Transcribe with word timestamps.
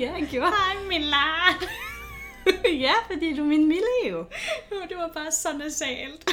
ja, 0.00 0.12
jeg 0.12 0.28
gjorde. 0.30 0.50
Hej, 0.50 0.84
Milla. 0.88 1.26
ja, 2.86 2.92
fordi 3.06 3.36
du 3.36 3.42
er 3.42 3.46
min 3.46 3.68
Mille 3.68 4.08
jo. 4.10 4.18
Jo, 4.72 4.76
det 4.88 4.96
var 4.96 5.10
bare 5.14 5.32
så 5.32 5.48
nasalt. 5.58 6.30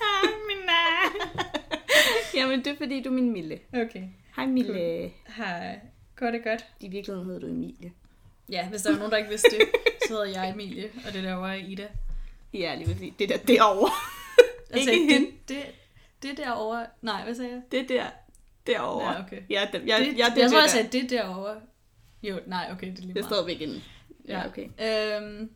Hej, 0.00 0.30
Milla. 0.46 0.82
Jamen, 2.42 2.64
det 2.64 2.72
er 2.72 2.76
fordi, 2.76 3.02
du 3.02 3.08
er 3.08 3.14
min 3.14 3.32
Mille. 3.32 3.58
Okay. 3.72 4.02
Hej 4.36 4.46
Mille. 4.46 5.10
Hej. 5.36 5.80
Går 6.16 6.30
det 6.30 6.44
godt? 6.44 6.64
I 6.80 6.88
virkeligheden 6.88 7.26
hedder 7.26 7.40
du 7.40 7.46
Emilie. 7.46 7.92
Ja, 8.48 8.68
hvis 8.68 8.82
der 8.82 8.90
var 8.90 8.96
nogen, 8.98 9.10
der 9.12 9.16
ikke 9.18 9.30
vidste 9.30 9.50
det, 9.50 9.68
så 10.06 10.12
hedder 10.12 10.24
jeg 10.24 10.50
Emilie, 10.50 10.90
og 11.06 11.12
det 11.12 11.22
derovre 11.24 11.58
er 11.60 11.64
Ida. 11.66 11.88
Ja, 12.54 12.74
lige 12.74 12.86
præcis. 12.86 13.12
Det 13.18 13.28
der 13.28 13.36
derovre. 13.36 13.90
Altså, 14.74 14.90
Ikke 14.90 15.12
hende. 15.12 15.26
det, 15.26 15.36
det, 15.48 15.64
det 16.22 16.36
derovre... 16.36 16.86
Nej, 17.02 17.24
hvad 17.24 17.34
sagde 17.34 17.50
jeg? 17.50 17.60
Det 17.72 17.88
der 17.88 18.04
derovre. 18.66 19.12
Ja, 19.12 19.20
okay. 19.20 19.42
Ja, 19.50 19.68
det, 19.72 19.82
jeg, 19.86 19.98
det, 19.98 20.18
jeg, 20.18 20.32
det, 20.34 20.42
jeg 20.42 20.50
tror, 20.50 20.58
jeg 20.58 20.62
der. 20.62 20.66
sagde 20.68 20.88
det 20.92 21.10
derovre. 21.10 21.60
Jo, 22.22 22.40
nej, 22.46 22.68
okay, 22.72 22.86
det 22.86 22.98
er 22.98 23.02
lige 23.02 23.12
meget. 23.14 23.24
står 23.24 23.46
væk 23.46 23.60
inden. 23.60 23.82
Ja, 24.28 24.46
okay. 24.46 24.64
Øhm, 24.64 25.50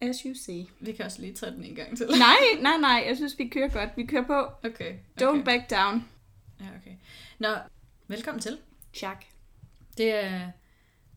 As 0.00 0.20
you 0.20 0.34
see. 0.34 0.66
vi 0.80 0.92
kan 0.92 1.04
også 1.04 1.20
lige 1.20 1.34
tage 1.34 1.52
den 1.52 1.64
en 1.64 1.74
gang 1.74 1.96
til. 1.96 2.06
Nej, 2.06 2.36
nej, 2.62 2.76
nej. 2.80 3.04
Jeg 3.08 3.16
synes, 3.16 3.38
vi 3.38 3.48
kører 3.48 3.68
godt. 3.68 3.90
Vi 3.96 4.06
kører 4.06 4.26
på. 4.26 4.68
Okay. 4.68 4.68
okay. 4.68 4.94
Don't 5.22 5.44
back 5.44 5.70
down. 5.70 6.08
Ja, 6.60 6.66
okay. 6.80 6.94
Nå, 7.38 7.48
velkommen 8.08 8.40
til. 8.40 8.58
Chuck. 8.94 9.26
Det 9.98 10.14
er 10.24 10.50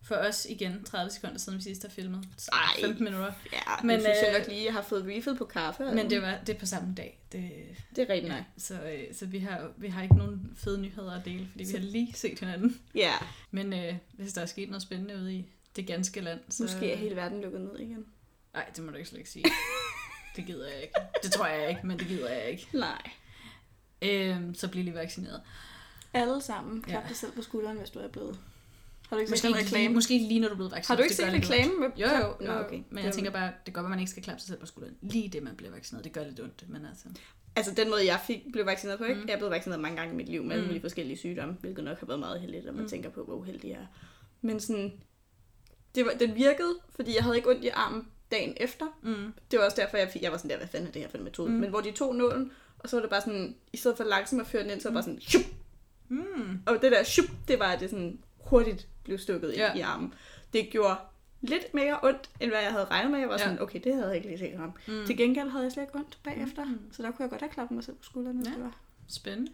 for 0.04 0.16
os 0.16 0.48
igen 0.50 0.84
30 0.84 1.12
sekunder 1.12 1.38
siden 1.38 1.58
vi 1.58 1.64
sidst 1.64 1.82
har 1.82 1.90
filmet. 1.90 2.24
Ej. 2.52 2.60
15 2.82 3.04
minutter. 3.04 3.34
Ja, 3.54 3.60
Men, 3.82 3.88
men 3.88 4.00
synes 4.02 4.18
jeg 4.22 4.30
øh, 4.34 4.38
nok 4.40 4.48
lige, 4.48 4.66
jeg 4.66 4.74
har 4.74 4.82
fået 4.82 5.06
refill 5.08 5.38
på 5.38 5.46
kaffe. 5.46 5.84
Men 5.84 6.10
det, 6.10 6.22
var, 6.22 6.38
det 6.48 6.56
er 6.56 6.60
på 6.60 6.66
samme 6.66 6.94
dag. 6.98 7.20
Det, 7.32 7.52
det 7.96 8.10
er 8.10 8.14
rigtigt 8.14 8.34
nej. 8.34 8.44
så, 8.58 8.82
øh, 8.82 9.16
så 9.16 9.26
vi 9.26 9.40
har, 9.40 9.72
vi 9.78 9.88
har 9.88 10.04
ikke 10.04 10.16
nogen 10.16 10.54
fede 10.58 10.82
nyheder 10.82 11.12
at 11.20 11.26
dele, 11.26 11.48
fordi 11.52 11.66
Så- 11.66 11.72
vi 11.72 11.78
har 11.84 11.92
lige 11.92 12.14
set 12.14 12.40
hinanden. 12.40 12.82
Ja, 12.96 13.14
Men 13.52 13.74
øh, 13.74 13.96
hvis 14.14 14.34
der 14.34 14.42
er 14.42 14.46
sket 14.46 14.70
noget 14.70 14.82
spændende 14.82 15.16
ude 15.16 15.34
i 15.36 15.46
det 15.76 15.88
ganske 15.88 16.22
land, 16.22 16.40
så... 16.50 16.64
måske 16.64 16.92
er 16.92 16.98
hele 16.98 17.16
verden 17.16 17.42
lukket 17.42 17.62
ned 17.62 17.80
igen. 17.80 18.06
Nej, 18.54 18.66
det 18.76 18.84
må 18.84 18.92
du 18.92 18.98
ikke 18.98 19.10
slet 19.10 19.20
ikke 19.20 19.30
sige. 19.32 19.46
det 20.36 20.46
gider 20.46 20.68
jeg 20.68 20.82
ikke. 20.82 20.94
Det 21.24 21.32
tror 21.32 21.46
jeg 21.48 21.70
ikke, 21.70 21.88
men 21.88 22.00
det 22.00 22.08
gider 22.08 22.30
jeg 22.30 22.50
ikke. 22.50 22.68
Nej. 22.74 23.12
Øhm, 24.02 24.56
så 24.56 24.68
bliv 24.68 24.84
lige 24.84 24.94
vaccineret. 24.96 25.42
Alle 26.14 26.42
sammen. 26.42 26.82
Klap 26.82 27.04
Ja. 27.04 27.08
dig 27.10 27.18
selv 27.18 27.32
på 27.32 27.42
skulderen, 27.42 27.78
hvis 27.78 27.90
du 27.90 28.00
er 28.00 28.08
blevet. 28.08 28.40
Har 29.14 29.18
du 29.18 29.20
ikke 29.22 29.32
Måske 29.32 29.42
set 29.48 29.52
lige, 29.52 29.64
reklame? 29.64 29.94
måske 29.94 30.18
lige 30.18 30.40
når 30.40 30.48
du 30.48 30.54
er 30.54 30.56
blevet 30.56 30.72
vaccineret. 30.72 30.88
Har 30.88 30.96
du 30.96 31.04
ikke 31.04 31.16
set 31.16 31.26
gør 31.26 31.32
lidt 31.34 31.44
reklamen? 31.50 31.80
med-. 31.80 31.90
Jo, 31.98 32.08
jo, 32.08 32.46
Nå, 32.46 32.54
jo. 32.54 32.60
okay. 32.66 32.80
Men 32.90 32.98
jeg 32.98 33.06
var- 33.06 33.12
tænker 33.12 33.32
bare, 33.32 33.52
det 33.66 33.74
godt 33.74 33.84
være, 33.84 33.90
man 33.90 34.00
ikke 34.00 34.12
skal 34.12 34.24
klappe 34.24 34.40
sig 34.42 34.48
selv 34.48 34.60
på 34.60 34.66
skulderen. 34.66 34.96
Lige 35.02 35.30
det, 35.30 35.44
man 35.44 35.56
bliver 35.56 35.72
vaccineret. 35.72 36.04
Det 36.04 36.14
gør 36.14 36.24
lidt 36.24 36.40
ondt, 36.40 36.70
men 36.70 36.86
altså... 36.86 37.06
Altså 37.56 37.74
den 37.74 37.90
måde, 37.90 38.06
jeg 38.06 38.20
fik, 38.28 38.40
blev 38.54 38.66
vaccineret 38.66 39.00
på, 39.00 39.04
ikke? 39.06 39.16
Mm. 39.16 39.22
Mm. 39.22 39.28
Jeg 39.28 39.34
er 39.34 39.38
blevet 39.38 39.52
vaccineret 39.52 39.82
mange 39.82 39.98
gange 39.98 40.14
i 40.14 40.18
mit 40.18 40.30
liv 40.30 40.44
med 40.44 40.58
Mm. 40.60 40.66
mulige 40.66 40.82
forskellige 40.82 41.18
sygdomme, 41.18 41.58
hvilket 41.62 41.84
nok 41.84 42.00
har 42.00 42.08
været 42.08 42.20
meget 42.20 42.42
heldigt, 42.42 42.66
når 42.66 42.72
man 42.72 42.80
Mm. 42.80 42.84
mm. 42.84 42.90
tænker 42.90 43.10
på, 43.10 43.24
hvor 43.24 43.34
uheldig 43.36 43.70
jeg 43.70 43.78
er. 43.78 43.86
Men 44.42 44.60
sådan, 44.60 44.94
det 45.96 46.06
var, 46.06 46.12
den 46.20 46.36
virkede, 46.36 46.76
fordi 46.96 47.16
jeg 47.16 47.24
havde 47.24 47.36
ikke 47.38 47.50
ondt 47.50 47.64
i 47.64 47.68
armen 47.74 48.08
dagen 48.32 48.54
efter. 48.58 48.86
Mm. 49.04 49.34
Det 49.52 49.60
var 49.60 49.66
også 49.66 49.82
derfor, 49.82 49.98
jeg, 49.98 50.10
fik, 50.14 50.22
jeg 50.22 50.32
var 50.32 50.38
sådan 50.38 50.50
der, 50.52 50.58
hvad 50.58 50.68
fanden 50.68 50.88
er 50.88 50.92
det 50.92 51.02
her 51.02 51.10
for 51.10 51.18
en 51.18 51.24
metode? 51.24 51.50
Mm. 51.50 51.54
Mm. 51.56 51.62
Men 51.62 51.70
hvor 51.70 51.82
de 51.82 51.92
tog 51.92 52.16
nålen, 52.16 52.52
og 52.80 52.90
så 52.90 52.96
var 52.96 53.02
det 53.02 53.10
bare 53.10 53.22
sådan, 53.22 53.56
i 53.74 53.78
stedet 53.78 53.98
for 53.98 54.04
langsomt 54.04 54.42
at 54.42 54.48
føre 54.48 54.64
den 54.64 54.72
ind, 54.72 54.82
så 54.82 54.90
var 54.92 55.02
det 55.02 55.06
bare 55.06 55.16
sådan, 55.16 55.22
shup! 55.22 55.56
Mm. 56.10 56.60
Og 56.66 56.78
det 56.82 56.92
der 56.92 57.04
shup, 57.04 57.26
det 57.48 57.60
var, 57.60 57.66
at 57.66 57.80
det 57.80 57.90
sådan 57.90 58.20
hurtigt 58.38 58.88
blev 59.04 59.18
stukket 59.18 59.54
Ja. 59.58 59.74
i 59.76 59.80
armen. 59.80 60.14
Det 60.54 60.70
gjorde 60.72 60.96
lidt 61.42 61.74
mere 61.74 62.00
ondt, 62.04 62.30
end 62.40 62.52
hvad 62.52 62.62
jeg 62.62 62.72
havde 62.72 62.86
regnet 62.86 63.12
med. 63.12 63.20
Jeg 63.20 63.28
var 63.30 63.34
Ja. 63.34 63.44
sådan, 63.44 63.62
okay, 63.62 63.82
det 63.84 63.94
havde 63.94 64.08
jeg 64.08 64.16
ikke 64.16 64.28
lige 64.28 64.40
set 64.40 64.58
ham. 64.58 64.74
Mm. 64.88 65.06
Til 65.06 65.18
gengæld 65.18 65.50
havde 65.50 65.64
jeg 65.64 65.72
slet 65.72 65.84
ikke 65.84 65.96
ondt 65.96 66.20
bagefter, 66.24 66.66
Mm. 66.66 66.80
så 66.92 67.04
der 67.04 67.12
kunne 67.12 67.24
jeg 67.24 67.30
godt 67.30 67.42
have 67.42 67.52
klappet 67.52 67.76
mig 67.76 67.84
selv 67.84 67.96
på 67.98 68.04
skulderen, 68.04 68.38
hvis 68.38 68.48
Ja. 68.48 68.54
det 68.54 68.64
var. 68.64 68.78
Spændende. 69.08 69.52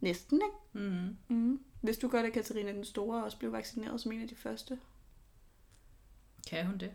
Næsten, 0.00 0.42
ikke? 0.44 0.86
Mm. 0.88 1.16
Mm. 1.36 1.60
Hvis 1.80 1.98
du 1.98 2.08
godt, 2.08 2.26
at 2.26 2.32
Katarina 2.32 2.72
den 2.72 2.84
Store 2.84 3.24
også 3.24 3.38
blev 3.38 3.52
vaccineret 3.52 4.00
som 4.00 4.12
en 4.12 4.22
af 4.22 4.28
de 4.28 4.34
første. 4.36 4.78
Kan 6.48 6.66
hun 6.66 6.78
det? 6.78 6.90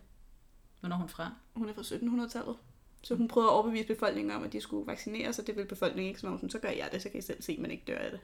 Hvornår 0.79 0.95
er 0.95 0.99
hun 0.99 1.09
fra? 1.09 1.31
Hun 1.55 1.69
er 1.69 1.73
fra 1.73 1.81
1700-tallet. 1.83 2.55
Så 3.01 3.15
hun 3.15 3.27
prøvede 3.27 3.49
at 3.49 3.53
overbevise 3.53 3.87
befolkningen 3.87 4.31
om, 4.35 4.43
at 4.43 4.53
de 4.53 4.61
skulle 4.61 4.87
vaccineres, 4.87 5.39
og 5.39 5.47
det 5.47 5.55
ville 5.55 5.67
befolkningen 5.67 6.09
ikke, 6.09 6.19
så 6.19 6.27
hun 6.27 6.37
sådan, 6.37 6.49
så 6.49 6.59
gør 6.59 6.69
jeg 6.69 6.89
det, 6.91 7.01
så 7.01 7.09
kan 7.09 7.19
I 7.19 7.21
selv 7.21 7.41
se, 7.41 7.51
at 7.53 7.59
man 7.59 7.71
ikke 7.71 7.83
dør 7.87 7.97
af 7.97 8.11
det. 8.11 8.19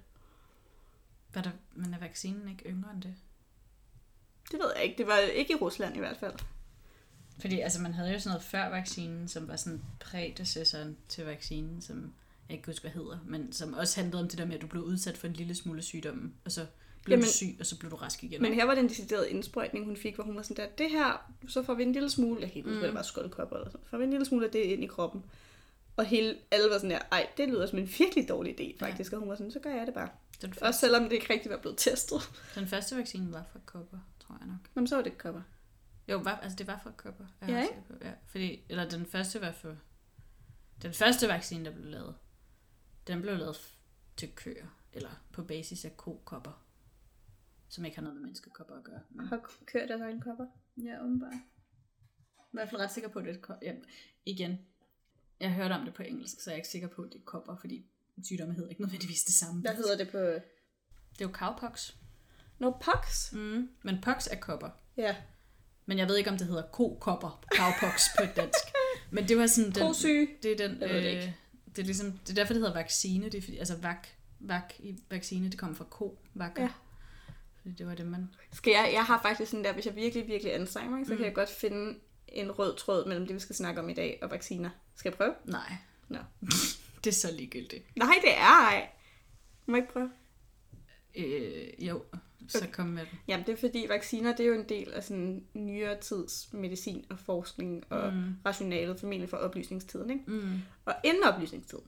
Var 1.33 1.41
der, 1.41 1.51
men 1.75 1.93
er 1.93 1.99
vaccinen 1.99 2.47
ikke 2.49 2.69
yngre 2.69 2.93
end 2.93 3.01
det? 3.01 3.15
Det 4.51 4.59
ved 4.59 4.71
jeg 4.75 4.83
ikke. 4.83 4.97
Det 4.97 5.07
var 5.07 5.17
ikke 5.17 5.53
i 5.53 5.55
Rusland 5.55 5.95
i 5.95 5.99
hvert 5.99 6.17
fald. 6.17 6.33
Fordi 7.41 7.59
altså, 7.59 7.81
man 7.81 7.93
havde 7.93 8.11
jo 8.13 8.19
sådan 8.19 8.29
noget 8.29 8.43
før 8.43 8.69
vaccinen, 8.69 9.27
som 9.27 9.47
var 9.47 9.55
sådan 9.55 9.81
prædecessoren 9.99 10.97
til 11.09 11.25
vaccinen, 11.25 11.81
som 11.81 12.13
jeg 12.49 12.53
ikke 12.55 12.63
kan 12.63 12.71
huske, 12.73 12.83
hvad 12.83 12.91
hedder, 12.91 13.17
men 13.25 13.53
som 13.53 13.73
også 13.73 13.99
handlede 14.01 14.21
om 14.23 14.27
det 14.29 14.37
der 14.37 14.45
med, 14.45 14.55
at 14.55 14.61
du 14.61 14.67
blev 14.67 14.83
udsat 14.83 15.17
for 15.17 15.27
en 15.27 15.33
lille 15.33 15.55
smule 15.55 15.81
sygdom, 15.81 16.33
og 16.45 16.51
så 16.51 16.65
blev 17.03 17.13
Jamen, 17.13 17.25
du 17.25 17.31
syg, 17.31 17.55
og 17.59 17.65
så 17.65 17.79
blev 17.79 17.91
du 17.91 17.95
rask 17.95 18.23
igen. 18.23 18.41
Men 18.41 18.53
her 18.53 18.65
var 18.65 18.75
det 18.75 18.81
en 18.83 18.89
decideret 18.89 19.27
indsprøjtning, 19.27 19.85
hun 19.85 19.97
fik, 19.97 20.15
hvor 20.15 20.23
hun 20.23 20.35
var 20.35 20.41
sådan 20.41 20.57
der, 20.57 20.69
det 20.77 20.89
her, 20.91 21.31
så 21.47 21.63
får 21.63 21.73
vi 21.73 21.83
en 21.83 21.93
lille 21.93 22.09
smule, 22.09 22.41
jeg 22.41 22.49
kan 22.51 22.57
ikke 22.57 22.69
huske, 22.69 22.79
Mm. 22.81 22.85
det 22.85 22.93
var, 22.93 23.01
skoldkopper 23.01 23.55
eller 23.55 23.69
sådan, 23.69 23.85
får 23.89 23.97
vi 23.97 24.03
en 24.03 24.09
lille 24.09 24.25
smule 24.25 24.45
af 24.45 24.51
det 24.51 24.59
ind 24.59 24.83
i 24.83 24.87
kroppen. 24.87 25.23
Og 25.97 26.05
hele, 26.05 26.37
alle 26.51 26.69
var 26.69 26.75
sådan 26.77 26.89
der, 26.89 26.99
ej, 27.11 27.27
det 27.37 27.49
lyder 27.49 27.65
som 27.67 27.79
en 27.79 27.89
virkelig 27.99 28.29
dårlig 28.29 28.59
idé, 28.59 28.79
faktisk. 28.79 29.11
Ja. 29.11 29.15
Og 29.17 29.19
hun 29.19 29.29
var 29.29 29.35
sådan, 29.35 29.51
så 29.51 29.59
gør 29.59 29.69
jeg 29.75 29.85
det 29.87 29.93
bare. 29.93 30.09
den, 30.41 30.49
Også 30.49 30.59
første, 30.59 30.79
selvom 30.79 31.03
det 31.03 31.11
ikke 31.11 31.33
rigtig 31.33 31.51
var 31.51 31.57
blevet 31.57 31.77
testet. 31.77 32.19
den 32.55 32.67
første 32.67 32.95
vaccine 32.97 33.33
var 33.33 33.43
fra 33.51 33.59
kopper, 33.65 33.97
tror 34.31 34.39
jeg 34.39 34.47
nok. 34.47 34.69
Jamen, 34.75 34.87
så 34.87 34.95
var 34.95 35.03
det 35.03 35.17
kopper. 35.17 35.41
Jo, 36.07 36.17
var, 36.17 36.31
altså 36.35 36.55
det 36.55 36.67
var 36.67 36.79
fra 36.83 36.91
kopper. 36.91 37.25
Jeg 37.41 37.49
Ja, 37.49 37.55
er 37.57 37.61
ikke? 37.61 37.81
På, 37.87 37.93
ja, 38.01 38.13
fordi, 38.25 38.65
eller 38.69 38.89
den 38.89 39.05
første 39.05 39.41
var 39.41 39.51
for... 39.51 39.77
Den 40.81 40.93
første 40.93 41.27
vaccine, 41.27 41.65
der 41.65 41.71
blev 41.71 41.85
lavet, 41.85 42.15
den 43.07 43.21
blev 43.21 43.37
lavet 43.37 43.77
til 44.17 44.31
køer, 44.35 44.67
eller 44.93 45.09
på 45.33 45.43
basis 45.43 45.85
af 45.85 45.97
kokopper, 45.97 46.65
som 47.69 47.85
ikke 47.85 47.97
har 47.97 48.01
noget 48.01 48.15
med 48.15 48.21
menneskekopper 48.21 48.75
at 48.75 48.83
gøre. 48.83 48.99
Men, 49.09 49.27
Har 49.27 49.51
kørt 49.65 49.89
deres 49.89 50.01
egen 50.01 50.21
kopper? 50.21 50.45
ja, 50.83 51.03
åbenbart. 51.03 51.31
Jeg 51.33 51.39
er 52.39 52.43
i 52.43 52.51
hvert 52.51 52.69
fald 52.69 52.81
ret 52.81 52.91
sikker 52.91 53.09
på, 53.09 53.19
at 53.19 53.25
det 53.25 53.41
er 53.47 53.55
ja, 53.61 53.73
igen, 54.25 54.57
jeg 55.39 55.49
har 55.53 55.63
hørt 55.63 55.71
om 55.71 55.85
det 55.85 55.93
på 55.93 56.03
engelsk, 56.03 56.41
så 56.41 56.49
jeg 56.49 56.53
er 56.53 56.57
ikke 56.57 56.67
sikker 56.69 56.87
på, 56.87 57.01
at 57.01 57.13
det 57.13 57.19
er 57.19 57.23
kopper, 57.25 57.55
fordi 57.55 57.85
sygdomme 58.23 58.53
hedder 58.53 58.69
ikke 58.69 58.81
nødvendigvis 58.81 59.23
det 59.23 59.33
samme. 59.33 59.61
Hvad 59.61 59.75
hedder 59.75 59.97
det 59.97 60.11
på... 60.11 60.17
Det 60.17 61.21
er 61.21 61.25
jo 61.25 61.31
cowpox. 61.33 61.93
No, 62.61 62.71
pox? 62.71 63.31
Mm. 63.31 63.69
Men 63.83 64.01
pox 64.01 64.27
er 64.31 64.35
kopper. 64.35 64.69
Ja. 64.97 65.15
Men 65.85 65.97
jeg 65.97 66.07
ved 66.07 66.17
ikke, 66.17 66.29
om 66.29 66.37
det 66.37 66.47
hedder 66.47 66.61
kokopper, 66.61 67.43
cowpox 67.55 68.01
på 68.19 68.25
dansk. 68.35 68.59
Men 69.11 69.27
det 69.27 69.37
var 69.37 69.47
sådan 69.47 69.71
den... 69.71 69.87
Kosyge? 69.87 70.27
Det 70.43 70.51
er 70.51 70.67
den... 70.67 70.81
Jeg 70.81 70.89
ved 70.89 70.95
det 70.95 71.05
øh, 71.05 71.11
ikke. 71.11 71.35
det 71.75 71.79
er 71.81 71.85
ligesom, 71.85 72.11
det 72.11 72.29
er 72.29 72.33
derfor, 72.33 72.53
det 72.53 72.61
hedder 72.61 72.73
vaccine. 72.75 73.25
Det 73.25 73.35
er 73.35 73.41
fordi, 73.41 73.57
altså 73.57 73.75
vak, 73.77 74.07
vak 74.39 74.73
i 74.79 74.95
vaccine, 75.09 75.49
det 75.49 75.59
kommer 75.59 75.75
fra 75.75 75.83
ko, 75.89 76.19
vakker. 76.33 76.63
Ja. 76.63 76.69
Fordi 77.61 77.75
det 77.75 77.87
var 77.87 77.95
det, 77.95 78.05
man... 78.05 78.29
Skal 78.53 78.71
jeg, 78.71 78.89
jeg 78.93 79.05
har 79.05 79.21
faktisk 79.21 79.51
sådan 79.51 79.63
der, 79.63 79.73
hvis 79.73 79.85
jeg 79.85 79.95
virkelig, 79.95 80.27
virkelig 80.27 80.55
anstrenger 80.55 80.97
mig, 80.97 81.05
så 81.05 81.11
Mm. 81.11 81.13
mm. 81.13 81.17
kan 81.17 81.25
jeg 81.25 81.35
godt 81.35 81.49
finde 81.49 81.99
en 82.27 82.51
rød 82.51 82.75
tråd 82.75 83.05
mellem 83.07 83.27
det, 83.27 83.35
vi 83.35 83.39
skal 83.39 83.55
snakke 83.55 83.81
om 83.81 83.89
i 83.89 83.93
dag, 83.93 84.19
og 84.21 84.31
vacciner. 84.31 84.69
Skal 84.95 85.09
jeg 85.09 85.17
prøve? 85.17 85.33
Nej. 85.45 85.75
Nå. 86.09 86.19
det 87.03 87.07
er 87.09 87.11
så 87.15 87.31
ligegyldigt. 87.31 87.97
Nej, 87.97 88.15
det 88.21 88.37
er 88.37 88.67
ej. 88.69 88.89
Må 89.65 89.75
jeg 89.75 89.83
ikke 89.83 89.93
prøve? 89.93 90.11
Øh, 91.15 91.87
jo, 91.87 92.03
så 92.59 92.67
kom 92.71 92.85
med 92.87 93.01
den. 93.11 93.19
Jamen, 93.27 93.45
det 93.45 93.53
er 93.53 93.57
fordi, 93.57 93.85
vacciner, 93.89 94.31
det 94.35 94.39
er 94.43 94.47
jo 94.47 94.53
en 94.53 94.69
del 94.69 94.93
af 94.93 95.03
sådan 95.03 95.43
nyere 95.53 95.99
tids 96.01 96.49
medicin 96.53 97.05
og 97.09 97.19
forskning 97.25 97.83
og 97.89 98.13
Mm. 98.13 98.23
rationalet, 98.45 98.99
formentlig 98.99 99.29
fra 99.29 99.37
oplysningstiden, 99.37 100.09
ikke? 100.09 100.23
Mm. 100.27 100.59
Og 100.85 100.95
inden 101.03 101.23
oplysningstiden, 101.23 101.83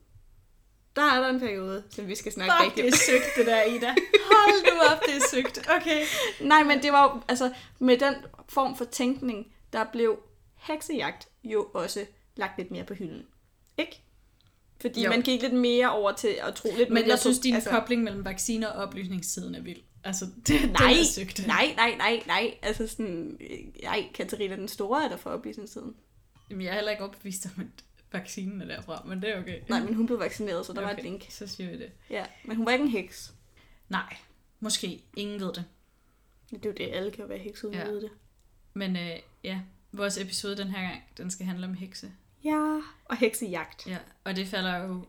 der 0.95 1.01
er 1.01 1.19
der 1.21 1.29
en 1.29 1.39
periode, 1.39 1.83
som 1.89 2.07
vi 2.07 2.15
skal 2.15 2.31
snakke 2.31 2.53
Fuck, 2.59 2.65
rigtig 2.65 2.83
det 2.83 2.93
er 2.93 2.97
søgt, 2.97 3.25
det 3.37 3.45
der, 3.45 3.63
Ida. 3.63 3.87
Hold 4.31 4.73
nu 4.75 4.81
op, 4.95 5.01
det 5.05 5.15
er 5.15 5.21
søgt. 5.31 5.69
Okay. 5.81 6.01
Nej, 6.41 6.63
men 6.63 6.83
det 6.83 6.91
var 6.91 7.03
jo, 7.15 7.21
altså, 7.27 7.53
med 7.79 7.97
den 7.97 8.15
form 8.49 8.77
for 8.77 8.85
tænkning, 8.85 9.53
der 9.73 9.85
blev 9.91 10.19
heksejagt 10.55 11.27
jo 11.43 11.67
også 11.73 12.05
lagt 12.35 12.57
lidt 12.57 12.71
mere 12.71 12.83
på 12.83 12.93
hylden. 12.93 13.25
Ikke? 13.77 14.01
Fordi 14.81 15.03
Jo. 15.03 15.09
man 15.09 15.21
gik 15.21 15.41
lidt 15.41 15.53
mere 15.53 15.91
over 15.91 16.11
til 16.11 16.35
at 16.47 16.55
tro 16.55 16.69
lidt 16.77 16.89
Men 16.89 17.07
jeg 17.07 17.19
synes, 17.19 17.39
din 17.39 17.55
altså... 17.55 17.69
kobling 17.69 18.03
mellem 18.03 18.25
vacciner 18.25 18.67
og 18.67 18.83
oplysningstiden 18.83 19.55
er 19.55 19.61
vild. 19.61 19.81
Altså, 20.03 20.25
det, 20.47 20.71
Nej, 20.71 20.89
den 20.89 20.99
er 20.99 21.03
søgt. 21.15 21.47
nej, 21.47 21.73
nej, 21.75 21.95
nej, 21.97 22.23
nej. 22.27 22.57
Altså 22.61 22.87
sådan, 22.87 23.37
øh, 23.41 23.83
nej, 23.83 24.07
Katarina 24.13 24.55
den 24.55 24.67
Store 24.67 25.03
er 25.05 25.09
der 25.09 25.17
for 25.17 25.29
oplysningstiden. 25.29 25.95
Jamen, 26.49 26.61
jeg 26.65 26.69
er 26.71 26.75
heller 26.75 26.91
ikke 26.91 27.03
opbevist 27.03 27.45
om, 27.45 27.61
at 27.63 27.83
vaccinen 28.11 28.61
er 28.61 28.65
derfra, 28.65 29.03
men 29.05 29.21
det 29.21 29.29
er 29.29 29.39
okay. 29.41 29.61
Nej, 29.69 29.79
men 29.79 29.93
hun 29.93 30.05
blev 30.05 30.19
vaccineret, 30.19 30.65
så 30.65 30.73
der 30.73 30.79
okay. 30.81 30.89
var 30.89 30.97
et 30.97 31.03
link. 31.03 31.25
Så 31.29 31.47
siger 31.47 31.69
vi 31.69 31.77
det. 31.77 31.91
Ja, 32.09 32.25
men 32.43 32.57
hun 32.57 32.65
var 32.65 32.71
ikke 32.71 32.83
en 32.85 32.91
heks. 32.91 33.33
Nej, 33.89 34.17
måske. 34.59 35.03
Ingen 35.17 35.39
ved 35.39 35.53
det. 35.53 35.65
Det 36.49 36.65
er 36.65 36.69
jo 36.69 36.75
det, 36.77 36.89
alle 36.93 37.11
kan 37.11 37.21
jo 37.21 37.27
være 37.27 37.37
heks 37.39 37.63
uden 37.63 37.75
Ja. 37.75 37.81
at 37.81 37.87
vide 37.89 38.01
det. 38.01 38.11
Men 38.73 38.95
øh, 38.95 39.19
ja, 39.43 39.59
vores 39.91 40.17
episode 40.17 40.57
den 40.57 40.67
her 40.67 40.81
gang, 40.81 41.03
den 41.17 41.31
skal 41.31 41.45
handle 41.45 41.65
om 41.67 41.73
hekse. 41.73 42.11
Ja, 42.43 42.79
og 43.05 43.17
heksejagt. 43.17 43.87
Ja, 43.87 43.97
og 44.23 44.35
det 44.35 44.47
falder 44.47 44.77
jo... 44.77 45.05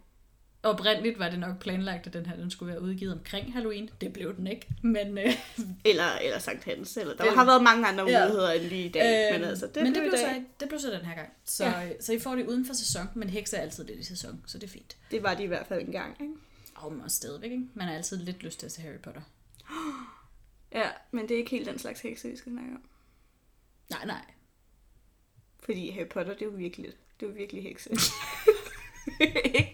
Oprindeligt 0.65 1.19
var 1.19 1.29
det 1.29 1.39
nok 1.39 1.59
planlagt, 1.59 2.07
at 2.07 2.13
den 2.13 2.27
her 2.27 2.37
den 2.37 2.51
skulle 2.51 2.73
være 2.73 2.83
udgivet 2.83 3.13
omkring 3.13 3.53
Halloween. 3.53 3.91
Det 4.01 4.13
blev 4.13 4.37
den 4.37 4.47
ikke, 4.47 4.67
men... 4.83 5.19
Øh, 5.19 5.25
Eller, 5.91 6.19
eller 6.23 6.39
Sankt 6.39 6.65
Hans. 6.65 6.97
Eller, 6.97 7.17
der 7.17 7.25
Det- 7.25 7.35
har 7.35 7.45
været 7.45 7.63
mange 7.63 7.87
andre 7.87 8.05
Ja. 8.11 8.21
muligheder 8.25 8.51
end 8.53 8.63
lige 8.65 8.85
i 8.85 8.89
dag. 8.89 9.33
øh, 9.35 9.41
men 9.41 9.49
altså, 9.49 9.67
det, 9.67 9.77
men 9.77 9.87
det 9.87 9.93
blev 10.03 10.03
blev, 10.11 10.15
i 10.15 10.19
så, 10.19 10.45
det 10.61 10.69
blev 10.69 10.81
så 10.81 10.91
den 10.91 11.01
her 11.07 11.15
gang. 11.15 11.29
Så, 11.45 11.65
Ja. 11.65 11.81
ja. 11.81 11.93
så 12.01 12.13
I 12.13 12.19
får 12.19 12.35
det 12.35 12.47
uden 12.47 12.67
for 12.67 12.75
sæson, 12.75 13.07
men 13.15 13.31
hekse 13.31 13.57
er 13.57 13.61
altid 13.63 13.85
lidt 13.85 13.99
i 13.99 14.05
sæson, 14.05 14.43
så 14.47 14.59
det 14.59 14.65
er 14.67 14.71
fint. 14.71 14.97
Det 15.11 15.23
var 15.23 15.35
de 15.35 15.43
i 15.43 15.47
hvert 15.47 15.67
fald 15.67 15.81
en 15.81 15.93
gang, 15.93 16.17
ikke? 16.21 16.33
Og 16.75 16.93
man 16.93 17.11
stadigvæk, 17.11 17.51
ikke? 17.51 17.65
Man 17.75 17.87
har 17.89 17.95
altid 17.95 18.17
lidt 18.17 18.43
lyst 18.43 18.59
til 18.59 18.67
at 18.67 18.73
se 18.73 18.81
Harry 18.83 18.99
Potter. 19.03 19.23
Ja, 20.73 20.89
men 21.11 21.23
det 21.29 21.35
er 21.35 21.39
ikke 21.39 21.51
helt 21.51 21.67
den 21.67 21.79
slags 21.79 22.01
hekse, 22.01 22.29
vi 22.29 22.37
skal 22.37 22.53
snakke 22.53 22.71
om. 22.71 22.83
Nej, 23.91 24.07
nej. 24.07 24.21
Fordi 25.61 25.91
Harry 25.91 26.07
Potter, 26.09 26.33
det 26.33 26.43
er 26.43 26.47
jo 26.47 26.53
virkelig, 26.57 26.93
det 27.21 27.27
er 27.27 27.31
jo 27.31 27.37
virkelig 27.37 27.63
hekse. 27.63 27.91
ikke? 29.21 29.73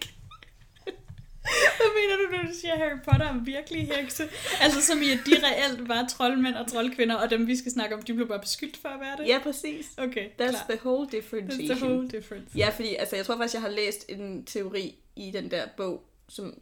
Mener 2.01 2.15
du, 2.15 2.35
når 2.35 2.51
du 2.51 2.53
siger, 2.53 2.77
Harry 2.77 2.99
Potter 3.05 3.27
er 3.27 3.43
virkelig 3.43 3.87
hekse? 3.87 4.23
Altså 4.61 4.81
som 4.81 5.01
i, 5.01 5.09
at 5.09 5.19
de 5.25 5.31
reelt 5.47 5.87
var 5.87 6.07
troldmænd 6.09 6.55
og 6.55 6.67
troldkvinder, 6.67 7.15
og 7.15 7.29
dem, 7.29 7.47
vi 7.47 7.55
skal 7.55 7.71
snakke 7.71 7.95
om, 7.95 8.01
de 8.01 8.13
blev 8.13 8.27
bare 8.27 8.39
beskyldt 8.39 8.77
for 8.77 8.89
at 8.89 8.99
være 8.99 9.17
det? 9.17 9.27
Ja, 9.27 9.39
præcis. 9.43 9.85
Okay, 9.97 10.29
That's 10.29 10.49
klar. 10.49 10.65
the 10.69 10.79
whole 10.85 11.09
differentiation. 11.11 11.69
That's 11.69 11.79
the 11.79 11.87
whole 11.87 12.09
difference. 12.09 12.57
Ja, 12.57 12.69
fordi 12.69 12.95
altså, 12.95 13.15
jeg 13.15 13.25
tror 13.25 13.37
faktisk, 13.37 13.53
jeg 13.53 13.61
har 13.61 13.69
læst 13.69 14.05
en 14.09 14.45
teori 14.45 14.95
i 15.15 15.31
den 15.31 15.51
der 15.51 15.65
bog, 15.77 16.03
som 16.29 16.59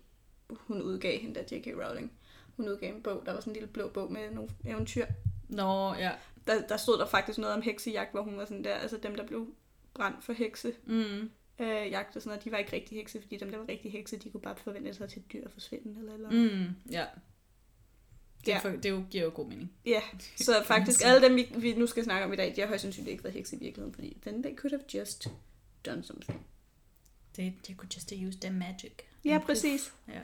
hun 0.50 0.82
udgav, 0.82 1.20
hende 1.20 1.36
der 1.36 1.58
J.K. 1.58 1.68
Rowling. 1.68 2.12
Hun 2.58 2.70
udgav 2.70 2.96
en 2.96 3.02
bog, 3.02 3.24
der 3.26 3.34
var 3.34 3.40
sådan 3.40 3.52
en 3.52 3.56
lille 3.56 3.68
blå 3.68 3.88
bog 3.88 4.12
med 4.12 4.32
nogle 4.32 4.50
eventyr. 4.66 5.06
Nå, 5.50 5.94
ja. 5.96 6.12
Der, 6.48 6.62
der 6.62 6.78
stod 6.78 6.98
der 6.98 7.06
faktisk 7.06 7.40
noget 7.40 7.56
om 7.56 7.62
heksejagt, 7.62 8.12
hvor 8.12 8.22
hun 8.22 8.38
var 8.38 8.46
sådan 8.46 8.64
der, 8.64 8.74
altså 8.74 8.98
dem, 9.04 9.16
der 9.16 9.26
blev 9.26 9.48
brændt 9.94 10.24
for 10.24 10.34
hekse. 10.34 10.74
Mm. 10.86 11.30
Øh, 11.60 11.92
jagt 11.92 12.16
og 12.16 12.22
sådan 12.22 12.30
noget, 12.30 12.46
de 12.46 12.52
var 12.52 12.58
ikke 12.58 12.74
rigtig 12.74 12.98
hekse, 12.98 13.22
fordi 13.22 13.38
dem, 13.38 13.52
der 13.52 13.58
var 13.58 13.70
rigtig 13.70 13.92
hekse, 13.92 14.18
de 14.18 14.30
kunne 14.30 14.42
bare 14.42 14.56
forvente 14.56 14.94
sig 14.94 15.10
til 15.10 15.22
dyr 15.34 15.46
at 15.46 15.52
forsvinde. 15.52 16.00
Eller, 16.00 16.14
eller. 16.14 16.30
Mm, 16.30 16.76
ja. 16.92 17.06
Det, 18.46 18.48
Ja. 18.48 18.58
for, 18.60 18.70
det 18.70 18.86
er 18.86 18.90
jo, 18.90 19.04
giver 19.12 19.24
jo 19.24 19.32
god 19.36 19.48
mening. 19.48 19.72
Ja, 19.86 20.02
så 20.38 20.64
faktisk 20.66 21.02
alle 21.06 21.28
dem, 21.28 21.36
vi, 21.36 21.48
vi 21.58 21.74
nu 21.74 21.88
skal 21.88 22.04
snakke 22.04 22.26
om 22.26 22.34
i 22.34 22.36
dag, 22.36 22.54
de 22.56 22.62
har 22.62 22.68
højst 22.68 22.82
sandsynligt 22.82 23.12
ikke 23.12 23.24
været 23.24 23.34
hekse 23.34 23.56
i 23.56 23.60
virkeligheden, 23.60 23.94
fordi 23.94 24.18
then 24.22 24.44
they 24.44 24.56
could 24.56 24.72
have 24.72 24.84
just 24.94 25.28
done 25.86 26.04
something. 26.04 26.46
They, 27.34 27.52
they 27.64 27.76
could 27.76 27.94
just 27.96 28.10
have 28.10 28.28
used 28.28 28.40
their 28.42 28.54
magic. 28.54 28.92
Ja, 29.26 29.42
præcis. 29.46 29.94
Ja. 30.08 30.20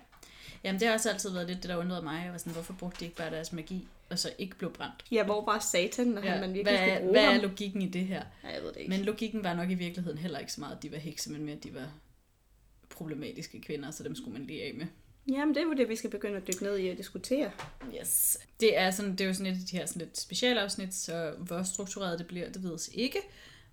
Jamen, 0.66 0.80
det 0.80 0.88
har 0.88 0.96
også 0.96 1.10
altid 1.10 1.30
været 1.30 1.48
lidt 1.48 1.64
det, 1.64 1.70
der 1.70 1.78
undrede 1.78 2.02
mig. 2.02 2.22
Jeg 2.24 2.32
var 2.32 2.38
sådan, 2.38 2.54
hvorfor 2.54 2.74
brugte 2.74 3.00
de 3.00 3.06
ikke 3.06 3.18
bare 3.18 3.32
deres 3.32 3.54
magi, 3.54 3.88
og 4.10 4.20
så 4.20 4.30
ikke 4.38 4.56
blev 4.56 4.74
brændt? 4.74 5.06
Ja, 5.12 5.24
hvor 5.24 5.46
var 5.46 5.60
satan, 5.60 6.08
når 6.08 6.22
ja, 6.22 6.42
man 6.42 6.54
virkelig 6.54 6.78
hvad, 6.78 6.88
skulle 6.88 7.00
bruge 7.00 7.12
hvad 7.12 7.26
ham? 7.26 7.36
er 7.36 7.42
logikken 7.42 7.82
i 7.82 7.90
det 7.90 8.06
her? 8.06 8.24
Ja, 8.44 8.50
jeg 8.54 8.62
ved 8.62 8.70
det 8.74 8.80
ikke. 8.80 8.90
Men 8.90 9.00
logikken 9.00 9.44
var 9.44 9.54
nok 9.54 9.70
i 9.72 9.74
virkeligheden 9.74 10.18
heller 10.18 10.40
ikke 10.40 10.54
så 10.54 10.62
meget, 10.62 10.76
at 10.76 10.84
de 10.84 10.92
var 10.92 10.98
hekse, 10.98 11.32
men 11.32 11.46
mere, 11.46 11.56
at 11.56 11.64
de 11.64 11.74
var 11.74 11.90
problematiske 12.90 13.62
kvinder, 13.62 13.92
så 13.92 14.04
dem 14.04 14.16
skulle 14.16 14.38
man 14.38 14.48
lige 14.48 14.64
af 14.64 14.74
med. 14.74 14.86
Jamen, 15.28 15.56
det 15.56 15.62
er 15.62 15.66
jo 15.66 15.74
det, 15.74 15.90
vi 15.90 15.96
skal 15.96 16.10
begynde 16.10 16.38
at 16.38 16.48
dykke 16.48 16.64
ned 16.64 16.80
i 16.80 16.90
og 16.90 16.98
diskutere. 16.98 17.52
Yes. 18.02 18.38
Det 18.60 18.78
er, 18.78 18.92
sådan, 18.92 19.12
det 19.12 19.22
er 19.22 19.26
jo 19.26 19.34
sådan 19.34 19.54
et 19.54 19.60
af 19.62 19.66
de 19.72 19.78
her 19.78 19.86
sådan 19.86 20.02
lidt 20.02 20.18
specialafsnit, 20.18 20.94
så 20.94 21.34
hvor 21.40 21.64
struktureret 21.64 22.20
det 22.20 22.28
bliver, 22.28 22.50
det 22.50 22.64
ved 22.64 22.80
jeg 22.88 23.04
ikke. 23.04 23.20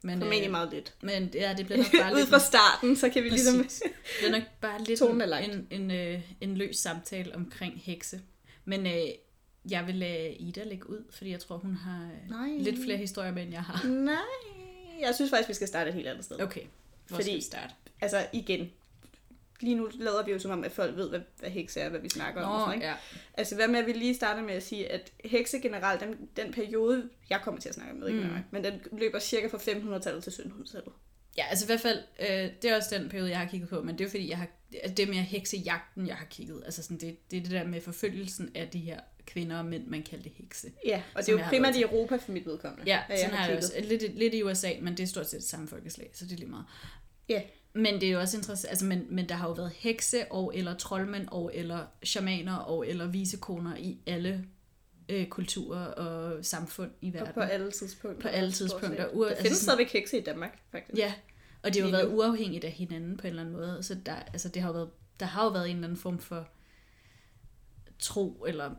Men, 0.05 0.19
Formentlig 0.21 0.47
øh, 0.47 0.51
meget 0.51 0.71
lidt. 0.73 0.95
men 1.03 1.31
ja, 1.35 1.55
det 1.57 1.67
bliver 1.67 1.79
nok 1.83 1.93
bare 2.03 2.13
Ud 2.13 2.19
lidt... 2.19 2.29
fra 2.29 2.39
starten, 2.39 2.97
så 2.97 3.09
kan 3.09 3.25
vi 3.25 3.29
ligesom... 3.29 3.63
Præcis. 3.63 3.83
Det 4.21 4.29
er 4.29 4.33
nok 4.33 4.43
bare 4.61 4.83
lidt 4.85 5.29
lagt. 5.29 5.55
en, 5.55 5.67
en, 5.71 5.91
øh, 5.91 6.21
en 6.41 6.57
løs 6.57 6.77
samtale 6.77 7.35
omkring 7.35 7.83
hekse. 7.85 8.21
Men 8.65 8.87
øh, 8.87 8.93
jeg 9.71 9.87
vil 9.87 9.95
lade 9.95 10.35
Ida 10.35 10.65
lægge 10.65 10.91
ud, 10.91 11.05
fordi 11.11 11.31
jeg 11.31 11.41
tror, 11.41 11.57
hun 11.57 11.75
har 11.75 12.03
øh, 12.25 12.31
Nej. 12.31 12.49
lidt 12.59 12.77
flere 12.85 12.97
historier 12.97 13.33
med, 13.33 13.43
end 13.43 13.53
jeg 13.53 13.63
har. 13.63 13.87
Nej, 13.89 14.17
jeg 15.01 15.15
synes 15.15 15.31
faktisk, 15.31 15.49
vi 15.49 15.55
skal 15.55 15.69
starte 15.69 15.89
et 15.89 15.95
helt 15.95 16.09
andet 16.09 16.25
sted. 16.25 16.41
Okay, 16.41 16.61
hvor 17.09 17.15
Fordi- 17.17 17.25
skal 17.25 17.37
vi 17.37 17.43
starte? 17.43 17.75
Altså, 18.01 18.27
igen. 18.33 18.71
Lige 19.63 19.75
nu 19.75 19.91
lader 19.95 20.25
vi 20.25 20.33
jo 20.33 20.39
som 20.39 20.51
om, 20.51 20.65
at 20.65 20.73
folk 20.73 20.97
ved, 20.97 21.09
hvad, 21.09 21.21
hvad 21.39 21.51
hekse 21.51 21.81
er, 21.81 21.89
hvad 21.89 22.01
vi 22.01 22.09
snakker 22.09 22.43
om. 22.43 22.53
og 22.53 22.61
sådan, 22.61 22.75
ikke? 22.75 22.87
ja. 22.87 22.95
Altså, 23.35 23.55
hvad 23.55 23.69
med, 23.69 23.79
at 23.81 23.87
vi 23.87 23.93
lige 23.93 24.15
starter 24.15 24.43
med 24.43 24.55
at 24.55 24.63
sige, 24.63 24.93
at 24.93 25.13
hekse 25.25 25.59
generelt, 25.61 26.01
den, 26.01 26.29
den 26.37 26.53
periode, 26.53 27.09
jeg 27.31 27.41
kommer 27.45 27.61
til 27.61 27.69
at 27.69 27.75
snakke 27.75 27.93
om, 27.93 28.01
jeg 28.01 28.09
ikke, 28.09 28.21
Mm. 28.21 28.35
men 28.51 28.65
den 28.65 28.81
løber 28.99 29.19
cirka 29.19 29.47
fra 29.47 29.59
500-tallet 29.59 30.25
til 30.25 30.31
1700-tallet. 30.31 30.93
Ja, 31.37 31.45
altså 31.51 31.65
i 31.65 31.67
hvert 31.67 31.81
fald, 31.81 31.99
øh, 32.21 32.51
det 32.63 32.65
er 32.71 32.77
også 32.77 32.99
den 32.99 33.09
periode, 33.09 33.31
jeg 33.31 33.39
har 33.39 33.47
kigget 33.47 33.69
på, 33.71 33.83
men 33.83 33.99
det 33.99 34.05
er 34.05 34.11
fordi, 34.11 34.29
jeg 34.31 34.39
har, 34.39 34.47
altså, 34.83 34.95
det 34.95 35.03
er 35.03 35.07
mere 35.11 35.23
heksejagten, 35.23 36.07
jeg 36.07 36.17
har 36.17 36.25
kigget. 36.31 36.63
Altså 36.65 36.83
sådan, 36.83 36.97
det, 36.99 37.31
det 37.31 37.37
er 37.37 37.41
det 37.43 37.51
der 37.51 37.65
med 37.65 37.81
forfølgelsen 37.81 38.51
af 38.55 38.69
de 38.69 38.79
her 38.79 39.01
kvinder 39.27 39.59
og 39.59 39.65
mænd, 39.65 39.87
man 39.87 40.03
kaldte 40.03 40.31
hekse. 40.35 40.73
Ja, 40.87 41.03
og 41.15 41.21
det 41.23 41.29
er 41.29 41.33
jo 41.33 41.39
jeg 41.39 41.45
har 41.45 41.51
primært 41.53 41.77
i 41.77 41.83
Europa 41.83 42.17
for 42.17 42.33
mit 42.33 42.47
vedkommende. 42.47 42.85
Ja, 42.87 43.03
sådan 43.17 43.31
har 43.31 43.47
jeg 43.49 43.57
det 43.57 43.71
kigget. 43.73 43.83
også. 43.99 44.07
Lidt, 44.09 44.19
lidt 44.19 44.35
i 44.35 44.43
USA, 44.43 44.71
men 44.81 44.97
det 44.97 45.03
er 45.03 45.07
stort 45.07 45.31
set 45.31 45.41
det 45.41 45.49
samme 45.49 45.69
folkeslag, 45.69 46.11
så 46.15 46.25
det 46.25 46.33
er 46.33 46.37
lige 46.37 46.49
meget. 46.51 46.65
Ja. 47.29 47.43
Men 47.75 47.95
det 47.95 48.03
er 48.09 48.13
jo 48.13 48.21
også 48.21 48.37
interessant, 48.37 48.71
altså, 48.71 48.85
men, 48.85 49.07
men 49.11 49.29
der 49.29 49.35
har 49.35 49.49
jo 49.49 49.53
været 49.55 49.73
hekse 49.73 50.33
og 50.33 50.53
eller 50.57 50.75
troldmænd 50.77 51.29
og 51.31 51.51
eller 51.55 51.87
shamaner 52.03 52.57
og 52.57 52.89
eller 52.89 53.07
visekoner 53.07 53.77
i 53.77 53.99
alle 54.07 54.45
øh, 55.09 55.27
kulturer 55.27 55.85
og 55.87 56.45
samfund 56.45 56.91
i 57.01 57.09
Og 57.09 57.15
verden. 57.15 57.33
på 57.35 57.41
alle 57.41 57.71
tidspunkter. 57.71 58.23
På 58.23 58.29
alle 58.29 58.53
tidspunkter. 58.53 59.09
Ur- 59.09 59.23
Der 59.25 59.29
altså 59.31 59.43
findes 59.43 59.59
stadigvæk 59.59 59.93
hekse 59.93 60.19
i 60.19 60.23
Danmark, 60.23 60.59
faktisk. 60.71 60.99
Ja, 60.99 61.15
og 61.63 61.75
det 61.75 61.83
har 61.83 61.89
jo 61.89 61.97
været 61.97 62.15
uafhængigt 62.15 62.65
af 62.65 62.71
hinanden 62.71 63.17
på 63.17 63.23
en 63.23 63.29
eller 63.29 63.43
anden 63.43 63.55
måde. 63.57 63.83
Så 63.83 63.95
der, 64.07 64.15
altså, 64.15 64.49
det 64.49 64.63
har 64.63 64.69
jo 64.69 64.73
været, 64.75 64.91
der 65.21 65.27
har 65.27 65.45
jo 65.45 65.51
været 65.51 65.71
en 65.71 65.77
eller 65.77 65.89
anden 65.89 66.01
form 66.01 66.19
for 66.19 66.49
tro 67.99 68.45
eller 68.49 68.71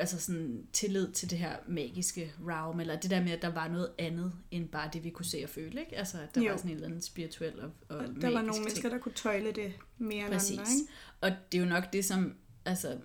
altså 0.00 0.20
sådan 0.20 0.66
tillid 0.72 1.12
til 1.12 1.30
det 1.30 1.38
her 1.38 1.56
magiske 1.68 2.32
realm, 2.46 2.80
eller 2.80 3.00
det 3.00 3.10
der 3.10 3.22
med, 3.22 3.32
at 3.32 3.42
der 3.42 3.48
var 3.48 3.68
noget 3.68 3.90
andet 3.98 4.32
end 4.50 4.68
bare 4.68 4.90
det, 4.92 5.04
vi 5.04 5.10
kunne 5.10 5.24
se 5.26 5.40
og 5.44 5.48
føle. 5.50 5.80
Ikke? 5.80 5.96
Altså, 5.96 6.18
at 6.20 6.34
der 6.34 6.40
Jo. 6.42 6.50
var 6.50 6.56
sådan 6.56 6.70
en 6.70 6.74
eller 6.74 6.88
anden 6.88 7.02
spirituel 7.02 7.60
og, 7.60 7.70
og, 7.88 7.96
Og 7.96 8.06
der 8.20 8.30
var 8.30 8.40
nogle 8.40 8.52
ting. 8.52 8.64
mennesker, 8.64 8.88
der 8.88 8.98
kunne 8.98 9.14
tøjle 9.14 9.52
det 9.52 9.72
mere 9.98 10.28
Præcis. 10.28 10.50
end 10.50 10.60
andre, 10.60 10.72
ikke? 10.72 10.92
Og 11.20 11.30
det 11.52 11.58
er 11.58 11.62
jo 11.62 11.68
nok 11.68 11.92
det, 11.92 12.04
som 12.04 12.34
altså, 12.64 12.98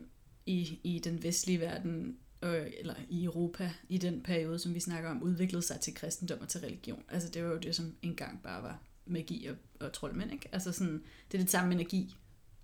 i, 0.46 0.80
i 0.84 1.00
den 1.00 1.24
vestlige 1.24 1.60
verden, 1.60 2.18
øh, 2.44 2.68
eller 2.80 2.96
i 3.10 3.24
Europa, 3.24 3.72
i 3.90 3.98
den 3.98 4.22
periode, 4.24 4.60
som 4.60 4.74
vi 4.76 4.80
snakker 4.80 5.10
om, 5.10 5.24
udviklede 5.24 5.62
sig 5.64 5.80
til 5.80 5.94
kristendom 5.96 6.40
og 6.42 6.48
til 6.50 6.62
religion. 6.62 7.04
Altså 7.10 7.30
det 7.30 7.44
var 7.44 7.50
jo 7.50 7.58
det, 7.58 7.76
som 7.76 7.96
engang 8.02 8.44
bare 8.44 8.64
var 8.64 8.80
magi 9.06 9.46
og, 9.46 9.56
og 9.80 9.94
troldmænd, 9.94 10.32
ikke? 10.34 10.50
Altså 10.52 10.72
sådan, 10.72 11.04
det 11.32 11.38
er 11.38 11.42
det 11.44 11.52
samme 11.52 11.74
energi, 11.74 12.16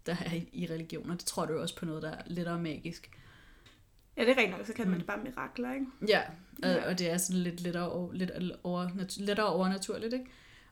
der 0.05 0.15
er 0.25 0.33
i, 0.33 0.49
i 0.53 0.65
religioner. 0.65 1.15
Det 1.15 1.25
tror 1.25 1.45
du 1.45 1.53
jo 1.53 1.61
også 1.61 1.75
på 1.75 1.85
noget, 1.85 2.01
der 2.03 2.09
er 2.11 2.21
lettere 2.27 2.61
magisk. 2.61 3.09
Ja, 4.17 4.21
det 4.25 4.29
er 4.29 4.37
rent 4.37 4.51
nok, 4.57 4.65
så 4.65 4.73
kalder 4.73 4.89
man 4.91 4.97
Mm. 4.97 4.99
det 4.99 5.07
bare 5.07 5.23
mirakler, 5.23 5.73
ikke? 5.73 5.85
Ja, 6.07 6.21
og, 6.63 6.69
Ja. 6.69 6.89
og 6.89 6.99
det 6.99 7.09
er 7.11 7.17
sådan 7.17 7.41
lidt 7.41 7.61
lettere, 7.61 7.91
over, 7.91 8.13
lidt 8.13 8.31
over, 8.63 8.89
lettere 9.17 9.47
overnaturligt, 9.47 10.13
ikke? 10.13 10.25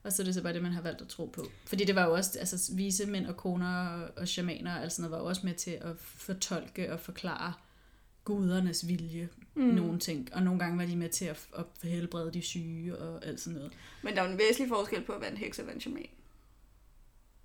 Og 0.03 0.13
så 0.13 0.21
er 0.21 0.25
det 0.25 0.33
så 0.33 0.43
bare 0.43 0.53
det, 0.53 0.61
man 0.63 0.71
har 0.71 0.81
valgt 0.81 1.01
at 1.01 1.07
tro 1.07 1.25
på. 1.25 1.45
Fordi 1.65 1.83
det 1.85 1.95
var 1.95 2.05
jo 2.05 2.13
også, 2.13 2.39
altså 2.39 2.75
vise 2.75 3.05
mænd 3.05 3.25
og 3.27 3.37
koner 3.37 4.01
og 4.15 4.27
shamaner 4.27 4.75
og 4.75 4.81
alt 4.81 4.91
sådan 4.91 5.09
noget, 5.09 5.23
var 5.23 5.29
også 5.29 5.41
med 5.45 5.53
til 5.53 5.71
at 5.71 5.97
fortolke 5.99 6.93
og 6.93 6.99
forklare 6.99 7.53
gudernes 8.23 8.87
vilje, 8.87 9.29
mm. 9.55 9.63
nogle 9.63 9.99
ting. 9.99 10.29
Og 10.33 10.43
nogle 10.43 10.59
gange 10.59 10.77
var 10.77 10.85
de 10.85 10.95
med 10.95 11.09
til 11.09 11.25
at, 11.25 11.47
at 11.57 11.65
helbrede 11.83 12.31
de 12.33 12.41
syge 12.41 12.97
og 12.97 13.25
alt 13.25 13.39
sådan 13.39 13.57
noget. 13.57 13.73
Men 14.03 14.15
der 14.15 14.21
er 14.21 14.25
jo 14.25 14.31
en 14.31 14.37
væsentlig 14.37 14.69
forskel 14.69 15.03
på 15.03 15.11
at 15.11 15.21
være 15.21 15.31
en 15.31 15.37
heks 15.37 15.59
og 15.59 15.65
være 15.65 15.75
en 15.75 15.81
shaman. 15.81 16.07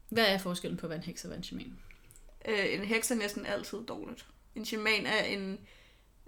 Hvad 0.08 0.26
er 0.26 0.38
forskellen 0.38 0.76
på 0.78 0.86
at 0.86 0.90
være 0.90 0.96
en 0.98 1.04
heks 1.04 1.24
og 1.24 1.30
være 1.30 1.36
en 1.38 1.44
shaman? 1.44 1.78
Øh, 2.48 2.74
en 2.74 2.80
heks 2.84 3.10
er 3.10 3.14
næsten 3.14 3.46
altid 3.46 3.78
dårligt. 3.88 4.26
En 4.54 4.64
shaman 4.64 5.06
er 5.06 5.24
en... 5.24 5.58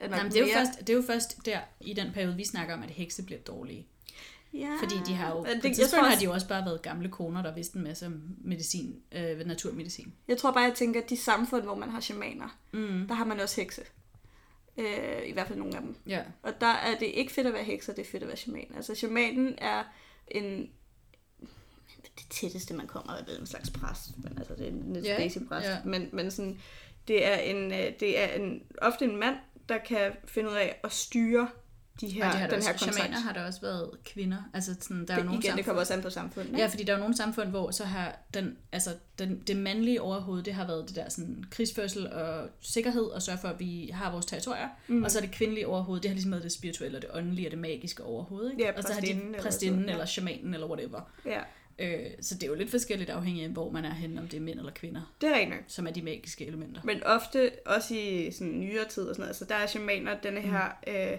At 0.01 0.11
man 0.11 0.19
Jamen, 0.19 0.33
det, 0.33 0.39
er 0.39 0.41
jo 0.41 0.47
mere- 0.47 0.55
først, 0.67 0.79
det 0.81 0.91
er 0.91 0.95
jo 0.95 1.03
først 1.03 1.47
der, 1.47 1.61
i 1.81 1.93
den 1.93 2.13
periode, 2.13 2.37
vi 2.37 2.45
snakker 2.45 2.75
om, 2.75 2.83
at 2.83 2.91
hekse 2.91 3.23
bliver 3.25 3.41
dårlige. 3.41 3.87
Ja, 4.55 4.77
Fordi 4.83 4.95
de 5.07 5.13
har 5.15 5.31
jo, 5.31 5.45
det, 5.45 5.55
på 5.63 5.69
tidspunkt 5.69 5.91
tror 5.91 6.01
har 6.03 6.07
også, 6.07 6.21
de 6.21 6.25
jo 6.25 6.33
også 6.33 6.49
bare 6.49 6.65
været 6.65 6.83
gamle 6.83 7.09
koner, 7.09 7.43
der 7.43 7.55
vidste 7.55 7.77
en 7.77 7.85
masse 7.85 8.07
om 8.07 8.23
medicin, 8.45 9.03
øh, 9.13 9.47
naturmedicin. 9.47 10.13
jeg 10.29 10.39
tror 10.39 10.51
bare, 10.53 10.65
jeg 10.65 10.75
tænker, 10.75 11.03
at 11.03 11.11
de 11.11 11.17
samfund, 11.17 11.63
hvor 11.63 11.75
man 11.75 11.89
har 11.91 12.01
shamaner, 12.01 12.59
Mm. 12.73 13.07
der 13.09 13.15
har 13.15 13.25
man 13.25 13.41
også 13.41 13.61
hekse. 13.61 13.83
Øh, 14.77 15.27
I 15.27 15.33
hvert 15.33 15.47
fald 15.49 15.59
nogle 15.59 15.77
af 15.77 15.83
dem. 15.83 15.97
Ja. 16.07 16.23
Og 16.43 16.53
der 16.61 16.67
er 16.67 16.99
det 16.99 17.07
ikke 17.07 17.33
fedt 17.33 17.47
at 17.47 17.53
være 17.53 17.65
hekser, 17.65 17.93
det 17.93 18.07
er 18.07 18.11
fedt 18.11 18.23
at 18.23 18.29
være 18.29 18.37
shaman. 18.37 18.73
Altså 18.77 18.95
shamanen 18.95 19.55
er 19.59 19.85
en 20.29 20.71
det 22.19 22.27
tætteste, 22.31 22.75
man 22.75 22.87
kommer 22.87 23.13
er 23.13 23.39
en 23.41 23.47
slags 23.47 23.71
præst, 23.71 24.11
men 24.25 24.39
altså 24.39 24.55
det 24.55 24.65
er 24.65 24.71
en 24.71 24.93
lidt 24.93 25.07
basic 25.17 25.43
præst. 25.49 25.67
ja. 25.69 25.77
Men, 25.85 26.09
men 26.13 26.31
sådan, 26.31 26.61
det 27.09 27.27
er, 27.27 27.37
en, 27.37 27.73
øh, 27.73 27.93
det 28.01 28.19
er 28.21 28.27
en, 28.27 28.63
ofte 28.83 29.05
en 29.05 29.17
mand, 29.17 29.37
der 29.71 29.79
kan 29.79 30.13
finde 30.25 30.51
ud 30.51 30.55
af 30.55 30.81
at 30.85 30.93
styre 30.93 31.49
de 32.01 32.09
her, 32.09 32.27
Ja, 32.27 32.33
det 32.33 32.41
har 32.41 32.47
den 32.49 32.63
her 32.63 32.73
også, 32.73 32.85
kontakt. 32.85 32.95
shamaner 32.97 33.21
har 33.21 33.33
der 33.33 33.47
også 33.47 33.61
været 33.61 33.91
kvinder. 34.05 34.39
Altså 34.55 34.75
sådan, 34.81 35.07
der 35.07 35.15
er 35.15 35.17
jo 35.17 35.21
det, 35.21 35.25
nogle 35.27 35.41
igen, 35.41 35.43
det 35.43 35.49
samfund, 35.49 35.65
kommer 35.65 35.81
også 35.81 35.95
an 35.95 36.03
på 36.03 36.11
samfundet. 36.11 36.59
Ja, 36.59 36.67
fordi 36.67 36.85
der 36.85 36.93
er 36.93 36.97
jo 36.97 37.01
nogle 37.01 37.17
samfund, 37.17 37.49
hvor 37.49 37.71
så 37.71 37.85
har 37.85 38.19
den, 38.35 38.57
altså 38.73 38.91
den, 39.19 39.43
det 39.47 39.57
mandlige 39.57 40.03
overhoved, 40.03 40.43
det 40.43 40.55
har 40.55 40.67
været 40.67 40.89
det 40.89 40.97
der 40.97 41.09
sådan 41.09 41.45
krigsførsel 41.51 42.13
og 42.13 42.49
sikkerhed, 42.61 43.03
og 43.03 43.23
sørge 43.23 43.39
for, 43.39 43.49
at 43.49 43.61
vi 43.61 43.91
har 43.95 44.13
vores 44.13 44.27
territorier. 44.27 44.69
Mm. 44.89 45.03
Og 45.05 45.11
så 45.11 45.19
er 45.19 45.23
det 45.23 45.31
kvindelige 45.31 45.67
overhoved, 45.67 46.01
det 46.01 46.09
har 46.11 46.15
ligesom 46.15 46.33
været 46.33 46.45
det 46.45 46.53
spirituelle, 46.53 46.99
og 46.99 47.03
det 47.03 47.11
åndelige 47.15 47.47
og 47.47 47.51
det 47.51 47.59
magiske 47.59 48.05
overhoved. 48.05 48.51
Ikke? 48.51 48.63
Ja, 48.65 48.73
og 48.77 48.83
så 48.83 48.93
har 48.93 49.01
præstinden 49.01 49.23
de 49.23 49.29
eller 49.29 49.43
præstinden 49.43 49.79
sådan, 49.81 49.89
ja. 49.89 49.93
eller 49.93 50.07
shamanen 50.07 50.55
eller 50.55 50.67
whatever. 50.67 51.01
ja, 51.27 51.41
Øh, 51.81 52.07
så 52.21 52.35
det 52.35 52.43
er 52.43 52.47
jo 52.47 52.55
lidt 52.55 52.71
forskelligt 52.71 53.11
afhængig 53.11 53.45
af, 53.45 53.51
hvor 53.51 53.71
man 53.71 53.85
er 53.85 53.95
henne, 53.95 54.21
om 54.21 54.29
det 54.29 54.37
er 54.37 54.41
mænd 54.41 54.59
eller 54.59 54.73
kvinder, 54.73 55.15
det 55.21 55.29
er 55.43 55.49
nok. 55.49 55.59
som 55.67 55.87
er 55.87 55.91
de 55.91 56.03
magiske 56.03 56.47
elementer. 56.47 56.81
Men 56.85 57.03
ofte, 57.05 57.51
også 57.67 57.95
i 57.95 58.31
sådan 58.31 58.61
nyere 58.61 58.85
tid 58.89 59.03
og 59.03 59.15
sådan 59.15 59.23
noget, 59.23 59.37
så 59.37 59.45
der 59.45 59.55
er 59.55 59.67
shamaner, 59.67 60.21
denne 60.21 60.41
her 60.41 60.65
øh, 60.87 61.19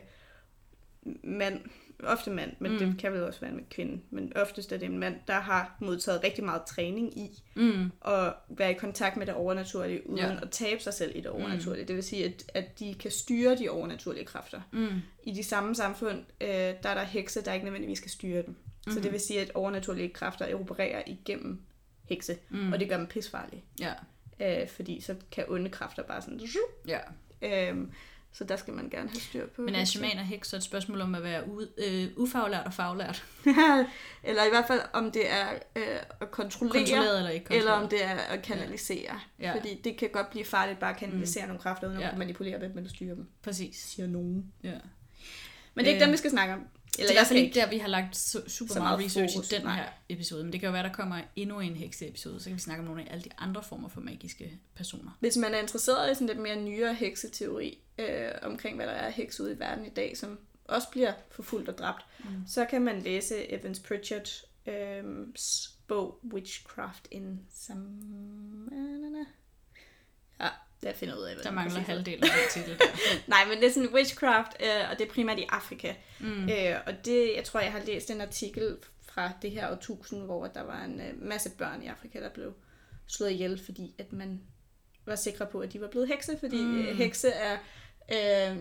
mand, 1.24 1.62
ofte 2.04 2.32
mand, 2.32 2.52
men 2.60 2.72
mm. 2.72 2.78
det 2.80 2.96
kan 3.00 3.14
vel 3.14 3.24
også 3.24 3.40
være 3.42 3.52
en 3.52 3.66
kvinde, 3.70 4.02
men 4.10 4.32
oftest 4.38 4.72
er 4.72 4.78
det 4.78 4.86
en 4.86 4.98
mand, 5.00 5.16
der 5.28 5.40
har 5.40 5.76
modtaget 5.80 6.24
rigtig 6.24 6.44
meget 6.44 6.62
træning 6.68 7.18
i 7.18 7.44
Mm. 7.56 7.92
at 8.08 8.34
være 8.50 8.72
i 8.72 8.74
kontakt 8.74 9.18
med 9.18 9.26
det 9.26 9.34
overnaturlige, 9.36 10.10
uden 10.10 10.18
Ja. 10.20 10.38
at 10.42 10.50
tabe 10.52 10.82
sig 10.82 10.94
selv 10.94 11.16
i 11.16 11.22
det 11.22 11.28
overnaturlige. 11.28 11.84
Mm. 11.84 11.88
Det 11.88 11.96
vil 11.96 12.04
sige, 12.04 12.26
at, 12.26 12.52
at 12.54 12.80
de 12.80 12.94
kan 13.00 13.12
styre 13.12 13.56
de 13.58 13.70
overnaturlige 13.70 14.26
kræfter. 14.26 14.62
Mm. 14.72 14.88
I 15.24 15.32
de 15.32 15.44
samme 15.44 15.76
samfund, 15.76 16.20
øh, 16.42 16.50
der 16.50 16.90
er 16.90 16.94
der 16.94 17.04
hekse, 17.04 17.42
der 17.46 17.54
ikke 17.54 17.66
nødvendigvis 17.66 17.98
skal 17.98 18.12
styre 18.12 18.42
dem. 18.46 18.56
Mm. 18.88 18.92
Så 18.94 19.00
det 19.00 19.12
vil 19.12 19.20
sige, 19.20 19.42
at 19.42 19.52
overnaturlige 19.54 20.10
kræfter 20.10 20.56
opererer 20.56 21.04
igennem 21.08 21.62
hekse, 22.04 22.38
mm. 22.50 22.74
og 22.74 22.80
det 22.80 22.90
gør 22.90 22.98
dem 22.98 23.08
pisfarlige. 23.08 23.64
Ja. 23.80 23.94
Øh, 24.62 24.70
fordi 24.70 25.02
så 25.02 25.16
kan 25.32 25.46
onde 25.48 25.70
kræfter 25.70 26.04
bare 26.04 26.22
sådan... 26.22 26.42
Ja. 26.88 27.00
Øhm, 27.42 27.92
Så 28.34 28.44
der 28.44 28.56
skal 28.56 28.74
man 28.74 28.90
gerne 28.90 29.10
have 29.10 29.20
styr 29.20 29.48
på. 29.48 29.62
Men 29.62 29.76
er 29.76 29.86
shaman 29.86 30.18
og 30.18 30.26
heks 30.26 30.48
så 30.50 30.56
et 30.56 30.64
spørgsmål 30.64 31.02
om 31.02 31.16
at 31.16 31.24
være 31.24 31.44
u- 31.44 31.86
øh, 31.88 32.08
ufaglært 32.18 32.66
og 32.66 32.74
faglært? 32.74 33.24
eller 34.24 34.44
i 34.46 34.50
hvert 34.50 34.68
fald, 34.68 34.82
om 34.94 35.12
det 35.12 35.32
er 35.32 35.50
øh, 35.76 35.84
at 36.22 36.32
kontrollere, 36.32 36.78
eller 37.18 37.30
ikke 37.30 37.46
eller 37.56 37.72
kontrolleret? 37.72 37.84
om 37.84 37.90
det 37.90 38.04
er 38.06 38.16
at 38.16 38.42
kanalisere. 38.42 39.20
Ja. 39.40 39.54
Fordi 39.56 39.82
det 39.84 39.98
kan 39.98 40.10
godt 40.14 40.30
blive 40.30 40.46
farligt 40.46 40.80
bare 40.80 40.90
at 40.92 40.98
kanalisere 40.98 41.44
mm. 41.44 41.48
nogle 41.48 41.62
kræfter, 41.62 41.88
uden 41.88 41.98
at 41.98 42.04
Ja. 42.04 42.10
kunne 42.10 42.20
manipulere 42.20 42.62
dem 42.62 42.78
eller 42.78 42.90
styre 42.90 43.16
dem. 43.16 43.28
Præcis. 43.42 43.76
Siger 43.78 44.08
nogen. 44.08 44.52
Ja. 44.64 44.70
Men 45.74 45.86
det 45.86 45.92
er 45.92 45.94
ikke 45.94 46.02
Øh, 46.02 46.06
dem, 46.06 46.12
vi 46.12 46.18
skal 46.18 46.32
snakke 46.32 46.54
om. 46.54 46.68
Eller 47.00 47.08
det 47.08 47.10
er 47.10 47.20
i 47.20 47.20
hvert 47.20 47.28
fald 47.28 47.40
ikke 47.40 47.60
der, 47.60 47.70
vi 47.70 47.78
har 47.78 47.88
lagt 47.88 48.16
su- 48.16 48.50
super 48.50 48.74
Så 48.74 48.80
meget 48.80 49.00
meget 49.00 49.06
research 49.06 49.36
fokus, 49.36 49.52
i 49.52 49.56
den 49.56 49.68
her 49.68 49.86
episode. 50.10 50.44
Men 50.44 50.54
det 50.54 50.60
kan 50.60 50.68
jo 50.68 50.74
være, 50.74 50.84
der 50.84 50.94
kommer 50.94 51.22
endnu 51.36 51.60
en 51.60 51.76
hekseepisode, 51.76 52.40
så 52.40 52.46
kan 52.50 52.56
vi 52.56 52.62
snakke 52.62 52.82
om 52.82 52.86
nogle 52.86 53.02
af 53.02 53.12
alle 53.12 53.24
de 53.24 53.30
andre 53.38 53.64
former 53.64 53.90
for 53.90 54.02
magiske 54.02 54.60
personer. 54.76 55.18
Hvis 55.20 55.38
man 55.38 55.54
er 55.54 55.60
interesseret 55.60 56.12
i 56.12 56.14
sådan 56.14 56.28
lidt 56.28 56.40
mere 56.40 56.56
nyere 56.56 56.94
hekseteori 56.94 57.80
øh, 57.98 58.32
omkring, 58.42 58.76
hvad 58.76 58.88
der 58.88 58.94
er 58.94 59.10
heks 59.10 59.40
ude 59.40 59.54
i 59.54 59.60
verden 59.60 59.86
i 59.86 59.90
dag, 59.90 60.18
som 60.18 60.40
også 60.66 60.88
bliver 60.92 61.14
forfulgt 61.32 61.70
og 61.70 61.78
dræbt, 61.78 62.06
mm. 62.20 62.30
så 62.48 62.66
kan 62.66 62.82
man 62.82 63.02
læse 63.02 63.52
Evans 63.52 63.80
Pritchard 63.80 64.30
øh, 64.66 65.28
bog 65.88 66.20
Witchcraft 66.34 67.08
in 67.12 67.40
some... 67.54 67.88
Ja, 70.40 70.50
jeg 70.84 70.96
finder 70.96 71.18
ud 71.18 71.24
af, 71.24 71.34
hvad 71.34 71.44
Der 71.44 71.52
mangler 71.52 71.74
præcis 71.74 71.88
halvdelen 71.88 72.24
af 72.24 72.30
den 72.30 72.64
titel. 72.64 72.82
Nej, 73.28 73.46
men 73.50 73.58
det 73.58 73.68
er 73.68 73.72
sådan 73.72 73.94
witchcraft, 73.94 74.52
øh, 74.60 74.90
og 74.92 75.00
det 75.00 75.08
er 75.08 75.12
primært 75.12 75.40
i 75.40 75.46
Afrika. 75.50 75.94
Mm. 76.20 76.50
Øh, 76.50 76.76
og 76.86 77.06
det, 77.06 77.34
jeg 77.36 77.44
tror, 77.44 77.60
jeg 77.60 77.72
har 77.72 77.82
læst 77.86 78.12
en 78.12 78.22
artikel 78.22 78.78
fra 79.02 79.32
det 79.42 79.52
her 79.52 79.72
årtusind, 79.72 80.26
hvor 80.26 80.48
der 80.48 80.62
var 80.62 80.84
en 80.84 81.02
øh, 81.02 81.22
masse 81.22 81.50
børn 81.58 81.84
i 81.84 81.88
Afrika, 81.88 82.20
der 82.20 82.30
blev 82.30 82.54
slået 83.08 83.32
ihjel, 83.32 83.62
fordi 83.66 83.96
at 83.98 84.14
man 84.14 84.42
var 85.06 85.16
sikre 85.16 85.46
på, 85.46 85.60
at 85.60 85.74
de 85.74 85.82
var 85.82 85.88
blevet 85.88 86.08
hekse, 86.08 86.38
fordi 86.40 86.62
mm. 86.62 86.80
øh, 86.80 86.98
hekse 86.98 87.30
er... 87.30 87.58
Øh, 88.14 88.58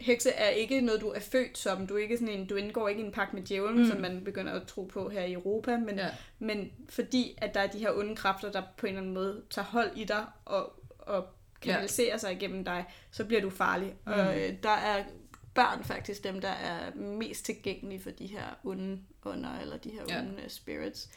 hekse 0.00 0.30
er 0.30 0.48
ikke 0.48 0.80
noget, 0.80 1.00
du 1.00 1.08
er 1.08 1.20
født 1.20 1.58
som. 1.58 1.86
Du, 1.86 1.94
er 1.96 1.98
ikke 1.98 2.16
sådan 2.16 2.34
en, 2.34 2.46
du 2.46 2.54
indgår 2.54 2.88
ikke 2.88 3.02
i 3.02 3.04
en 3.04 3.12
pagt 3.12 3.34
med 3.34 3.42
djævlen, 3.42 3.82
mm. 3.82 3.90
som 3.90 4.00
man 4.00 4.24
begynder 4.24 4.52
at 4.52 4.66
tro 4.66 4.84
på 4.84 5.08
her 5.08 5.22
i 5.22 5.32
Europa, 5.32 5.76
men, 5.76 5.98
ja. 5.98 6.08
men 6.38 6.72
fordi 6.88 7.34
at 7.38 7.54
der 7.54 7.60
er 7.60 7.66
de 7.66 7.78
her 7.78 7.92
onde 7.92 8.16
kræfter, 8.16 8.52
der 8.52 8.62
på 8.76 8.86
en 8.86 8.90
eller 8.90 9.00
anden 9.00 9.14
måde 9.14 9.42
tager 9.50 9.66
hold 9.66 9.90
i 9.96 10.04
dig 10.04 10.24
og, 10.44 10.72
og 10.98 11.26
kanaliserer 11.62 12.16
sig 12.16 12.32
igennem 12.32 12.64
dig, 12.64 12.84
så 13.10 13.24
bliver 13.24 13.40
du 13.42 13.50
farlig. 13.50 13.94
Mm. 14.06 14.12
Og 14.12 14.40
øh, 14.40 14.52
der 14.62 14.70
er 14.70 15.04
børn 15.54 15.84
faktisk 15.84 16.24
dem, 16.24 16.40
der 16.40 16.48
er 16.48 16.94
mest 16.94 17.44
tilgængelige 17.44 18.00
for 18.02 18.10
de 18.10 18.26
her 18.26 18.44
onde 18.64 19.00
ånder, 19.24 19.58
eller 19.60 19.76
de 19.76 19.90
her 19.90 20.02
Ja. 20.08 20.20
onde 20.20 20.42
øh, 20.44 20.48
spirits. 20.50 21.10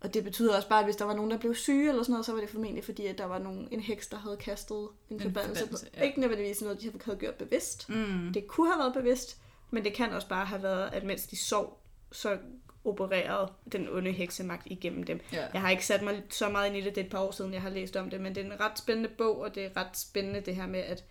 Og 0.00 0.14
det 0.14 0.24
betyder 0.24 0.56
også 0.56 0.68
bare, 0.68 0.78
at 0.78 0.86
hvis 0.86 0.96
der 0.96 1.04
var 1.04 1.14
nogen, 1.14 1.30
der 1.30 1.38
blev 1.38 1.54
syge 1.54 1.88
eller 1.88 2.02
sådan 2.02 2.12
noget, 2.12 2.26
så 2.26 2.32
var 2.32 2.40
det 2.40 2.50
formentlig 2.50 2.84
fordi, 2.84 3.06
at 3.06 3.18
der 3.18 3.24
var 3.24 3.38
nogen, 3.38 3.68
en 3.70 3.80
heks, 3.80 4.06
der 4.06 4.16
havde 4.18 4.36
kastet 4.36 4.76
en, 5.10 5.16
En 5.16 5.20
forbandelse. 5.20 5.60
forbandelse, 5.60 5.86
ja. 5.96 6.02
Ikke 6.02 6.20
nødvendigvis 6.20 6.62
noget, 6.62 6.80
de 6.80 6.90
havde 7.04 7.18
gjort 7.18 7.34
bevidst. 7.34 7.88
Mm. 7.88 8.30
Det 8.34 8.46
kunne 8.46 8.72
have 8.72 8.78
været 8.78 8.94
bevidst, 8.94 9.38
men 9.70 9.84
det 9.84 9.94
kan 9.94 10.10
også 10.12 10.28
bare 10.28 10.46
have 10.46 10.62
været, 10.62 10.90
at 10.92 11.04
mens 11.04 11.26
de 11.26 11.36
sov, 11.36 11.80
så 12.12 12.38
opererede 12.84 13.52
den 13.72 13.88
onde 13.88 14.12
heksemagt 14.12 14.62
igennem 14.66 15.02
dem. 15.02 15.20
Ja. 15.32 15.46
Jeg 15.52 15.60
har 15.60 15.70
ikke 15.70 15.86
sat 15.86 16.02
mig 16.02 16.22
så 16.30 16.48
meget 16.48 16.68
ind 16.68 16.76
i 16.76 16.80
det, 16.80 16.94
det 16.94 17.00
er 17.00 17.04
et 17.04 17.10
par 17.10 17.18
år 17.20 17.30
siden, 17.30 17.52
jeg 17.52 17.62
har 17.62 17.70
læst 17.70 17.96
om 17.96 18.10
det, 18.10 18.20
men 18.20 18.34
det 18.34 18.40
er 18.46 18.52
en 18.52 18.60
ret 18.60 18.78
spændende 18.78 19.08
bog, 19.18 19.40
og 19.40 19.54
det 19.54 19.64
er 19.64 19.76
ret 19.76 19.96
spændende 19.96 20.40
det 20.40 20.56
her 20.56 20.66
med, 20.66 20.80
at 20.80 21.04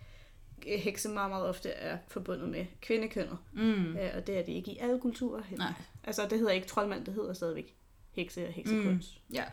hekse 0.66 1.08
meget, 1.08 1.30
meget 1.30 1.46
ofte 1.46 1.68
er 1.68 1.98
forbundet 2.08 2.48
med 2.48 2.66
kvindekønnet. 2.80 3.38
Mm. 3.52 3.96
Øh, 3.96 4.10
og 4.16 4.26
det 4.26 4.38
er 4.38 4.42
det 4.42 4.52
ikke 4.52 4.70
i 4.70 4.78
alle 4.78 5.00
kulturer. 5.00 5.42
heller. 5.42 5.64
Nej. 5.64 5.74
Altså, 6.04 6.26
det 6.30 6.38
hedder 6.38 6.52
ikke 6.52 6.66
troldmand, 6.66 7.04
det 7.04 7.14
hedder 7.14 7.32
stadigvæk 7.32 7.74
hekse 8.12 8.46
og 8.46 8.52
heksekunst. 8.52 9.20
Mm. 9.28 9.34
Ja. 9.34 9.44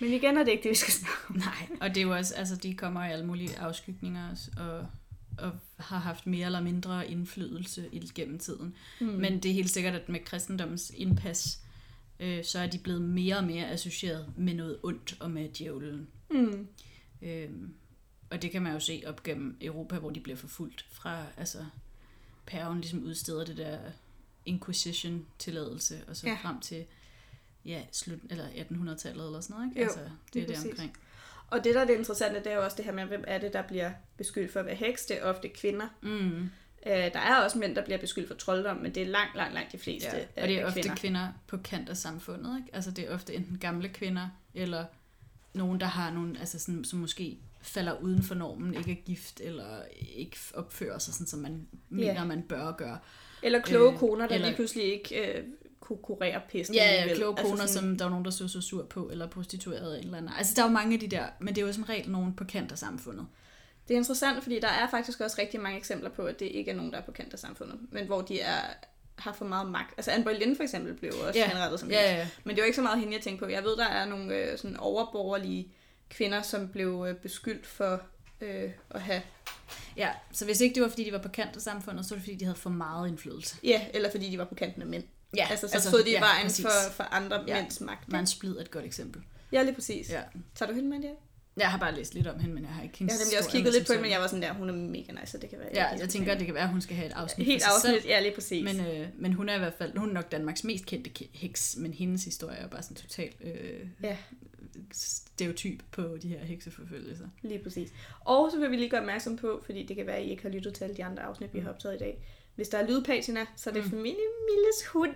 Men 0.00 0.12
igen 0.12 0.36
er 0.36 0.44
det 0.44 0.50
ikke 0.50 0.62
det, 0.62 0.70
vi 0.70 0.74
skal 0.74 0.92
snakke 0.92 1.20
om. 1.28 1.36
Nej, 1.36 1.78
og 1.80 1.88
det 1.88 1.96
er 1.96 2.02
jo 2.02 2.10
også, 2.10 2.34
altså 2.34 2.56
de 2.56 2.74
kommer 2.74 3.04
i 3.04 3.12
alle 3.12 3.26
mulige 3.26 3.58
afskygninger 3.58 4.30
også, 4.30 4.50
og, 4.56 4.86
og 5.40 5.52
har 5.76 5.98
haft 5.98 6.26
mere 6.26 6.46
eller 6.46 6.60
mindre 6.60 7.10
indflydelse 7.10 7.88
i- 7.92 8.10
gennem 8.14 8.38
tiden. 8.38 8.74
Mm. 9.00 9.06
Men 9.06 9.42
det 9.42 9.50
er 9.50 9.54
helt 9.54 9.70
sikkert, 9.70 9.94
at 9.94 10.08
med 10.08 10.20
kristendommens 10.24 10.92
indpas, 10.96 11.58
øh, 12.20 12.44
så 12.44 12.58
er 12.58 12.66
de 12.66 12.78
blevet 12.78 13.02
mere 13.02 13.36
og 13.36 13.44
mere 13.44 13.68
associeret 13.70 14.32
med 14.36 14.54
noget 14.54 14.78
ondt 14.82 15.16
og 15.20 15.30
med 15.30 15.48
djævlen. 15.48 16.08
Mm. 16.30 16.66
Øhm, 17.22 17.74
og 18.30 18.42
det 18.42 18.50
kan 18.50 18.62
man 18.62 18.72
jo 18.72 18.80
se 18.80 19.02
op 19.06 19.22
gennem 19.22 19.56
Europa, 19.60 19.98
hvor 19.98 20.10
de 20.10 20.20
bliver 20.20 20.36
forfulgt 20.36 20.86
fra, 20.92 21.24
altså 21.36 21.64
paven 22.46 22.80
ligesom 22.80 23.04
udsteder 23.04 23.44
det 23.44 23.56
der 23.56 23.78
Inquisition-tilladelse, 24.46 26.00
og 26.08 26.16
så 26.16 26.26
ja. 26.26 26.38
Frem 26.42 26.60
til 26.60 26.84
ja, 27.64 27.82
slut, 27.92 28.18
eller 28.30 28.48
1800-tallet 28.48 29.26
eller 29.26 29.40
sådan 29.40 29.56
noget, 29.56 29.68
ikke? 29.70 29.80
Jo, 29.80 29.86
altså, 29.86 30.00
det 30.00 30.08
er 30.08 30.10
lige 30.34 30.46
det 30.46 30.54
præcis. 30.56 30.70
omkring. 30.70 30.96
Og 31.50 31.64
det, 31.64 31.74
der 31.74 31.80
er 31.80 31.84
det 31.84 31.94
interessante, 31.98 32.38
det 32.38 32.52
er 32.52 32.56
jo 32.56 32.64
også 32.64 32.76
det 32.76 32.84
her 32.84 32.92
med, 32.92 33.04
hvem 33.04 33.24
er 33.26 33.38
det, 33.38 33.52
der 33.52 33.62
bliver 33.62 33.90
beskyldt 34.16 34.52
for 34.52 34.60
at 34.60 34.66
være 34.66 34.74
heks. 34.74 35.06
Det 35.06 35.18
er 35.18 35.24
ofte 35.24 35.48
kvinder. 35.48 35.86
Mm. 36.02 36.50
Øh, 36.86 36.92
der 36.92 37.18
er 37.20 37.36
også 37.44 37.58
mænd, 37.58 37.74
der 37.76 37.84
bliver 37.84 37.98
beskyldt 37.98 38.28
for 38.28 38.34
trolddom, 38.34 38.76
men 38.76 38.94
det 38.94 39.02
er 39.02 39.06
langt, 39.06 39.36
langt, 39.36 39.54
langt 39.54 39.72
de 39.72 39.78
fleste 39.78 40.08
Ja, 40.12 40.18
af 40.36 40.42
og 40.42 40.48
det 40.48 40.58
er 40.60 40.66
ofte 40.66 40.80
kvinder. 40.80 40.96
kvinder. 40.96 41.28
på 41.46 41.56
kant 41.56 41.88
af 41.88 41.96
samfundet, 41.96 42.58
ikke? 42.58 42.74
Altså 42.76 42.90
det 42.90 43.08
er 43.08 43.14
ofte 43.14 43.34
enten 43.34 43.58
gamle 43.58 43.88
kvinder, 43.88 44.28
eller 44.54 44.84
nogen, 45.54 45.80
der 45.80 45.86
har 45.86 46.10
nogen, 46.10 46.36
altså 46.36 46.58
sådan, 46.58 46.84
som 46.84 46.98
måske 46.98 47.38
falder 47.62 48.00
uden 48.00 48.22
for 48.22 48.34
normen, 48.34 48.74
ikke 48.74 48.90
er 48.92 49.04
gift, 49.06 49.40
eller 49.40 49.82
ikke 50.16 50.36
opfører 50.54 50.98
sig 50.98 51.14
sådan, 51.14 51.26
som 51.26 51.38
man 51.40 51.66
mener, 51.88 52.12
Ja. 52.12 52.24
man 52.24 52.42
bør 52.42 52.72
gøre. 52.72 52.98
Eller 53.42 53.60
kloge 53.60 53.92
Øh, 53.92 53.98
koner, 53.98 54.26
der 54.26 54.34
eller- 54.34 54.46
lige 54.46 54.56
pludselig 54.56 54.84
ikke 54.84 55.38
øh, 55.38 55.44
kunne 55.96 56.16
kurere 56.16 56.40
pesten. 56.52 56.76
Ja, 56.76 57.04
ja, 57.06 57.14
kloge 57.14 57.36
koner, 57.36 57.60
altså 57.60 57.74
sådan, 57.74 57.88
som 57.88 57.98
der 57.98 58.04
var 58.04 58.10
nogen, 58.10 58.24
der 58.24 58.30
så 58.30 58.48
så 58.48 58.60
sur 58.60 58.84
på, 58.84 59.08
eller 59.10 59.26
prostituerede 59.26 59.98
eller 59.98 60.18
andet. 60.18 60.32
Altså 60.38 60.52
der 60.56 60.62
er 60.62 60.66
jo 60.66 60.72
mange 60.72 60.94
af 60.94 61.00
de 61.00 61.08
der, 61.08 61.24
men 61.38 61.54
det 61.54 61.62
er 61.62 61.66
jo 61.66 61.72
som 61.72 61.82
regel 61.82 62.10
nogen 62.10 62.34
på 62.34 62.44
kant 62.44 62.72
af 62.72 62.78
samfundet. 62.78 63.26
Det 63.88 63.94
er 63.94 63.98
interessant, 63.98 64.42
fordi 64.42 64.60
der 64.60 64.68
er 64.68 64.90
faktisk 64.90 65.20
også 65.20 65.36
rigtig 65.40 65.60
mange 65.60 65.78
eksempler 65.78 66.10
på, 66.10 66.22
at 66.22 66.40
det 66.40 66.46
ikke 66.46 66.70
er 66.70 66.74
nogen, 66.74 66.92
der 66.92 66.98
er 66.98 67.02
på 67.02 67.12
kant 67.12 67.32
af 67.32 67.38
samfundet, 67.38 67.78
men 67.90 68.06
hvor 68.06 68.20
de 68.20 68.40
er 68.40 68.60
har 69.20 69.32
for 69.32 69.44
meget 69.44 69.70
magt. 69.70 69.94
Altså 69.96 70.10
Anne 70.10 70.24
Boleyn 70.24 70.56
for 70.56 70.62
eksempel 70.62 70.94
blev 70.94 71.12
også 71.26 71.38
Ja. 71.38 71.48
henrettet 71.48 71.80
som 71.80 71.90
Ja, 71.90 72.02
ja, 72.10 72.16
ja. 72.16 72.28
Men 72.44 72.56
det 72.56 72.60
er 72.60 72.64
jo 72.64 72.66
ikke 72.66 72.76
så 72.76 72.82
meget 72.82 73.00
hende, 73.00 73.14
jeg 73.14 73.22
tænker 73.22 73.46
på. 73.46 73.50
Jeg 73.50 73.64
ved, 73.64 73.76
der 73.76 73.86
er 73.86 74.04
nogle 74.04 74.34
øh, 74.34 74.58
sådan 74.58 74.76
overborgerlige 74.76 75.72
kvinder, 76.10 76.42
som 76.42 76.68
blev 76.68 77.06
øh, 77.08 77.16
beskyldt 77.16 77.66
for 77.66 78.02
øh, 78.40 78.70
at 78.90 79.00
have... 79.00 79.22
Ja, 79.96 80.08
så 80.32 80.44
hvis 80.44 80.60
ikke 80.60 80.74
det 80.74 80.82
var, 80.82 80.88
fordi 80.88 81.04
de 81.04 81.12
var 81.12 81.18
på 81.18 81.28
kant 81.28 81.56
af 81.56 81.62
samfundet, 81.62 82.06
så 82.06 82.14
var 82.14 82.16
det, 82.16 82.24
fordi 82.24 82.36
de 82.36 82.44
havde 82.44 82.58
for 82.58 82.70
meget 82.70 83.08
indflydelse. 83.08 83.56
Ja, 83.64 83.86
eller 83.94 84.10
fordi 84.10 84.30
de 84.30 84.38
var 84.38 84.44
på 84.44 84.54
kanten 84.54 84.82
af 84.82 84.88
mænd. 84.88 85.04
Ja, 85.36 85.46
altså, 85.50 85.68
så 85.68 85.74
altså, 85.74 85.88
stod 85.88 86.02
de 86.02 86.10
i 86.10 86.12
ja, 86.12 86.20
vejen 86.20 86.46
præcis. 86.46 86.64
for, 86.64 86.92
for 86.92 87.02
andre 87.04 87.44
Ja. 87.46 87.60
mænds 87.62 87.80
magt. 87.80 88.08
Man 88.12 88.26
splid 88.26 88.56
er 88.56 88.60
et 88.60 88.70
godt 88.70 88.84
eksempel. 88.84 89.22
Ja, 89.52 89.62
lige 89.62 89.74
præcis. 89.74 90.10
Ja. 90.10 90.20
Tager 90.54 90.70
du 90.70 90.74
hende 90.74 90.88
med, 90.90 90.98
Jack? 91.00 91.14
Jeg 91.56 91.70
har 91.70 91.78
bare 91.78 91.94
læst 91.94 92.14
lidt 92.14 92.26
om 92.26 92.38
hende, 92.40 92.54
men 92.54 92.64
jeg 92.64 92.72
har 92.72 92.82
ikke 92.82 92.92
Jeg 92.92 92.98
hendes 92.98 93.18
har 93.18 93.24
nemlig 93.24 93.38
også 93.38 93.50
kigget 93.50 93.72
lidt 93.74 93.86
på 93.86 93.92
hende, 93.92 94.02
men 94.02 94.10
jeg 94.10 94.20
var 94.20 94.26
sådan 94.26 94.42
der, 94.42 94.52
hun 94.52 94.68
er 94.68 94.72
mega 94.72 95.12
nice, 95.12 95.26
så 95.32 95.38
det 95.38 95.50
kan 95.50 95.58
være... 95.58 95.68
Ja, 95.74 95.88
helt 95.90 96.00
jeg 96.00 96.08
tænker, 96.08 96.34
det 96.34 96.46
kan 96.46 96.54
være, 96.54 96.64
at 96.64 96.70
hun 96.70 96.80
skal 96.80 96.96
have 96.96 97.06
et 97.06 97.12
afsnit 97.12 97.46
Helt 97.46 97.62
afsnit, 97.62 97.92
selv. 97.94 98.04
ja, 98.06 98.20
lige 98.20 98.34
præcis. 98.34 98.64
Men, 98.64 98.86
øh, 98.86 99.08
men 99.18 99.32
hun 99.32 99.48
er 99.48 99.54
i 99.54 99.58
hvert 99.58 99.74
fald, 99.78 99.96
hun 99.96 100.08
er 100.08 100.12
nok 100.12 100.32
Danmarks 100.32 100.64
mest 100.64 100.86
kendte 100.86 101.10
ke- 101.18 101.28
heks, 101.38 101.76
men 101.78 101.92
hendes 101.94 102.24
historie 102.24 102.56
er 102.56 102.68
bare 102.68 102.82
sådan 102.82 102.96
totalt 102.96 103.36
øh, 103.40 103.86
Ja. 104.02 104.16
stereotyp 104.92 105.82
på 105.92 106.16
de 106.22 106.28
her 106.28 106.44
hekseforfølgelser. 106.44 107.28
Lige 107.42 107.58
præcis. 107.62 107.88
Og 108.20 108.50
så 108.52 108.58
vil 108.58 108.70
vi 108.70 108.76
lige 108.76 108.88
gøre 108.90 109.00
opmærksom 109.00 109.36
på, 109.36 109.62
fordi 109.66 109.86
det 109.86 109.96
kan 109.96 110.06
være, 110.06 110.16
at 110.16 110.26
I 110.26 110.30
ikke 110.30 110.42
har 110.42 110.50
lyttet 110.50 110.74
til 110.74 110.84
alle 110.84 110.96
de 110.96 111.04
andre 111.04 111.22
afsnit, 111.22 111.54
vi 111.54 111.60
har 111.60 111.70
optaget 111.70 111.94
i 111.94 111.98
dag. 111.98 112.18
Hvis 112.60 112.68
der 112.68 112.78
er 112.78 112.86
lydpatina, 112.86 113.40
så 113.56 113.70
er 113.70 113.74
det 113.74 113.84
mm. 113.84 113.90
familie 113.90 114.14
Milles 114.50 114.86
hund. 114.92 115.14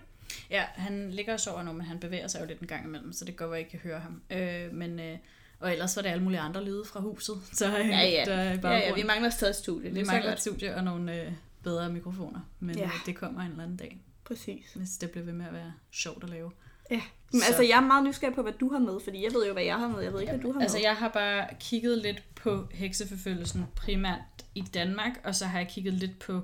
Ja, 0.51 0.65
han 0.75 1.11
ligger 1.11 1.33
og 1.33 1.41
sover 1.41 1.63
nu, 1.63 1.73
men 1.73 1.81
han 1.87 1.99
bevæger 1.99 2.29
sig 2.29 2.41
jo 2.41 2.47
lidt 2.47 2.61
en 2.61 2.67
gang 2.67 2.85
imellem, 2.87 3.13
så 3.13 3.25
det 3.25 3.37
går 3.37 3.55
at 3.55 3.61
I 3.61 3.63
kan 3.65 3.79
høre 3.79 3.99
ham. 4.01 4.23
Øh, 4.31 4.73
men, 4.73 5.01
øh, 5.01 5.19
og 5.61 5.73
ellers 5.73 5.97
var 5.97 6.03
det 6.03 6.09
alle 6.09 6.25
mulige 6.25 6.41
andre 6.41 6.65
lyde 6.65 6.85
fra 6.85 7.01
huset, 7.01 7.37
så 7.53 7.67
øh, 7.79 7.89
Ja, 7.89 8.01
ja. 8.01 8.23
der 8.27 8.35
er 8.35 8.51
Ja, 8.51 8.57
bare 8.57 8.73
ja, 8.75 8.95
vi 8.95 9.03
mangler 9.03 9.31
stadig 9.31 9.51
et 9.51 9.57
studie. 9.57 9.91
vi 9.91 10.01
er 10.01 10.05
mangler 10.05 10.33
et 10.33 10.41
studie 10.41 10.75
og 10.77 10.85
nogle 10.85 11.23
øh, 11.23 11.33
bedre 11.63 11.91
mikrofoner, 11.91 12.41
men 12.61 12.79
Ja. 12.79 12.85
øh, 12.85 12.91
det 13.07 13.17
kommer 13.17 13.41
en 13.41 13.51
eller 13.51 13.63
anden 13.65 13.77
dag, 13.77 14.01
Præcis. 14.25 14.73
hvis 14.75 14.91
det 14.91 15.11
bliver 15.11 15.25
ved 15.25 15.33
med 15.33 15.47
at 15.47 15.53
være 15.53 15.73
sjovt 15.93 16.25
at 16.25 16.31
lave. 16.31 16.51
Ja. 16.91 17.01
Men 17.33 17.41
Så- 17.41 17.47
altså, 17.47 17.63
jeg 17.63 17.77
er 17.77 17.81
meget 17.87 18.05
nysgerrig 18.05 18.35
på, 18.35 18.43
hvad 18.43 18.53
du 18.53 18.69
har 18.73 18.79
med, 18.79 19.01
fordi 19.05 19.25
jeg 19.25 19.33
ved 19.35 19.47
jo, 19.47 19.53
hvad 19.53 19.63
jeg 19.65 19.77
har 19.79 19.89
med. 19.89 20.01
Jeg 20.03 20.13
ved 20.13 20.21
ikke, 20.21 20.33
hvad 20.33 20.43
du 20.43 20.53
har 20.53 20.61
Altså, 20.61 20.77
med. 20.77 20.83
jeg 20.85 20.97
har 20.97 21.09
bare 21.09 21.47
kigget 21.61 21.99
lidt 21.99 22.23
på 22.35 22.67
hekseforfølgelsen 22.73 23.67
primært 23.77 24.21
i 24.55 24.61
Danmark, 24.61 25.11
og 25.25 25.35
så 25.35 25.47
har 25.47 25.59
jeg 25.59 25.69
kigget 25.69 25.95
lidt 25.95 26.19
på 26.19 26.41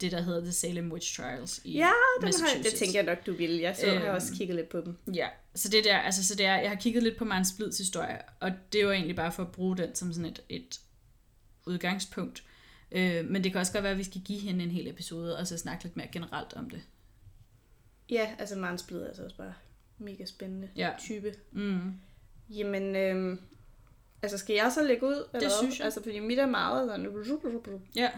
det, 0.00 0.12
der 0.12 0.20
hedder 0.20 0.40
The 0.40 0.52
Salem 0.52 0.92
Witch 0.92 1.16
Trials 1.16 1.60
i 1.64 1.72
Ja, 1.72 1.90
den 2.20 2.32
har, 2.40 2.62
det 2.62 2.72
tænker 2.78 2.98
jeg 2.98 3.04
nok, 3.16 3.26
du 3.26 3.32
ville. 3.32 3.62
Jeg 3.62 3.76
så 3.76 3.86
øhm. 3.86 3.96
har 3.98 4.06
Øhm. 4.06 4.14
også 4.14 4.32
kigget 4.34 4.56
lidt 4.56 4.68
på 4.68 4.80
dem. 4.80 4.96
Ja, 5.14 5.28
så 5.54 5.68
det 5.68 5.84
der, 5.84 5.96
altså 5.98 6.24
så 6.24 6.34
det 6.34 6.46
er, 6.46 6.56
jeg 6.56 6.70
har 6.70 6.76
kigget 6.76 7.02
lidt 7.02 7.16
på 7.16 7.24
Maren 7.24 7.44
Splids 7.44 7.78
historie, 7.78 8.18
og 8.40 8.50
det 8.72 8.82
jo 8.82 8.90
egentlig 8.92 9.16
bare 9.16 9.32
for 9.32 9.42
at 9.42 9.52
bruge 9.52 9.76
den 9.76 9.94
som 9.94 10.12
sådan 10.12 10.30
et, 10.30 10.40
et 10.48 10.80
udgangspunkt. 11.66 12.44
Øh, 12.92 13.24
men 13.24 13.44
det 13.44 13.52
kan 13.52 13.60
også 13.60 13.72
godt 13.72 13.82
være, 13.82 13.92
at 13.92 13.98
vi 13.98 14.04
skal 14.04 14.20
give 14.20 14.38
hende 14.40 14.64
en 14.64 14.70
hel 14.70 14.88
episode, 14.88 15.38
og 15.38 15.46
så 15.46 15.58
snakke 15.58 15.84
lidt 15.84 15.96
mere 15.96 16.08
generelt 16.12 16.52
om 16.52 16.70
det. 16.70 16.82
Ja, 18.10 18.34
altså 18.38 18.56
Marens 18.56 18.82
Blid 18.82 18.98
er 19.00 19.06
altså 19.06 19.24
også 19.24 19.36
bare 19.36 19.54
mega 19.98 20.24
spændende 20.24 20.68
Ja. 20.76 20.90
type. 20.98 21.34
Mm. 21.52 21.92
Jamen, 22.50 22.96
øhm, 22.96 23.40
altså 24.22 24.38
skal 24.38 24.54
jeg 24.56 24.72
så 24.74 24.82
lægge 24.82 25.06
ud? 25.06 25.12
Eller 25.12 25.28
hvad? 25.48 25.50
synes 25.62 25.78
jeg. 25.78 25.84
Altså, 25.84 26.02
fordi 26.02 26.18
mit 26.18 26.38
er 26.38 26.46
meget 26.46 26.88
sådan... 26.90 27.80
Ja, 27.96 28.10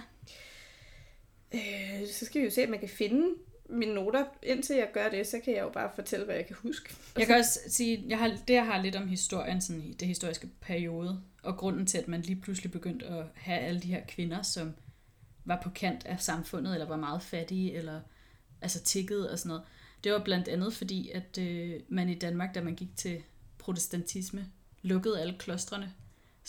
Øh, 1.54 2.08
så 2.12 2.24
skal 2.24 2.40
vi 2.40 2.44
jo 2.44 2.50
se, 2.50 2.64
om 2.64 2.70
man 2.70 2.80
kan 2.80 2.88
finde 2.88 3.34
mine 3.68 3.94
noter. 3.94 4.24
Indtil 4.42 4.76
jeg 4.76 4.88
gør 4.94 5.08
det, 5.08 5.26
så 5.26 5.40
kan 5.44 5.54
jeg 5.54 5.62
jo 5.62 5.70
bare 5.70 5.90
fortælle, 5.94 6.24
hvad 6.24 6.34
jeg 6.34 6.46
kan 6.46 6.56
huske. 6.58 6.94
jeg 7.18 7.26
kan 7.26 7.36
også 7.36 7.60
sige, 7.68 8.04
jeg 8.08 8.18
har, 8.18 8.28
det 8.48 8.54
jeg 8.54 8.66
har 8.66 8.82
lidt 8.82 8.96
om 8.96 9.08
historien, 9.08 9.60
sådan 9.60 9.82
i 9.82 9.92
det 9.92 10.08
historiske 10.08 10.48
periode, 10.60 11.20
og 11.42 11.56
grunden 11.56 11.86
til, 11.86 11.98
at 11.98 12.08
man 12.08 12.22
lige 12.22 12.40
pludselig 12.40 12.72
begyndte 12.72 13.06
at 13.06 13.24
have 13.34 13.60
alle 13.60 13.80
de 13.80 13.88
her 13.88 14.00
kvinder 14.08 14.42
som 14.42 14.74
var 15.44 15.60
på 15.62 15.70
kant 15.70 16.06
af 16.06 16.20
samfundet, 16.20 16.72
eller 16.72 16.88
var 16.88 16.96
meget 16.96 17.22
fattige, 17.22 17.72
eller 17.72 18.00
altså 18.60 18.82
tikkede 18.82 19.30
og 19.30 19.38
sådan 19.38 19.48
noget. 19.48 19.62
Det 20.04 20.12
var 20.12 20.24
blandt 20.24 20.48
andet 20.48 20.72
fordi, 20.72 21.10
at 21.10 21.38
øh, 21.38 21.80
man 21.88 22.08
i 22.08 22.14
Danmark, 22.14 22.54
da 22.54 22.60
man 22.60 22.74
gik 22.74 22.96
til 22.96 23.22
protestantisme, 23.58 24.46
lukkede 24.82 25.20
alle 25.20 25.36
klostrene. 25.38 25.92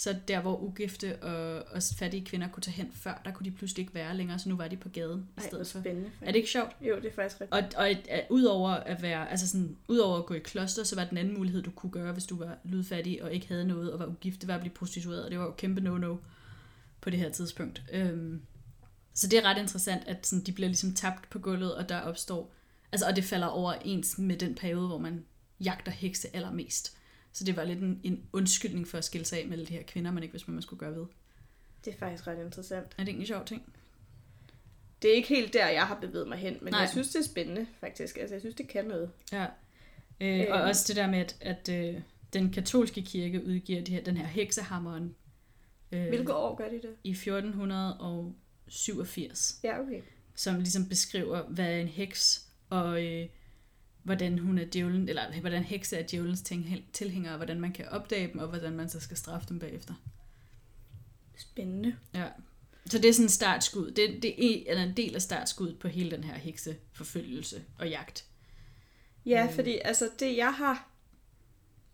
Så 0.02 0.16
der, 0.28 0.42
hvor 0.42 0.58
ugifte 0.58 1.24
og, 1.24 1.64
og 1.76 1.82
fattige 2.00 2.26
kvinder 2.26 2.48
kunne 2.48 2.64
tage 2.64 2.76
hen 2.76 2.92
før, 2.92 3.22
der 3.26 3.32
kunne 3.32 3.46
de 3.46 3.52
pludselig 3.52 3.84
ikke 3.84 3.94
være 3.94 4.18
længere, 4.18 4.40
så 4.40 4.50
nu 4.50 4.56
var 4.56 4.68
de 4.68 4.78
på 4.78 4.90
gaden 4.90 5.28
i 5.38 5.40
Ej, 5.40 5.48
stedet 5.48 5.68
for. 5.68 5.80
spændende. 5.80 6.10
Er 6.22 6.26
det 6.26 6.36
ikke 6.36 6.50
sjovt? 6.50 6.76
Jo, 6.82 6.96
det 6.96 7.06
er 7.06 7.14
faktisk 7.16 7.42
rigtigt. 7.42 7.76
Og, 7.76 7.82
og 7.82 7.92
et, 7.92 8.08
at, 8.10 8.28
udover 8.30 8.70
at 8.70 9.02
være, 9.02 9.32
altså 9.32 9.48
sådan, 9.48 9.78
udover 9.88 10.18
at 10.18 10.26
gå 10.26 10.34
i 10.34 10.40
kloster, 10.40 10.84
så 10.84 10.96
var 10.96 11.06
den 11.06 11.18
anden 11.18 11.34
mulighed, 11.34 11.62
du 11.62 11.72
kunne 11.72 11.92
gøre, 11.92 12.14
hvis 12.14 12.26
du 12.26 12.38
var 12.38 12.58
lydfattig 12.64 13.24
og 13.24 13.34
ikke 13.34 13.48
havde 13.48 13.68
noget 13.68 13.94
og 13.94 14.00
var 14.00 14.06
ugift, 14.06 14.42
det 14.42 14.48
var 14.48 14.54
at 14.56 14.62
blive 14.62 14.74
prostitueret. 14.74 15.32
Det 15.32 15.40
var 15.40 15.46
jo 15.46 15.52
kæmpe 15.52 15.82
no-no 15.82 16.16
på 17.02 17.10
det 17.10 17.20
her 17.20 17.30
tidspunkt. 17.30 17.84
Øhm, 17.92 18.42
så 19.14 19.28
det 19.28 19.40
er 19.40 19.44
ret 19.44 19.58
interessant, 19.58 20.04
at 20.08 20.28
sådan, 20.28 20.46
de 20.46 20.52
bliver 20.52 20.68
ligesom 20.68 20.94
tabt 20.94 21.30
på 21.30 21.40
gulvet, 21.40 21.76
og 21.76 21.90
der 21.90 22.00
opstår, 22.00 22.54
altså, 22.92 23.08
og 23.08 23.16
det 23.16 23.24
falder 23.24 23.48
overens 23.48 24.18
med 24.18 24.38
den 24.38 24.56
periode, 24.56 24.88
hvor 24.88 24.98
man 24.98 25.26
jagter 25.60 25.92
hekse 25.92 26.36
allermest. 26.36 26.98
Så 27.34 27.44
det 27.44 27.56
var 27.56 27.64
lidt 27.64 27.80
en, 27.80 28.00
en 28.04 28.24
undskyldning 28.34 28.88
for 28.88 28.98
at 28.98 29.06
skille 29.06 29.26
sig 29.26 29.40
af 29.40 29.46
med 29.46 29.54
alle 29.54 29.66
de 29.66 29.74
her 29.74 29.84
kvinder, 29.84 30.12
man 30.12 30.24
ikke 30.24 30.34
vidste, 30.34 30.46
hvad 30.46 30.54
man 30.54 30.62
skulle 30.62 30.80
gøre 30.80 30.96
ved. 30.96 31.06
Det 31.86 31.94
er 31.94 31.98
faktisk 31.98 32.28
ret 32.28 32.46
interessant. 32.46 32.86
Er 32.98 33.04
det 33.04 33.08
ikke 33.08 33.20
en 33.20 33.26
sjov 33.28 33.46
ting? 33.46 33.74
Det 35.02 35.12
er 35.12 35.16
ikke 35.16 35.30
helt 35.30 35.54
der, 35.54 35.68
jeg 35.68 35.88
har 35.88 36.00
bevæget 36.02 36.28
mig 36.28 36.38
hen, 36.38 36.58
men 36.62 36.72
Nej. 36.74 36.80
jeg 36.80 36.90
synes, 36.90 37.10
det 37.10 37.20
er 37.20 37.24
spændende, 37.24 37.68
faktisk. 37.80 38.18
Altså, 38.18 38.36
jeg 38.36 38.42
synes, 38.42 38.56
det 38.56 38.68
kan 38.68 38.86
noget. 38.86 39.12
Ja. 39.32 39.46
Øh, 40.22 40.46
og 40.50 40.60
Øhm. 40.60 40.68
også 40.70 40.86
det 40.88 40.96
der 40.96 41.08
med, 41.08 41.20
at, 41.20 41.38
at 41.42 41.70
øh, 41.70 42.02
den 42.34 42.52
katolske 42.52 43.02
kirke 43.02 43.46
udgiver 43.46 43.82
de 43.84 43.92
her, 43.92 44.04
den 44.04 44.18
her 44.18 44.26
heksehammeren 44.28 45.16
øh, 45.92 46.08
Hvilket 46.08 46.30
år 46.32 46.56
gør 46.56 46.70
de 46.70 46.76
det? 46.82 46.96
i 47.04 47.12
1487, 47.12 49.60
Ja, 49.64 49.80
okay. 49.82 50.02
som 50.36 50.56
ligesom 50.58 50.90
beskriver, 50.90 51.44
hvad 51.44 51.80
en 51.82 51.88
heks, 51.88 52.48
og 52.70 53.04
øh, 53.06 53.28
hvordan 54.04 54.40
hun 54.40 54.58
er 54.58 54.66
djævlen, 54.66 55.10
eller 55.10 55.40
hvordan 55.40 55.64
hekse 55.64 55.98
er 55.98 56.08
djævelens 56.08 56.42
ting- 56.42 56.86
tilhængere, 56.94 57.38
hvordan 57.38 57.60
man 57.62 57.72
kan 57.74 57.86
opdage 57.90 58.28
dem, 58.28 58.38
og 58.40 58.48
hvordan 58.48 58.74
man 58.74 58.90
så 58.90 59.00
skal 59.00 59.18
straffe 59.18 59.50
dem 59.50 59.60
bagefter. 59.60 59.94
Spændende. 61.38 61.96
Ja. 62.14 62.26
Så 62.86 62.98
det 62.98 63.10
er 63.10 63.14
sådan 63.14 63.26
en 63.26 63.30
startskud. 63.30 63.92
Det, 63.92 64.24
det 64.24 64.30
er, 64.72 64.84
en 64.84 64.98
del 64.98 65.16
af 65.16 65.22
startskuddet 65.22 65.80
på 65.80 65.88
hele 65.88 66.12
den 66.12 66.24
her 66.24 66.34
hekseforfølgelse 66.38 67.64
og 67.80 67.90
jagt. 67.90 68.26
Ja, 69.26 69.44
Øh. 69.46 69.54
fordi 69.54 69.80
altså, 69.86 70.10
det 70.20 70.38
jeg 70.38 70.54
har 70.54 70.90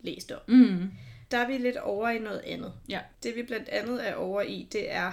læst 0.00 0.32
om, 0.32 0.40
Mm. 0.48 0.90
der 1.30 1.38
er 1.38 1.46
vi 1.48 1.58
lidt 1.58 1.76
over 1.76 2.08
i 2.08 2.18
noget 2.18 2.38
andet. 2.40 2.72
Ja. 2.88 3.00
Det 3.22 3.36
vi 3.36 3.42
blandt 3.42 3.68
andet 3.68 4.08
er 4.08 4.14
over 4.14 4.42
i, 4.42 4.68
det 4.72 4.92
er, 4.92 5.12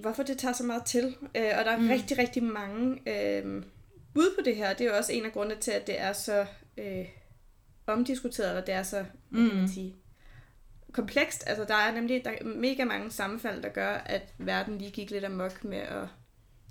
hvorfor 0.00 0.22
det 0.22 0.38
tager 0.38 0.52
så 0.54 0.64
meget 0.64 0.84
til. 0.84 1.04
Øh, 1.36 1.50
og 1.58 1.64
der 1.64 1.70
er 1.70 1.76
Mm. 1.76 1.82
mm. 1.84 1.90
rigtig, 1.90 2.18
rigtig 2.18 2.42
mange 2.42 2.98
øh, 3.06 3.62
bud 4.14 4.34
på 4.38 4.44
det 4.44 4.56
her. 4.56 4.74
Det 4.74 4.86
er 4.86 4.90
jo 4.90 4.96
også 4.96 5.12
en 5.12 5.24
af 5.26 5.32
grundene 5.32 5.60
til, 5.60 5.70
at 5.70 5.86
det 5.86 6.00
er 6.00 6.12
så 6.12 6.46
øh, 6.76 7.06
omdiskuteret, 7.86 8.56
og 8.60 8.66
det 8.66 8.74
er 8.74 8.82
så, 8.82 9.04
hvad 9.28 9.40
kan 9.48 9.54
man 9.56 9.62
Mm. 9.62 9.68
sige, 9.68 9.96
komplekst. 10.92 11.44
Altså, 11.46 11.64
der 11.64 11.74
er 11.74 11.92
nemlig 11.92 12.24
der 12.24 12.30
er 12.30 12.44
mega 12.44 12.84
mange 12.84 13.10
sammenfald, 13.10 13.62
der 13.62 13.68
gør, 13.68 13.90
at 13.94 14.34
verden 14.38 14.78
lige 14.78 14.90
gik 14.90 15.10
lidt 15.10 15.24
amok 15.24 15.64
med 15.64 15.78
at 15.78 16.04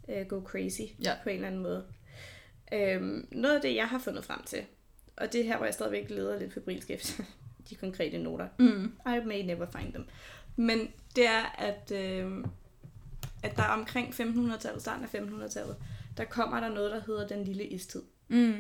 øh, 0.10 0.25
gå 0.27 0.43
crazy 0.43 0.82
Ja. 1.04 1.13
på 1.23 1.30
en 1.30 1.36
eller 1.36 1.47
anden 1.47 1.62
måde. 1.63 1.86
Øhm, 2.73 3.27
noget 3.32 3.56
af 3.56 3.62
det, 3.62 3.75
jeg 3.75 3.88
har 3.89 3.99
fundet 3.99 4.25
frem 4.25 4.43
til, 4.43 4.65
og 5.17 5.34
det 5.34 5.41
er 5.41 5.45
her, 5.45 5.58
hvor 5.58 5.65
jeg 5.65 5.73
stadigvæk 5.73 6.10
leder 6.10 6.39
lidt 6.39 6.54
febrilsk 6.54 6.89
efter 6.91 7.23
de 7.69 7.75
konkrete 7.75 8.17
noter. 8.17 8.47
Mm. 8.60 8.93
I 9.06 9.25
may 9.25 9.41
never 9.41 9.65
find 9.80 9.93
them. 9.93 10.06
Men 10.56 10.91
det 11.15 11.27
er, 11.27 11.56
at, 11.58 11.91
øh, 11.91 12.45
at 13.43 13.56
der 13.56 13.63
omkring 13.63 14.13
1500-tallet, 14.13 14.82
starten 14.82 15.04
af 15.04 15.15
1500-tallet, 15.15 15.75
der 16.17 16.24
kommer 16.26 16.60
der 16.60 16.69
noget, 16.69 16.91
der 16.91 17.02
hedder 17.08 17.28
den 17.28 17.43
lille 17.43 17.65
istid. 17.65 18.02
Mm. 18.28 18.56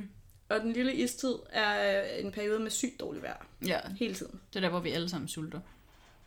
Og 0.49 0.59
den 0.59 0.73
lille 0.73 0.93
istid 0.95 1.33
er 1.49 2.01
en 2.03 2.31
periode 2.31 2.59
med 2.59 2.71
sygt 2.71 2.99
dårligt 2.99 3.23
vejr. 3.23 3.45
Ja, 3.65 3.79
Hele 3.99 4.13
tiden. 4.13 4.39
det 4.49 4.55
er 4.55 4.59
der, 4.61 4.69
hvor 4.69 4.79
vi 4.79 4.91
alle 4.91 5.09
sammen 5.09 5.27
sulter. 5.27 5.59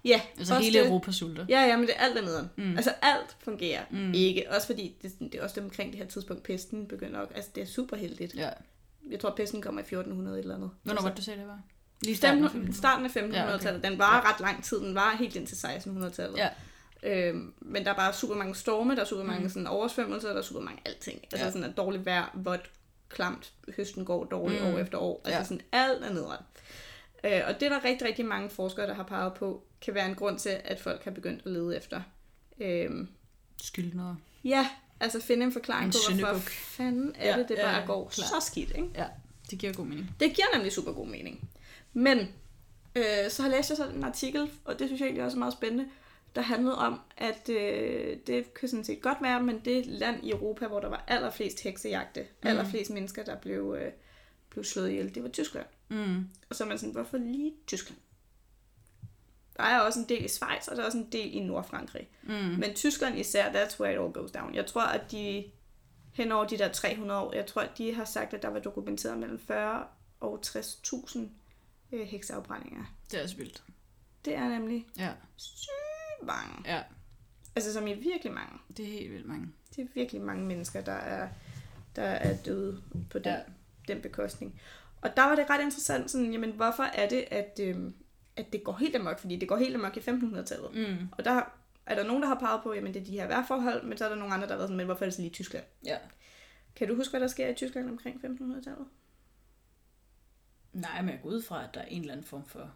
Ja, 0.05 0.21
Altså 0.39 0.55
hele 0.59 0.79
det. 0.79 0.87
Europa 0.89 1.13
sulter. 1.13 1.47
Ja, 1.49 1.61
ja, 1.63 1.77
men 1.77 1.87
det 1.87 1.95
er 1.97 2.01
alt 2.01 2.25
nederen. 2.25 2.51
Mm. 2.57 2.77
Altså 2.77 2.93
alt 3.03 3.37
fungerer 3.39 3.83
Mm. 3.91 4.15
ikke. 4.15 4.45
Også 4.51 4.67
fordi, 4.67 4.97
det, 5.03 5.13
det 5.21 5.35
er 5.35 5.43
også 5.43 5.55
det 5.55 5.65
omkring 5.65 5.91
det 5.93 5.99
her 5.99 6.07
tidspunkt, 6.07 6.43
pesten 6.43 6.87
begynder 6.87 7.21
at... 7.21 7.29
Altså 7.35 7.51
det 7.55 7.63
er 7.63 7.67
super 7.67 7.97
heldigt. 7.97 8.35
Ja. 8.35 8.51
Jeg 9.11 9.21
tror, 9.21 9.31
pesten 9.37 9.63
kommer 9.63 9.81
i 9.81 9.83
1400 9.83 10.39
eller 10.39 10.55
andet. 10.55 10.71
Hvornår 10.83 10.93
altså, 10.97 11.03
var 11.09 11.11
det, 11.11 11.17
du 11.19 11.23
sagde, 11.23 11.41
det 11.41 11.49
var? 11.49 11.61
Lige 12.03 12.17
starten 12.17 12.45
af 12.45 12.51
15, 12.51 12.71
1500. 12.71 12.79
starten 12.79 13.45
af 13.45 13.57
1500-tallet. 13.59 13.83
Den 13.85 13.99
var 13.99 14.33
ret 14.35 14.41
lang 14.41 14.65
tid. 14.65 14.81
Den 14.81 14.95
var 14.95 15.17
helt 15.19 15.37
indtil 15.37 15.55
1600-tallet. 15.57 16.37
Ja. 16.39 16.49
Øhm, 17.05 17.55
men 17.61 17.85
der 17.85 17.90
er 17.90 17.95
bare 17.97 18.12
super 18.12 18.35
mange 18.35 18.55
storme, 18.55 18.95
der 18.97 19.01
er 19.01 19.05
super 19.07 19.25
mange 19.25 19.43
Mm. 19.43 19.49
sådan, 19.49 19.67
oversvømmelser, 19.67 20.29
der 20.29 20.38
er 20.38 20.43
super 20.43 20.61
mange 20.61 20.81
alting. 20.85 21.21
Altså 21.33 21.45
Ja. 21.47 21.51
sådan 21.53 21.71
at 21.71 21.77
dårligt 21.77 22.05
vejr, 22.05 22.31
vådt, 22.35 22.71
klamt, 23.09 23.53
høsten 23.77 24.05
går 24.05 24.25
dårligt 24.25 24.62
Mm. 24.62 24.69
år 24.75 24.79
efter 24.79 24.99
år. 24.99 25.21
Altså 25.25 25.38
Ja. 25.38 25.45
sådan 25.45 25.61
alt 25.73 26.05
er 26.05 26.12
nedret. 26.12 26.38
Øh, 27.25 27.40
og 27.49 27.55
det 27.61 27.62
er 27.62 27.69
der 27.69 27.85
rigtig, 27.85 28.07
rigtig 28.09 28.25
mange 28.27 28.51
forskere, 28.51 28.87
der 28.87 28.95
har 28.95 29.03
peget 29.03 29.35
på, 29.35 29.62
kan 29.81 29.95
være 29.95 30.07
en 30.09 30.14
grund 30.14 30.38
til, 30.38 30.57
at 30.64 30.81
folk 30.81 31.05
har 31.05 31.11
begyndt 31.11 31.43
at 31.47 31.53
lede 31.53 31.77
efter. 31.77 32.03
Øhm, 32.61 33.09
Skyldnere. 33.62 34.17
ja, 34.45 34.69
altså 35.01 35.21
finde 35.21 35.45
en 35.47 35.53
forklaring 35.53 35.87
En 35.87 35.93
på, 35.93 35.97
hvorfor 36.19 36.38
syndebuk. 36.38 36.51
fanden 36.51 37.14
er 37.19 37.37
Ja, 37.38 37.43
det, 37.43 37.57
bare 37.62 37.77
ja, 37.81 37.87
går 37.87 38.09
klart. 38.09 38.29
så 38.29 38.47
skidt, 38.51 38.71
ikke? 38.71 38.88
Ja, 38.95 39.07
det 39.51 39.59
giver 39.59 39.73
god 39.73 39.87
mening. 39.87 40.11
Det 40.21 40.35
giver 40.35 40.47
nemlig 40.55 40.73
super 40.73 40.93
god 40.93 41.07
mening. 41.07 41.49
Men 41.93 42.19
øh, 42.97 43.05
så 43.31 43.43
har 43.43 43.49
jeg 43.51 43.57
læst 43.59 43.71
jeg 43.71 43.77
så 43.77 43.87
en 43.88 44.05
artikel, 44.05 44.51
og 44.64 44.79
det 44.79 44.88
synes 44.88 45.01
jeg 45.01 45.07
egentlig 45.07 45.25
også 45.25 45.37
er 45.37 45.38
meget 45.38 45.53
spændende, 45.53 45.87
der 46.35 46.40
handlede 46.40 46.79
om, 46.79 47.01
at 47.16 47.49
øh, 47.49 48.16
det 48.27 48.55
kan 48.55 48.68
sådan 48.68 48.85
set 48.85 49.03
godt 49.03 49.18
være, 49.23 49.42
men 49.42 49.61
det 49.64 49.87
land 49.87 50.25
i 50.25 50.31
Europa, 50.31 50.66
hvor 50.66 50.81
der 50.81 50.88
var 50.88 51.05
allerflest 51.09 51.61
heksejagte, 51.61 52.20
mm. 52.42 52.49
allerflest 52.49 52.90
mennesker, 52.90 53.25
der 53.25 53.37
blev, 53.37 53.77
øh, 53.81 53.92
blev 54.51 54.64
slået 54.64 54.90
ihjel, 54.90 55.14
det 55.14 55.23
var 55.23 55.29
Tyskland. 55.29 55.66
Mm. 55.88 56.29
Og 56.51 56.57
så 56.57 56.64
er 56.64 56.68
man 56.68 56.79
sådan, 56.79 56.92
hvorfor 56.92 57.16
lige 57.18 57.55
Tyskland? 57.66 57.99
Der 59.57 59.62
er 59.62 59.81
også 59.81 59.99
en 60.01 60.09
del 60.09 60.25
i 60.25 60.29
Schweiz, 60.29 60.68
og 60.68 60.77
der 60.77 60.83
er 60.83 60.87
også 60.87 60.99
en 60.99 61.09
del 61.12 61.35
i 61.35 61.40
Nordfrankrig. 61.40 62.09
Mm. 62.23 62.33
Men 62.35 62.75
Tyskland 62.75 63.18
især, 63.18 63.53
that's 63.53 63.81
where 63.81 63.92
it 63.94 64.01
all 64.01 64.12
goes 64.12 64.31
down. 64.33 64.55
Jeg 64.55 64.66
tror, 64.66 64.83
at 64.83 65.11
de 65.11 65.44
hen 66.12 66.33
over 66.33 66.44
de 66.44 66.59
der 66.59 66.73
300 66.73 67.20
år, 67.20 67.35
jeg 67.35 67.47
tror, 67.47 67.62
at 67.62 67.79
de 67.79 67.94
har 67.94 68.05
sagt, 68.05 68.35
at 68.35 68.42
der 68.42 68.49
var 68.49 68.59
dokumenteret 68.59 69.18
mellem 69.18 69.38
40 69.38 69.85
og 70.20 70.40
60.000 70.47 71.18
øh, 71.92 72.07
hekseafbrændinger. 72.07 72.85
Det 73.11 73.18
er 73.18 73.23
også 73.23 73.37
vildt. 73.37 73.62
Det 74.25 74.35
er 74.35 74.49
nemlig 74.49 74.87
Ja. 74.99 75.11
sygt 75.37 75.70
mange. 76.25 76.55
ja, 76.65 76.83
Altså 77.57 77.73
som 77.73 77.87
i 77.87 77.95
virkelig 77.95 78.33
mange. 78.33 78.59
det 78.77 78.85
er 78.85 78.89
helt 78.91 79.13
vildt 79.13 79.27
mange. 79.27 79.47
Det 79.77 79.83
er 79.85 79.87
virkelig 79.95 80.23
mange 80.23 80.45
mennesker, 80.47 80.81
der 80.81 80.93
er, 80.93 81.29
der 81.97 82.03
er 82.03 82.37
døde 82.37 82.83
på 83.11 83.19
den, 83.19 83.27
Ja. 83.33 83.41
den 83.89 84.01
bekostning. 84.03 84.61
Og 85.03 85.17
der 85.17 85.23
var 85.23 85.35
det 85.37 85.51
ret 85.51 85.61
interessant, 85.63 86.11
sådan, 86.11 86.33
jamen 86.33 86.51
hvorfor 86.53 86.83
er 86.83 87.09
det, 87.09 87.25
at, 87.31 87.61
øhm, 87.63 87.95
at 88.37 88.53
det 88.53 88.65
går 88.65 88.73
helt 88.73 88.97
amok? 88.97 89.19
Fordi 89.19 89.37
det 89.37 89.49
går 89.49 89.57
helt 89.57 89.75
amok 89.75 89.97
i 89.97 90.01
1500-tallet. 90.01 90.75
Mm. 90.75 91.09
Og 91.13 91.25
der 91.25 91.43
er 91.87 91.95
der 91.95 92.05
nogen, 92.05 92.23
der 92.23 92.29
har 92.29 92.39
peget 92.41 92.61
på, 92.63 92.73
jamen 92.75 92.95
det 92.95 93.01
er 93.01 93.05
de 93.05 93.13
her 93.13 93.27
vejrforhold, 93.27 93.83
men 93.87 93.99
så 93.99 94.05
er 94.05 94.09
der 94.09 94.17
nogle 94.17 94.35
andre, 94.35 94.47
der 94.47 94.53
har 94.53 94.59
været 94.59 94.69
sådan, 94.69 94.77
men 94.77 94.87
hvorfor 94.87 95.05
er 95.05 95.07
det 95.07 95.15
så 95.15 95.21
lige 95.23 95.33
Tyskland? 95.33 95.65
Ja. 95.85 95.99
Kan 96.77 96.89
du 96.89 96.95
huske, 96.97 97.11
hvad 97.13 97.21
der 97.21 97.27
sker 97.27 97.49
i 97.49 97.55
Tyskland 97.55 97.91
omkring 97.91 98.17
1500-tallet? 98.25 98.87
Nej, 100.73 101.03
men 101.03 101.11
jeg 101.11 101.21
går 101.23 101.29
ud 101.31 101.43
fra, 101.43 101.65
at 101.65 101.75
der 101.75 101.81
er 101.81 101.85
en 101.85 102.01
eller 102.01 102.13
anden 102.13 102.27
form 102.27 102.45
for 102.47 102.71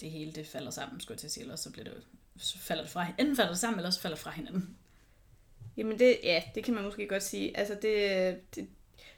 det 0.00 0.10
hele, 0.10 0.32
det 0.32 0.46
falder 0.46 0.70
sammen, 0.70 1.00
skulle 1.00 1.14
jeg 1.14 1.18
til 1.20 1.26
at 1.26 1.32
sige, 1.32 1.42
ellers 1.44 1.60
så 1.60 1.72
bliver 1.72 1.84
det 1.84 2.06
så 2.38 2.58
falder 2.58 2.82
det 2.82 2.92
fra, 2.92 3.06
enten 3.18 3.36
falder 3.36 3.50
det 3.52 3.58
sammen, 3.60 3.78
eller 3.78 3.90
så 3.90 4.00
falder 4.00 4.14
det 4.16 4.22
fra 4.22 4.30
hinanden. 4.30 4.76
Jamen 5.76 5.98
det, 5.98 6.16
ja, 6.22 6.42
det 6.54 6.64
kan 6.64 6.74
man 6.74 6.84
måske 6.84 7.08
godt 7.08 7.22
sige. 7.22 7.56
Altså 7.56 7.74
det, 7.82 8.54
det, 8.54 8.68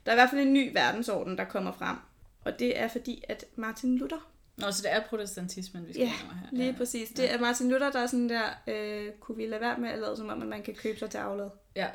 der 0.06 0.12
er 0.12 0.16
i 0.16 0.18
hvert 0.18 0.30
fald 0.30 0.40
en 0.40 0.52
ny 0.52 0.72
verdensorden, 0.72 1.38
der 1.38 1.44
kommer 1.44 1.72
frem. 1.72 1.96
Og 2.44 2.58
det 2.58 2.78
er 2.80 2.88
fordi, 2.88 3.24
at 3.28 3.44
Martin 3.56 3.98
Luther, 3.98 4.30
Nå, 4.56 4.70
så 4.70 4.82
det 4.82 4.92
er 4.92 5.00
protestantismen, 5.02 5.86
vi 5.88 5.92
skal 5.92 6.02
Ja, 6.02 6.12
over 6.24 6.34
her. 6.34 6.46
lige 6.52 6.64
ja. 6.64 6.70
ja. 6.70 6.76
præcis, 6.76 7.08
det 7.08 7.32
er 7.34 7.40
Martin 7.40 7.70
Luther, 7.70 7.90
der 7.90 8.00
er 8.00 8.06
sådan 8.06 8.28
der, 8.28 8.44
øh, 8.66 9.12
kunne 9.20 9.36
vi 9.36 9.46
lade 9.46 9.60
være 9.60 9.78
med 9.78 9.88
at 9.90 9.98
lade 9.98 10.16
som 10.16 10.28
om, 10.28 10.42
at 10.42 10.48
man 10.48 10.62
kan 10.62 10.74
købe 10.74 10.98
sig 10.98 11.10
til 11.10 11.18
aflad? 11.18 11.50
ja. 11.76 11.88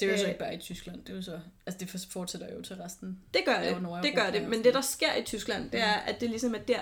Det 0.00 0.08
er 0.08 0.12
jo 0.12 0.18
så 0.18 0.22
Øh. 0.24 0.28
ikke 0.28 0.38
bare 0.38 0.54
i 0.54 0.58
Tyskland, 0.58 1.04
det 1.04 1.12
er 1.12 1.16
jo 1.16 1.22
så, 1.22 1.40
altså 1.66 1.78
det 1.78 2.06
fortsætter 2.12 2.54
jo 2.54 2.62
til 2.62 2.76
resten. 2.76 3.20
Det 3.34 3.42
gør 3.46 3.58
Det 3.60 4.02
det, 4.02 4.14
gør 4.14 4.30
det. 4.30 4.48
Men 4.48 4.64
det, 4.64 4.74
der 4.74 4.80
sker 4.80 5.14
i 5.14 5.22
Tyskland, 5.24 5.70
det 5.70 5.80
er, 5.80 5.92
at 5.92 6.20
det 6.20 6.30
ligesom 6.30 6.54
er 6.54 6.58
der 6.58 6.80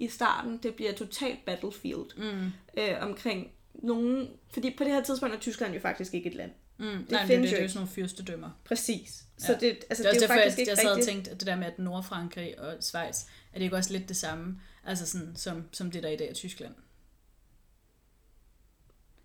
i 0.00 0.08
starten, 0.08 0.58
det 0.62 0.74
bliver 0.74 0.92
totalt 0.94 1.44
battlefield 1.46 2.16
Mm. 2.16 2.46
øh, 2.78 2.96
omkring 3.00 3.52
nogen... 3.74 4.28
Fordi 4.52 4.74
på 4.78 4.84
det 4.84 4.92
her 4.92 5.02
tidspunkt 5.02 5.34
er 5.34 5.38
Tyskland 5.40 5.74
jo 5.74 5.80
faktisk 5.80 6.14
ikke 6.14 6.28
et 6.30 6.34
land. 6.34 6.50
Mm. 6.78 6.84
Det 6.86 7.10
Nej, 7.10 7.26
findes 7.26 7.28
det, 7.28 7.42
det, 7.42 7.46
jo 7.46 7.50
det 7.50 7.58
er 7.58 7.62
jo 7.62 7.68
sådan 7.68 7.78
nogle 7.78 7.90
fyrstedømmer. 7.94 8.50
Præcis. 8.64 9.24
Så 9.38 9.52
Ja. 9.52 9.58
det, 9.58 9.84
altså, 9.90 10.02
det 10.02 10.08
er 10.08 10.12
det 10.12 10.22
er 10.22 10.26
jo 10.26 10.28
faktisk 10.28 10.56
jeg, 10.58 10.60
ikke 10.62 10.70
jeg 10.70 10.78
sad 10.78 10.92
og 10.98 11.02
tænkte, 11.04 11.30
at 11.30 11.40
det 11.40 11.46
der 11.46 11.56
med, 11.56 11.66
at 11.66 11.78
Nordfrankrig 11.78 12.60
og 12.60 12.76
Schweiz, 12.80 13.22
er 13.52 13.58
det 13.58 13.62
ikke 13.62 13.76
også 13.76 13.92
lidt 13.92 14.08
det 14.08 14.16
samme, 14.16 14.60
altså 14.84 15.06
sådan, 15.06 15.36
som, 15.36 15.64
som 15.72 15.90
det 15.90 16.02
der 16.02 16.08
i 16.08 16.16
dag 16.16 16.28
er 16.30 16.34
Tyskland? 16.34 16.74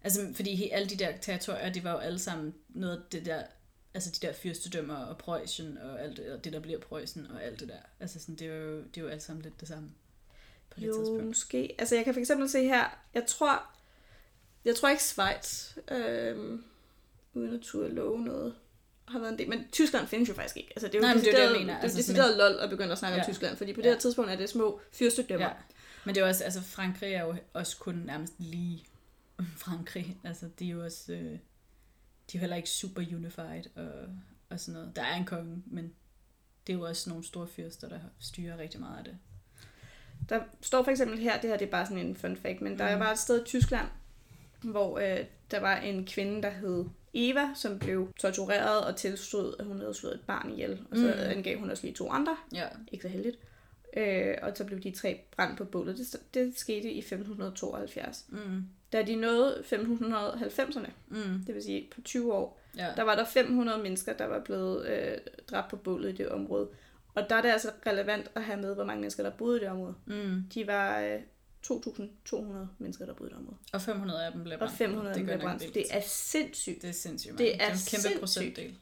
Altså, 0.04 0.32
fordi 0.36 0.56
he, 0.56 0.74
alle 0.74 0.90
de 0.90 0.96
der 0.96 1.18
territorier, 1.22 1.70
de 1.74 1.84
var 1.84 1.92
jo 1.92 1.98
alle 1.98 2.20
sammen 2.20 2.54
noget 2.70 2.98
af 2.98 3.02
det 3.12 3.26
der, 3.26 3.44
altså 3.94 4.12
de 4.22 4.28
der 4.28 4.34
fyrstedømmer 4.34 4.96
og 4.96 5.18
Preussen 5.18 5.78
og 5.78 6.02
alt 6.02 6.18
det, 6.18 6.32
og 6.32 6.44
det 6.44 6.54
der 6.54 6.60
bliver 6.60 6.80
Preussen 6.80 7.28
og 7.28 7.44
alt 7.44 7.60
det 7.60 7.68
der. 7.70 7.80
Altså 8.00 8.20
sådan, 8.20 8.36
det 8.36 8.48
er 8.48 8.56
jo, 8.56 8.78
det 8.78 8.98
er 8.98 9.02
jo 9.02 9.08
alt 9.08 9.24
sammen 9.24 9.44
lidt 9.44 9.60
det 9.60 9.68
samme 9.68 9.90
på 10.76 10.80
det 10.82 10.88
Jo, 10.88 10.98
tidspunkt. 10.98 11.26
måske. 11.26 11.76
Altså 11.80 11.96
jeg 11.96 12.04
kan 12.06 12.14
for 12.14 12.20
eksempel 12.22 12.50
se 12.50 12.64
her, 12.64 13.00
jeg 13.14 13.26
tror, 13.28 13.64
Jeg 14.66 14.76
tror 14.76 14.90
ikke 14.90 15.04
Schweiz, 15.04 15.78
øh, 15.92 16.60
uden 17.34 17.54
at 17.54 17.62
turde 17.62 17.90
love 17.90 18.20
noget, 18.22 18.56
har 19.08 19.20
været 19.20 19.32
en 19.32 19.40
del. 19.40 19.50
Men 19.50 19.68
Tyskland 19.72 20.08
findes 20.08 20.30
jo 20.30 20.34
faktisk 20.34 20.58
ikke. 20.58 20.70
Altså, 20.76 20.88
det 20.88 20.96
er 20.96 21.00
jo 21.00 21.02
Nej, 21.02 21.14
men 21.14 21.24
det 21.24 21.28
er 21.28 21.32
decideret, 21.32 21.50
det, 21.50 21.56
jeg 21.56 21.62
mener. 21.66 21.74
det 21.74 21.80
er 21.80 21.84
Altså, 21.84 21.98
decideret 21.98 22.38
lol 22.38 22.60
at 22.60 22.70
begynde 22.70 22.92
at 22.92 22.98
snakke 22.98 23.16
Ja. 23.18 23.24
om 23.24 23.28
Tyskland, 23.32 23.58
fordi 23.58 23.74
på 23.74 23.82
det 23.82 23.88
Ja. 23.88 23.94
her 23.94 24.00
tidspunkt 24.00 24.32
er 24.32 24.36
det 24.36 24.50
små 24.50 24.80
fyrstedømmer. 24.92 25.46
Ja. 25.46 25.54
Men 26.06 26.16
det 26.16 26.22
er 26.22 26.28
også, 26.28 26.44
altså 26.44 26.62
Frankrig 26.62 27.14
er 27.14 27.24
jo 27.26 27.36
også 27.54 27.78
kun 27.78 27.96
nærmest 27.96 28.34
lige 28.38 28.86
Frankrig. 29.66 30.18
Altså 30.24 30.50
de 30.60 30.66
er 30.68 30.72
jo 30.72 30.84
også, 30.84 31.14
øh, 31.14 31.20
de 31.22 31.28
er 31.28 31.40
jo 32.34 32.40
heller 32.40 32.56
ikke 32.56 32.70
super 32.70 33.02
unified 33.16 33.64
og, 33.76 33.92
og 34.50 34.60
sådan 34.60 34.80
noget. 34.80 34.96
Der 34.96 35.02
er 35.02 35.16
en 35.16 35.26
konge, 35.26 35.64
men 35.66 35.94
det 36.68 36.74
er 36.74 36.78
jo 36.78 36.84
også 36.86 37.10
nogle 37.10 37.26
store 37.26 37.48
fyrster, 37.48 37.90
der 37.90 38.00
styrer 38.20 38.58
rigtig 38.58 38.80
meget 38.80 38.98
af 38.98 39.04
det. 39.04 39.18
Der 40.30 40.40
står 40.62 40.84
for 40.84 40.92
eksempel 40.92 41.20
her, 41.20 41.42
det 41.42 41.50
her 41.50 41.58
det 41.58 41.66
er 41.68 41.72
bare 41.72 41.86
sådan 41.86 42.06
en 42.06 42.16
fun 42.16 42.36
fact, 42.38 42.62
men 42.62 42.80
der 42.80 42.94
Mm. 42.96 43.00
var 43.00 43.12
et 43.12 43.20
sted 43.20 43.42
i 43.42 43.46
Tyskland, 43.46 43.88
hvor 44.64 45.00
øh, 45.00 45.20
der 45.52 45.60
var 45.60 45.76
en 45.78 46.06
kvinde, 46.06 46.42
der 46.42 46.50
hed 46.50 46.86
Eva, 47.14 47.50
som 47.56 47.80
blev 47.80 48.14
tortureret 48.20 48.86
og 48.86 48.96
tilstod, 48.96 49.54
at 49.60 49.66
hun 49.66 49.80
havde 49.80 49.94
slået 49.94 50.14
et 50.14 50.22
barn 50.28 50.52
ihjel. 50.52 50.80
Og 50.92 50.98
så 50.98 51.04
mm. 51.04 51.32
angav 51.38 51.60
hun 51.60 51.70
også 51.70 51.84
lige 51.84 51.96
to 51.96 52.10
andre. 52.10 52.38
Ja. 52.54 52.66
Ikke 52.92 53.02
så 53.02 53.08
heldigt. 53.08 53.38
Øh, 53.98 54.36
og 54.42 54.52
så 54.56 54.64
blev 54.66 54.80
de 54.80 54.92
tre 54.92 55.22
brændt 55.36 55.58
på 55.58 55.64
bålet. 55.66 55.98
Det, 55.98 56.16
det 56.34 56.54
skete 56.60 56.92
i 56.92 56.98
1572. 57.00 58.26
Mm. 58.30 58.64
Da 58.94 59.04
de 59.04 59.16
nåede 59.16 59.64
1590'erne, 59.74 60.90
Mm. 61.08 61.44
det 61.48 61.56
vil 61.56 61.64
sige 61.64 61.88
på 61.96 62.02
20 62.02 62.34
år, 62.34 62.60
Ja. 62.78 62.88
der 62.96 63.04
var 63.04 63.16
der 63.16 63.26
500 63.26 63.84
mennesker, 63.84 64.14
der 64.14 64.26
var 64.26 64.40
blevet 64.40 64.86
øh, 64.88 65.18
dræbt 65.50 65.70
på 65.70 65.76
bålet 65.76 66.10
i 66.10 66.16
det 66.16 66.30
område. 66.30 66.68
Og 67.16 67.30
der 67.30 67.36
er 67.36 67.42
det 67.42 67.50
altså 67.50 67.72
relevant 67.88 68.32
at 68.36 68.44
have 68.44 68.62
med, 68.62 68.76
hvor 68.76 68.84
mange 68.84 69.00
mennesker, 69.02 69.24
der 69.24 69.30
boede 69.30 69.58
i 69.58 69.60
det 69.60 69.70
område. 69.70 69.96
Mm. 70.06 70.44
De 70.54 70.68
var 70.68 71.00
øh, 71.00 71.20
2.200 71.68 72.36
mennesker, 72.80 73.06
der 73.06 73.14
boede 73.14 73.30
i 73.30 73.34
det 73.34 73.40
område. 73.40 73.58
Og 73.74 73.82
500 73.82 74.26
af 74.26 74.32
dem 74.32 74.44
blev 74.44 74.54
Og 74.54 74.60
brændt. 74.60 74.78
500 74.78 75.10
af 75.10 75.16
dem 75.16 75.26
blev 75.26 75.40
brændt. 75.40 75.74
Det 75.74 75.86
er 75.92 76.02
sindssygt. 76.08 76.82
det 76.82 76.90
er 76.90 76.94
sindssygt 76.94 77.32
det 77.38 77.40
mange. 77.40 77.54
er 77.54 77.66
en 77.66 77.72
kæmpe 77.72 77.78
sindssygt. 77.80 78.20
procentdel. 78.20 78.76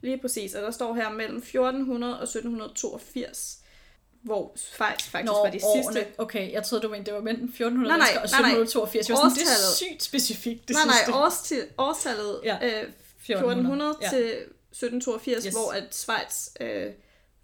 Lige 0.00 0.18
præcis. 0.18 0.54
Og 0.54 0.62
der 0.62 0.70
står 0.70 0.94
her 0.94 1.10
mellem 1.10 1.36
1400 1.36 2.18
og 2.18 2.22
1782, 2.22 3.58
hvor 4.22 4.52
Schweiz 4.56 5.02
faktisk 5.02 5.26
Nå, 5.32 5.38
var 5.38 5.50
de 5.50 5.58
årene. 5.64 5.82
sidste. 5.84 6.06
Okay, 6.18 6.52
jeg 6.52 6.62
troede, 6.64 6.82
du 6.82 6.88
mente, 6.88 7.06
det 7.06 7.14
var 7.14 7.20
mellem 7.20 7.44
1400 7.44 7.88
Nej, 7.88 7.98
nej, 7.98 8.22
og 8.22 8.28
nej, 8.30 8.40
nej. 8.40 8.60
1782. 8.60 9.08
Jeg 9.08 9.14
var 9.14 9.20
sådan, 9.20 9.36
det 9.36 9.42
er 9.42 9.74
sygt 9.76 10.02
specifikt, 10.02 10.68
det 10.68 10.76
nej, 10.76 10.82
sidste. 10.94 11.10
nej, 11.10 11.20
årstil, 11.24 11.62
årstallet 11.78 12.40
Ja. 12.44 12.56
øh, 12.82 12.88
1400 13.18 13.94
Ja. 14.02 14.08
til 14.08 14.24
1782, 14.72 15.36
Yes. 15.36 15.44
yes. 15.46 15.54
hvor 15.54 15.72
at 15.72 15.94
Schweiz 15.94 16.48
øh, 16.60 16.92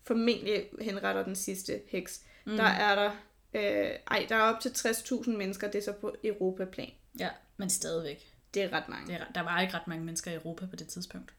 formentlig 0.06 0.68
henretter 0.80 1.24
den 1.24 1.36
sidste 1.36 1.80
heks. 1.88 2.22
Mm. 2.44 2.50
Mm. 2.52 2.56
Der 2.56 2.64
er 2.64 2.94
der, 2.94 3.10
øh, 3.54 3.90
ej, 4.10 4.26
der 4.28 4.36
er 4.36 4.40
op 4.42 4.60
til 4.60 4.68
60.000 4.68 5.30
mennesker, 5.30 5.70
det 5.70 5.78
er 5.78 5.82
så 5.82 5.92
på 5.92 6.14
Europaplan. 6.24 6.90
Ja, 7.18 7.28
men 7.56 7.70
stadigvæk. 7.70 8.32
Det 8.54 8.62
er 8.62 8.72
ret 8.72 8.88
mange. 8.88 9.06
Det 9.12 9.20
er, 9.20 9.24
der 9.34 9.40
var 9.42 9.60
ikke 9.60 9.74
ret 9.74 9.86
mange 9.88 10.04
mennesker 10.04 10.30
i 10.30 10.34
Europa 10.34 10.66
på 10.66 10.76
det 10.76 10.88
tidspunkt. 10.88 11.32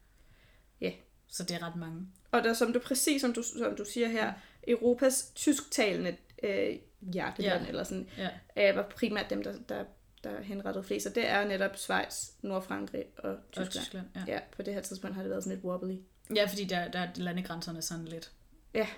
Ja. 0.80 0.92
Så 1.28 1.42
det 1.44 1.56
er 1.56 1.66
ret 1.66 1.76
mange. 1.76 2.06
Og 2.30 2.44
der, 2.44 2.54
som 2.54 2.72
du 2.72 2.78
præcis 2.78 3.20
som 3.20 3.32
du, 3.32 3.42
som 3.42 3.76
du 3.76 3.84
siger 3.84 4.08
her, 4.08 4.32
Europas 4.68 5.32
tysktalende 5.34 6.16
øh, 6.42 6.76
hjerteland, 7.00 7.62
Ja. 7.62 7.68
eller 7.68 7.84
sådan, 7.84 8.08
Ja. 8.56 8.70
øh, 8.70 8.76
var 8.76 8.82
primært 8.96 9.30
dem, 9.30 9.42
der, 9.42 9.54
der, 9.68 9.84
der 10.24 10.42
henrettede 10.42 10.84
flest. 10.84 11.06
Og 11.06 11.14
det 11.14 11.28
er 11.28 11.44
netop 11.48 11.76
Schweiz, 11.76 12.28
Nordfrankrig 12.42 13.04
og 13.18 13.30
Og 13.30 13.36
Tyskland. 13.52 13.70
Tyskland, 13.84 14.06
ja. 14.16 14.24
Ja, 14.26 14.40
på 14.56 14.62
det 14.62 14.74
her 14.74 14.80
tidspunkt 14.80 15.16
har 15.16 15.22
det 15.22 15.30
været 15.30 15.44
sådan 15.44 15.56
lidt 15.56 15.64
wobbly. 15.64 15.96
Ja, 16.36 16.44
fordi 16.44 16.64
der, 16.64 16.88
der 16.88 16.98
er 16.98 17.08
landegrænserne 17.16 17.82
sådan 17.82 18.04
lidt 18.04 18.32
Ja. 18.74 18.88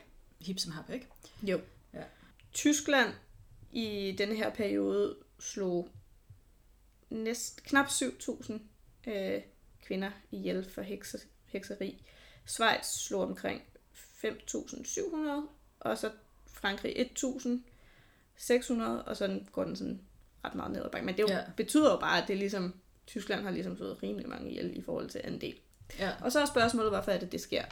hip 0.41 0.59
som 0.59 0.73
hap, 0.73 0.91
ikke? 0.91 1.07
Jo. 1.43 1.61
Ja. 1.95 2.03
Tyskland 2.53 3.13
i 3.73 4.15
denne 4.19 4.37
her 4.37 4.51
periode 4.51 5.17
slog 5.39 5.89
næst, 7.11 7.63
knap 7.65 7.87
7.000 7.87 8.53
øh, 9.11 9.43
kvinder 9.83 10.11
ihjel 10.31 10.71
for 10.71 10.83
hekse, 10.83 11.19
hekseri. 11.47 12.03
Schweiz 12.47 12.87
slog 12.87 13.23
omkring 13.23 13.63
5.700, 14.25 15.49
og 15.81 15.99
så 15.99 16.11
Frankrig 16.47 16.97
1.600, 17.19 18.83
og 18.83 19.17
så 19.17 19.41
går 19.53 19.65
den 19.65 19.77
sådan 19.77 20.01
ret 20.45 20.55
meget 20.55 20.73
ned 20.73 20.85
ad 20.85 20.91
bakke. 20.91 21.07
Men 21.07 21.17
det 21.17 21.23
jo, 21.23 21.29
Ja. 21.29 21.41
betyder 21.57 21.91
jo 21.93 21.97
bare, 22.01 22.23
at 22.23 22.29
det 22.29 22.35
er 22.35 22.39
ligesom, 22.39 22.75
Tyskland 23.07 23.43
har 23.43 23.51
ligesom 23.51 23.77
slået 23.77 24.03
rimelig 24.03 24.29
mange 24.29 24.51
ihjel 24.51 24.77
i 24.79 24.83
forhold 24.83 25.11
til 25.11 25.21
anden 25.25 25.41
del. 25.41 25.59
Ja. 25.99 26.13
Og 26.21 26.33
så 26.33 26.41
er 26.41 26.47
spørgsmålet, 26.47 26.91
hvorfor 26.93 27.11
er 27.13 27.19
det, 27.19 27.33
det 27.33 27.41
sker? 27.41 27.65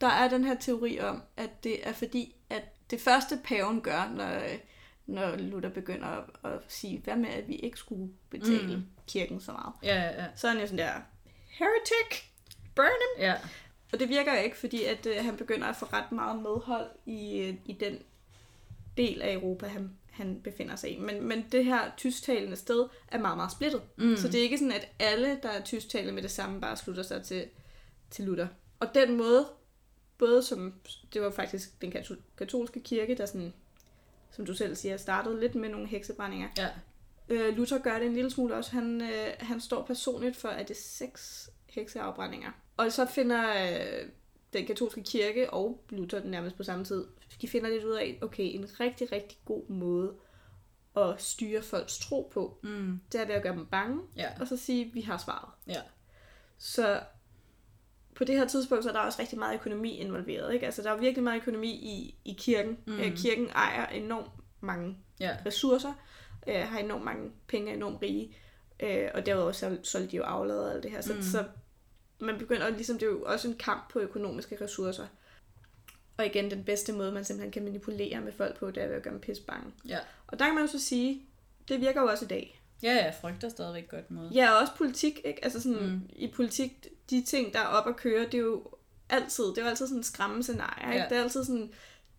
Der 0.00 0.06
er 0.06 0.28
den 0.28 0.44
her 0.44 0.54
teori 0.58 1.00
om, 1.00 1.22
at 1.36 1.64
det 1.64 1.88
er 1.88 1.92
fordi, 1.92 2.34
at 2.50 2.62
det 2.90 3.00
første 3.00 3.38
paven 3.44 3.80
gør, 3.80 4.12
når, 4.16 4.40
når 5.06 5.36
Luther 5.36 5.70
begynder 5.70 6.06
at, 6.06 6.24
at 6.52 6.58
sige, 6.68 7.00
hvad 7.04 7.16
med, 7.16 7.28
at 7.28 7.48
vi 7.48 7.54
ikke 7.54 7.78
skulle 7.78 8.12
betale 8.30 8.76
Mm. 8.76 8.82
kirken 9.08 9.40
så 9.40 9.52
meget. 9.52 9.72
Ja, 9.82 9.94
ja, 10.02 10.22
ja. 10.22 10.26
Så 10.36 10.46
er 10.46 10.50
han 10.52 10.60
jo 10.60 10.66
sådan 10.66 10.78
der, 10.78 10.92
heretic, 11.48 12.22
burn 12.76 12.86
him. 12.86 13.24
ja. 13.24 13.34
Og 13.92 14.00
det 14.00 14.08
virker 14.08 14.34
ikke, 14.38 14.56
fordi 14.56 14.84
at 14.84 15.06
øh, 15.06 15.24
han 15.24 15.36
begynder 15.36 15.66
at 15.66 15.76
få 15.76 15.86
ret 15.92 16.12
meget 16.12 16.36
medhold 16.42 16.86
i, 17.06 17.38
øh, 17.38 17.54
i 17.64 17.72
den 17.72 17.98
del 18.96 19.22
af 19.22 19.32
Europa, 19.34 19.66
han, 19.66 19.90
han 20.10 20.40
befinder 20.44 20.76
sig 20.76 20.90
i. 20.96 20.98
Men, 20.98 21.22
men 21.28 21.44
det 21.52 21.64
her 21.64 21.90
tysktalende 21.96 22.56
sted 22.56 22.88
er 23.08 23.18
meget, 23.18 23.36
meget 23.36 23.52
splittet. 23.52 23.82
Mm. 23.96 24.16
Så 24.16 24.28
det 24.28 24.38
er 24.38 24.42
ikke 24.42 24.58
sådan, 24.58 24.72
at 24.72 24.88
alle, 24.98 25.38
der 25.42 25.48
er 25.48 25.62
tysktalende 25.62 26.12
med 26.12 26.22
det 26.22 26.30
samme, 26.30 26.60
bare 26.60 26.76
slutter 26.76 27.02
sig 27.02 27.22
til, 27.22 27.44
til 28.10 28.24
Luther. 28.24 28.46
Og 28.80 28.94
den 28.94 29.16
måde, 29.16 29.48
både 30.20 30.42
som, 30.42 30.74
det 31.14 31.22
var 31.22 31.30
faktisk 31.30 31.80
den 31.82 31.92
katol- 31.92 32.22
katolske 32.38 32.80
kirke, 32.80 33.14
der 33.16 33.26
sådan, 33.26 33.52
som 34.30 34.46
du 34.46 34.54
selv 34.54 34.74
siger, 34.76 34.96
startede 34.96 35.40
lidt 35.40 35.54
med 35.54 35.68
nogle 35.68 35.86
heksebrændinger. 35.88 36.48
Ja. 36.58 36.68
Øh, 37.28 37.56
Luther 37.56 37.78
gør 37.78 37.98
det 37.98 38.06
en 38.06 38.14
lille 38.14 38.30
smule 38.30 38.54
også. 38.54 38.70
Han, 38.72 39.00
øh, 39.02 39.32
han 39.40 39.60
står 39.60 39.82
personligt 39.84 40.36
for, 40.36 40.48
at 40.48 40.68
det 40.68 40.74
er 40.76 40.80
seks 40.80 41.50
hekseafbrændinger. 41.66 42.50
Og 42.76 42.92
så 42.92 43.06
finder 43.06 43.48
øh, 43.50 44.08
den 44.52 44.66
katolske 44.66 45.02
kirke 45.02 45.50
og 45.50 45.84
Luther 45.90 46.24
nærmest 46.24 46.56
på 46.56 46.62
samme 46.62 46.84
tid, 46.84 47.04
de 47.40 47.48
finder 47.48 47.70
lidt 47.70 47.84
ud 47.84 47.92
af, 47.94 48.18
okay, 48.22 48.42
en 48.54 48.80
rigtig, 48.80 49.12
rigtig 49.12 49.38
god 49.44 49.68
måde 49.68 50.12
at 50.96 51.22
styre 51.22 51.62
folks 51.62 51.98
tro 51.98 52.30
på, 52.34 52.58
Mm. 52.62 53.00
det 53.12 53.20
er 53.20 53.26
ved 53.26 53.34
at 53.34 53.42
gøre 53.42 53.52
dem 53.56 53.66
bange, 53.66 54.00
Ja. 54.16 54.28
og 54.40 54.48
så 54.48 54.56
sige, 54.56 54.90
vi 54.92 55.00
har 55.00 55.18
svaret. 55.18 55.48
Ja. 55.74 55.80
Så 56.58 57.00
på 58.20 58.24
det 58.24 58.38
her 58.38 58.46
tidspunkt, 58.48 58.84
så 58.84 58.90
er 58.90 58.92
der 58.94 59.00
også 59.00 59.20
rigtig 59.20 59.38
meget 59.38 59.54
økonomi 59.54 59.96
involveret. 59.96 60.54
Ikke? 60.54 60.66
Altså, 60.66 60.82
der 60.82 60.90
er 60.90 60.96
virkelig 60.96 61.24
meget 61.24 61.40
økonomi 61.40 61.68
i, 61.70 62.14
i 62.24 62.32
kirken. 62.38 62.78
Mm. 62.86 62.92
Mm. 62.92 63.16
Kirken 63.16 63.48
ejer 63.54 63.86
enormt 63.86 64.30
mange 64.60 64.96
Ja. 65.20 65.36
ressourcer, 65.46 65.92
øh, 66.46 66.54
har 66.54 66.78
enormt 66.78 67.04
mange 67.04 67.30
penge, 67.48 67.70
er 67.70 67.76
enormt 67.76 68.02
rige, 68.02 68.36
øh, 68.80 69.08
og 69.14 69.26
derudover 69.26 69.52
så 69.52 69.78
solgte 69.82 70.10
de 70.10 70.16
jo 70.16 70.22
aflader 70.22 70.66
og 70.66 70.72
alt 70.74 70.82
det 70.82 70.90
her. 70.90 71.00
Så, 71.00 71.14
Mm. 71.14 71.22
så 71.22 71.44
man 72.20 72.38
begynder 72.38 72.68
ligesom, 72.68 72.98
det 72.98 73.06
er 73.06 73.10
jo 73.10 73.22
også 73.22 73.48
en 73.48 73.54
kamp 73.54 73.92
på 73.92 73.98
økonomiske 73.98 74.58
ressourcer. 74.64 75.06
Og 76.16 76.26
igen, 76.26 76.50
den 76.50 76.64
bedste 76.64 76.92
måde, 76.92 77.12
man 77.12 77.24
simpelthen 77.24 77.52
kan 77.52 77.64
manipulere 77.64 78.20
med 78.20 78.32
folk 78.32 78.58
på, 78.58 78.70
det 78.70 78.82
er 78.82 78.86
ved 78.86 78.96
at 78.96 79.02
gøre 79.02 79.12
dem 79.14 79.20
pisse 79.20 79.42
bange. 79.42 79.72
Ja. 79.88 79.98
Og 80.26 80.38
der 80.38 80.44
kan 80.44 80.54
man 80.54 80.64
jo 80.64 80.70
så 80.70 80.78
sige, 80.78 81.22
det 81.68 81.80
virker 81.80 82.00
jo 82.00 82.06
også 82.06 82.24
i 82.24 82.28
dag. 82.28 82.60
Ja, 82.82 82.92
ja, 82.94 83.12
frygt 83.20 83.44
er 83.44 83.48
stadigvæk 83.48 83.88
godt 83.88 84.10
mod. 84.10 84.30
Ja, 84.30 84.50
og 84.52 84.58
også 84.60 84.72
politik, 84.76 85.20
ikke? 85.24 85.44
Altså 85.44 85.60
sådan, 85.60 85.86
mm. 85.86 86.00
i 86.12 86.26
politik, 86.36 86.86
de 87.10 87.22
ting, 87.22 87.52
der 87.52 87.58
er 87.60 87.66
op 87.66 87.88
at 87.88 87.96
køre, 87.96 88.24
det 88.24 88.34
er 88.34 88.38
jo 88.38 88.62
altid, 89.08 89.44
det 89.44 89.58
er 89.58 89.62
jo 89.62 89.68
altid 89.68 89.86
sådan 89.86 89.98
en 89.98 90.04
skræmmescenarie, 90.04 90.86
ikke? 90.86 90.96
Ja. 90.96 91.02
Ja. 91.02 91.08
Det 91.08 91.18
er 91.18 91.22
altid 91.22 91.44
sådan, 91.44 91.72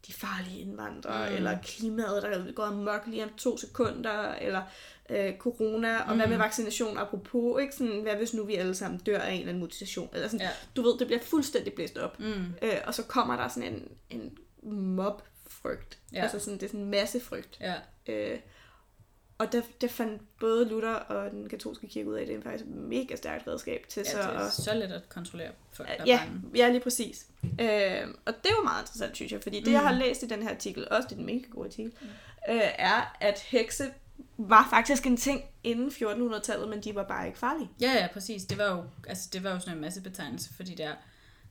de 0.07 0.13
farlige 0.13 0.59
indvandrere, 0.59 1.29
Mm. 1.29 1.35
eller 1.35 1.57
klimaet, 1.63 2.23
der 2.23 2.51
går 2.51 2.63
amok 2.63 3.01
lige 3.07 3.23
om 3.23 3.29
to 3.37 3.57
sekunder, 3.57 4.33
eller 4.33 4.61
øh, 5.09 5.37
corona, 5.37 5.97
og 6.01 6.09
mm. 6.11 6.15
hvad 6.17 6.27
med 6.27 6.37
Mm. 6.37 6.43
vaccination 6.43 6.97
apropos, 6.97 7.61
ikke? 7.61 7.75
Sådan, 7.75 8.01
hvad 8.01 8.15
hvis 8.15 8.33
nu 8.33 8.43
vi 8.45 8.55
alle 8.55 8.75
sammen 8.75 8.99
dør 8.99 9.19
af 9.19 9.31
en 9.31 9.39
eller 9.39 9.49
anden 9.49 9.63
mutation, 9.63 10.09
eller 10.13 10.27
sådan, 10.27 10.39
Ja. 10.45 10.49
du 10.75 10.81
ved, 10.81 10.97
det 10.99 11.07
bliver 11.07 11.21
fuldstændig 11.21 11.73
blæst 11.73 11.97
op. 11.97 12.19
Mm. 12.19 12.25
Øh, 12.61 12.77
og 12.85 12.93
så 12.93 13.03
kommer 13.03 13.35
der 13.35 13.47
sådan 13.47 13.73
en, 13.73 13.87
en 14.09 14.37
mobfrygt, 14.95 15.99
Ja. 16.13 16.17
ja. 16.17 16.23
altså 16.23 16.39
sådan, 16.39 16.53
det 16.59 16.63
er 16.63 16.67
sådan 16.67 16.79
en 16.81 16.89
masse 16.91 17.19
frygt. 17.19 17.57
Ja. 17.59 17.73
Øh, 18.07 18.39
og 19.41 19.51
der, 19.51 19.61
der 19.81 19.87
fandt 19.87 20.21
både 20.39 20.69
Luther 20.69 20.89
og 20.93 21.31
den 21.31 21.49
katolske 21.49 21.87
kirke 21.87 22.09
ud 22.09 22.15
af, 22.15 22.21
at 22.21 22.27
det 22.27 22.35
er 22.37 22.41
faktisk 22.41 22.63
et 22.65 22.75
mega 22.75 23.15
stærkt 23.15 23.47
redskab 23.47 23.85
til 23.89 24.03
ja, 24.05 24.11
så 24.11 24.17
det 24.17 24.25
er 24.25 24.39
at... 24.39 24.53
så 24.53 24.73
let 24.73 24.91
at 24.91 25.09
kontrollere 25.09 25.51
folk, 25.73 25.89
der 25.89 25.95
er 25.95 26.03
Ja, 26.05 26.19
bange. 26.25 26.41
ja, 26.55 26.69
lige 26.69 26.81
præcis. 26.81 27.25
Øh, 27.43 28.07
og 28.25 28.33
det 28.43 28.51
var 28.57 28.63
meget 28.63 28.81
interessant, 28.83 29.15
synes 29.15 29.31
jeg, 29.31 29.41
fordi 29.41 29.57
det, 29.59 29.67
Mm. 29.67 29.73
jeg 29.73 29.81
har 29.81 29.93
læst 29.93 30.23
i 30.23 30.27
den 30.27 30.43
her 30.43 30.49
artikel, 30.49 30.87
også 30.91 31.07
det 31.09 31.15
er 31.15 31.19
en 31.19 31.25
mega 31.25 31.45
god 31.51 31.65
artikel, 31.65 31.91
øh, 32.49 32.61
er, 32.77 33.17
at 33.21 33.39
hekse 33.39 33.83
var 34.37 34.67
faktisk 34.69 35.05
en 35.05 35.17
ting 35.17 35.43
inden 35.63 35.89
1400-tallet, 35.89 36.69
men 36.69 36.81
de 36.83 36.95
var 36.95 37.03
bare 37.03 37.27
ikke 37.27 37.39
farlige. 37.39 37.69
Ja, 37.81 37.91
ja, 37.91 38.07
præcis. 38.13 38.45
Det 38.45 38.57
var 38.57 38.69
jo, 38.75 38.83
altså, 39.07 39.29
det 39.33 39.43
var 39.43 39.51
jo 39.51 39.59
sådan 39.59 39.75
en 39.75 39.81
masse 39.81 40.01
betegnelse, 40.01 40.53
fordi 40.53 40.75
der, 40.75 40.93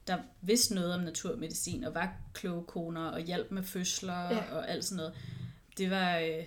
der 0.07 0.17
vidste 0.43 0.75
noget 0.75 0.95
om 0.95 1.01
naturmedicin, 1.01 1.85
og 1.85 1.95
var 1.95 2.13
kloge 2.35 2.65
koner, 2.65 3.07
og 3.11 3.21
hjælp 3.21 3.51
med 3.51 3.63
fødsler. 3.63 4.31
Ja. 4.31 4.43
og 4.53 4.69
alt 4.71 4.85
sådan 4.85 4.97
noget. 4.97 5.15
Det 5.79 5.91
var, 5.91 6.19
øh, 6.19 6.45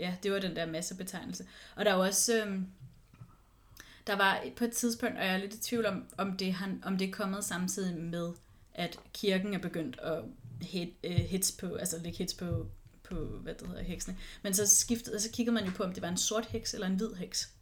ja, 0.00 0.14
det 0.22 0.32
var 0.32 0.38
den 0.38 0.56
der 0.56 0.66
masse 0.66 0.96
betegnelse. 0.96 1.46
Og 1.76 1.84
der 1.84 1.92
var 1.92 2.06
også, 2.06 2.44
øh, 2.44 2.60
der 4.06 4.16
var 4.16 4.44
på 4.56 4.64
et 4.64 4.72
tidspunkt, 4.72 5.18
og 5.18 5.24
jeg 5.24 5.34
er 5.34 5.38
lidt 5.38 5.54
i 5.54 5.60
tvivl 5.60 5.86
om, 5.86 6.04
om 6.18 6.36
det, 6.36 6.52
han, 6.52 6.82
om 6.84 6.98
det 6.98 7.08
er 7.08 7.12
kommet 7.12 7.44
samtidig 7.44 7.96
med, 7.96 8.32
at 8.74 8.98
kirken 9.12 9.54
er 9.54 9.58
begyndt 9.58 9.98
at 9.98 10.22
hit, 10.62 10.88
øh, 11.04 11.16
hits 11.16 11.52
på, 11.52 11.74
altså 11.74 11.98
lægge 11.98 12.18
hits 12.18 12.34
på, 12.34 12.66
på, 13.02 13.14
hvad 13.14 13.54
det 13.54 13.68
hedder, 13.68 13.82
heksene. 13.82 14.16
Men 14.42 14.54
så 14.54 14.66
skiftede, 14.66 15.20
så 15.20 15.30
kiggede 15.30 15.54
man 15.54 15.64
jo 15.64 15.70
på, 15.76 15.82
om 15.82 15.92
det 15.92 16.02
var 16.02 16.08
en 16.08 16.16
sort 16.16 16.46
heks 16.46 16.74
eller 16.74 16.86
en 16.86 16.96
hvid 16.96 17.14
heks. 17.14 17.52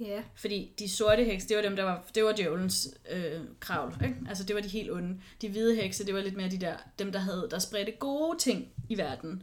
Ja. 0.00 0.22
Fordi 0.34 0.74
de 0.78 0.88
sorte 0.88 1.24
hekse, 1.24 1.48
det 1.48 1.56
var 1.56 1.62
dem, 1.62 1.76
der 1.76 1.82
var, 1.82 2.04
det 2.14 2.24
var 2.24 2.32
djævelens 2.32 2.88
øh, 3.10 3.40
kravl, 3.60 4.04
ikke? 4.04 4.16
Altså 4.28 4.44
det 4.44 4.56
var 4.56 4.62
de 4.62 4.68
helt 4.68 4.90
onde. 4.90 5.20
De 5.42 5.48
hvide 5.48 5.76
hekse, 5.76 6.06
det 6.06 6.14
var 6.14 6.20
lidt 6.20 6.36
mere 6.36 6.50
de 6.50 6.58
der, 6.58 6.76
dem 6.98 7.12
der 7.12 7.18
havde, 7.18 7.48
der 7.50 7.58
spredte 7.58 7.92
gode 7.92 8.38
ting 8.38 8.68
i 8.88 8.98
verden. 8.98 9.42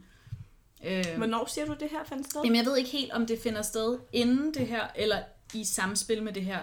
Øh, 0.84 1.04
Hvornår 1.16 1.46
siger 1.46 1.64
du, 1.66 1.76
det 1.80 1.88
her 1.90 2.04
fandt 2.04 2.26
sted? 2.26 2.40
Jamen, 2.44 2.56
jeg 2.56 2.66
ved 2.66 2.76
ikke 2.76 2.90
helt, 2.90 3.12
om 3.12 3.26
det 3.26 3.38
finder 3.42 3.62
sted 3.62 3.98
inden 4.12 4.54
det 4.54 4.66
her, 4.66 4.86
eller 4.94 5.22
i 5.54 5.64
samspil 5.64 6.22
med 6.22 6.32
det 6.32 6.44
her, 6.44 6.62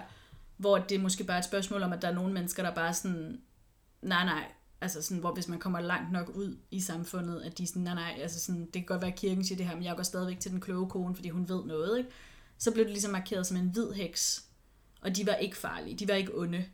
hvor 0.56 0.78
det 0.78 0.94
er 0.94 0.98
måske 0.98 1.24
bare 1.24 1.38
et 1.38 1.44
spørgsmål 1.44 1.82
om, 1.82 1.92
at 1.92 2.02
der 2.02 2.08
er 2.08 2.14
nogle 2.14 2.32
mennesker, 2.32 2.62
der 2.62 2.74
bare 2.74 2.88
er 2.88 2.92
sådan, 2.92 3.40
nej, 4.02 4.24
nej, 4.24 4.44
altså 4.80 5.02
sådan, 5.02 5.20
hvor 5.20 5.32
hvis 5.32 5.48
man 5.48 5.58
kommer 5.58 5.80
langt 5.80 6.12
nok 6.12 6.28
ud 6.34 6.56
i 6.70 6.80
samfundet, 6.80 7.42
at 7.42 7.58
de 7.58 7.62
er 7.62 7.66
sådan, 7.66 7.82
nej, 7.82 7.94
nej, 7.94 8.18
altså 8.22 8.40
sådan, 8.40 8.64
det 8.64 8.72
kan 8.72 8.84
godt 8.84 9.00
være, 9.02 9.12
at 9.12 9.18
kirken 9.18 9.44
siger 9.44 9.56
det 9.56 9.66
her, 9.66 9.74
men 9.74 9.84
jeg 9.84 9.96
går 9.96 10.02
stadigvæk 10.02 10.40
til 10.40 10.50
den 10.50 10.60
kloge 10.60 10.88
kone, 10.90 11.14
fordi 11.14 11.28
hun 11.28 11.48
ved 11.48 11.64
noget, 11.64 11.98
ikke? 11.98 12.10
Så 12.58 12.70
blev 12.70 12.84
det 12.84 12.92
ligesom 12.92 13.12
markeret 13.12 13.46
som 13.46 13.56
en 13.56 13.68
hvid 13.68 13.92
heks, 13.92 14.44
og 15.00 15.16
de 15.16 15.26
var 15.26 15.34
ikke 15.34 15.56
farlige, 15.56 15.96
de 15.96 16.08
var 16.08 16.14
ikke 16.14 16.38
onde. 16.38 16.64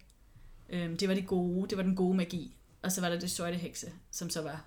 Øhm, 0.69 0.97
det 0.97 1.09
var 1.09 1.15
de 1.15 1.23
gode, 1.23 1.69
det 1.69 1.79
var 1.79 1.83
den 1.85 1.97
gode 1.97 2.17
magi. 2.17 2.57
Og 2.83 2.93
så 2.93 3.01
var 3.01 3.09
der 3.09 3.19
det 3.19 3.31
sorte 3.31 3.57
hekse, 3.57 3.93
som 4.11 4.31
så 4.31 4.43
var 4.43 4.65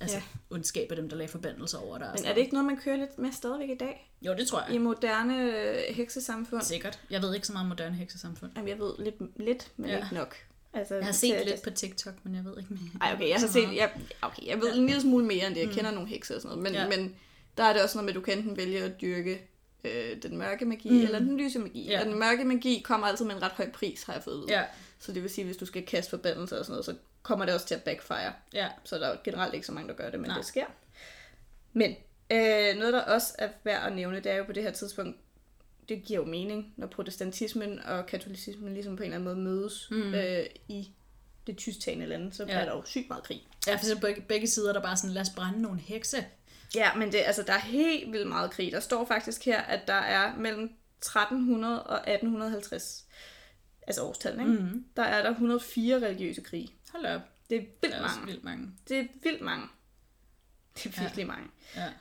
altså 0.00 0.16
Ja. 0.16 0.22
ja. 0.50 0.54
ondskab 0.56 0.86
af 0.90 0.96
dem, 0.96 1.08
der 1.08 1.16
lagde 1.16 1.32
forbandelser 1.32 1.78
over 1.78 1.98
der. 1.98 2.06
og 2.06 2.14
Men 2.18 2.24
er 2.26 2.34
det 2.34 2.40
ikke 2.40 2.52
noget, 2.54 2.66
man 2.66 2.76
kører 2.76 2.96
lidt 2.96 3.18
med 3.18 3.32
stadigvæk 3.32 3.68
i 3.70 3.74
dag? 3.74 4.10
Jo, 4.22 4.34
det 4.34 4.46
tror 4.48 4.62
jeg. 4.66 4.74
I 4.74 4.78
moderne 4.78 5.42
øh, 5.42 5.94
heksesamfund? 5.94 6.62
Sikkert. 6.62 7.00
Jeg 7.10 7.22
ved 7.22 7.34
ikke 7.34 7.46
så 7.46 7.52
meget 7.52 7.64
om 7.64 7.68
moderne 7.68 7.94
heksesamfund. 7.96 8.50
Jamen, 8.56 8.68
jeg 8.68 8.78
ved 8.78 8.92
lidt, 8.98 9.14
lidt 9.36 9.70
men 9.76 9.90
Ja. 9.90 9.96
ikke 9.96 10.08
nok. 10.14 10.36
Altså, 10.72 10.94
Jeg 10.94 11.04
har 11.04 11.12
set 11.12 11.32
at- 11.34 11.46
lidt 11.46 11.62
på 11.62 11.70
TikTok, 11.70 12.14
men 12.22 12.34
jeg 12.34 12.44
ved 12.44 12.58
ikke 12.58 12.68
mere. 12.74 12.80
Ej, 13.00 13.12
okay, 13.14 13.28
jeg 13.28 13.36
har 13.40 13.46
set, 13.46 13.74
jeg, 13.76 13.90
okay, 14.22 14.46
jeg 14.46 14.60
ved 14.60 14.74
en 14.76 14.86
lille 14.86 15.00
smule 15.00 15.24
mere 15.26 15.46
end 15.46 15.54
det. 15.54 15.60
Jeg 15.60 15.70
kender 15.70 15.90
nogle 15.90 16.08
hekse 16.08 16.36
og 16.36 16.40
sådan 16.42 16.58
noget. 16.58 16.72
Men, 16.72 16.82
Ja. 16.90 16.98
men 16.98 17.16
der 17.56 17.64
er 17.64 17.72
det 17.72 17.82
også 17.82 17.98
noget 17.98 18.04
med, 18.04 18.10
at 18.12 18.16
du 18.16 18.20
kan 18.20 18.38
enten 18.38 18.56
vælge 18.56 18.82
at 18.82 19.00
dyrke 19.00 19.42
øh, 19.84 20.22
den 20.22 20.38
mørke 20.38 20.64
magi, 20.64 20.90
Mm. 20.90 21.00
eller 21.00 21.18
den 21.18 21.36
lyse 21.40 21.58
magi. 21.58 21.86
Ja. 21.90 22.00
Og 22.00 22.06
den 22.06 22.18
mørke 22.18 22.44
magi 22.44 22.80
kommer 22.84 23.06
altid 23.06 23.24
med 23.24 23.34
en 23.34 23.42
ret 23.42 23.52
høj 23.52 23.70
pris, 23.70 24.02
har 24.02 24.12
jeg 24.12 24.22
fået 24.22 24.34
at 24.34 24.40
vide. 24.40 24.58
Ja, 24.58 24.64
Så 24.98 25.12
det 25.12 25.22
vil 25.22 25.30
sige, 25.30 25.44
hvis 25.44 25.56
du 25.56 25.66
skal 25.66 25.86
kaste 25.86 26.10
forbandelser 26.10 26.58
og 26.58 26.64
sådan 26.64 26.72
noget, 26.72 26.84
så 26.84 26.94
kommer 27.22 27.44
det 27.44 27.54
også 27.54 27.66
til 27.66 27.74
at 27.74 27.82
backfire. 27.82 28.32
ja. 28.52 28.68
Så 28.84 28.98
der 28.98 29.06
er 29.08 29.16
generelt 29.24 29.54
ikke 29.54 29.66
så 29.66 29.72
mange, 29.72 29.88
der 29.88 29.94
gør 29.94 30.10
det, 30.10 30.20
men 30.20 30.28
Nej. 30.28 30.36
Det 30.36 30.46
sker. 30.46 30.66
Men 31.72 31.90
øh, 32.30 32.76
noget, 32.78 32.92
der 32.92 33.00
også 33.00 33.34
er 33.38 33.48
værd 33.64 33.86
at 33.86 33.92
nævne, 33.96 34.16
det 34.16 34.32
er 34.32 34.36
jo 34.36 34.44
på 34.44 34.52
det 34.52 34.62
her 34.62 34.70
tidspunkt, 34.70 35.16
det 35.88 36.02
giver 36.04 36.20
jo 36.20 36.26
mening, 36.26 36.74
når 36.76 36.86
protestantismen 36.86 37.80
og 37.82 38.06
katolicismen 38.06 38.74
ligesom 38.74 38.96
på 38.96 39.02
en 39.02 39.12
eller 39.12 39.30
anden 39.30 39.44
måde 39.44 39.54
mødes 39.56 39.88
mm. 39.90 40.14
øh, 40.14 40.46
i 40.68 40.90
det 41.46 41.56
tysktalende 41.56 42.06
lande, 42.06 42.32
så 42.32 42.44
Ja. 42.44 42.52
ja. 42.52 42.60
er 42.60 42.64
der 42.64 42.72
jo 42.76 42.82
sygt 42.84 43.08
meget 43.08 43.24
krig. 43.24 43.46
Ja, 43.66 43.74
for 43.74 43.84
så 43.84 44.00
begge, 44.00 44.20
begge 44.20 44.46
sider, 44.46 44.72
der 44.72 44.80
bare 44.80 44.96
sådan, 44.96 45.10
lad 45.14 45.22
os 45.22 45.30
brænde 45.36 45.62
nogle 45.62 45.80
hekse. 45.80 46.24
Ja, 46.74 46.94
men 46.94 47.12
det, 47.12 47.18
altså, 47.26 47.42
der 47.42 47.52
er 47.52 47.58
helt 47.58 48.12
vildt 48.12 48.28
meget 48.28 48.50
krig. 48.50 48.72
Der 48.72 48.80
står 48.80 49.04
faktisk 49.04 49.44
her, 49.44 49.60
at 49.60 49.80
der 49.86 49.94
er 49.94 50.36
mellem 50.36 50.62
1300 50.98 51.82
og 51.82 51.96
1850, 52.10 53.04
altså 53.86 54.02
årstal, 54.02 54.32
ikke? 54.40 54.44
Mm. 54.52 54.84
der 54.96 55.02
er 55.02 55.22
der 55.22 55.30
104 55.30 55.96
religiøse 55.96 56.40
krige. 56.40 56.68
Hold 56.92 57.06
op. 57.06 57.20
Det 57.50 57.56
er 57.56 57.60
vildt 57.60 57.82
Det 57.82 57.94
er 57.94 58.02
mange. 58.02 58.26
vildt 58.26 58.44
mange. 58.44 58.70
Det 58.88 58.98
er 58.98 59.04
vildt 59.22 59.40
mange. 59.40 59.66
Det 60.74 60.86
er 60.86 61.00
virkelig 61.00 61.22
ja. 61.22 61.26
mange. 61.26 61.48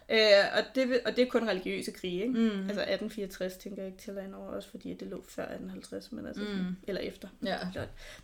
Ja. 0.09 0.43
Øh, 0.43 0.57
og, 0.57 0.75
det, 0.75 1.01
og 1.05 1.15
det 1.15 1.21
er 1.21 1.29
kun 1.29 1.49
religiøse 1.49 1.91
krige, 1.91 2.21
ikke? 2.21 2.33
Mm. 2.33 2.45
Altså 2.45 2.81
1864 2.81 3.57
tænker 3.57 3.81
jeg 3.81 3.91
ikke 3.91 4.03
tæller 4.03 4.21
ind 4.21 4.35
over, 4.35 4.47
også 4.47 4.69
fordi 4.69 4.93
det 4.93 5.07
lå 5.07 5.23
før 5.27 5.43
1850, 5.43 6.11
men 6.11 6.25
altså, 6.25 6.43
mm. 6.43 6.75
eller 6.87 7.01
efter. 7.01 7.27
Ja. 7.43 7.57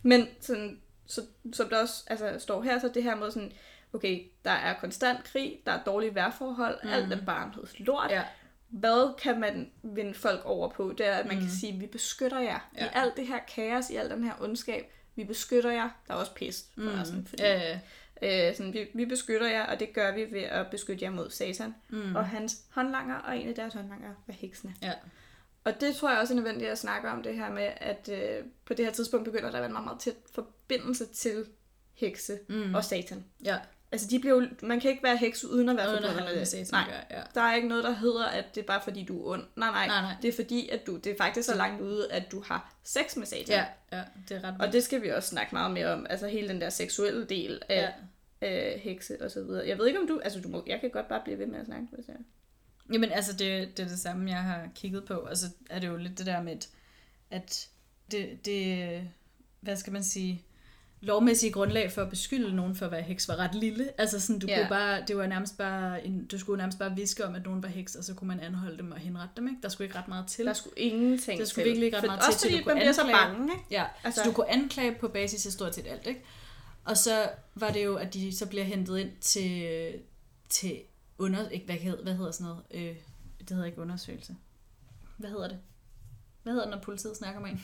Men 0.01 0.27
sådan, 0.41 0.81
så, 1.05 1.21
som 1.53 1.69
der 1.69 1.81
også 1.81 2.03
altså, 2.07 2.35
står 2.39 2.61
her, 2.61 2.79
så 2.79 2.91
det 2.93 3.03
her 3.03 3.15
med 3.15 3.31
sådan, 3.31 3.51
okay, 3.93 4.23
der 4.45 4.51
er 4.51 4.79
konstant 4.79 5.23
krig, 5.23 5.59
der 5.65 5.71
er 5.71 5.83
dårlige 5.83 6.15
vejrforhold, 6.15 6.79
mm. 6.83 6.89
alt 6.89 7.13
er 7.13 7.25
barnheds 7.25 7.79
lort. 7.79 8.11
Ja. 8.11 8.23
Hvad 8.67 9.17
kan 9.17 9.39
man 9.39 9.71
vinde 9.83 10.13
folk 10.13 10.41
over 10.45 10.69
på? 10.69 10.93
Det 10.97 11.05
er, 11.05 11.13
at 11.13 11.25
man 11.25 11.35
mm. 11.35 11.41
kan 11.41 11.51
sige, 11.51 11.79
vi 11.79 11.87
beskytter 11.87 12.39
jer. 12.39 12.69
Ja. 12.77 12.85
I 12.85 12.89
alt 12.93 13.17
det 13.17 13.27
her 13.27 13.39
kaos, 13.55 13.89
i 13.89 13.95
al 13.95 14.09
den 14.09 14.23
her 14.23 14.33
ondskab, 14.41 14.91
vi 15.15 15.23
beskytter 15.23 15.71
jer. 15.71 15.89
Der 16.07 16.13
er 16.13 16.17
også 16.17 16.33
pest 16.33 16.71
forresten, 16.77 17.17
mm. 17.19 17.25
fordi 17.25 17.43
Ja, 17.43 17.79
ja. 18.21 18.49
Øh, 18.49 18.55
sådan, 18.55 18.73
vi, 18.73 18.87
vi 18.93 19.05
beskytter 19.05 19.47
jer, 19.47 19.65
og 19.65 19.79
det 19.79 19.93
gør 19.93 20.15
vi 20.15 20.31
ved 20.31 20.41
at 20.41 20.67
beskytte 20.71 21.05
jer 21.05 21.11
mod 21.11 21.29
Satan 21.29 21.75
mm. 21.89 22.15
og 22.15 22.27
hans 22.27 22.57
håndlanger, 22.69 23.15
og 23.15 23.37
en 23.37 23.47
af 23.47 23.55
deres 23.55 23.73
håndlanger 23.73 24.09
var 24.27 24.33
heksene. 24.33 24.75
ja. 24.81 24.93
Og 25.63 25.81
det 25.81 25.95
tror 25.95 26.09
jeg 26.11 26.19
også 26.19 26.33
er 26.33 26.35
nødvendigt 26.35 26.69
at 26.69 26.77
snakke 26.77 27.09
om, 27.09 27.23
det 27.23 27.35
her 27.35 27.51
med, 27.51 27.71
at 27.77 28.09
øh, 28.11 28.45
på 28.65 28.73
det 28.73 28.85
her 28.85 28.91
tidspunkt 28.91 29.25
begynder 29.25 29.49
der 29.49 29.57
at 29.57 29.61
være 29.61 29.65
en 29.65 29.71
meget, 29.71 29.85
meget 29.85 29.99
tæt 29.99 30.15
forbindelse 30.35 31.05
til 31.05 31.45
hekse 31.93 32.39
mm. 32.49 32.75
og 32.75 32.83
Satan. 32.83 33.25
ja. 33.45 33.57
Altså, 33.95 34.07
de 34.09 34.19
bliver 34.19 34.35
jo, 34.35 34.47
man 34.61 34.79
kan 34.79 34.91
ikke 34.91 35.03
være 35.03 35.17
heks 35.17 35.43
uden 35.43 35.69
at 35.69 35.77
være 35.77 35.89
Uden 35.89 36.03
forbundet 36.03 36.25
med 36.25 36.45
det. 36.45 36.71
Nej, 36.71 37.03
ja. 37.11 37.21
der 37.35 37.41
er 37.41 37.55
ikke 37.55 37.67
noget, 37.67 37.83
der 37.83 37.91
hedder, 37.91 38.25
at 38.25 38.55
det 38.55 38.61
er 38.61 38.65
bare 38.65 38.81
fordi, 38.83 39.03
du 39.03 39.21
er 39.21 39.33
ond. 39.33 39.43
Nej, 39.55 39.71
nej, 39.71 39.87
Nej, 39.87 40.01
nej. 40.01 40.15
Det 40.21 40.27
er 40.27 40.33
fordi, 40.33 40.69
at 40.69 40.87
du, 40.87 40.97
det 40.97 41.11
er 41.11 41.17
faktisk 41.17 41.49
så 41.49 41.55
langt 41.55 41.81
ude, 41.81 42.11
at 42.11 42.31
du 42.31 42.43
har 42.47 42.73
sex 42.83 43.15
med 43.15 43.25
Satan. 43.25 43.47
Ja, 43.47 43.65
ja, 43.97 44.03
det 44.29 44.37
er 44.37 44.43
ret 44.43 44.55
Og 44.59 44.73
det 44.73 44.83
skal 44.83 45.01
vi 45.01 45.09
også 45.09 45.29
snakke 45.29 45.55
meget 45.55 45.71
mere 45.71 45.93
om. 45.93 46.05
Altså 46.09 46.27
hele 46.27 46.47
den 46.47 46.61
der 46.61 46.69
seksuelle 46.69 47.25
del 47.25 47.61
af 47.69 47.93
Ja. 48.41 48.73
øh, 48.73 48.79
hekse 48.79 49.17
og 49.21 49.31
så 49.31 49.43
videre. 49.43 49.67
Jeg 49.67 49.77
ved 49.77 49.87
ikke 49.87 49.99
om 49.99 50.07
du, 50.07 50.19
altså 50.23 50.41
du 50.41 50.47
må, 50.47 50.63
jeg 50.67 50.79
kan 50.81 50.89
godt 50.89 51.07
bare 51.07 51.21
blive 51.23 51.39
ved 51.39 51.45
med 51.45 51.59
at 51.59 51.65
snakke, 51.65 51.87
hvis 51.91 52.07
jeg... 52.07 52.15
Jamen 52.93 53.11
altså, 53.11 53.31
det, 53.31 53.77
det 53.77 53.83
er 53.83 53.87
det 53.87 53.99
samme, 53.99 54.31
jeg 54.31 54.43
har 54.43 54.69
kigget 54.75 55.05
på. 55.05 55.13
Og 55.13 55.37
så 55.37 55.45
er 55.69 55.79
det 55.79 55.87
jo 55.87 55.97
lidt 55.97 56.17
det 56.17 56.25
der 56.25 56.41
med, 56.41 56.57
at 57.31 57.67
det, 58.11 58.45
det 58.45 59.01
hvad 59.61 59.75
skal 59.77 59.93
man 59.93 60.03
sige, 60.03 60.45
lovmæssige 61.05 61.51
grundlag 61.51 61.91
for 61.91 62.01
at 62.01 62.09
beskylde 62.09 62.55
nogen 62.55 62.75
for 62.75 62.85
at 62.85 62.91
være 62.91 63.01
heks 63.01 63.27
var 63.27 63.35
ret 63.35 63.55
lille. 63.55 64.01
Altså 64.01 64.19
sådan, 64.19 64.39
du 64.39 64.47
Ja. 64.47 64.57
kunne 64.59 64.69
bare, 64.69 65.03
det 65.07 65.17
var 65.17 65.27
nærmest 65.27 65.57
bare, 65.57 66.05
en, 66.05 66.25
du 66.27 66.39
skulle 66.39 66.57
nærmest 66.57 66.79
bare 66.79 66.95
viske 66.95 67.25
om, 67.25 67.35
at 67.35 67.43
nogen 67.45 67.63
var 67.63 67.69
heks, 67.69 67.95
og 67.95 68.03
så 68.03 68.13
kunne 68.13 68.27
man 68.27 68.39
anholde 68.39 68.77
dem 68.77 68.91
og 68.91 68.97
henrette 68.97 69.33
dem, 69.37 69.47
ikke? 69.47 69.59
Der 69.63 69.69
skulle 69.69 69.85
ikke 69.85 69.97
ret 69.97 70.07
meget 70.07 70.27
til. 70.27 70.45
Der 70.45 70.53
skulle 70.53 70.79
ingenting 70.79 71.39
Der 71.39 71.45
skulle 71.45 71.63
til. 71.63 71.69
virkelig 71.69 71.85
ikke 71.85 71.97
ret 71.97 72.01
For- 72.01 72.07
meget 72.07 72.21
til, 72.21 72.27
Også 72.27 72.39
til 72.39 72.49
fordi 72.49 72.57
du 72.57 72.63
kunne 72.63 72.73
man 72.73 72.81
bliver 72.81 72.91
så 72.91 73.01
bange, 73.11 73.53
ikke? 73.53 73.65
Ja, 73.71 73.85
altså, 74.03 74.21
så 74.23 74.29
du 74.29 74.33
kunne 74.35 74.49
anklage 74.51 74.95
på 74.99 75.07
basis 75.07 75.45
af 75.45 75.51
stort 75.51 75.75
set 75.75 75.87
alt, 75.87 76.07
ikke? 76.07 76.21
Og 76.85 76.97
så 76.97 77.29
var 77.55 77.69
det 77.69 77.85
jo, 77.85 77.95
at 77.95 78.13
de 78.13 78.37
så 78.37 78.45
bliver 78.47 78.63
hentet 78.65 78.97
ind 78.97 79.11
til, 79.21 79.93
til 80.49 80.81
under... 81.17 81.49
Ikke, 81.49 81.65
hvad, 81.65 81.75
hedder, 81.75 82.03
hvad 82.03 82.13
hedder 82.13 82.31
sådan 82.31 82.47
noget? 82.47 82.63
Øh, 82.89 82.95
det 83.39 83.49
hedder 83.49 83.65
ikke 83.65 83.81
undersøgelse. 83.81 84.35
Hvad 85.17 85.29
hedder 85.29 85.47
det? 85.47 85.59
Hvad 86.43 86.53
hedder 86.53 86.65
det, 86.67 86.75
når 86.75 86.81
politiet 86.81 87.17
snakker 87.17 87.41
med 87.41 87.49
en? 87.49 87.61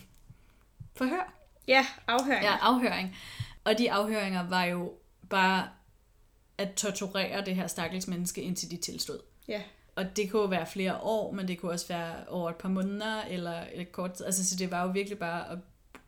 Forhør? 0.95 1.33
Ja, 1.71 1.85
afhøring. 2.07 2.43
Ja, 2.43 2.57
afhøring. 2.61 3.15
Og 3.63 3.77
de 3.77 3.91
afhøringer 3.91 4.49
var 4.49 4.63
jo 4.63 4.93
bare 5.29 5.69
at 6.57 6.73
torturere 6.73 7.45
det 7.45 7.55
her 7.55 7.67
stakkels 7.67 8.07
menneske, 8.07 8.41
indtil 8.41 8.71
de 8.71 8.77
tilstod. 8.77 9.19
ja. 9.47 9.61
Og 9.95 10.15
det 10.15 10.31
kunne 10.31 10.41
jo 10.41 10.47
være 10.47 10.67
flere 10.67 10.97
år, 10.97 11.31
men 11.31 11.47
det 11.47 11.59
kunne 11.59 11.71
også 11.71 11.87
være 11.87 12.27
over 12.27 12.49
et 12.49 12.55
par 12.55 12.69
måneder, 12.69 13.21
eller 13.21 13.63
et 13.73 13.91
kort 13.91 14.13
tid. 14.13 14.25
Altså, 14.25 14.49
så 14.49 14.55
det 14.55 14.71
var 14.71 14.83
jo 14.85 14.91
virkelig 14.91 15.19
bare 15.19 15.51
at 15.51 15.57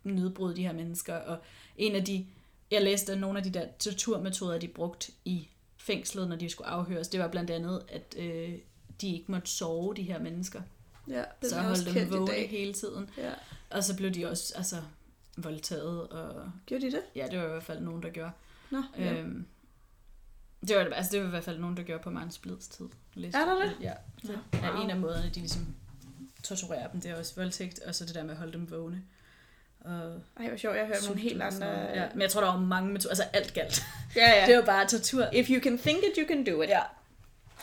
nedbryde 0.03 0.55
de 0.55 0.61
her 0.61 0.73
mennesker. 0.73 1.15
Og 1.15 1.37
en 1.77 1.95
af 1.95 2.05
de, 2.05 2.25
jeg 2.71 2.81
læste, 2.81 3.11
at 3.11 3.17
nogle 3.17 3.37
af 3.37 3.43
de 3.43 3.49
der 3.49 3.65
torturmetoder, 3.79 4.57
de 4.57 4.67
brugte 4.67 5.11
i 5.25 5.47
fængslet, 5.77 6.27
når 6.29 6.35
de 6.35 6.49
skulle 6.49 6.67
afhøres, 6.67 7.07
det 7.07 7.19
var 7.19 7.27
blandt 7.27 7.49
andet, 7.49 7.83
at 7.89 8.15
øh, 8.17 8.53
de 9.01 9.13
ikke 9.13 9.31
måtte 9.31 9.47
sove, 9.51 9.93
de 9.95 10.03
her 10.03 10.19
mennesker. 10.19 10.61
ja 11.07 11.23
den 11.41 11.49
så 11.49 11.61
holde 11.61 11.99
dem 11.99 12.11
vågne 12.11 12.33
hele 12.33 12.73
tiden. 12.73 13.09
Ja. 13.17 13.31
Og 13.69 13.83
så 13.83 13.95
blev 13.95 14.11
de 14.11 14.29
også 14.29 14.53
altså, 14.57 14.75
voldtaget, 15.37 16.07
og 16.07 16.51
Gjorde 16.65 16.85
de 16.85 16.91
det? 16.91 17.01
ja, 17.15 17.27
det 17.31 17.39
var 17.39 17.45
i 17.45 17.49
hvert 17.49 17.63
fald 17.63 17.79
nogen, 17.79 18.03
der 18.03 18.09
gjorde. 18.09 18.31
Nå, 18.69 18.83
ja. 18.97 19.13
Øhm, 19.13 19.45
det 20.67 20.77
var, 20.77 20.83
altså, 20.83 21.11
det 21.11 21.19
var 21.19 21.27
i 21.27 21.29
hvert 21.29 21.43
fald 21.43 21.59
nogen, 21.59 21.77
der 21.77 21.83
gjorde 21.83 22.03
på 22.03 22.09
Marens 22.09 22.37
Blids 22.37 22.67
tid. 22.67 22.85
læste 23.13 23.39
Er 23.39 23.45
der 23.45 23.55
det? 23.55 23.77
Ja. 23.81 23.93
Det 24.21 24.39
er 24.63 24.83
en 24.83 24.89
af 24.89 24.97
måderne, 24.97 25.29
de 25.29 25.39
ligesom 25.39 25.75
torturerer 26.43 26.87
dem. 26.87 27.01
Det 27.01 27.11
er 27.11 27.15
også 27.15 27.35
voldtægt, 27.35 27.79
og 27.79 27.95
så 27.95 28.05
det 28.05 28.15
der 28.15 28.23
med 28.23 28.31
at 28.31 28.37
holde 28.37 28.53
dem 28.53 28.71
vågne. 28.71 29.03
Og 29.79 30.21
Ej, 30.37 30.47
hvor 30.47 30.57
sjovt, 30.57 30.75
jeg 30.75 30.85
har 30.85 30.93
hørt 30.93 31.03
nogle 31.05 31.21
helt 31.21 31.41
andre... 31.41 31.67
Ja, 31.67 32.07
men 32.13 32.21
jeg 32.21 32.29
tror, 32.29 32.41
der 32.41 32.47
var 32.47 32.59
mange 32.59 32.91
metoder. 32.91 33.09
Altså 33.09 33.23
alt 33.23 33.53
galt. 33.53 33.83
ja. 34.15 34.39
ja. 34.39 34.47
Det 34.47 34.57
var 34.57 34.65
bare 34.65 34.87
tortur. 34.87 35.25
If 35.33 35.49
you 35.49 35.63
can 35.63 35.77
think 35.77 35.97
it, 35.97 36.17
you 36.17 36.27
can 36.27 36.43
do 36.43 36.61
it. 36.61 36.69
Ja. 36.69 36.81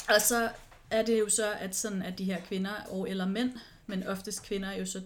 Og 0.08 0.20
så 0.20 0.50
er 0.90 1.02
det 1.02 1.20
jo 1.20 1.28
så, 1.28 1.52
at, 1.52 1.76
sådan, 1.76 2.02
at 2.02 2.18
de 2.18 2.24
her 2.24 2.40
kvinder 2.40 2.70
og 2.90 3.10
eller 3.10 3.26
mænd, 3.26 3.52
men 3.86 4.06
oftest 4.06 4.42
kvinder 4.42 4.72
jo 4.72 4.86
så 4.86 5.02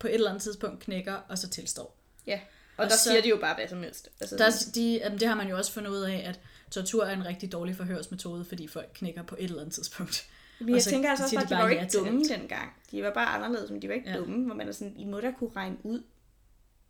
på 0.00 0.06
et 0.06 0.14
eller 0.14 0.28
andet 0.30 0.42
tidspunkt 0.42 0.82
knækker, 0.82 1.14
og 1.14 1.38
så 1.38 1.48
tilstår. 1.48 1.96
ja. 2.26 2.40
Og, 2.76 2.84
Og 2.84 2.90
der 2.90 2.96
så- 2.96 3.02
siger 3.08 3.22
de 3.22 3.28
jo 3.28 3.36
bare 3.40 3.54
hvad 3.54 3.68
som 3.68 3.82
helst. 3.82 4.08
Altså, 4.20 4.36
Der, 4.36 4.44
er 4.44 4.50
de, 4.74 4.92
jamen, 5.04 5.20
det 5.20 5.28
har 5.28 5.34
man 5.34 5.48
jo 5.48 5.56
også 5.56 5.72
fundet 5.72 5.90
ud 5.90 6.00
af, 6.00 6.22
at 6.28 6.40
tortur 6.70 7.04
er 7.04 7.12
en 7.14 7.26
rigtig 7.26 7.52
dårlig 7.52 7.76
forhørsmetode, 7.76 8.44
fordi 8.44 8.66
folk 8.68 8.90
knækker 8.94 9.22
på 9.22 9.36
et 9.38 9.44
eller 9.44 9.60
andet 9.60 9.74
tidspunkt. 9.74 10.26
Men 10.60 10.74
jeg 10.74 10.82
så 10.82 10.90
tænker 10.90 11.10
altså 11.10 11.24
også 11.24 11.36
bare, 11.36 11.42
de 11.44 11.46
at 11.46 11.50
de 11.50 11.62
var 11.62 11.68
jo 11.68 11.74
ja 11.74 11.82
ikke 11.82 11.98
dumme 11.98 12.24
dengang. 12.24 12.72
De 12.90 13.02
var 13.02 13.10
bare 13.14 13.26
anderledes, 13.26 13.70
men 13.70 13.82
de 13.82 13.88
var 13.88 13.94
ikke 13.94 14.08
Ja. 14.08 14.14
ja. 14.14 14.20
dumme, 14.20 14.46
hvor 14.46 14.54
man 14.54 14.68
er 14.68 14.72
sådan, 14.72 14.96
I 14.96 15.04
må 15.04 15.20
da 15.20 15.32
kunne 15.38 15.50
regne 15.56 15.76
ud. 15.82 16.02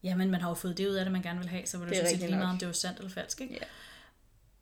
Jamen, 0.02 0.30
man 0.30 0.40
har 0.40 0.48
jo 0.48 0.54
fået 0.54 0.78
det 0.78 0.88
ud 0.88 0.94
af 0.94 1.04
det, 1.04 1.12
man 1.12 1.22
gerne 1.22 1.38
vil 1.38 1.48
have, 1.48 1.66
så 1.66 1.78
var 1.78 1.84
det, 1.84 1.94
Det 1.94 2.00
det 2.00 2.08
sådan 2.08 2.20
set 2.20 2.28
lige 2.30 2.38
meget, 2.38 2.50
om 2.52 2.58
det 2.58 2.66
var 2.68 2.72
sandt 2.74 2.98
eller 2.98 3.10
falsk. 3.10 3.40
Ikke? 3.40 3.54
Ja. 3.54 3.64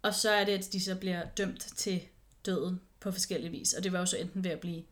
Og 0.03 0.15
så 0.15 0.31
er 0.31 0.45
det, 0.45 0.53
at 0.53 0.73
de 0.73 0.85
så 0.85 0.95
bliver 0.95 1.25
dømt 1.39 1.61
til 1.77 2.01
døden 2.47 2.81
på 3.01 3.11
forskellige 3.13 3.51
vis. 3.51 3.73
Og 3.73 3.85
det 3.85 3.93
var 3.93 3.99
jo 3.99 4.07
så 4.07 4.17
enten 4.17 4.45
ved 4.45 4.51
at 4.51 4.61
blive, 4.61 4.83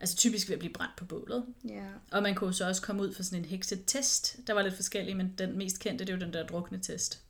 altså 0.00 0.16
typisk 0.16 0.48
ved 0.48 0.54
at 0.54 0.58
blive 0.58 0.72
brændt 0.72 0.96
på 0.96 1.04
bålet. 1.04 1.44
Ja. 1.68 1.82
Og 2.10 2.22
man 2.22 2.34
kunne 2.34 2.54
så 2.54 2.68
også 2.68 2.82
komme 2.82 3.02
ud 3.02 3.14
for 3.14 3.22
sådan 3.22 3.38
en 3.38 3.44
heksetest. 3.44 4.36
Der 4.46 4.52
var 4.52 4.62
lidt 4.62 4.74
forskellige, 4.74 5.14
men 5.14 5.34
den 5.38 5.58
mest 5.58 5.80
kendte, 5.80 6.04
det 6.04 6.12
er 6.12 6.16
jo 6.16 6.24
den 6.24 6.32
der 6.32 6.46
drukne 6.46 6.78
test. 6.78 7.20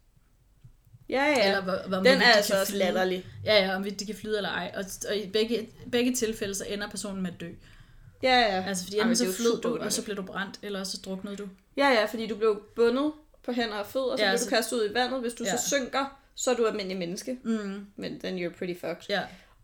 Ja, 1.09 1.25
ja. 1.25 1.47
Eller 1.47 1.63
hvor, 1.63 1.89
hvor 1.89 1.97
Den 1.97 2.23
er 2.23 2.33
altså 2.33 2.61
også 2.61 2.77
latterlig. 2.77 3.27
Ja, 3.45 3.65
ja, 3.65 3.77
om 3.77 3.85
de 3.85 4.07
kan 4.07 4.15
flyde 4.15 4.37
eller 4.37 4.51
ej. 4.51 4.73
Og, 4.77 4.85
og 5.09 5.17
i 5.17 5.31
begge, 5.31 5.69
begge 5.93 6.15
tilfælde, 6.15 6.55
så 6.55 6.65
ender 6.65 6.91
personen 6.91 7.23
med 7.23 7.31
at 7.33 7.41
dø. 7.41 7.51
Ja, 8.23 8.39
ja. 8.41 8.65
Altså, 8.69 8.85
fordi 8.85 8.99
enten 8.99 9.17
så 9.17 9.33
flød 9.33 9.61
du, 9.61 9.79
og 9.79 9.93
så 9.93 10.05
blev 10.05 10.17
du 10.17 10.23
brændt, 10.23 10.59
eller 10.63 10.81
også 10.81 10.93
så 10.93 11.03
druknede 11.05 11.37
du. 11.37 11.49
Ja, 11.77 11.89
ja, 11.89 12.05
fordi 12.05 12.27
du 12.27 12.37
blev 12.37 12.63
bundet 12.77 13.13
på 13.45 13.53
hænder 13.53 13.77
og 13.77 13.87
fødder, 13.87 14.13
og 14.13 14.19
så 14.19 14.25
Ja, 14.25 14.31
blev 14.31 14.41
du 14.41 14.49
kastet 14.49 14.77
ud 14.77 14.91
i 14.91 14.95
vandet. 14.95 15.21
Hvis 15.21 15.33
du. 15.33 15.45
Ja. 15.45 15.57
så 15.57 15.69
synker, 15.69 16.21
så 16.35 16.51
er 16.51 16.55
du 16.55 16.67
almindelig 16.67 16.97
menneske. 16.97 17.39
Mm. 17.43 17.87
Men 17.97 18.21
then 18.21 18.39
you're 18.39 18.59
pretty 18.59 18.81
fucked. 18.81 19.03
Ja, 19.09 19.23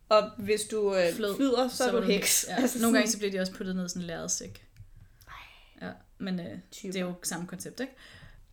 Og 0.08 0.30
hvis 0.38 0.60
du 0.62 0.94
øh, 0.96 1.12
Flød, 1.14 1.36
flyder, 1.36 1.68
så, 1.68 1.76
så 1.76 1.84
er 1.84 1.92
var 1.92 2.00
du 2.00 2.06
heks. 2.06 2.46
Ja. 2.48 2.56
Altså, 2.62 2.78
Nogle 2.82 2.96
gange 2.98 3.10
så 3.10 3.18
bliver 3.18 3.30
de 3.30 3.40
også 3.40 3.52
puttet 3.52 3.76
ned 3.76 3.86
i 3.86 3.88
sådan 3.88 4.02
en 4.02 4.06
lærredsæk. 4.06 4.66
Ja, 5.82 5.90
men 6.18 6.40
øh, 6.40 6.58
det 6.82 6.96
er 6.96 7.00
jo 7.00 7.14
samme 7.22 7.46
koncept, 7.46 7.80
ikke? 7.80 7.92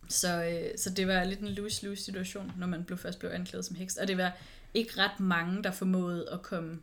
Så, 0.08 0.44
øh, 0.44 0.78
så 0.78 0.90
det 0.90 1.08
var 1.08 1.24
lidt 1.24 1.40
en 1.40 1.48
lose-lose 1.48 2.04
situation, 2.04 2.52
når 2.58 2.66
man 2.66 2.84
blev 2.84 2.98
først 2.98 3.18
blev 3.18 3.30
anklaget 3.30 3.64
som 3.64 3.76
heks. 3.76 3.96
Og 3.96 4.08
det 4.08 4.18
var 4.18 4.32
ikke 4.74 4.92
ret 4.98 5.20
mange, 5.20 5.62
der 5.62 5.70
formåede 5.70 6.28
at 6.32 6.42
komme 6.42 6.80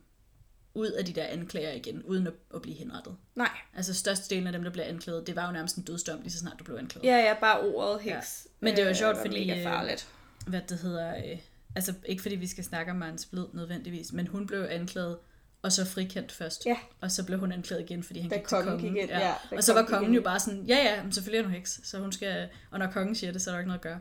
ud 0.73 0.87
af 0.87 1.05
de 1.05 1.13
der 1.13 1.23
anklager 1.23 1.71
igen, 1.71 2.03
uden 2.03 2.27
at, 2.27 2.33
at 2.55 2.61
blive 2.61 2.75
henrettet. 2.77 3.15
Nej. 3.35 3.49
Altså 3.75 3.93
størstedelen 3.93 4.47
af 4.47 4.53
dem, 4.53 4.63
der 4.63 4.71
blev 4.71 4.83
anklaget, 4.87 5.27
det 5.27 5.35
var 5.35 5.45
jo 5.45 5.51
nærmest 5.51 5.75
en 5.75 5.83
dødsdom, 5.83 6.21
lige 6.21 6.31
så 6.31 6.39
snart 6.39 6.59
du 6.59 6.63
blev 6.63 6.77
anklaget. 6.77 7.05
Ja, 7.07 7.17
ja, 7.17 7.33
bare 7.39 7.59
ordet 7.59 8.01
heks. 8.01 8.47
Men 8.59 8.75
det 8.75 8.83
var 8.83 8.89
øh, 8.89 8.95
sjovt, 8.95 9.17
fordi, 9.17 9.47
mega 9.47 9.57
øh, 9.57 9.63
farligt. 9.63 10.07
Hvad 10.47 10.61
det 10.69 10.77
hedder... 10.77 11.17
Øh, 11.17 11.39
altså 11.77 11.93
ikke 12.05 12.21
fordi 12.21 12.35
vi 12.35 12.47
skal 12.47 12.63
snakke 12.63 12.91
om 12.91 12.97
Marens 12.97 13.25
Blid 13.25 13.45
nødvendigvis, 13.53 14.13
men 14.13 14.27
hun 14.27 14.47
blev 14.47 14.67
anklaget, 14.69 15.17
og 15.61 15.71
så 15.71 15.85
frikendt 15.85 16.31
først. 16.31 16.65
Ja. 16.65 16.77
Og 17.01 17.11
så 17.11 17.25
blev 17.25 17.39
hun 17.39 17.51
anklaget 17.51 17.83
igen, 17.83 18.03
fordi 18.03 18.19
han 18.19 18.29
Da 18.29 18.35
gik 18.35 18.47
til 18.47 18.55
kongen 18.57 18.71
kongen. 18.71 18.93
gik 18.93 19.01
ind, 19.03 19.09
ja, 19.11 19.33
da 19.51 19.55
Og 19.55 19.63
så 19.63 19.73
var 19.73 19.81
kongen 19.81 19.97
kongen 19.97 20.13
jo 20.13 20.21
bare 20.21 20.39
sådan, 20.39 20.63
ja 20.63 20.75
ja, 20.75 21.03
men 21.03 21.11
selvfølgelig 21.11 21.39
er 21.39 21.43
hun 21.43 21.53
heks, 21.53 21.79
så 21.83 21.99
hun 21.99 22.11
skal... 22.11 22.49
Og 22.71 22.79
når 22.79 22.91
kongen 22.91 23.15
siger 23.15 23.31
det, 23.31 23.41
så 23.41 23.49
er 23.49 23.53
der 23.53 23.59
ikke 23.59 23.67
noget 23.67 23.79
at 23.79 23.83
gøre. 23.83 23.99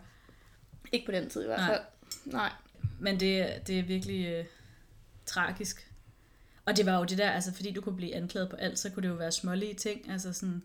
Ikke 0.92 1.06
på 1.06 1.12
den 1.12 1.30
tid 1.30 1.42
i 1.42 1.46
hvert 1.46 1.58
Nej. 1.58 1.68
fald. 1.68 1.80
Nej. 2.24 2.52
Men 3.00 3.20
det, 3.20 3.48
det 3.66 3.78
er 3.78 3.82
virkelig 3.82 4.26
øh, 4.26 4.44
tragisk. 5.26 5.92
Og 6.64 6.76
det 6.76 6.86
var 6.86 6.98
jo 6.98 7.04
det 7.04 7.18
der, 7.18 7.30
altså 7.30 7.52
fordi 7.52 7.72
du 7.72 7.80
kunne 7.80 7.96
blive 7.96 8.14
anklaget 8.14 8.50
på 8.50 8.56
alt, 8.56 8.78
så 8.78 8.90
kunne 8.90 9.02
det 9.02 9.08
jo 9.08 9.14
være 9.14 9.32
smålige 9.32 9.74
ting. 9.74 10.10
Altså 10.10 10.32
sådan, 10.32 10.62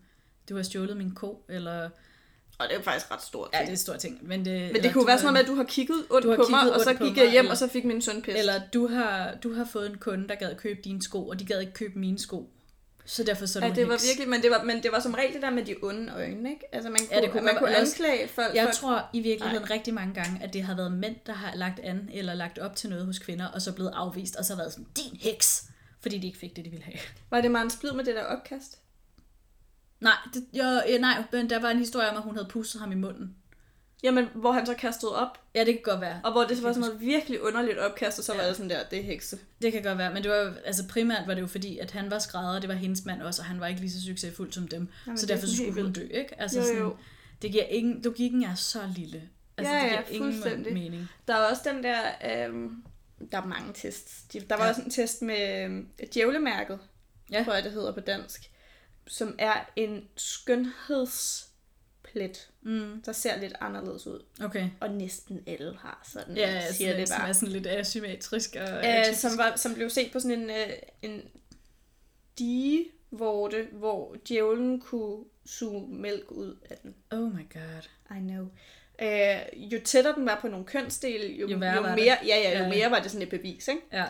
du 0.48 0.56
har 0.56 0.62
stjålet 0.62 0.96
min 0.96 1.14
ko, 1.14 1.44
eller... 1.48 1.90
Og 2.62 2.68
det 2.68 2.74
er 2.74 2.78
jo 2.78 2.84
faktisk 2.84 3.10
ret 3.10 3.22
stort. 3.22 3.48
Ja, 3.52 3.58
det 3.58 3.66
er 3.66 3.70
en 3.70 3.76
stor 3.76 3.96
ting. 3.96 4.18
Men 4.22 4.44
det, 4.44 4.72
Men 4.72 4.82
det 4.82 4.92
kunne 4.92 5.06
være 5.06 5.18
sådan 5.18 5.32
noget 5.32 5.32
med, 5.32 5.40
at 5.40 5.46
du 5.46 5.54
har 5.54 5.64
kigget 5.64 6.04
ondt 6.10 6.28
har 6.28 6.36
på 6.36 6.46
mig, 6.50 6.72
og 6.74 6.80
så 6.80 6.94
gik 6.94 7.16
jeg 7.16 7.30
hjem, 7.30 7.38
eller- 7.38 7.50
og 7.50 7.56
så 7.56 7.68
fik 7.68 7.84
min 7.84 8.02
søn 8.02 8.22
pest. 8.22 8.38
Eller 8.38 8.60
du 8.74 8.86
har, 8.88 9.34
du 9.42 9.54
har 9.54 9.64
fået 9.64 9.90
en 9.90 9.98
kunde, 9.98 10.28
der 10.28 10.34
gad 10.34 10.54
købe 10.56 10.80
dine 10.84 11.02
sko, 11.02 11.28
og 11.28 11.38
de 11.40 11.44
gad 11.44 11.60
ikke 11.60 11.72
købe 11.72 11.98
mine 11.98 12.18
sko. 12.18 12.48
Så 13.06 13.24
derfor 13.24 13.46
så 13.46 13.60
Ja, 13.60 13.70
det 13.70 13.86
var 13.86 13.92
heks. 13.92 14.06
virkelig, 14.08 14.28
men 14.28 14.42
det 14.42 14.50
var, 14.50 14.62
men 14.62 14.82
det 14.82 14.92
var 14.92 15.00
som 15.00 15.14
regel 15.14 15.34
det 15.34 15.42
der 15.42 15.50
med 15.50 15.64
de 15.64 15.74
onde 15.82 16.12
øjne, 16.16 16.50
ikke? 16.50 16.74
Altså 16.74 16.90
man 16.90 16.98
kunne, 17.00 17.08
Ja, 17.16 17.20
det 17.20 17.30
kunne 17.30 17.42
man 17.42 17.54
godt 17.54 17.58
kunne 17.64 17.76
også- 17.78 17.94
anklage 18.02 18.28
folk. 18.28 18.54
Jeg 18.54 18.64
folk. 18.64 18.74
tror 18.74 19.04
i 19.12 19.20
virkeligheden 19.20 19.70
rigtig 19.70 19.94
mange 19.94 20.14
gange, 20.14 20.40
at 20.42 20.52
det 20.52 20.62
har 20.62 20.76
været 20.76 20.92
mænd, 20.92 21.16
der 21.26 21.32
har 21.32 21.54
lagt 21.54 21.80
an 21.80 22.08
eller 22.12 22.34
lagt 22.34 22.58
op 22.58 22.76
til 22.76 22.90
noget 22.90 23.06
hos 23.06 23.18
kvinder, 23.18 23.46
og 23.46 23.62
så 23.62 23.72
blevet 23.72 23.92
afvist, 23.94 24.36
og 24.36 24.44
så 24.44 24.56
været 24.56 24.72
sådan, 24.72 24.86
din 24.96 25.18
heks, 25.20 25.64
fordi 26.00 26.18
de 26.18 26.26
ikke 26.26 26.38
fik 26.38 26.56
det, 26.56 26.64
de 26.64 26.70
ville 26.70 26.84
have. 26.84 26.98
Var 27.30 27.40
det 27.40 27.50
Maren 27.50 27.70
Splid 27.70 27.92
med 27.92 28.04
det 28.04 28.14
der 28.14 28.24
opkast? 28.24 28.78
Nej, 30.02 30.12
det, 30.34 30.44
jo, 30.52 30.64
ja, 30.88 30.98
nej, 30.98 31.22
men 31.32 31.50
der 31.50 31.58
var 31.58 31.70
en 31.70 31.78
historie 31.78 32.10
om, 32.10 32.16
at 32.16 32.22
hun 32.22 32.34
havde 32.36 32.48
pusset 32.48 32.80
ham 32.80 32.92
i 32.92 32.94
munden. 32.94 33.36
Jamen, 34.02 34.28
hvor 34.34 34.52
han 34.52 34.66
så 34.66 34.74
kastede 34.74 35.16
op, 35.16 35.38
Ja, 35.54 35.60
det 35.64 35.74
kan 35.74 35.82
godt 35.82 36.00
være. 36.00 36.20
og 36.24 36.32
hvor 36.32 36.44
det 36.44 36.56
så 36.56 36.62
var 36.62 36.72
sådan 36.72 36.80
noget 36.88 37.00
virkelig 37.00 37.42
underligt 37.42 37.78
opkast, 37.78 38.18
og 38.18 38.24
så 38.24 38.32
var 38.34 38.42
Ja. 38.42 38.48
det 38.48 38.56
sådan 38.56 38.70
der, 38.70 38.84
det 38.90 38.98
er 38.98 39.02
hekse. 39.02 39.38
Det 39.62 39.72
kan 39.72 39.82
godt 39.82 39.98
være, 39.98 40.14
men 40.14 40.22
det 40.22 40.30
var 40.30 40.54
altså 40.64 40.88
primært 40.88 41.26
var 41.26 41.34
det 41.34 41.40
jo 41.40 41.46
fordi, 41.46 41.78
at 41.78 41.90
han 41.90 42.10
var 42.10 42.18
skrædder, 42.18 42.54
og 42.54 42.62
det 42.62 42.68
var 42.68 42.74
hendes 42.74 43.04
mand 43.04 43.22
også, 43.22 43.42
og 43.42 43.46
han 43.46 43.60
var 43.60 43.66
ikke 43.66 43.80
lige 43.80 43.90
så 43.92 44.02
succesfuld 44.06 44.52
som 44.52 44.68
dem. 44.68 44.88
Jamen, 45.06 45.18
så 45.18 45.26
det 45.26 45.32
er 45.32 45.36
derfor 45.36 45.46
så 45.46 45.56
sådan 45.56 45.72
skulle 45.72 45.84
hun 45.84 45.92
dø, 45.92 46.02
ikke? 46.10 46.40
Altså 46.40 46.58
Jo, 46.58 46.64
sådan, 46.64 46.78
jo. 46.78 46.96
det 47.42 47.52
giver 47.52 47.64
ingen, 47.64 48.02
logikken 48.02 48.42
er 48.44 48.54
så 48.54 48.80
lille. 48.96 49.22
Altså, 49.56 49.74
Ja, 49.74 49.78
det 49.80 49.84
ja, 49.86 49.90
giver 49.90 50.02
ingen 50.10 50.32
fuldstændig. 50.32 50.72
mening. 50.72 51.08
Der 51.28 51.34
er 51.34 51.38
også 51.50 51.62
den 51.74 51.82
der, 51.84 51.98
øhm, 52.46 52.82
der 53.32 53.38
er 53.40 53.46
mange 53.46 53.72
tests. 53.74 54.22
De- 54.32 54.40
Der 54.40 54.56
var 54.56 54.64
Ja. 54.64 54.70
også 54.70 54.82
en 54.82 54.90
test 54.90 55.22
med 55.22 55.64
øhm, 55.64 55.88
djævlemærket, 56.14 56.78
Ja. 57.32 57.42
tror 57.44 57.54
jeg 57.54 57.64
det 57.64 57.72
hedder 57.72 57.92
på 57.92 58.00
dansk, 58.00 58.50
som 59.06 59.34
er 59.38 59.70
en 59.76 60.08
skønhedsplet, 60.16 62.48
Mm, 62.64 63.02
der 63.06 63.12
ser 63.12 63.40
lidt 63.40 63.52
anderledes 63.60 64.06
ud. 64.06 64.20
okay. 64.44 64.68
Og 64.80 64.90
næsten 64.90 65.40
alle 65.46 65.76
har 65.80 66.02
sådan, 66.12 66.36
Ja, 66.36 66.60
siger 66.60 66.72
siger 66.72 66.90
det 66.90 66.98
det 66.98 67.08
som 67.08 67.18
bare. 67.20 67.28
er 67.28 67.32
sådan 67.32 67.52
lidt 67.52 67.66
asymmetrisk 67.66 68.56
og 68.56 68.84
atypisk. 68.86 69.20
som, 69.20 69.30
var, 69.38 69.56
som 69.56 69.74
blev 69.74 69.90
set 69.90 70.12
på 70.12 70.20
sådan 70.20 70.40
en, 70.42 70.50
øh, 70.50 70.68
en 71.02 71.22
digevorte, 72.38 73.68
hvor 73.72 74.16
djævlen 74.28 74.80
kunne 74.80 75.24
suge 75.46 75.94
mælk 75.96 76.30
ud 76.30 76.56
af 76.70 76.76
den. 76.82 76.94
Oh 77.10 77.34
my 77.34 77.52
god. 77.52 77.82
I 78.16 78.20
know. 78.20 78.46
Øh, 79.02 79.38
jo 79.72 79.80
tættere 79.84 80.14
den 80.14 80.26
var 80.26 80.38
på 80.40 80.48
nogle 80.48 80.66
kønsdele, 80.66 81.32
jo, 81.34 81.46
Jo 81.48 81.54
jo 81.54 81.80
mere, 81.82 82.18
ja, 82.26 82.26
ja, 82.26 82.58
jo 82.58 82.64
Ja. 82.64 82.68
mere 82.68 82.90
var 82.90 83.00
det 83.00 83.10
sådan 83.10 83.22
et 83.22 83.28
bevis, 83.30 83.68
ikke? 83.68 83.82
Ja. 83.92 84.04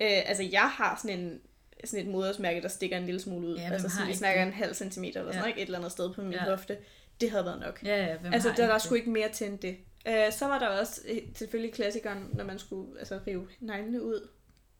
Øh, 0.00 0.28
altså, 0.28 0.42
jeg 0.42 0.70
har 0.70 1.00
sådan 1.02 1.18
en 1.20 1.40
sådan 1.86 2.06
et 2.06 2.12
modersmærke, 2.12 2.62
der 2.62 2.68
stikker 2.68 2.96
en 2.96 3.04
lille 3.06 3.20
smule 3.20 3.46
ud. 3.46 3.56
Ja, 3.56 3.70
altså, 3.72 3.88
sådan, 3.88 4.08
vi 4.08 4.14
snakker 4.14 4.40
det? 4.40 4.46
en 4.48 4.54
halv 4.54 4.74
centimeter 4.74 5.20
eller 5.20 5.32
sådan 5.32 5.34
Ja. 5.34 5.40
noget, 5.40 5.48
ikke? 5.50 5.60
et 5.62 5.66
eller 5.66 5.78
andet 5.78 5.92
sted 5.92 6.14
på 6.14 6.22
min 6.22 6.32
Ja. 6.32 6.44
hofte. 6.44 6.78
Det 7.20 7.30
havde 7.30 7.44
været 7.44 7.60
nok. 7.60 7.80
Ja, 7.84 8.04
ja, 8.04 8.16
altså, 8.32 8.52
der, 8.56 8.66
der 8.66 8.78
skulle 8.78 8.98
ikke 8.98 9.10
mere 9.10 9.28
til 9.28 9.46
end 9.46 9.58
det. 9.58 9.76
Øh, 10.08 10.32
så 10.32 10.46
var 10.46 10.58
der 10.58 10.66
også 10.68 11.00
øh, 11.08 11.18
selvfølgelig 11.34 11.74
klassikeren, 11.74 12.30
når 12.32 12.44
man 12.44 12.58
skulle 12.58 12.98
altså, 12.98 13.20
rive 13.26 13.48
neglene 13.60 14.02
ud 14.02 14.28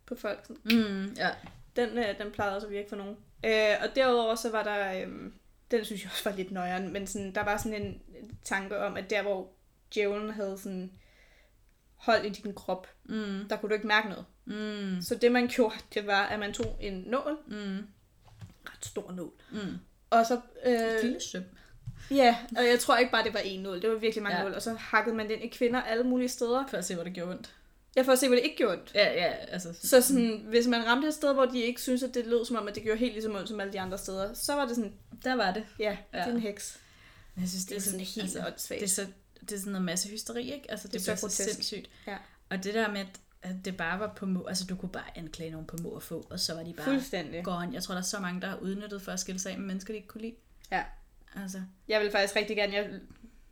på 0.07 0.14
folk. 0.14 0.47
Sådan. 0.47 0.61
Mm, 0.64 1.14
ja. 1.17 1.31
Den, 1.77 1.99
øh, 1.99 2.19
den 2.19 2.31
plejede 2.33 2.55
også 2.57 2.67
at 2.67 2.73
virke 2.73 2.88
for 2.88 2.97
nogen. 2.97 3.17
Øh, 3.45 3.75
og 3.83 3.97
derudover 3.97 4.35
så 4.35 4.51
var 4.51 4.62
der, 4.62 5.03
øh, 5.07 5.12
den 5.71 5.85
synes 5.85 6.03
jeg 6.03 6.11
også 6.12 6.31
var 6.31 6.37
lidt 6.37 6.51
nøjeren, 6.51 6.93
men 6.93 7.07
sådan, 7.07 7.35
der 7.35 7.45
var 7.45 7.57
sådan 7.57 7.83
en 7.83 8.03
tanke 8.45 8.79
om, 8.79 8.97
at 8.97 9.11
der 9.11 9.23
hvor 9.23 9.49
djævlen 9.95 10.31
havde 10.31 10.59
sådan 10.59 10.93
hold 11.95 12.25
i 12.25 12.29
din 12.29 12.55
krop, 12.55 12.88
Mm, 13.05 13.49
der 13.51 13.57
kunne 13.57 13.69
du 13.69 13.75
ikke 13.75 13.87
mærke 13.87 14.09
noget. 14.09 14.25
Mm, 14.44 15.02
Så 15.02 15.14
det 15.14 15.33
man 15.33 15.48
gjorde, 15.48 15.74
det 15.94 16.07
var, 16.07 16.22
at 16.26 16.38
man 16.38 16.52
tog 16.52 16.76
en 16.80 16.92
nål, 17.07 17.38
mm, 17.46 17.87
ret 18.66 18.85
stor 18.87 19.12
nål, 19.12 19.33
mm. 19.52 19.59
og 20.11 20.26
så, 20.26 20.40
øh, 20.66 21.02
Lille 21.02 21.20
søm. 21.20 21.42
ja, 22.11 22.37
og 22.57 22.64
jeg 22.66 22.80
tror 22.80 22.96
ikke 22.96 23.12
bare, 23.12 23.24
det 23.24 23.35
var 23.35 23.40
en 23.40 23.61
nål, 23.61 23.83
det 23.83 23.90
var 23.90 23.96
virkelig 23.96 24.22
mange 24.22 24.37
Ja. 24.37 24.42
ja. 24.42 24.48
nål, 24.48 24.54
og 24.57 24.62
så 24.62 24.72
hakkede 24.74 25.16
man 25.16 25.28
den 25.28 25.42
i 25.42 25.48
kvinder 25.48 25.83
alle 25.83 26.04
mulige 26.04 26.28
steder. 26.28 26.66
For 26.66 26.76
at 26.76 26.85
se, 26.85 26.94
hvor 26.94 27.04
det 27.04 27.12
gjorde 27.12 27.30
ondt. 27.33 27.54
Jeg 27.96 28.04
får 28.04 28.12
at 28.12 28.18
se, 28.18 28.28
hvad 28.28 28.37
det 28.38 28.44
ikke 28.44 28.57
gjorde 28.57 28.72
ondt. 28.78 28.92
Ja, 28.94 29.12
ja, 29.12 29.33
altså. 29.48 29.74
Så 29.83 30.00
sådan, 30.00 30.44
hvis 30.48 30.66
man 30.66 30.87
ramte 30.87 31.09
et 31.09 31.14
sted, 31.14 31.35
hvor 31.35 31.44
de 31.46 31.61
ikke 31.61 31.80
synes 31.83 32.02
at 32.02 32.14
det 32.14 32.26
lød 32.26 32.44
som 32.44 32.57
om, 32.57 32.68
at 32.68 32.74
det 32.74 32.83
gjorde 32.83 32.98
helt 32.98 33.12
lige 33.12 33.22
så 33.22 33.30
ondt 33.37 33.48
som 33.48 33.61
alle 33.61 33.72
de 33.72 33.80
andre 33.80 33.98
steder, 33.98 34.35
så 34.35 34.54
var 34.54 34.66
det 34.66 34.76
sådan, 34.76 34.92
Der 35.24 35.35
var 35.35 35.52
det. 35.52 35.64
ja, 35.78 35.96
Ja. 36.12 36.18
det 36.18 36.26
er 36.28 36.35
en 36.35 36.40
heks. 36.40 36.80
Men 37.35 37.42
jeg 37.42 37.48
synes, 37.50 37.64
Det 37.64 37.76
er 37.76 37.80
sådan 37.80 38.00
helt 38.00 38.18
altså, 38.22 38.46
åndssvagt. 38.46 38.80
det 38.80 38.87
er, 38.87 38.90
så, 38.90 39.07
det 39.40 39.52
er 39.52 39.59
sådan 39.59 39.72
noget 39.72 39.85
masse 39.85 40.09
hysteri, 40.09 40.52
ikke? 40.52 40.70
Altså, 40.70 40.88
det, 40.88 40.92
Det 40.94 41.07
det 41.07 41.12
er 41.12 41.16
så 41.16 41.28
så, 41.28 41.42
sindssygt. 41.44 41.90
Ja. 42.07 42.16
Og 42.50 42.64
det 42.64 42.74
der 42.74 42.88
med, 42.92 43.00
at- 43.00 43.20
at 43.44 43.64
det 43.64 43.76
bare 43.76 43.98
var 44.00 44.12
på 44.16 44.26
må, 44.26 44.46
altså 44.46 44.64
du 44.66 44.76
kunne 44.76 44.92
bare 44.92 45.18
anklage 45.18 45.50
nogen 45.50 45.66
på 45.66 45.76
må 45.83 45.88
og 45.88 46.02
få, 46.02 46.26
og 46.30 46.40
så 46.40 46.54
var 46.54 46.62
de 46.62 46.72
bare 46.72 46.87
Fuldstændig. 46.87 47.44
gone. 47.44 47.70
Jeg 47.72 47.83
tror, 47.83 47.94
der 47.94 48.00
er 48.00 48.04
så 48.04 48.20
mange, 48.20 48.40
der 48.40 48.46
har 48.46 48.57
udnyttet 48.57 49.02
for 49.02 49.12
at 49.12 49.20
skille 49.20 49.38
sig 49.38 49.52
af 49.52 49.59
med 49.59 49.66
mennesker, 49.66 49.92
de 49.92 49.96
ikke 49.96 50.09
kunne 50.09 50.20
lide. 50.20 50.35
Ja. 50.72 50.83
Altså. 51.42 51.62
Jeg 51.88 52.00
vil 52.00 52.11
faktisk 52.11 52.37
rigtig 52.37 52.57
gerne, 52.57 52.74
jeg... 52.74 52.90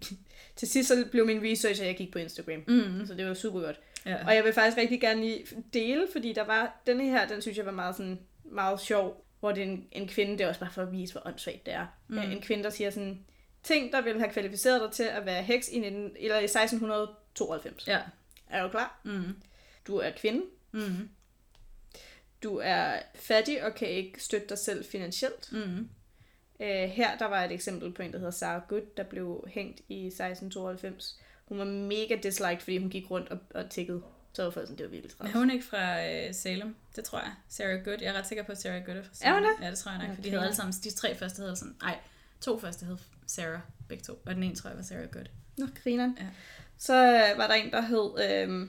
til 0.57 0.69
sidst 0.69 0.89
så 0.89 1.05
blev 1.11 1.27
min 1.27 1.43
research, 1.43 1.81
at 1.81 1.87
jeg 1.87 1.97
gik 1.97 2.13
på 2.13 2.19
Instagram. 2.19 2.65
Mm. 2.69 3.07
Så 3.07 3.15
det 3.15 3.27
var 3.27 3.35
super 3.35 3.61
godt. 3.61 3.81
Ja. 4.07 4.27
Og 4.27 4.35
jeg 4.35 4.45
vil 4.45 4.53
faktisk 4.53 4.77
rigtig 4.77 5.01
gerne 5.01 5.21
lige 5.21 5.45
dele, 5.75 6.09
fordi 6.13 6.33
der 6.33 6.45
var, 6.45 6.81
denne 6.87 7.05
her, 7.05 7.29
den 7.29 7.43
synes 7.43 7.59
jeg 7.59 7.67
var 7.67 7.73
meget, 7.73 7.97
sådan, 7.97 8.19
meget 8.45 8.81
sjov, 8.81 9.25
hvor 9.41 9.53
det 9.53 9.63
er 9.63 9.67
en, 9.67 9.87
en 9.93 10.09
kvinde, 10.09 10.33
det 10.33 10.41
er 10.41 10.49
også 10.49 10.61
bare 10.61 10.73
for 10.73 10.83
at 10.83 10.93
vise, 10.93 11.13
hvor 11.13 11.27
åndssvagt 11.27 11.67
det 11.67 11.75
er. 11.75 11.87
Mm. 12.09 12.19
En 12.19 12.41
kvinde, 12.41 12.65
der 12.65 12.71
siger 12.71 12.91
sådan, 12.91 13.25
ting, 13.63 13.93
der 13.93 14.01
ville 14.01 14.21
have 14.21 14.33
kvalificeret 14.33 14.81
dig 14.81 14.93
til 14.93 15.03
at 15.03 15.27
være 15.27 15.43
heks 15.43 15.69
i, 15.69 15.79
19, 15.79 16.11
eller 16.17 16.39
i 16.39 16.45
1692. 16.45 17.89
Ja. 17.89 18.01
Er 18.49 18.63
du 18.63 18.69
klar? 18.69 19.01
Mm. 19.05 19.35
Du 19.87 19.97
er 19.97 20.11
kvinde, 20.17 20.43
Mm. 20.75 21.09
du 22.43 22.57
er 22.63 22.99
fattig 23.15 23.65
og 23.65 23.75
kan 23.75 23.89
ikke 23.89 24.23
støtte 24.23 24.47
dig 24.49 24.59
selv 24.59 24.85
finansielt. 24.85 25.53
Mm. 25.53 25.89
Øh, 26.61 26.89
her 26.89 27.19
der 27.19 27.27
var 27.27 27.45
et 27.45 27.53
eksempel 27.53 27.93
på 27.93 28.03
en, 28.03 28.13
der 28.13 28.19
hedder 28.19 28.31
Sarah 28.33 28.63
Good, 28.69 28.83
der 28.97 29.03
blev 29.03 29.45
hængt 29.49 29.81
i 29.89 30.07
1692. 30.07 31.21
Hun 31.45 31.59
var 31.59 31.65
mega 31.65 32.17
disliked, 32.23 32.61
fordi 32.61 32.79
hun 32.79 32.91
gik 32.91 33.11
rundt 33.11 33.29
og, 33.29 33.39
og 33.55 33.71
tikkede. 33.71 34.03
Så 34.33 34.43
var 34.45 34.51
folk 34.51 34.67
sådan, 34.67 34.79
det 34.79 34.85
var 34.85 34.91
virkelig 34.91 35.17
træls. 35.17 35.35
er 35.35 35.39
hun 35.39 35.51
ikke 35.51 35.65
fra 35.65 36.07
øh, 36.11 36.35
Salem? 36.35 36.75
Det 36.97 37.05
tror 37.05 37.19
jeg. 37.19 37.33
Sarah 37.49 37.85
Good. 37.85 37.99
Jeg 38.01 38.15
er 38.15 38.19
ret 38.19 38.27
sikker 38.27 38.45
på, 38.45 38.53
at 38.53 38.59
Sarah 38.61 38.85
Good 38.85 38.97
er 38.97 39.03
fra 39.03 39.11
Er 39.11 39.15
Salem. 39.15 39.35
hun 39.35 39.43
det? 39.45 39.65
Ja, 39.67 39.71
det 39.71 39.79
tror 39.79 39.91
jeg 39.91 39.99
nok. 39.99 40.07
Okay. 40.09 40.15
For 40.17 40.23
de 40.23 40.31
havde 40.31 40.43
alle 40.45 40.57
sammen, 40.57 40.73
de 40.85 40.91
tre 40.91 41.15
første 41.17 41.43
havde 41.43 41.57
sådan, 41.57 41.77
nej, 41.83 41.99
to 42.41 42.59
første 42.59 42.87
hed 42.87 42.97
Sarah, 43.27 43.61
begge 43.89 44.05
to. 44.05 44.13
Og 44.27 44.35
den 44.35 44.43
ene 44.43 44.55
tror 44.57 44.71
jeg 44.71 44.77
var 44.77 44.83
Sarah 44.85 45.09
Good. 45.11 45.25
Nå, 45.59 45.67
grineren. 45.83 46.17
Ja. 46.21 46.27
Så 46.79 46.95
øh, 46.95 47.39
var 47.39 47.47
der 47.47 47.55
en, 47.55 47.71
der 47.71 47.81
hed, 47.81 48.11
øh, 48.49 48.69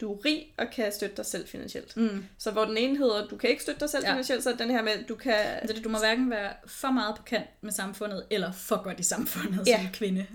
du 0.00 0.12
er 0.12 0.24
rig 0.24 0.54
og 0.58 0.66
kan 0.72 0.92
støtte 0.92 1.16
dig 1.16 1.26
selv 1.26 1.48
finansielt. 1.48 1.96
Mm. 1.96 2.24
Så 2.38 2.50
hvor 2.50 2.64
den 2.64 2.76
ene 2.76 2.96
hedder, 2.98 3.26
du 3.28 3.36
kan 3.36 3.50
ikke 3.50 3.62
støtte 3.62 3.80
dig 3.80 3.90
selv 3.90 4.04
Ja. 4.04 4.10
finansielt, 4.12 4.42
så 4.42 4.50
er 4.50 4.56
den 4.56 4.70
her 4.70 4.82
med, 4.82 4.92
du 5.08 5.14
kan... 5.14 5.32
Altså, 5.34 5.76
det, 5.76 5.84
du 5.84 5.88
må 5.88 5.98
hverken 5.98 6.30
være 6.30 6.52
for 6.66 6.90
meget 6.90 7.16
på 7.16 7.22
kant 7.22 7.48
med 7.60 7.72
samfundet, 7.72 8.26
eller 8.30 8.52
for 8.52 8.82
godt 8.82 9.00
i 9.00 9.02
samfundet 9.02 9.66
Ja. 9.68 9.80
som 9.82 9.92
kvinde. 9.92 10.26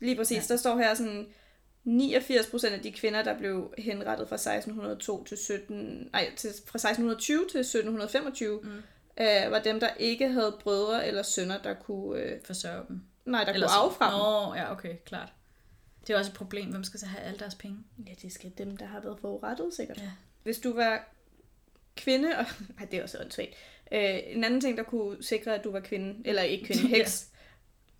Lige 0.00 0.16
præcis, 0.16 0.36
Ja. 0.50 0.54
der 0.54 0.56
står 0.60 0.76
her 0.76 0.94
sådan, 0.94 1.26
89 1.84 2.46
procent 2.46 2.72
af 2.74 2.80
de 2.80 2.92
kvinder, 2.92 3.22
der 3.22 3.38
blev 3.38 3.74
henrettet 3.78 4.28
fra 4.28 4.36
1602 4.36 5.24
til 5.24 5.36
17, 5.36 6.08
nej, 6.12 6.30
til, 6.36 6.50
fra 6.66 6.76
1620 6.78 7.38
til 7.50 7.60
1725, 7.60 8.60
Mm. 8.62 8.70
øh, 9.20 9.50
var 9.50 9.58
dem, 9.58 9.80
der 9.80 9.88
ikke 9.98 10.28
havde 10.28 10.56
brødre 10.60 11.06
eller 11.06 11.22
sønner, 11.22 11.58
der 11.58 11.74
kunne, 11.74 12.20
øh, 12.20 12.40
Forsørge 12.44 12.82
dem. 12.88 13.00
nej, 13.24 13.44
der 13.44 13.52
Eller 13.52 13.66
kunne 13.68 13.76
arve 13.76 13.92
fra 13.98 14.10
dem. 14.10 14.18
Nå, 14.18 14.54
ja, 14.62 14.72
okay, 14.72 14.94
klart. 15.06 15.32
Det 16.06 16.14
er 16.14 16.18
også 16.18 16.30
et 16.30 16.36
problem. 16.36 16.70
Hvem 16.70 16.84
skal 16.84 17.00
så 17.00 17.06
have 17.06 17.22
alle 17.22 17.38
deres 17.38 17.54
penge? 17.54 17.78
Ja, 18.06 18.12
det 18.22 18.32
skal 18.32 18.52
dem, 18.58 18.76
der 18.76 18.86
har 18.86 19.00
været 19.00 19.18
forurettet, 19.20 19.74
sikkert. 19.74 19.98
Ja. 19.98 20.10
Hvis 20.42 20.58
du 20.58 20.72
var 20.74 21.08
kvinde, 21.96 22.28
og 22.38 22.44
ej, 22.80 22.84
det 22.90 22.98
er 22.98 23.02
også 23.02 23.18
åndssvagt. 23.20 23.50
Øh, 23.92 24.18
en 24.26 24.44
anden 24.44 24.60
ting, 24.60 24.76
der 24.76 24.82
kunne 24.82 25.22
sikre, 25.22 25.54
at 25.54 25.64
du 25.64 25.70
var 25.70 25.80
kvinde, 25.80 26.16
eller 26.28 26.42
ikke 26.42 26.64
kvinde, 26.64 26.88
heks, 26.96 27.28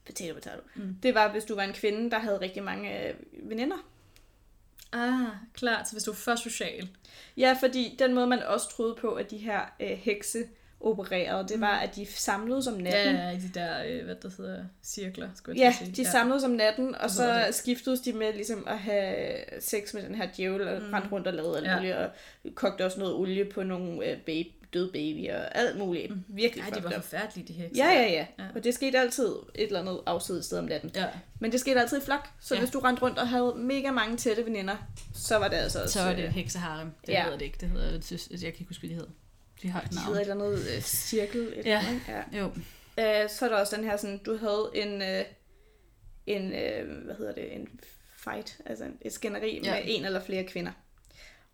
potato, 0.07 0.35
potato, 0.35 0.61
Mm. 0.75 0.97
det 1.03 1.15
var, 1.15 1.33
hvis 1.33 1.45
du 1.45 1.55
var 1.55 1.63
en 1.63 1.73
kvinde, 1.73 2.11
der 2.11 2.19
havde 2.19 2.41
rigtig 2.41 2.63
mange 2.63 3.09
øh, 3.09 3.15
veninder. 3.51 3.77
Ah, 4.93 5.29
klart. 5.55 5.89
Så 5.89 5.95
hvis 5.95 6.03
du 6.05 6.11
er 6.11 6.15
for 6.15 6.37
social. 6.37 6.89
Ja, 7.37 7.57
fordi 7.61 7.97
den 7.99 8.15
måde, 8.15 8.27
man 8.27 8.43
også 8.43 8.71
troede 8.71 8.95
på, 8.95 9.15
at 9.15 9.31
de 9.31 9.39
her 9.39 9.61
øh, 9.81 9.89
hekse 9.91 10.49
opererede, 10.87 11.49
det 11.49 11.61
var, 11.61 11.77
at 11.79 11.97
de 11.97 12.07
samledes 12.07 12.67
om 12.67 12.75
natten. 12.75 13.15
Ja, 13.17 13.23
ja, 13.23 13.31
i 13.31 13.37
de 13.41 13.51
der, 13.55 13.85
øh, 13.87 14.05
hvad 14.05 14.15
der 14.23 14.31
hedder, 14.39 14.65
cirkler, 14.83 15.29
skulle 15.35 15.59
Ja, 15.61 15.65
jeg 15.65 15.75
til 15.79 15.85
at 15.85 15.91
de 15.91 15.95
sige. 15.97 16.07
samledes 16.11 16.45
om 16.45 16.51
natten, 16.51 16.95
og 16.95 17.03
Det 17.03 17.11
så 17.11 17.45
det. 17.47 17.55
skiftedes 17.55 18.01
de 18.01 18.13
med 18.13 18.33
ligesom 18.35 18.65
at 18.69 18.79
have 18.79 19.15
sex 19.61 19.95
med 19.95 20.03
den 20.03 20.15
her 20.15 20.29
djævel, 20.37 20.69
og 20.69 20.83
Mm. 20.83 20.87
mm. 20.89 20.95
rundt 21.13 21.27
og 21.27 21.35
lavede 21.35 21.57
alt 21.57 21.67
Ja. 21.67 21.77
muligt, 21.77 21.95
og 21.97 22.11
kogte 22.55 22.85
også 22.85 22.99
noget 22.99 23.15
olie 23.15 23.45
på 23.45 23.63
nogle 23.63 24.07
øh, 24.11 24.19
baby, 24.19 24.49
døde 24.75 24.91
babyer, 24.93 25.39
og 25.39 25.59
alt 25.59 25.79
muligt. 25.79 26.11
Mm. 26.11 26.25
Virkelig 26.29 26.63
Ej, 26.65 26.71
de 26.71 26.85
var 26.85 26.89
up. 26.91 26.95
forfærdelige, 26.95 27.49
de 27.49 27.53
her. 27.53 27.69
Ja, 27.77 27.85
ja, 27.87 28.03
ja, 28.03 28.11
Ja. 28.13 28.27
ja. 28.39 28.45
Og 28.55 28.65
det 28.65 28.75
skete 28.75 28.99
altid 28.99 29.29
et 29.55 29.67
eller 29.67 29.81
andet 29.81 30.01
afsides 30.07 30.45
sted 30.47 30.59
om 30.59 30.65
natten. 30.65 30.91
ja. 30.95 31.07
Men 31.41 31.53
det 31.53 31.61
skete 31.61 31.81
altid 31.81 31.99
i 31.99 32.05
flok, 32.05 32.29
så 32.41 32.55
Ja. 32.55 32.59
ja. 32.59 32.65
hvis 32.65 32.73
du 32.73 32.79
rendte 32.79 33.03
rundt 33.03 33.19
og 33.19 33.29
havde 33.29 33.53
mega 33.57 33.91
mange 33.91 34.17
tætte 34.17 34.45
veninder, 34.47 34.77
så 35.15 35.37
var 35.39 35.49
det 35.49 35.57
altså 35.57 35.83
også... 35.83 35.99
Så 35.99 36.05
var 36.05 36.13
det 36.15 36.25
øh, 36.25 36.31
hekseharem. 36.31 36.91
Det 37.07 37.13
Ja. 37.13 37.23
hedder 37.23 37.39
det 37.39 37.45
ikke. 37.45 37.57
Det 37.61 37.69
hedder, 37.69 37.91
jeg, 37.93 38.03
synes, 38.03 38.29
jeg 38.31 38.41
kan 38.41 38.47
ikke 38.49 38.65
huske, 38.69 38.81
hvad 38.81 38.91
de 38.91 38.95
hedder. 38.95 39.11
De 39.63 39.69
har 39.69 39.81
et 39.81 39.91
De 39.91 39.95
navn. 39.95 40.07
hedder 40.07 40.21
et 40.21 40.31
eller 40.31 40.45
andet 40.45 40.77
øh, 40.77 40.83
cirkel. 40.83 41.53
Et 41.59 41.67
Ja. 41.67 41.79
eller 41.79 41.89
andet, 41.89 42.03
ja. 42.09 42.39
Jo. 42.39 42.45
Øh, 43.25 43.31
så 43.31 43.45
er 43.45 43.49
der 43.49 43.57
også 43.57 43.77
den 43.77 43.85
her 43.85 43.97
sådan, 43.97 44.19
du 44.19 44.37
havde 44.37 44.71
en, 44.75 45.03
øh, 45.03 45.25
en 46.27 46.53
øh, 46.53 47.05
hvad 47.05 47.15
hedder 47.15 47.33
det, 47.35 47.55
en 47.55 47.81
fight, 48.17 48.61
altså 48.67 48.85
et 49.01 49.13
skænderi 49.13 49.61
ja. 49.65 49.75
med 49.75 49.83
en 49.85 50.05
eller 50.05 50.21
flere 50.25 50.45
kvinder. 50.45 50.73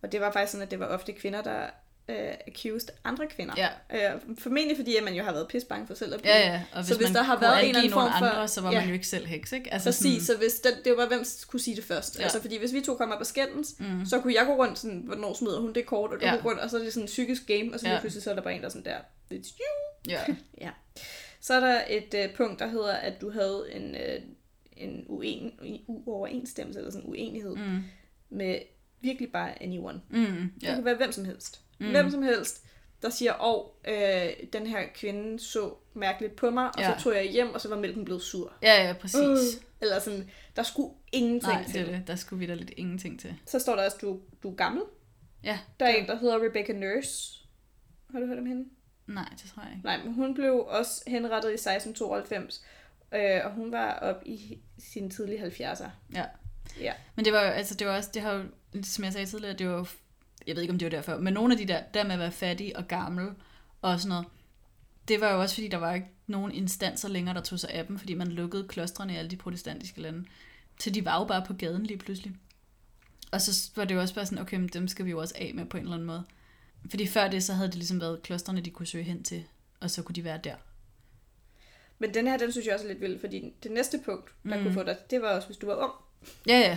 Og 0.02 0.12
det 0.12 0.20
var 0.20 0.32
faktisk 0.32 0.52
sådan, 0.52 0.64
at 0.66 0.70
det 0.70 0.80
var 0.80 0.86
ofte 0.86 1.12
kvinder, 1.12 1.42
der 1.42 1.70
øh, 2.10 2.34
accused 2.46 2.88
andre 3.04 3.26
kvinder. 3.26 3.54
Ja. 3.56 4.14
Øh, 4.14 4.20
formentlig 4.38 4.76
fordi, 4.76 4.96
at 4.96 5.04
man 5.04 5.14
jo 5.14 5.22
har 5.24 5.32
været 5.32 5.48
pis 5.48 5.64
bange 5.64 5.86
for 5.86 5.94
selv 5.94 6.14
at 6.14 6.20
blive. 6.20 6.34
Ja, 6.34 6.52
ja. 6.52 6.62
Og 6.74 6.84
Så 6.84 6.96
hvis 6.96 7.06
man 7.08 7.14
der 7.14 7.22
har 7.22 7.40
været 7.40 7.58
en 7.62 7.64
eller 7.68 7.78
anden 7.78 7.92
form 7.92 8.10
for- 8.18 8.26
andre, 8.26 8.48
så 8.48 8.60
var 8.60 8.72
Ja. 8.72 8.78
man 8.80 8.88
jo 8.88 8.94
ikke 8.94 9.06
selv 9.06 9.26
heks, 9.26 9.52
ikke? 9.52 9.72
Altså 9.72 9.88
Præcis, 9.88 10.22
så 10.26 10.36
hvis 10.36 10.54
den, 10.60 10.72
det 10.84 10.96
var, 10.96 11.06
hvem 11.08 11.24
kunne 11.48 11.60
sige 11.60 11.76
det 11.76 11.84
først. 11.84 12.18
Ja. 12.18 12.22
Altså, 12.22 12.40
fordi 12.40 12.58
hvis 12.58 12.72
vi 12.72 12.80
to 12.80 12.94
kom 12.94 13.10
op 13.10 13.20
og 13.20 13.26
skændes, 13.26 13.74
Mm. 13.78 14.06
så 14.06 14.20
kunne 14.20 14.34
jeg 14.34 14.46
gå 14.46 14.52
rundt 14.56 14.78
sådan, 14.78 15.02
hvornår 15.06 15.34
smider 15.34 15.60
hun 15.60 15.72
det 15.72 15.86
kort, 15.86 16.10
og 16.12 16.20
du 16.20 16.26
Ja. 16.26 16.34
ja. 16.34 16.40
gå 16.42 16.48
rundt, 16.48 16.60
og 16.60 16.70
så 16.70 16.78
er 16.78 16.82
det 16.82 16.92
sådan 16.92 17.04
en 17.04 17.06
psykisk 17.06 17.46
game, 17.46 17.74
og 17.74 17.80
så 17.80 17.88
Ja. 17.88 18.00
pludselig 18.00 18.22
så 18.22 18.30
er 18.30 18.34
der 18.34 18.42
bare 18.42 18.54
en, 18.54 18.60
der 18.60 18.66
er 18.66 18.70
sådan 18.70 18.84
der, 18.84 18.98
it's 19.38 19.58
you. 19.58 20.10
Ja. 20.12 20.20
Ja. 20.60 20.70
Så 21.40 21.54
er 21.54 21.60
der 21.60 21.82
et 21.88 22.14
øh, 22.14 22.34
punkt, 22.34 22.58
der 22.58 22.66
hedder, 22.66 22.92
at 22.92 23.20
du 23.20 23.30
havde 23.30 23.64
en, 23.72 23.94
øh, 23.94 24.20
en 24.76 25.04
uen, 25.08 25.52
uoverensstemmelse, 25.86 26.78
eller 26.78 26.90
sådan 26.92 27.04
en 27.06 27.10
uenighed, 27.10 27.56
mm. 27.56 27.78
Med 28.30 28.58
virkelig 29.00 29.32
bare 29.32 29.62
anyone. 29.62 30.00
Mm. 30.10 30.24
Det 30.54 30.62
Ja. 30.62 30.74
kan 30.74 30.84
være 30.84 30.96
hvem 30.96 31.12
som 31.12 31.24
helst. 31.24 31.60
Mm. 31.80 31.90
Hvem 31.90 32.10
som 32.10 32.22
helst, 32.22 32.64
der 33.02 33.10
siger, 33.10 33.34
åh, 33.44 33.66
øh, 33.88 34.28
den 34.52 34.66
her 34.66 34.80
kvinde 34.94 35.38
så 35.40 35.74
mærkeligt 35.94 36.36
på 36.36 36.50
mig, 36.50 36.64
og 36.66 36.72
Ja. 36.78 36.88
ja. 36.90 36.98
så 36.98 37.04
tog 37.04 37.14
jeg 37.14 37.24
hjem, 37.24 37.54
og 37.54 37.60
så 37.60 37.68
var 37.68 37.76
mælken 37.76 38.04
blevet 38.04 38.22
sur. 38.22 38.52
Ja, 38.62 38.86
ja, 38.86 38.92
præcis. 38.92 39.16
Øh, 39.56 39.62
eller 39.80 39.98
sådan, 39.98 40.30
der 40.56 40.62
skulle 40.62 40.90
ingenting 41.12 41.52
Nej, 41.52 41.64
til. 41.70 41.86
det. 41.86 42.02
Der 42.06 42.16
skulle 42.16 42.40
vi 42.40 42.46
da 42.46 42.54
lidt 42.54 42.70
ingenting 42.76 43.20
til. 43.20 43.34
Så 43.46 43.58
står 43.58 43.76
der 43.76 43.84
også, 43.84 43.96
du, 44.00 44.20
du 44.42 44.50
er 44.50 44.54
gammel. 44.56 44.82
Ja. 45.44 45.58
Der 45.80 45.86
er 45.86 45.94
en, 45.94 46.06
der 46.06 46.16
hedder 46.18 46.44
Rebecca 46.44 46.72
Nurse. 46.72 47.38
Har 48.12 48.20
du 48.20 48.26
hørt 48.26 48.38
om 48.38 48.46
hende? 48.46 48.68
Nej, 49.06 49.28
det 49.42 49.50
tror 49.54 49.62
jeg 49.62 49.72
ikke. 49.72 49.84
Nej, 49.84 50.04
men 50.04 50.14
hun 50.14 50.34
blev 50.34 50.64
også 50.68 51.02
henrettet 51.06 51.50
i 51.50 51.54
1692, 51.54 52.64
øh, 53.14 53.40
og 53.44 53.52
hun 53.52 53.72
var 53.72 53.92
op 53.92 54.22
i 54.26 54.58
sine 54.78 55.10
tidlige 55.10 55.46
70'er. 55.46 55.88
Ja. 56.14 56.24
Ja. 56.80 56.92
Men 57.14 57.24
det 57.24 57.32
var 57.32 57.40
jo, 57.44 57.50
altså 57.50 57.74
det 57.74 57.86
var 57.86 57.96
også, 57.96 58.10
det 58.14 58.22
har 58.22 58.32
jo, 58.32 58.42
som 58.82 59.04
jeg 59.04 59.12
sagde 59.12 59.26
tidligere, 59.26 59.54
det 59.56 59.68
var 59.68 59.72
jo, 59.76 59.86
jeg 60.50 60.56
ved 60.56 60.62
ikke 60.62 60.72
om 60.72 60.78
det 60.78 60.86
var 60.86 60.90
derfor, 60.90 61.18
men 61.18 61.34
nogle 61.34 61.54
af 61.54 61.58
de 61.58 61.68
der, 61.68 61.82
der 61.94 62.04
med 62.04 62.12
at 62.12 62.18
være 62.18 62.32
fattig 62.32 62.76
og 62.76 62.88
gammel 62.88 63.28
og 63.82 64.00
sådan 64.00 64.08
noget, 64.08 64.26
det 65.08 65.20
var 65.20 65.32
jo 65.32 65.40
også 65.40 65.54
fordi, 65.54 65.68
der 65.68 65.76
var 65.76 65.94
ikke 65.94 66.06
nogen 66.26 66.52
instanser 66.52 67.08
længere, 67.08 67.34
der 67.34 67.40
tog 67.40 67.58
sig 67.60 67.70
af 67.70 67.86
dem, 67.86 67.98
fordi 67.98 68.14
man 68.14 68.28
lukkede 68.28 68.68
klostrene 68.68 69.12
i 69.12 69.16
alle 69.16 69.30
de 69.30 69.36
protestantiske 69.36 70.00
lande. 70.00 70.24
Så 70.80 70.90
de 70.90 71.04
var 71.04 71.18
jo 71.18 71.24
bare 71.24 71.44
på 71.46 71.52
gaden 71.52 71.86
lige 71.86 71.98
pludselig. 71.98 72.32
Og 73.32 73.40
så 73.40 73.70
var 73.76 73.84
det 73.84 73.94
jo 73.94 74.00
også 74.00 74.14
bare 74.14 74.26
sådan, 74.26 74.38
okay, 74.38 74.56
men 74.56 74.68
dem 74.68 74.88
skal 74.88 75.04
vi 75.04 75.10
jo 75.10 75.18
også 75.20 75.34
af 75.38 75.52
med 75.54 75.66
på 75.66 75.76
en 75.76 75.82
eller 75.82 75.94
anden 75.94 76.06
måde. 76.06 76.24
Fordi 76.90 77.06
før 77.06 77.28
det, 77.28 77.44
så 77.44 77.52
havde 77.52 77.68
det 77.68 77.76
ligesom 77.76 78.00
været 78.00 78.22
klostrene, 78.22 78.60
de 78.60 78.70
kunne 78.70 78.86
søge 78.86 79.04
hen 79.04 79.22
til, 79.24 79.44
og 79.80 79.90
så 79.90 80.02
kunne 80.02 80.14
de 80.14 80.24
være 80.24 80.40
der. 80.44 80.54
Men 81.98 82.14
den 82.14 82.26
her, 82.26 82.36
den 82.38 82.52
synes 82.52 82.66
jeg 82.66 82.74
også 82.74 82.86
er 82.86 82.88
lidt 82.88 83.00
vild, 83.00 83.20
fordi 83.20 83.52
det 83.62 83.70
næste 83.70 84.00
punkt, 84.04 84.30
der 84.44 84.56
Mm. 84.56 84.62
kunne 84.62 84.74
få 84.74 84.82
dig, 84.82 84.96
det 85.10 85.22
var 85.22 85.28
også, 85.28 85.48
hvis 85.48 85.56
du 85.56 85.66
var 85.66 85.74
ung. 85.76 85.92
Ja, 86.46 86.58
ja. 86.58 86.76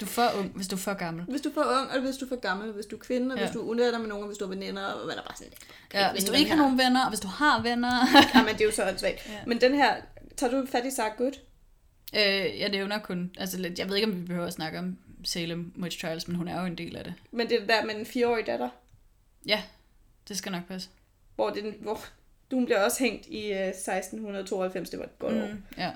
Du 0.00 0.04
er 0.04 0.08
for 0.08 0.30
ung, 0.38 0.52
hvis 0.56 0.68
du 0.68 0.76
er 0.76 0.80
for 0.80 0.94
gammel. 0.94 1.24
Hvis 1.24 1.40
du 1.40 1.48
er 1.48 1.52
for 1.54 1.60
ung, 1.80 1.90
og 1.90 2.00
hvis 2.00 2.16
du 2.16 2.24
er 2.24 2.28
for 2.28 2.36
gammel, 2.40 2.72
hvis 2.72 2.86
du 2.86 2.96
er 2.96 3.00
kvinde, 3.00 3.32
og 3.34 3.38
Ja. 3.38 3.44
hvis 3.44 3.52
du 3.54 3.60
er 3.60 3.64
uvenner 3.64 3.98
med 3.98 4.08
nogen, 4.08 4.22
og 4.22 4.26
hvis 4.28 4.38
du 4.38 4.44
er 4.44 4.48
veninder, 4.48 4.84
og 4.84 5.04
hvad 5.04 5.16
der 5.16 5.22
bare 5.22 5.36
sådan, 5.36 5.52
Ja, 5.94 6.12
hvis 6.12 6.24
du 6.24 6.32
ikke 6.32 6.50
har 6.50 6.56
nogen 6.56 6.78
venner, 6.78 7.02
og 7.04 7.08
hvis 7.08 7.20
du 7.20 7.28
har 7.28 7.62
venner. 7.62 7.90
Ja, 8.34 8.42
men 8.44 8.54
det 8.54 8.60
er 8.60 8.64
jo 8.64 8.72
så 8.72 8.88
åndssvagt. 8.88 9.26
Ja. 9.28 9.38
Men 9.46 9.60
den 9.60 9.74
her, 9.74 9.96
tager 10.36 10.50
du 10.60 10.66
fat 10.66 10.86
i 10.86 10.90
Sarah 10.90 11.16
Good? 11.16 11.32
Øh, 12.14 12.60
jeg 12.60 12.68
nævner 12.68 12.98
kun, 12.98 13.30
altså 13.38 13.58
lidt, 13.58 13.78
jeg 13.78 13.88
ved 13.88 13.96
ikke, 13.96 14.08
om 14.08 14.20
vi 14.22 14.26
behøver 14.26 14.46
at 14.46 14.52
snakke 14.52 14.78
om 14.78 14.98
Salem 15.24 15.72
Witch 15.82 16.00
Trials, 16.00 16.28
men 16.28 16.36
hun 16.36 16.48
er 16.48 16.60
jo 16.60 16.66
en 16.66 16.78
del 16.78 16.96
af 16.96 17.04
det. 17.04 17.14
Men 17.30 17.48
det 17.48 17.62
er 17.62 17.66
der 17.66 17.84
med 17.86 17.94
en 17.94 18.06
fireårig 18.06 18.46
datter, 18.46 18.68
Ja, 19.46 19.62
det 20.28 20.38
skal 20.38 20.52
nok 20.52 20.66
passe. 20.68 20.88
hvor, 21.34 21.50
det, 21.50 21.74
hvor 21.80 22.00
hun 22.52 22.64
bliver 22.64 22.84
også 22.84 22.98
hængt 22.98 23.26
i 23.26 23.52
øh, 23.52 23.68
1692, 23.68 24.90
det 24.90 24.98
var 24.98 25.04
et 25.04 25.18
godt 25.18 25.34
mm. 25.34 25.40
år. 25.40 25.48
Ja, 25.78 25.90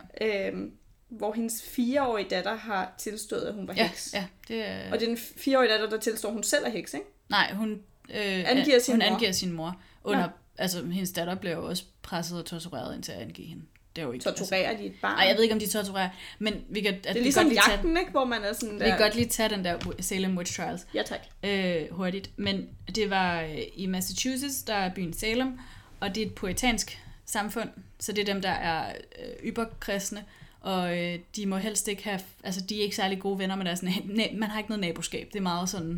Øhm, 0.49 0.72
hvor 1.11 1.33
hendes 1.33 1.63
fireårige 1.63 2.29
datter 2.31 2.57
har 2.57 2.95
tilstået, 2.99 3.43
at 3.43 3.55
hun 3.55 3.69
var 3.69 3.75
ja, 3.75 3.87
heks. 3.87 4.11
ja 4.15 4.27
det 4.49 4.69
er... 4.69 4.93
Og 4.93 5.01
det 5.01 5.03
er 5.03 5.07
den 5.07 5.19
fireårige 5.37 5.71
datter, 5.71 5.91
der 5.91 5.99
tilstår, 5.99 6.29
at 6.29 6.33
hun 6.33 6.43
selv 6.43 6.65
er 6.65 6.71
heks, 6.71 6.95
ikke? 6.95 7.07
Nej, 7.29 7.53
hun, 7.55 7.71
øh, 8.11 8.51
Angiver 8.51 8.79
sin 8.79 8.93
hun 8.95 8.99
mor. 8.99 9.07
angiver 9.15 9.33
sin 9.33 9.53
mor. 9.53 9.81
Under, 10.05 10.27
Nå. 10.27 10.33
altså, 10.59 10.85
hendes 10.87 11.13
datter 11.13 11.35
blev 11.35 11.53
jo 11.53 11.67
også 11.69 11.85
presset 12.03 12.39
og 12.39 12.47
tortureret 12.47 12.95
indtil 12.95 13.13
at 13.13 13.19
angive 13.19 13.47
hende. 13.47 13.63
Det 13.97 14.03
er 14.03 14.07
jo 14.07 14.13
ikke... 14.13 14.23
Torturerer 14.23 14.77
de 14.77 14.85
et 14.87 14.95
barn. 15.03 15.11
Altså, 15.11 15.23
ej, 15.23 15.29
jeg 15.29 15.37
ved 15.37 15.43
ikke, 15.43 15.53
om 15.55 15.59
de 15.61 15.67
torturerer, 15.67 16.09
men 16.39 16.55
vi 16.69 16.81
kan... 16.81 16.95
At 16.95 17.03
det 17.05 17.11
er 17.11 17.15
vi 17.15 17.21
ligesom 17.21 17.45
godt 17.45 17.53
lige 17.53 17.63
tage, 17.63 17.73
jagten, 17.77 17.97
ikke? 17.97 18.11
Hvor 18.11 18.25
man 18.25 18.43
er 18.43 18.53
sådan 18.53 18.75
Vi 18.75 18.79
der... 18.79 18.89
kan 18.89 18.99
godt 18.99 19.15
lige 19.15 19.29
tage 19.29 19.49
den 19.49 19.65
der 19.65 19.79
Salem 20.01 20.37
Witch 20.39 20.57
Trials. 20.57 20.87
Ja, 20.95 21.03
tak. 21.03 21.21
øh, 21.43 21.83
hurtigt. 21.91 22.31
Men 22.37 22.69
det 22.95 23.11
var 23.11 23.41
øh, 23.43 23.59
i 23.75 23.87
Massachusetts, 23.87 24.63
der 24.63 24.75
er 24.75 24.95
byen 24.95 25.13
Salem, 25.13 25.59
og 26.01 26.15
det 26.15 26.23
er 26.23 26.27
et 26.27 26.35
puritansk 26.35 26.99
samfund, 27.27 27.69
så 28.01 28.13
det 28.13 28.29
er 28.29 28.33
dem, 28.33 28.43
der 28.43 28.51
er 28.51 28.93
øh, 29.19 29.49
yberkristne, 29.49 30.25
og 30.61 30.99
øh, 30.99 31.19
de 31.37 31.47
må 31.47 31.57
helst 31.57 31.89
ikke 31.89 32.05
have, 32.05 32.21
altså 32.45 32.61
de 32.61 32.79
er 32.79 32.83
ikke 32.83 32.97
særlig 32.97 33.19
gode 33.21 33.39
venner 33.39 33.57
med 33.57 33.65
deres, 33.65 33.81
na- 33.81 34.37
man 34.37 34.51
har 34.51 34.59
ikke 34.59 34.71
noget 34.71 34.81
naboskab, 34.81 35.29
det 35.33 35.39
er 35.39 35.43
meget 35.43 35.69
sådan, 35.69 35.89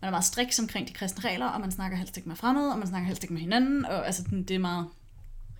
man 0.00 0.08
er 0.08 0.10
meget 0.10 0.24
striks 0.24 0.58
omkring 0.58 0.88
de 0.88 0.92
kristne 0.92 1.30
regler, 1.30 1.46
og 1.46 1.60
man 1.60 1.70
snakker 1.70 1.96
helst 1.98 2.16
ikke 2.16 2.28
med 2.28 2.36
fremmede, 2.36 2.72
og 2.72 2.78
man 2.78 2.88
snakker 2.88 3.06
helst 3.06 3.22
ikke 3.24 3.32
med 3.32 3.40
hinanden, 3.40 3.84
og 3.84 4.06
altså 4.06 4.24
det 4.48 4.50
er 4.50 4.58
meget, 4.58 4.86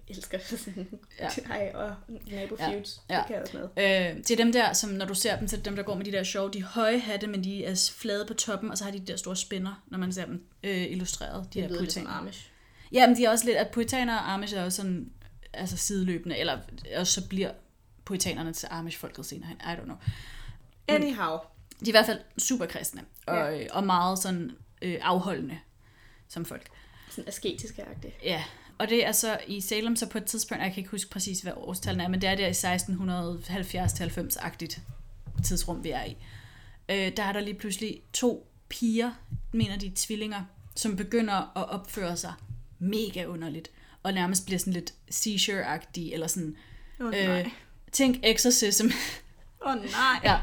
Jeg 0.08 0.16
elsker 0.16 0.38
sådan... 0.44 0.88
Ja. 1.20 1.28
Ej, 1.54 1.72
og 1.74 1.94
nabo 2.30 2.56
Ja. 2.58 2.70
Ja. 2.70 2.76
Det 2.76 2.82
kan 3.26 3.34
jeg 3.34 3.42
også 3.42 3.56
med. 3.76 3.84
Øh, 4.10 4.16
det 4.16 4.30
er 4.30 4.36
dem 4.36 4.52
der, 4.52 4.72
som 4.72 4.90
når 4.90 5.06
du 5.06 5.14
ser 5.14 5.38
dem, 5.38 5.48
så 5.48 5.56
er 5.56 5.58
det 5.58 5.64
dem, 5.64 5.76
der 5.76 5.82
går 5.82 5.94
med 5.94 6.04
de 6.04 6.12
der 6.12 6.22
sjove, 6.24 6.50
de 6.50 6.62
høje 6.62 6.98
hatte, 6.98 7.26
men 7.26 7.44
de 7.44 7.64
er 7.64 7.90
flade 7.96 8.24
på 8.28 8.34
toppen, 8.34 8.70
og 8.70 8.78
så 8.78 8.84
har 8.84 8.90
de 8.90 8.98
de 8.98 9.06
der 9.06 9.16
store 9.16 9.36
spænder, 9.36 9.82
når 9.86 9.98
man 9.98 10.12
ser 10.12 10.26
dem 10.26 10.46
øh, 10.62 10.82
illustreret, 10.90 11.54
de 11.54 11.60
Det 11.60 11.70
her 11.70 11.78
puritaner. 11.78 12.10
Amish. 12.10 12.50
Ja, 12.92 13.06
men 13.06 13.16
de 13.16 13.24
er 13.24 13.30
også 13.30 13.44
lidt, 13.44 13.56
at 13.56 13.68
puritaner 13.70 14.16
og 14.16 14.32
amish 14.32 14.54
er 14.56 14.64
også 14.64 14.76
sådan, 14.76 15.10
altså 15.52 15.76
sideløbende, 15.76 16.38
eller 16.38 16.58
og 16.96 17.06
så 17.06 17.28
bliver 17.28 17.50
puritanerne 18.06 18.52
til 18.52 18.68
amish-folket 18.70 19.26
senere 19.26 19.48
hen, 19.48 19.56
I 19.56 19.80
don't 19.80 19.84
know. 19.84 19.96
Anyhow. 20.88 21.38
De 21.80 21.84
er 21.84 21.88
i 21.88 21.90
hvert 21.90 22.06
fald 22.06 22.20
super 22.38 22.66
kristne, 22.66 23.04
og, 23.26 23.36
ja. 23.36 23.66
og 23.70 23.84
meget 23.84 24.18
sådan 24.18 24.50
øh, 24.82 24.98
afholdende 25.02 25.58
som 26.28 26.44
folk. 26.44 26.68
Sådan 27.10 27.28
asketisk 27.28 27.78
agtigt. 27.78 28.14
Ja, 28.24 28.44
og 28.78 28.88
det 28.88 29.06
er 29.06 29.12
så 29.12 29.38
i 29.46 29.60
Salem, 29.60 29.96
så 29.96 30.08
på 30.08 30.18
et 30.18 30.24
tidspunkt, 30.24 30.64
jeg 30.64 30.72
kan 30.72 30.80
ikke 30.80 30.90
huske 30.90 31.10
præcis, 31.10 31.40
hvad 31.40 31.52
årstallene 31.56 32.04
er, 32.04 32.08
men 32.08 32.20
det 32.20 32.28
er 32.28 32.34
der 32.34 32.46
i 32.46 32.50
1670-90-agtigt 32.50 34.80
tidsrum, 35.44 35.84
vi 35.84 35.90
er 35.90 36.04
i. 36.04 36.16
Øh, 36.88 37.12
der 37.16 37.22
er 37.22 37.32
der 37.32 37.40
lige 37.40 37.54
pludselig 37.54 38.02
to 38.12 38.48
piger, 38.68 39.10
mener 39.52 39.78
de 39.78 39.86
er 39.86 39.90
tvillinger, 39.94 40.42
som 40.74 40.96
begynder 40.96 41.34
at 41.34 41.68
opføre 41.68 42.16
sig 42.16 42.32
mega 42.78 43.24
underligt, 43.24 43.70
og 44.02 44.12
nærmest 44.12 44.46
bliver 44.46 44.58
sådan 44.58 44.72
lidt 44.72 44.94
seizure-agtige, 45.10 46.12
eller 46.12 46.26
sådan, 46.26 46.56
oh, 47.00 47.10
nej. 47.10 47.40
øh, 47.40 47.48
tænk 47.96 48.16
exorcism. 48.22 48.86
Åh 49.66 49.72
oh, 49.72 49.82
nej. 49.82 50.20
ja, 50.24 50.34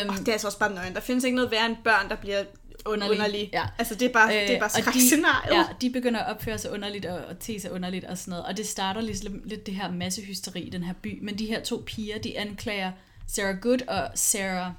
øhm, 0.00 0.10
Oh, 0.10 0.16
det 0.16 0.28
er 0.28 0.32
altså 0.32 0.46
også 0.46 0.58
bare 0.58 0.74
nøgen. 0.74 0.94
Der 0.94 1.00
findes 1.00 1.24
ikke 1.24 1.36
noget 1.36 1.50
værre 1.50 1.66
end 1.66 1.76
børn, 1.84 2.08
der 2.08 2.16
bliver 2.16 2.44
Underlig. 2.86 3.10
underlige. 3.18 3.50
Ja. 3.52 3.64
Altså, 3.78 3.94
det 3.94 4.08
er 4.08 4.12
bare, 4.12 4.42
øh, 4.42 4.48
det 4.48 4.56
er 4.56 4.60
bare 4.60 4.70
skrækscenariet. 4.70 5.54
ja, 5.54 5.64
de 5.80 5.90
begynder 5.90 6.20
at 6.20 6.34
opføre 6.34 6.58
sig 6.58 6.72
underligt 6.72 7.06
og, 7.06 7.24
og 7.24 7.38
te 7.38 7.60
sig 7.60 7.72
underligt 7.72 8.04
og 8.04 8.18
sådan 8.18 8.30
noget. 8.30 8.46
Og 8.46 8.56
det 8.56 8.66
starter 8.66 9.00
ligesom 9.00 9.42
lidt 9.44 9.66
det 9.66 9.74
her 9.74 9.90
massehysteri 9.90 10.60
i 10.60 10.70
den 10.70 10.82
her 10.82 10.92
by. 11.02 11.18
Men 11.22 11.38
de 11.38 11.46
her 11.46 11.60
to 11.62 11.82
piger, 11.86 12.18
de 12.18 12.38
anklager 12.38 12.92
Sarah 13.26 13.60
Good 13.60 13.88
og 13.88 14.10
Sarah... 14.14 14.72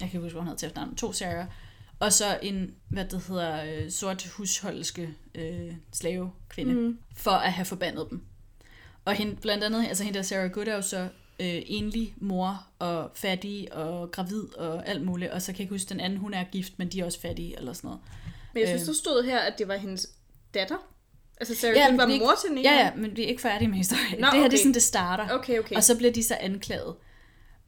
kan 0.00 0.06
ikke 0.06 0.18
huske, 0.18 0.32
hvad 0.32 0.40
hun 0.40 0.46
hedder 0.46 0.58
til 0.58 0.66
efternavn. 0.66 0.96
To 0.96 1.12
Sarah. 1.12 1.46
Og 2.00 2.12
så 2.12 2.38
en, 2.42 2.74
hvad 2.88 3.04
det 3.04 3.22
hedder, 3.28 3.64
øh, 3.64 3.90
sort 3.90 4.26
husholdske 4.26 5.08
øh, 5.34 5.72
slavekvinde. 5.92 6.74
Mm. 6.74 6.98
For 7.16 7.30
at 7.30 7.52
have 7.52 7.64
forbandet 7.64 8.06
dem. 8.10 8.22
Og 9.04 9.14
hende, 9.14 9.36
blandt 9.36 9.64
andet, 9.64 9.86
altså 9.88 10.04
hende 10.04 10.18
der 10.18 10.22
Sarah 10.22 10.50
Good 10.50 10.68
er 10.68 10.74
jo 10.74 10.82
så 10.82 11.08
øh, 11.40 11.62
enlig 11.66 12.14
mor 12.16 12.66
og 12.78 13.10
fattig 13.14 13.74
og 13.74 14.10
gravid 14.10 14.54
og 14.56 14.88
alt 14.88 15.02
muligt. 15.04 15.30
Og 15.30 15.42
så 15.42 15.46
kan 15.46 15.54
jeg 15.54 15.60
ikke 15.60 15.74
huske, 15.74 15.88
den 15.88 16.00
anden, 16.00 16.18
hun 16.18 16.34
er 16.34 16.44
gift, 16.52 16.72
men 16.78 16.88
de 16.88 17.00
er 17.00 17.04
også 17.04 17.20
fattige 17.20 17.58
eller 17.58 17.72
sådan 17.72 17.88
noget. 17.88 18.00
Men 18.54 18.60
jeg 18.60 18.68
synes, 18.68 18.82
Øh. 18.82 18.86
du 18.88 18.92
stod 18.94 19.24
her, 19.24 19.38
at 19.38 19.54
det 19.58 19.68
var 19.68 19.76
hendes 19.76 20.08
datter? 20.54 20.76
Altså 21.40 21.54
Sarah 21.54 21.76
Ja, 21.76 21.96
var 21.96 22.02
er 22.02 22.18
mor 22.18 22.32
til 22.44 22.50
Negan? 22.54 22.64
Ja, 22.64 22.84
ja, 22.84 22.94
men 22.96 23.16
vi 23.16 23.22
er 23.22 23.26
ikke 23.26 23.42
færdige 23.42 23.68
med 23.68 23.76
historien. 23.76 24.20
Nå, 24.20 24.26
det 24.26 24.32
her 24.32 24.32
det 24.32 24.42
er 24.42 24.46
okay. 24.48 24.56
sådan, 24.56 24.74
det 24.74 24.82
starter. 24.82 25.28
Okay, 25.30 25.58
okay. 25.58 25.76
Og 25.76 25.84
så 25.84 25.96
bliver 25.96 26.12
de 26.12 26.22
så 26.24 26.36
anklaget. 26.40 26.94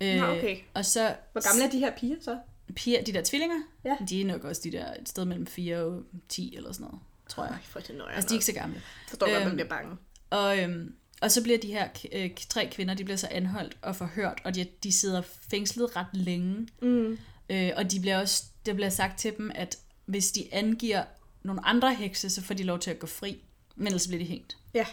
Øh, 0.01 0.17
Nå, 0.17 0.27
okay. 0.27 0.57
Og 0.75 0.85
så 0.85 1.15
Hvor 1.33 1.49
gamle 1.51 1.65
er 1.65 1.71
de 1.71 1.79
her 1.79 1.93
piger 1.97 2.17
så? 2.21 2.39
piger, 2.77 3.03
de 3.05 3.13
der 3.13 3.23
tvillinger, 3.25 3.57
Ja. 3.85 3.97
de 4.09 4.21
er 4.21 4.25
nok 4.25 4.45
også 4.45 4.61
de 4.65 4.73
der 4.73 4.95
et 5.01 5.09
sted 5.09 5.25
mellem 5.25 5.47
4 5.47 5.79
og 5.85 6.03
10 6.29 6.57
eller 6.57 6.73
sådan 6.73 6.85
noget, 6.85 7.01
tror 7.29 7.45
jeg. 7.45 7.53
Ej, 7.53 7.59
for 7.63 7.81
det 7.81 7.97
nøjer. 7.97 8.15
Altså, 8.15 8.29
de 8.29 8.35
er 8.35 8.37
ikke 8.37 8.45
så 8.45 8.53
gamle. 8.53 8.83
Forstår 9.09 9.27
godt, 9.27 9.39
man 9.39 9.47
Øhm, 9.47 9.55
bliver 9.57 9.69
bange. 9.69 9.97
Og, 10.31 10.59
øhm, 10.59 10.95
og 11.21 11.31
så 11.31 11.43
bliver 11.43 11.59
de 11.59 11.69
her 11.69 11.89
øh, 12.13 12.31
tre 12.49 12.69
kvinder, 12.73 12.95
de 12.95 13.05
bliver 13.05 13.17
så 13.17 13.29
anholdt 13.31 13.77
og 13.83 13.97
forhørt, 13.97 14.41
og 14.45 14.55
de, 14.55 14.67
de 14.83 14.93
sidder 14.93 15.23
fængslet 15.51 15.97
ret 15.97 16.07
længe. 16.13 16.69
Mm. 16.83 17.19
Øh, 17.51 17.71
og 17.77 17.91
de 17.93 18.01
bliver 18.01 18.19
også, 18.19 18.45
det 18.67 18.75
bliver 18.75 18.91
sagt 18.91 19.19
til 19.19 19.33
dem, 19.37 19.51
at 19.55 19.79
hvis 20.07 20.33
de 20.33 20.55
angiver 20.55 21.05
nogle 21.43 21.67
andre 21.67 21.95
hekse, 21.95 22.31
så 22.31 22.43
får 22.43 22.55
de 22.55 22.63
lov 22.63 22.79
til 22.79 22.91
at 22.91 22.99
gå 22.99 23.07
fri, 23.07 23.39
men 23.77 23.87
ellers 23.87 24.07
bliver 24.07 24.23
de 24.23 24.29
hængt. 24.29 24.57
Ja. 24.75 24.87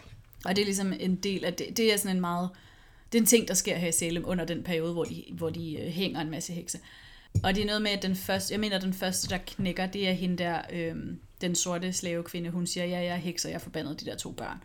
Og 0.45 0.55
det 0.55 0.61
er 0.61 0.65
ligesom 0.65 0.93
en 0.99 1.15
del 1.15 1.45
af 1.45 1.53
det. 1.53 1.78
Det 1.78 1.93
er 1.93 1.97
sådan 1.97 2.15
en 2.15 2.21
meget... 2.21 2.49
Det 3.11 3.17
er 3.17 3.21
en 3.21 3.28
ting, 3.28 3.47
der 3.47 3.53
sker 3.53 3.75
her 3.75 3.88
i 3.88 3.91
Salem 3.91 4.23
under 4.28 4.45
den 4.45 4.63
periode, 4.63 4.93
hvor 4.93 5.03
de, 5.03 5.23
hvor 5.32 5.49
de 5.49 5.75
øh, 5.75 5.88
hænger 5.88 6.21
en 6.21 6.32
masse 6.32 6.53
hekse. 6.53 6.80
Og 7.43 7.55
det 7.55 7.61
er 7.61 7.65
noget 7.65 7.82
med, 7.82 7.91
at 7.91 8.01
den 8.01 8.15
første, 8.15 8.53
jeg 8.53 8.59
mener, 8.59 8.80
den 8.80 8.93
første, 8.93 9.30
der 9.30 9.38
knækker, 9.38 9.86
det 9.86 10.07
er 10.07 10.11
hende 10.11 10.38
der, 10.38 10.61
øh, 10.71 10.95
den 11.41 11.55
sorte 11.55 11.93
slavekvinde. 11.93 12.49
Hun 12.49 12.67
siger, 12.67 12.86
ja, 12.86 12.99
jeg 12.99 13.05
er 13.05 13.15
heks, 13.15 13.45
og 13.45 13.51
jeg 13.51 13.61
forbandede 13.61 13.95
de 13.95 14.05
der 14.05 14.15
to 14.15 14.32
børn. 14.32 14.57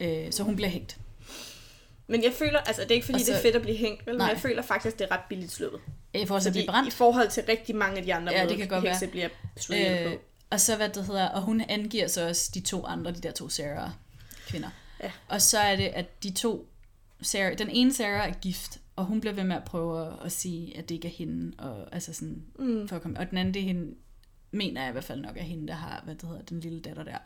Øh, 0.00 0.32
så 0.32 0.42
hun 0.42 0.56
bliver 0.56 0.68
hængt. 0.68 0.98
Men 2.06 2.22
jeg 2.24 2.32
føler, 2.32 2.58
altså 2.58 2.82
det 2.82 2.90
er 2.90 2.94
ikke 2.94 3.04
fordi, 3.06 3.14
Og 3.16 3.20
så- 3.20 3.32
det 3.32 3.38
er 3.38 3.42
fedt 3.42 3.56
at 3.56 3.62
blive 3.62 3.76
hængt, 3.76 4.06
vel? 4.06 4.18
Men 4.18 4.28
jeg 4.28 4.38
føler 4.38 4.62
faktisk, 4.62 4.98
det 4.98 5.06
er 5.10 5.14
ret 5.14 5.20
billigt 5.28 5.52
sluppet. 5.52 5.80
Jeg 6.14 6.28
får 6.28 6.38
så 6.38 6.48
Fordi 6.48 6.58
blive 6.58 6.66
brændt. 6.66 6.88
i 6.88 6.96
forhold 6.96 7.30
til 7.30 7.42
rigtig 7.48 7.76
mange 7.76 7.96
af 7.98 8.02
de 8.04 8.14
andre 8.14 8.32
Ja, 8.32 8.46
det 8.48 8.56
kan 8.58 8.68
godt 8.68 8.84
være. 8.84 8.92
hekse 8.92 9.06
bliver 9.06 9.28
slået 9.56 10.00
Øh, 10.06 10.12
på. 10.12 10.18
og 10.50 10.60
så 10.60 10.76
hvad 10.76 10.88
det 10.88 11.06
hedder, 11.06 11.28
og 11.28 11.42
hun 11.42 11.60
angiver 11.68 12.06
så 12.08 12.28
også 12.28 12.50
de 12.54 12.60
to 12.60 12.84
andre, 12.86 13.10
de 13.10 13.20
der 13.20 13.30
to 13.32 13.48
Sarah 13.48 13.90
kvinder. 14.48 14.68
Ja. 15.02 15.10
Og 15.28 15.42
så 15.42 15.58
er 15.58 15.76
det, 15.76 15.84
at 15.86 16.22
de 16.22 16.30
to, 16.32 16.68
Sarah, 17.22 17.58
den 17.58 17.70
ene 17.70 17.94
Sarah 17.94 18.28
er 18.28 18.34
gift, 18.34 18.78
og 18.96 19.04
hun 19.04 19.20
bliver 19.20 19.34
ved 19.34 19.44
med 19.44 19.56
at 19.56 19.64
prøve 19.64 20.06
at, 20.06 20.12
at 20.24 20.32
sige, 20.32 20.76
at 20.78 20.88
det 20.88 20.94
ikke 20.94 21.08
er 21.08 21.12
hende, 21.12 21.52
og, 21.58 21.88
altså 21.92 22.12
sådan, 22.12 22.42
Mm. 22.58 22.88
for 22.88 22.96
at 22.96 23.02
komme, 23.02 23.18
og 23.18 23.30
den 23.30 23.38
anden, 23.38 23.54
det 23.54 23.60
er 23.62 23.66
hende, 23.66 23.94
mener 24.50 24.80
jeg 24.80 24.88
i 24.88 24.92
hvert 24.92 25.04
fald 25.04 25.20
nok 25.20 25.36
er 25.36 25.42
hende, 25.42 25.68
der 25.68 25.74
har, 25.74 26.00
hvad 26.04 26.14
det 26.14 26.28
hedder, 26.28 26.42
den 26.42 26.60
lille 26.60 26.80
datter 26.80 27.04
der, 27.04 27.18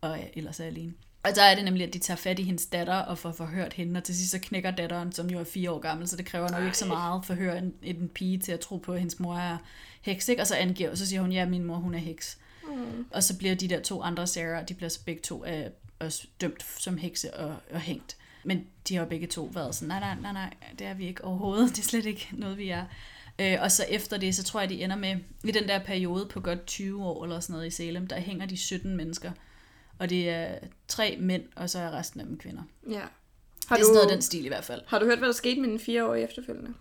og 0.00 0.18
ja, 0.18 0.24
ellers 0.34 0.60
er 0.60 0.64
alene. 0.64 0.92
Og 1.26 1.32
så 1.34 1.42
er 1.42 1.54
det 1.54 1.64
nemlig, 1.64 1.86
at 1.86 1.94
de 1.94 1.98
tager 1.98 2.16
fat 2.16 2.38
i 2.38 2.42
hendes 2.42 2.66
datter 2.66 2.94
og 2.94 3.18
får 3.18 3.32
forhørt 3.32 3.72
hende, 3.72 3.98
og 3.98 4.04
til 4.04 4.16
sidst 4.16 4.30
så 4.30 4.38
knækker 4.38 4.70
datteren, 4.70 5.12
som 5.12 5.30
jo 5.30 5.38
er 5.38 5.44
fire 5.44 5.70
år 5.70 5.78
gammel, 5.78 6.08
så 6.08 6.16
det 6.16 6.26
kræver 6.26 6.48
nok 6.48 6.64
ikke 6.64 6.78
så 6.78 6.86
meget 6.86 7.18
at 7.18 7.26
forhøre 7.26 7.58
en, 7.58 7.74
en 7.82 8.08
pige 8.08 8.38
til 8.38 8.52
at 8.52 8.60
tro 8.60 8.76
på, 8.76 8.92
at 8.92 8.98
hendes 8.98 9.20
mor 9.20 9.36
er 9.36 9.58
heks, 10.00 10.28
ikke? 10.28 10.42
Og 10.42 10.46
så 10.46 10.54
angiver, 10.54 10.94
så 10.94 11.06
siger 11.06 11.20
hun, 11.20 11.32
ja, 11.32 11.46
min 11.46 11.64
mor, 11.64 11.76
hun 11.76 11.94
er 11.94 11.98
heks. 11.98 12.38
Mm. 12.68 13.06
Og 13.10 13.22
så 13.22 13.38
bliver 13.38 13.54
de 13.54 13.68
der 13.68 13.80
to 13.80 14.02
andre 14.02 14.26
Sarah, 14.26 14.68
de 14.68 14.74
bliver 14.74 14.88
så 14.88 15.00
begge 15.04 15.22
to 15.22 15.46
øh, 15.46 15.66
også 15.98 16.26
dømt 16.40 16.66
som 16.78 16.98
hekse 16.98 17.34
og, 17.34 17.56
og 17.72 17.80
hængt. 17.80 18.16
Men 18.44 18.66
de 18.88 18.94
har 18.94 19.02
jo 19.02 19.08
begge 19.08 19.26
to 19.26 19.50
været 19.54 19.74
sådan, 19.74 19.88
nej, 19.88 20.00
nej, 20.00 20.16
nej, 20.20 20.32
nej, 20.32 20.54
det 20.78 20.86
er 20.86 20.94
vi 20.94 21.06
ikke 21.06 21.24
overhovedet. 21.24 21.70
Det 21.76 21.78
er 21.78 21.88
slet 21.88 22.06
ikke 22.06 22.28
noget, 22.32 22.58
vi 22.58 22.68
er. 22.68 22.84
Øh, 23.38 23.56
og 23.60 23.72
så 23.72 23.84
efter 23.88 24.18
det, 24.18 24.34
så 24.34 24.42
tror 24.42 24.60
jeg, 24.60 24.68
de 24.68 24.84
ender 24.84 24.96
med, 24.96 25.16
i 25.44 25.50
den 25.50 25.68
der 25.68 25.78
periode 25.78 26.26
på 26.26 26.40
godt 26.40 26.66
20 26.66 27.04
år 27.04 27.24
eller 27.24 27.40
sådan 27.40 27.52
noget 27.52 27.66
i 27.66 27.70
Salem, 27.70 28.06
der 28.06 28.20
hænger 28.20 28.46
de 28.46 28.56
17 28.56 28.96
mennesker. 28.96 29.32
Og 29.98 30.10
det 30.10 30.30
er 30.30 30.58
tre 30.88 31.16
mænd, 31.20 31.42
og 31.56 31.70
så 31.70 31.78
er 31.78 31.90
resten 31.90 32.20
af 32.20 32.26
dem 32.26 32.38
kvinder. 32.38 32.62
Ja. 32.90 33.00
Har 33.00 33.06
det 33.06 33.70
er 33.70 33.76
du, 33.76 33.84
sådan 33.84 33.94
noget 33.94 34.10
den 34.10 34.22
stil 34.22 34.44
i 34.44 34.48
hvert 34.48 34.64
fald. 34.64 34.82
har 34.86 34.98
du 34.98 35.04
hørt, 35.06 35.18
hvad 35.18 35.28
der 35.28 35.34
skete 35.34 35.60
med 35.60 35.68
den 35.70 35.80
fire 35.80 36.06
år 36.06 36.14
efterfølgende? 36.14 36.74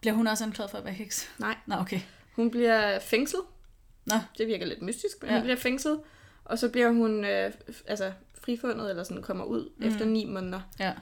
Bliver 0.00 0.14
hun 0.14 0.26
også 0.26 0.44
anklaget 0.44 0.70
for 0.70 0.78
at 0.78 0.84
være 0.84 0.94
heks? 0.94 1.28
Nej. 1.38 1.56
Nå, 1.66 1.74
okay. 1.74 2.00
Hun 2.32 2.50
bliver 2.50 2.98
fængslet. 2.98 3.42
Nå. 4.06 4.14
Det 4.38 4.46
virker 4.46 4.66
lidt 4.66 4.82
mystisk, 4.82 5.16
men 5.22 5.30
Ja. 5.30 5.36
hun 5.36 5.42
bliver 5.42 5.56
fængslet. 5.56 6.00
Og 6.44 6.58
så 6.58 6.68
bliver 6.68 6.90
hun 6.90 7.24
øh, 7.24 7.52
altså, 7.86 8.12
frifundet, 8.34 8.90
eller 8.90 9.04
sådan 9.04 9.22
kommer 9.22 9.44
ud 9.44 9.70
mm. 9.78 9.86
efter 9.86 10.04
ni 10.04 10.24
måneder. 10.24 10.60
Ja. 10.78 10.92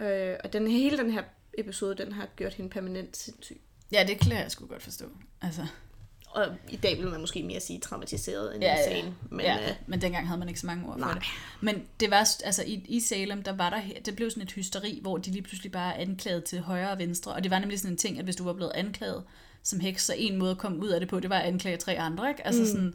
Øh, 0.00 0.38
og 0.44 0.52
den, 0.52 0.68
hele 0.68 0.98
den 0.98 1.10
her 1.10 1.22
episode, 1.58 1.94
den 2.04 2.12
har 2.12 2.26
gjort 2.36 2.54
hende 2.54 2.70
permanent 2.70 3.16
sindssyg. 3.16 3.60
Ja, 3.92 4.04
det 4.08 4.18
kan 4.20 4.32
jeg 4.32 4.50
sgu 4.50 4.66
godt 4.66 4.82
forstå. 4.82 5.04
Altså, 5.42 5.66
Og 6.36 6.46
i 6.68 6.76
dag 6.76 6.98
vil 6.98 7.08
man 7.10 7.20
måske 7.20 7.42
mere 7.42 7.60
sige 7.60 7.78
traumatiseret 7.80 8.54
end 8.54 8.64
Ja, 8.64 8.74
ja, 8.74 8.80
ja. 8.90 8.96
insane. 8.96 9.14
Men 9.30 9.40
ja, 9.40 9.68
øh, 9.70 9.74
men 9.86 10.00
dengang 10.00 10.26
havde 10.26 10.38
man 10.38 10.48
ikke 10.48 10.60
så 10.60 10.66
mange 10.66 10.86
ord 10.86 10.92
for 10.92 10.98
nej. 10.98 11.14
det. 11.14 11.22
Men 11.60 11.82
det 12.00 12.10
var, 12.10 12.28
altså 12.44 12.62
i, 12.66 12.84
i 12.88 13.00
Salem, 13.00 13.42
der 13.42 13.52
var 13.52 13.70
der, 13.70 13.80
det 14.04 14.16
blev 14.16 14.30
sådan 14.30 14.42
et 14.42 14.52
hysteri, 14.52 14.98
hvor 15.02 15.16
de 15.18 15.30
lige 15.30 15.42
pludselig 15.42 15.72
bare 15.72 15.94
er 15.96 16.00
anklaget 16.02 16.44
til 16.44 16.60
højre 16.60 16.90
og 16.90 16.98
venstre. 16.98 17.32
Og 17.32 17.42
det 17.42 17.50
var 17.50 17.58
nemlig 17.58 17.78
sådan 17.80 17.92
en 17.92 17.96
ting, 17.98 18.18
at 18.18 18.24
hvis 18.24 18.36
du 18.36 18.44
var 18.44 18.52
blevet 18.52 18.72
anklaget 18.74 19.22
som 19.62 19.80
heks, 19.80 20.04
så 20.06 20.14
en 20.18 20.36
måde 20.36 20.50
at 20.50 20.58
komme 20.58 20.78
ud 20.82 20.88
af 20.88 21.00
det 21.00 21.08
på, 21.08 21.20
det 21.20 21.30
var 21.30 21.38
at 21.38 21.48
anklage 21.48 21.76
tre 21.76 21.98
andre, 21.98 22.28
ikke? 22.28 22.46
Altså 22.46 22.62
Mm. 22.62 22.68
sådan, 22.68 22.94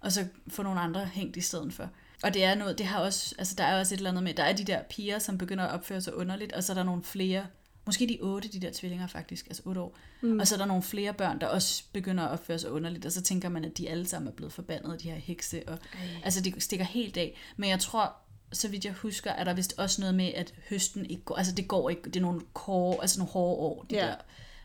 og 0.00 0.12
så 0.12 0.26
få 0.48 0.62
nogle 0.62 0.80
andre 0.80 1.04
hængt 1.04 1.36
i 1.36 1.40
stedet 1.40 1.72
for. 1.74 1.88
Og 2.22 2.34
det 2.34 2.44
er 2.44 2.54
noget, 2.54 2.78
det 2.78 2.86
har 2.86 2.98
også, 3.00 3.34
altså 3.38 3.54
der 3.58 3.64
er 3.64 3.80
også 3.80 3.94
et 3.94 3.98
eller 3.98 4.10
andet 4.10 4.24
med, 4.24 4.34
der 4.34 4.42
er 4.42 4.52
de 4.52 4.64
der 4.64 4.82
piger, 4.82 5.18
som 5.18 5.38
begynder 5.38 5.64
at 5.64 5.74
opføre 5.74 6.00
sig 6.00 6.14
underligt, 6.16 6.52
og 6.52 6.64
så 6.64 6.72
er 6.72 6.74
der 6.74 6.82
nogle 6.82 7.02
flere, 7.04 7.46
måske 7.86 8.06
de 8.08 8.18
otte, 8.20 8.48
de 8.48 8.60
der 8.60 8.70
tvillinger 8.72 9.06
faktisk, 9.06 9.46
altså 9.46 9.62
otte 9.66 9.80
år. 9.80 9.98
Mm. 10.20 10.38
Og 10.40 10.46
så 10.46 10.54
er 10.54 10.58
der 10.58 10.66
nogle 10.66 10.82
flere 10.82 11.12
børn, 11.14 11.40
der 11.40 11.46
også 11.46 11.84
begynder 11.92 12.24
at 12.24 12.30
opføre 12.30 12.58
sig 12.58 12.70
underligt, 12.70 13.06
og 13.06 13.12
så 13.12 13.22
tænker 13.22 13.48
man, 13.48 13.64
at 13.64 13.78
de 13.78 13.88
alle 13.90 14.06
sammen 14.08 14.28
er 14.28 14.32
blevet 14.32 14.52
forbandet, 14.52 15.02
de 15.02 15.10
her 15.10 15.18
hekse, 15.18 15.62
og 15.68 15.78
altså 16.24 16.40
det 16.40 16.62
stikker 16.62 16.84
helt 16.84 17.16
af. 17.16 17.38
Men 17.56 17.70
jeg 17.70 17.80
tror, 17.80 18.16
så 18.52 18.68
vidt 18.68 18.84
jeg 18.84 18.92
husker, 18.92 19.30
er 19.30 19.44
der 19.44 19.54
vist 19.54 19.74
også 19.78 20.00
noget 20.00 20.14
med, 20.14 20.32
at 20.34 20.54
høsten 20.68 21.06
ikke 21.06 21.22
går, 21.22 21.36
altså 21.36 21.54
det 21.54 21.68
går 21.68 21.90
ikke, 21.90 22.02
det 22.04 22.16
er 22.16 22.20
nogle, 22.20 22.40
kåre, 22.52 22.98
altså 23.02 23.18
nogle 23.18 23.32
hårde 23.32 23.56
år, 23.56 23.86
de 23.90 23.94
Ja. 23.94 24.06
der, 24.06 24.16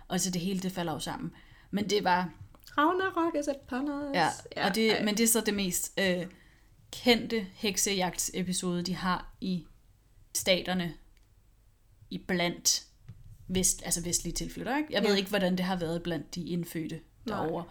og 0.07 0.19
så 0.21 0.31
det 0.31 0.41
hele, 0.41 0.59
det 0.59 0.71
falder 0.71 0.93
jo 0.93 0.99
sammen. 0.99 1.31
Men 1.71 1.89
det 1.89 2.03
var, 2.03 2.29
Ragnarok 2.77 3.35
is 3.39 3.47
upon 3.47 3.89
us. 3.89 4.15
Ja, 4.15 4.29
ja 4.57 4.69
og 4.69 4.75
det, 4.75 4.91
ej. 4.91 5.03
men 5.03 5.17
det 5.17 5.23
er 5.23 5.27
så 5.27 5.41
det 5.41 5.53
mest 5.53 5.93
øh, 5.99 6.25
kendte 6.91 7.47
heksejagtsepisode, 7.53 8.83
de 8.83 8.95
har 8.95 9.33
i 9.41 9.65
staterne 10.35 10.93
i 12.09 12.17
blandt 12.17 12.86
vest, 13.47 13.81
altså 13.85 14.01
vestlige 14.03 14.33
tilflyttere. 14.33 14.77
Ikke? 14.77 14.93
Jeg 14.93 15.01
ved 15.03 15.09
Ja. 15.11 15.15
ikke, 15.17 15.29
hvordan 15.29 15.55
det 15.57 15.65
har 15.65 15.75
været 15.75 16.03
blandt 16.03 16.35
de 16.35 16.45
indfødte 16.45 16.99
Nej. 17.25 17.37
derovre. 17.37 17.63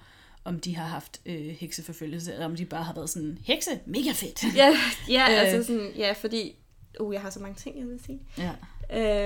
Om 0.45 0.61
de 0.61 0.77
har 0.77 0.87
haft 0.87 1.21
øh, 1.27 1.47
hekseforfølgelse, 1.47 2.33
eller 2.33 2.45
om 2.47 2.57
de 2.57 2.65
bare 2.65 2.85
har 2.85 2.95
været 2.95 3.11
sådan, 3.11 3.39
hekse, 3.45 3.71
mega 3.87 4.13
fedt. 4.13 4.57
Ja, 4.57 4.77
ja 5.09 5.27
Øh. 5.31 5.41
altså 5.41 5.67
sådan, 5.73 5.93
ja, 5.97 6.13
fordi... 6.13 6.57
Uh, 7.01 7.15
jeg 7.15 7.23
har 7.23 7.31
så 7.31 7.41
mange 7.41 7.55
ting, 7.55 7.79
jeg 7.79 7.87
vil 7.89 8.01
sige. 8.05 8.21
ja. 8.39 8.53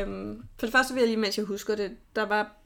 Øhm, 0.03 0.45
for 0.59 0.67
det 0.67 0.73
første 0.73 0.95
vil 0.95 1.01
jeg 1.01 1.09
lige, 1.09 1.17
mens 1.17 1.39
jeg 1.39 1.47
husker 1.47 1.75
det, 1.75 1.97
der 2.17 2.23
var... 2.23 2.57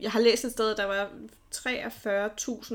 Jeg 0.00 0.10
har 0.10 0.20
læst 0.20 0.44
et 0.44 0.52
sted, 0.52 0.76
der 0.76 0.84
var 0.84 1.10
43.000, 1.54 2.74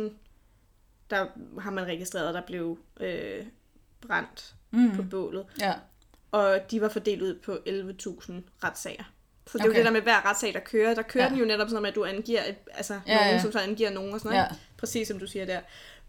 der 1.10 1.26
har 1.60 1.72
man 1.72 1.86
registreret, 1.86 2.34
der 2.34 2.42
blev 2.48 2.80
øh, 3.00 3.46
brændt 4.08 4.56
mm. 4.72 4.96
på 4.96 5.04
bålet. 5.04 5.46
ja. 5.60 5.74
Og 6.32 6.60
de 6.72 6.82
var 6.82 6.90
fordelt 6.90 7.22
ud 7.22 7.40
på 7.46 7.52
11.000 7.52 8.34
retssager. 8.64 9.04
Så 9.48 9.58
det 9.58 9.64
er 9.66 9.70
Okay. 9.70 9.74
jo 9.74 9.78
det 9.78 9.86
der 9.86 9.92
med 9.92 10.02
hver 10.02 10.26
retssag, 10.30 10.54
der 10.54 10.60
kører. 10.60 10.94
Der 10.96 11.02
kører 11.02 11.24
Ja. 11.24 11.30
den 11.30 11.38
jo 11.40 11.46
netop 11.46 11.70
sådan 11.70 11.82
med, 11.82 11.90
at 11.90 11.96
du 11.96 12.06
angiver 12.06 12.44
et, 12.50 12.56
altså, 12.74 13.00
Ja, 13.08 13.16
nogen, 13.16 13.30
ja. 13.34 13.42
som 13.42 13.52
så 13.52 13.60
angiver 13.60 13.90
nogen 13.90 14.14
og 14.14 14.20
sådan 14.20 14.32
noget. 14.36 14.44
Ja. 14.50 14.54
ikke? 14.56 14.62
Præcis 14.78 15.08
som 15.08 15.20
du 15.20 15.28
siger 15.28 15.46
der. 15.46 15.60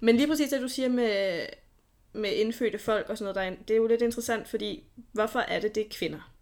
Men 0.00 0.16
lige 0.16 0.26
præcis 0.28 0.50
det, 0.50 0.60
du 0.60 0.68
siger 0.68 0.88
med, 0.88 1.40
med 2.12 2.32
indfødte 2.32 2.78
folk 2.78 3.08
og 3.10 3.18
sådan 3.18 3.34
noget, 3.34 3.34
der 3.34 3.56
er, 3.56 3.64
det 3.68 3.74
er 3.74 3.78
jo 3.78 3.86
lidt 3.86 4.02
interessant, 4.02 4.48
fordi 4.48 4.84
hvorfor 5.12 5.38
er 5.40 5.60
det, 5.60 5.74
det 5.74 5.80
er 5.80 5.88
kvinder? 5.90 6.32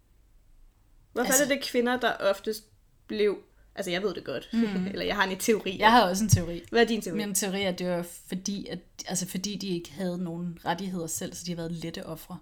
Hvorfor 1.13 1.25
Altså- 1.25 1.43
altså, 1.43 1.53
er 1.53 1.57
det, 1.57 1.63
det 1.63 1.67
er 1.67 1.71
kvinder, 1.71 1.99
der 1.99 2.13
oftest 2.13 2.63
blev... 3.07 3.37
Altså, 3.75 3.91
jeg 3.91 4.01
ved 4.03 4.13
det 4.13 4.23
godt. 4.23 4.49
Mm. 4.53 4.87
Eller 4.91 5.05
jeg 5.05 5.15
har 5.15 5.23
en 5.23 5.37
teori. 5.37 5.77
Jeg 5.79 5.91
har 5.91 6.09
også 6.09 6.23
en 6.23 6.29
teori. 6.29 6.63
Hvad 6.69 6.81
er 6.81 6.85
din 6.85 7.01
teori? 7.01 7.17
Min 7.17 7.35
teori 7.35 7.61
er, 7.63 7.69
at 7.69 7.79
det 7.79 7.89
var 7.89 8.05
fordi, 8.27 8.67
at, 8.67 8.79
altså 9.07 9.27
fordi 9.27 9.55
de 9.55 9.67
ikke 9.67 9.91
havde 9.91 10.23
nogen 10.23 10.59
rettigheder 10.65 11.07
selv, 11.07 11.33
så 11.33 11.43
de 11.45 11.51
har 11.51 11.55
været 11.55 11.71
lette 11.71 12.05
ofre. 12.05 12.37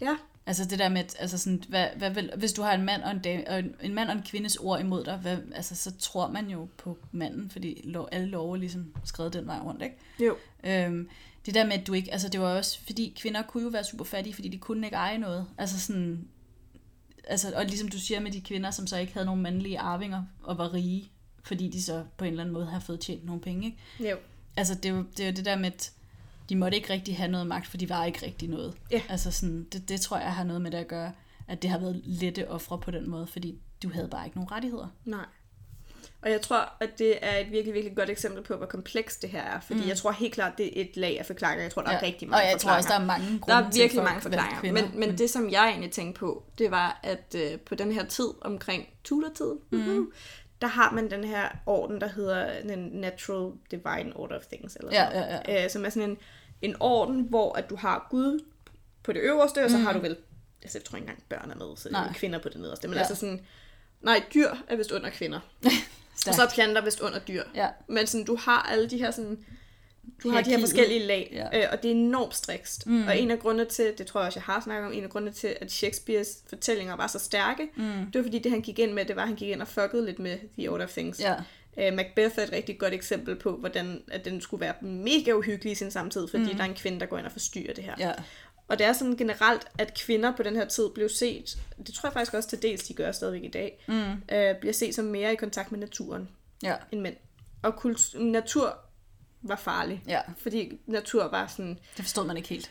Ja. 0.00 0.16
Altså 0.46 0.64
det 0.64 0.78
der 0.78 0.88
med, 0.88 1.04
altså 1.18 1.38
sådan, 1.38 1.62
hvad, 1.68 1.88
hvad 1.96 2.10
vil, 2.10 2.32
hvis 2.36 2.52
du 2.52 2.62
har 2.62 2.74
en 2.74 2.84
mand 2.84 3.02
og 3.02 3.10
en, 3.10 3.18
dame, 3.18 3.48
og 3.48 3.58
en, 3.58 3.74
en 3.82 3.94
mand 3.94 4.08
og 4.08 4.16
en 4.16 4.22
kvindes 4.22 4.56
ord 4.56 4.80
imod 4.80 5.04
dig, 5.04 5.16
hvad, 5.16 5.38
altså, 5.54 5.76
så 5.76 5.92
tror 5.98 6.28
man 6.28 6.50
jo 6.50 6.68
på 6.76 6.98
manden, 7.12 7.50
fordi 7.50 7.80
lov, 7.84 8.08
alle 8.12 8.26
lov 8.26 8.52
er 8.52 8.56
ligesom 8.56 8.94
skrevet 9.04 9.32
den 9.32 9.46
vej 9.46 9.58
rundt, 9.58 9.82
ikke? 9.82 9.96
Jo. 10.20 10.36
Øhm, 10.64 11.08
det 11.46 11.54
der 11.54 11.64
med, 11.64 11.72
at 11.72 11.86
du 11.86 11.92
ikke, 11.92 12.12
altså 12.12 12.28
det 12.28 12.40
var 12.40 12.56
også, 12.56 12.80
fordi 12.84 13.16
kvinder 13.20 13.42
kunne 13.42 13.62
jo 13.62 13.68
være 13.68 13.84
super 13.84 14.04
fattige, 14.04 14.34
fordi 14.34 14.48
de 14.48 14.58
kunne 14.58 14.86
ikke 14.86 14.96
eje 14.96 15.18
noget. 15.18 15.46
Altså 15.58 15.80
sådan, 15.80 16.28
altså, 17.24 17.52
og 17.56 17.64
ligesom 17.64 17.88
du 17.88 17.98
siger 17.98 18.20
med 18.20 18.30
de 18.30 18.40
kvinder, 18.40 18.70
som 18.70 18.86
så 18.86 18.98
ikke 18.98 19.12
havde 19.12 19.26
nogen 19.26 19.42
mandlige 19.42 19.78
arvinger 19.78 20.22
og 20.42 20.58
var 20.58 20.74
rige, 20.74 21.10
fordi 21.42 21.68
de 21.68 21.82
så 21.82 22.04
på 22.16 22.24
en 22.24 22.30
eller 22.30 22.42
anden 22.42 22.52
måde 22.52 22.66
har 22.66 22.80
fået 22.80 23.00
tjent 23.00 23.24
nogle 23.24 23.40
penge, 23.40 23.66
ikke? 23.66 24.10
Jo. 24.10 24.16
Altså, 24.56 24.74
det 24.74 24.84
er, 24.84 24.94
jo, 24.94 25.04
det 25.16 25.20
er 25.20 25.26
jo 25.26 25.32
det 25.36 25.44
der 25.44 25.56
med, 25.56 25.66
at 25.66 25.92
de 26.48 26.56
måtte 26.56 26.76
ikke 26.76 26.92
rigtig 26.92 27.16
have 27.16 27.30
noget 27.30 27.46
magt, 27.46 27.66
for 27.66 27.76
de 27.76 27.88
var 27.88 28.04
ikke 28.04 28.26
rigtig 28.26 28.48
noget. 28.48 28.74
Ja. 28.90 29.02
Altså 29.08 29.30
sådan, 29.30 29.66
det, 29.72 29.88
det 29.88 30.00
tror 30.00 30.18
jeg 30.18 30.32
har 30.32 30.44
noget 30.44 30.62
med 30.62 30.70
det 30.70 30.78
at 30.78 30.88
gøre, 30.88 31.12
at 31.48 31.62
det 31.62 31.70
har 31.70 31.78
været 31.78 32.00
lette 32.04 32.50
ofre 32.50 32.78
på 32.78 32.90
den 32.90 33.10
måde, 33.10 33.26
fordi 33.26 33.58
du 33.82 33.90
havde 33.92 34.08
bare 34.08 34.24
ikke 34.26 34.36
nogen 34.36 34.52
rettigheder. 34.52 34.88
Nej. 35.04 35.26
Og 36.22 36.30
jeg 36.30 36.40
tror, 36.40 36.72
at 36.80 36.98
det 36.98 37.18
er 37.22 37.36
et 37.36 37.50
virkelig, 37.50 37.74
virkelig 37.74 37.96
godt 37.96 38.10
eksempel 38.10 38.42
på, 38.42 38.56
hvor 38.56 38.66
komplekst 38.66 39.22
det 39.22 39.30
her 39.30 39.42
er. 39.42 39.60
Fordi 39.60 39.80
mm. 39.80 39.88
jeg 39.88 39.96
tror 39.96 40.12
helt 40.12 40.34
klart, 40.34 40.58
det 40.58 40.66
er 40.66 40.82
et 40.82 40.96
lag 40.96 41.18
af 41.18 41.26
forklaringer. 41.26 41.62
Jeg 41.64 41.72
tror, 41.72 41.82
der 41.82 41.90
er 41.90 42.02
rigtig 42.02 42.28
mange 42.28 42.44
Og 42.44 42.50
jeg 42.50 42.60
tror 42.60 42.70
forklaringer. 42.70 42.78
også, 42.78 42.88
der 42.88 43.00
er 43.00 43.06
mange 43.06 43.32
Der 43.32 43.38
grunde 43.38 43.68
er 43.68 43.70
virkelig 43.74 44.02
mange 44.04 44.20
forklaringer. 44.20 44.72
Men, 44.72 45.00
men 45.00 45.18
det, 45.18 45.30
som 45.30 45.50
jeg 45.50 45.68
egentlig 45.68 45.90
tænkte 45.90 46.18
på, 46.18 46.44
det 46.58 46.70
var, 46.70 47.00
at 47.02 47.36
øh, 47.38 47.58
på 47.58 47.74
den 47.74 47.92
her 47.92 48.04
tid, 48.04 48.28
omkring 48.40 48.88
Tudor-tid, 49.04 49.52
mm. 49.70 50.12
Der 50.64 50.70
har 50.70 50.90
man 50.92 51.10
den 51.10 51.24
her 51.24 51.48
orden, 51.66 52.00
der 52.00 52.06
hedder 52.08 52.62
den 52.62 52.78
Natural 52.78 53.52
Divine 53.70 54.16
Order 54.16 54.36
of 54.36 54.42
Things. 54.46 54.76
Eller 54.76 54.92
Ja, 54.92 55.04
noget. 55.10 55.40
ja, 55.48 55.52
ja. 55.52 55.64
Øh, 55.64 55.70
som 55.70 55.84
er 55.84 55.88
sådan 55.88 56.10
en, 56.10 56.18
en 56.62 56.76
orden, 56.80 57.20
hvor 57.20 57.52
at 57.52 57.70
du 57.70 57.76
har 57.76 58.06
Gud 58.10 58.44
på 59.02 59.12
det 59.12 59.20
øverste, 59.20 59.64
og 59.64 59.70
så 59.70 59.76
har 59.76 59.92
du 59.92 59.98
vel, 59.98 60.16
altså 60.62 60.78
jeg 60.78 60.84
tror 60.84 60.96
ikke 60.96 61.04
engang 61.04 61.22
børn 61.28 61.50
er 61.50 61.54
med, 61.66 61.76
så 61.76 61.88
Nej. 61.90 62.12
kvinder 62.14 62.38
på 62.38 62.48
det 62.48 62.60
nederste, 62.60 62.88
men 62.88 62.94
ja. 62.94 63.00
altså 63.00 63.14
sådan, 63.14 63.40
nej, 64.00 64.24
dyr 64.34 64.48
er 64.68 64.76
vist 64.76 64.92
under 64.92 65.10
kvinder, 65.10 65.40
og 66.28 66.34
så 66.34 66.42
er 66.42 66.48
planter 66.54 66.84
vist 66.84 67.00
under 67.00 67.18
dyr. 67.18 67.42
Ja. 67.54 67.68
Men 67.88 68.06
sådan, 68.06 68.24
du 68.24 68.36
har 68.36 68.62
alle 68.62 68.90
de 68.90 68.98
her 68.98 69.10
sådan, 69.10 69.44
du 70.24 70.30
har 70.30 70.40
de 70.42 70.50
her 70.50 70.60
forskellige 70.60 71.00
lag, 71.06 71.28
Ja. 71.52 71.58
øh, 71.62 71.68
og 71.72 71.82
det 71.82 71.90
er 71.90 71.94
enormt 71.94 72.34
strikst. 72.36 72.86
Mm. 72.86 73.06
Og 73.06 73.18
en 73.18 73.30
af 73.30 73.38
grundene 73.38 73.64
til, 73.64 73.92
det 73.98 74.06
tror 74.06 74.20
jeg 74.20 74.26
også, 74.26 74.38
jeg 74.38 74.44
har 74.54 74.60
snakket 74.64 74.86
om, 74.86 74.92
en 74.92 75.04
af 75.04 75.10
grundene 75.10 75.32
til, 75.32 75.56
at 75.60 75.72
Shakespeares 75.72 76.38
fortællinger 76.48 76.96
var 76.96 77.06
så 77.06 77.18
stærke, 77.18 77.68
mm. 77.76 77.82
det 77.82 78.14
var 78.14 78.22
fordi, 78.22 78.38
det 78.38 78.52
han 78.52 78.60
gik 78.60 78.78
ind 78.78 78.92
med, 78.92 79.04
det 79.04 79.16
var, 79.16 79.22
at 79.22 79.28
han 79.28 79.36
gik 79.36 79.48
ind 79.48 79.60
og 79.62 79.68
fuckede 79.68 80.04
lidt 80.06 80.18
med 80.18 80.38
The 80.58 80.70
Order 80.70 80.84
of 80.84 80.90
Things. 80.90 81.20
Ja. 81.20 81.34
Øh, 81.78 81.92
Macbeth 81.94 82.38
er 82.38 82.42
et 82.42 82.52
rigtig 82.52 82.78
godt 82.78 82.94
eksempel 82.94 83.36
på, 83.36 83.56
hvordan 83.56 84.02
at 84.10 84.24
den 84.24 84.40
skulle 84.40 84.60
være 84.60 84.74
mega 84.80 85.32
uhyggelig 85.32 85.72
i 85.72 85.74
sin 85.74 85.90
samtid, 85.90 86.28
fordi 86.28 86.42
mm. 86.42 86.48
der 86.56 86.64
er 86.64 86.68
en 86.68 86.74
kvinde, 86.74 87.00
der 87.00 87.06
går 87.06 87.18
ind 87.18 87.26
og 87.26 87.32
forstyrrer 87.32 87.74
det 87.74 87.84
her. 87.84 87.94
Ja. 87.98 88.12
Og 88.68 88.78
det 88.78 88.86
er 88.86 88.92
sådan 88.92 89.16
generelt, 89.16 89.62
at 89.78 89.94
kvinder 89.98 90.36
på 90.36 90.42
den 90.42 90.56
her 90.56 90.64
tid 90.64 90.88
blev 90.94 91.08
set, 91.08 91.58
det 91.86 91.94
tror 91.94 92.08
jeg 92.08 92.12
faktisk 92.12 92.34
også 92.34 92.48
til 92.48 92.62
dels, 92.62 92.82
de 92.84 92.94
gør 92.94 93.12
stadigvæk 93.12 93.44
i 93.44 93.48
dag, 93.50 93.84
mm. 93.88 94.34
øh, 94.36 94.54
bliver 94.60 94.72
set 94.72 94.94
som 94.94 95.04
mere 95.04 95.32
i 95.32 95.36
kontakt 95.36 95.72
med 95.72 95.80
naturen 95.80 96.28
Ja. 96.62 96.74
end 96.92 97.00
mænd. 97.00 97.16
Og 97.62 97.94
natur 98.14 98.78
var 99.44 99.56
farlig. 99.56 100.02
Ja. 100.06 100.20
Fordi 100.38 100.78
natur 100.86 101.28
var 101.28 101.46
sådan... 101.46 101.78
Det 101.96 102.04
forstod 102.04 102.26
man 102.26 102.36
ikke 102.36 102.48
helt. 102.48 102.70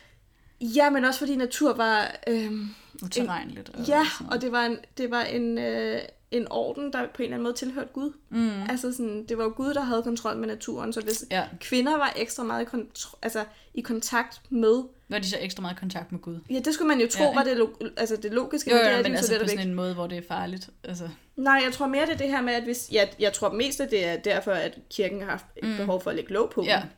Ja, 0.62 0.90
men 0.90 1.06
også 1.06 1.20
fordi 1.20 1.36
natur 1.36 1.74
var... 1.74 2.16
Øhm, 2.28 2.68
Uterrenligt. 3.04 3.70
Og 3.70 3.86
ja, 3.88 4.06
og 4.32 4.42
det 4.42 4.52
var 4.52 4.66
en, 4.66 4.78
det 4.98 5.12
var 5.12 5.22
en, 5.22 5.58
øh, 5.58 6.02
en 6.34 6.48
orden, 6.50 6.94
der 6.94 7.00
på 7.00 7.08
en 7.18 7.24
eller 7.24 7.34
anden 7.36 7.44
måde 7.44 7.54
tilhørte 7.54 7.90
Gud. 7.94 8.12
Mm. 8.30 8.62
Altså 8.70 8.92
sådan, 8.92 9.26
det 9.30 9.38
var 9.38 9.44
jo 9.44 9.54
Gud, 9.56 9.74
der 9.74 9.82
havde 9.82 10.04
kontrol 10.04 10.38
med 10.38 10.48
naturen, 10.48 10.94
så 10.94 11.02
hvis 11.02 11.26
Ja. 11.32 11.44
kvinder 11.60 11.98
var 11.98 12.14
ekstra 12.16 12.44
meget 12.44 12.62
i, 12.62 12.66
kontro- 12.66 13.20
altså, 13.22 13.46
i 13.74 13.82
kontakt 13.82 14.42
med... 14.50 14.84
Var 15.10 15.20
de 15.20 15.30
så 15.30 15.38
ekstra 15.42 15.62
meget 15.62 15.76
i 15.76 15.80
kontakt 15.80 16.12
med 16.12 16.20
Gud? 16.20 16.40
Ja, 16.50 16.60
det 16.60 16.74
skulle 16.74 16.88
man 16.88 17.02
jo 17.02 17.08
tro 17.08 17.24
Ja, 17.24 17.34
var 17.34 17.44
det, 17.44 17.58
lo- 17.58 17.76
altså, 17.98 18.16
det 18.16 18.34
logiske, 18.34 18.72
Jo, 18.72 18.78
det 18.78 18.84
jo, 18.84 18.90
er 18.90 18.98
de 18.98 19.04
men 19.04 19.12
jo 19.12 19.18
så 19.18 19.18
altså 19.18 19.32
lidt 19.34 19.42
på 19.42 19.46
væk. 19.48 19.58
sådan 19.58 19.68
en 19.70 19.76
måde, 19.76 19.94
hvor 19.94 20.08
det 20.08 20.18
er 20.18 20.22
farligt. 20.28 20.70
Altså, 20.84 21.10
Nej, 21.36 21.62
jeg 21.66 21.74
tror 21.74 21.88
mere, 21.88 22.06
det 22.06 22.14
er 22.14 22.18
det 22.18 22.30
her 22.30 22.42
med, 22.42 22.54
at 22.54 22.64
hvis... 22.64 22.90
Ja, 22.92 23.08
jeg 23.20 23.34
tror 23.34 23.52
mest, 23.54 23.82
at 23.82 23.92
det 23.92 24.06
er 24.06 24.16
derfor, 24.18 24.52
at 24.52 24.78
kirken 24.90 25.22
har 25.22 25.30
haft 25.30 25.46
mm. 25.64 25.78
behov 25.78 26.02
for 26.04 26.10
at 26.10 26.16
lægge 26.16 26.34
låg 26.34 26.50
på 26.56 26.64
ja. 26.64 26.80
dem. 26.82 26.90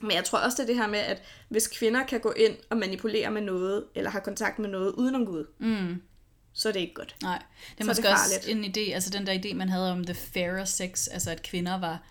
Men 0.00 0.10
jeg 0.16 0.24
tror 0.24 0.38
også, 0.38 0.56
det 0.56 0.62
er 0.62 0.74
det 0.74 0.82
her 0.82 0.88
med, 0.90 0.98
at 0.98 1.22
hvis 1.48 1.66
kvinder 1.68 2.04
kan 2.04 2.20
gå 2.20 2.30
ind 2.36 2.52
og 2.70 2.76
manipulere 2.76 3.30
med 3.30 3.42
noget, 3.42 3.84
eller 3.94 4.10
har 4.10 4.20
kontakt 4.20 4.58
med 4.58 4.68
noget 4.68 4.92
udenom 4.92 5.26
Gud, 5.26 5.44
Mm. 5.58 6.02
Så 6.56 6.68
er 6.68 6.72
det 6.72 6.80
ikke 6.80 6.94
godt. 6.94 7.16
Nej, 7.22 7.42
det 7.74 7.80
er 7.80 7.84
Så 7.84 7.90
måske 7.90 8.02
det 8.02 8.10
også 8.10 8.50
en 8.50 8.64
idé, 8.64 8.92
altså 8.92 9.10
den 9.10 9.26
der 9.26 9.34
idé, 9.38 9.54
man 9.54 9.68
havde 9.68 9.92
om 9.92 10.04
the 10.04 10.14
fairer 10.14 10.64
sex, 10.64 11.08
altså 11.08 11.30
at 11.30 11.42
kvinder 11.42 11.78
var 11.78 12.02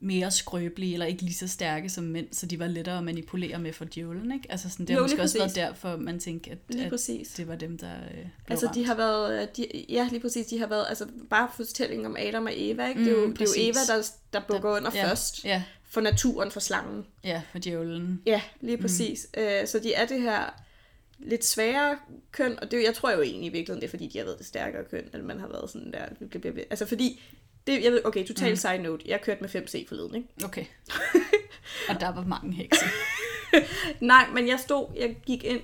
mere 0.00 0.30
skrøbelige, 0.30 0.92
eller 0.92 1.06
ikke 1.06 1.22
lige 1.22 1.34
så 1.34 1.48
stærke 1.48 1.88
som 1.88 2.04
mænd, 2.04 2.26
så 2.32 2.46
de 2.46 2.58
var 2.58 2.66
lettere 2.66 2.98
at 2.98 3.04
manipulere 3.04 3.58
med 3.58 3.72
for 3.72 3.84
djævlen, 3.84 4.32
ikke? 4.32 4.46
Altså 4.52 4.70
sådan, 4.70 4.86
det 4.86 4.90
har 4.94 4.98
Jo, 4.98 5.04
måske 5.04 5.22
også 5.22 5.38
været 5.38 5.44
præcis. 5.48 5.54
derfor, 5.54 5.96
man 5.96 6.18
tænkte, 6.20 6.50
at, 6.50 6.58
Lige 6.68 6.84
at 6.84 6.90
præcis. 6.90 7.28
det 7.28 7.48
var 7.48 7.56
dem, 7.56 7.78
der 7.78 7.92
øh, 8.18 8.26
Altså, 8.48 8.66
de 8.66 8.78
ramt. 8.78 8.86
har 8.86 8.94
været, 8.94 9.56
de, 9.56 9.66
ja, 9.88 10.08
lige 10.10 10.20
præcis, 10.20 10.46
de 10.46 10.58
har 10.58 10.66
været, 10.66 10.86
altså 10.88 11.06
bare 11.30 11.48
fortællingen 11.56 12.06
om 12.06 12.16
Adam 12.18 12.44
og 12.46 12.52
Eva, 12.54 12.88
ikke? 12.88 13.00
Det, 13.04 13.12
er 13.12 13.16
jo, 13.20 13.26
Mm, 13.26 13.36
det 13.36 13.40
er 13.40 13.44
jo 13.44 13.48
præcis. 13.48 13.88
Eva, 13.88 13.96
der, 13.96 14.10
der 14.32 14.40
bukker 14.48 14.70
under 14.76 14.90
ja, 14.94 15.08
først, 15.08 15.44
Ja, 15.44 15.62
for 15.90 16.00
naturen, 16.00 16.50
for 16.50 16.60
slangen. 16.60 17.04
ja, 17.24 17.42
for 17.52 17.58
djævlen. 17.58 18.22
Ja, 18.26 18.40
lige 18.60 18.78
præcis. 18.78 19.26
Mm. 19.36 19.42
Øh, 19.42 19.66
så 19.66 19.78
de 19.78 19.94
er 19.94 20.06
det 20.06 20.22
her 20.22 20.62
lidt 21.18 21.44
sværere 21.44 21.98
køn, 22.32 22.58
og 22.62 22.70
det, 22.70 22.82
jeg 22.82 22.94
tror 22.94 23.10
jo 23.10 23.22
egentlig 23.22 23.46
i 23.46 23.52
virkeligheden, 23.52 23.80
det 23.80 23.86
er 23.86 23.90
fordi, 23.90 24.06
de 24.06 24.18
har 24.18 24.24
været 24.24 24.38
det 24.38 24.46
stærkere 24.46 24.84
køn, 24.84 25.08
at 25.12 25.24
man 25.24 25.40
har 25.40 25.48
været 25.48 25.70
sådan 25.70 25.92
der, 25.92 26.06
det 26.32 26.40
bliver, 26.40 26.64
altså 26.70 26.86
fordi, 26.86 27.22
det, 27.66 27.84
jeg 27.84 27.92
ved, 27.92 28.04
okay, 28.04 28.26
total 28.26 28.50
mm. 28.50 28.56
side 28.56 28.78
note, 28.78 29.04
jeg 29.08 29.20
kørte 29.20 29.40
med 29.40 29.48
5C 29.54 29.88
forleden, 29.88 30.14
ikke? 30.14 30.28
Okay. 30.44 30.64
og 31.88 32.00
der 32.00 32.12
var 32.14 32.24
mange 32.24 32.52
hekse. 32.52 32.84
Nej, 34.00 34.26
men 34.34 34.48
jeg 34.48 34.60
stod, 34.60 34.86
jeg 34.96 35.16
gik 35.26 35.44
ind, 35.44 35.60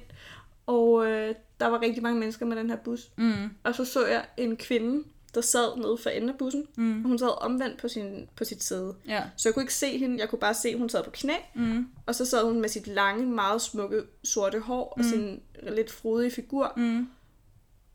og 0.66 1.07
øh, 1.07 1.34
der 1.61 1.66
var 1.66 1.82
rigtig 1.82 2.02
mange 2.02 2.20
mennesker 2.20 2.46
med 2.46 2.57
den 2.57 2.70
her 2.70 2.76
bus. 2.76 3.11
Mm. 3.16 3.50
Og 3.62 3.74
så 3.74 3.84
så 3.84 4.07
jeg 4.07 4.24
en 4.36 4.57
kvinde, 4.57 5.05
der 5.35 5.41
sad 5.41 5.76
nede 5.76 5.99
for 6.03 6.11
enden 6.11 6.30
af 6.30 6.39
bussen. 6.39 6.66
Mm. 6.76 7.05
Og 7.05 7.09
hun 7.09 7.18
sad 7.18 7.43
omvendt 7.43 7.80
på, 7.80 7.89
sin, 7.89 8.28
på 8.37 8.45
sit 8.45 8.62
sæde. 8.62 8.95
Ja. 9.09 9.22
Så 9.37 9.49
jeg 9.49 9.55
kunne 9.55 9.62
ikke 9.62 9.74
se 9.74 9.99
hende, 9.99 10.20
jeg 10.20 10.28
kunne 10.28 10.39
bare 10.39 10.55
se, 10.55 10.68
at 10.68 10.78
hun 10.78 10.89
sad 10.89 11.05
på 11.05 11.11
knæ. 11.11 11.35
Mm. 11.55 11.87
Og 12.07 12.14
så 12.14 12.24
sad 12.24 12.45
hun 12.45 12.61
med 12.61 12.68
sit 12.68 12.87
lange, 12.87 13.26
meget 13.26 13.62
smukke, 13.62 14.03
sorte 14.24 14.61
hår 14.61 14.95
og 14.99 15.05
sin 15.05 15.43
lidt 15.62 15.93
frodige 15.93 16.30
figur. 16.30 16.72
Mm. 16.76 17.09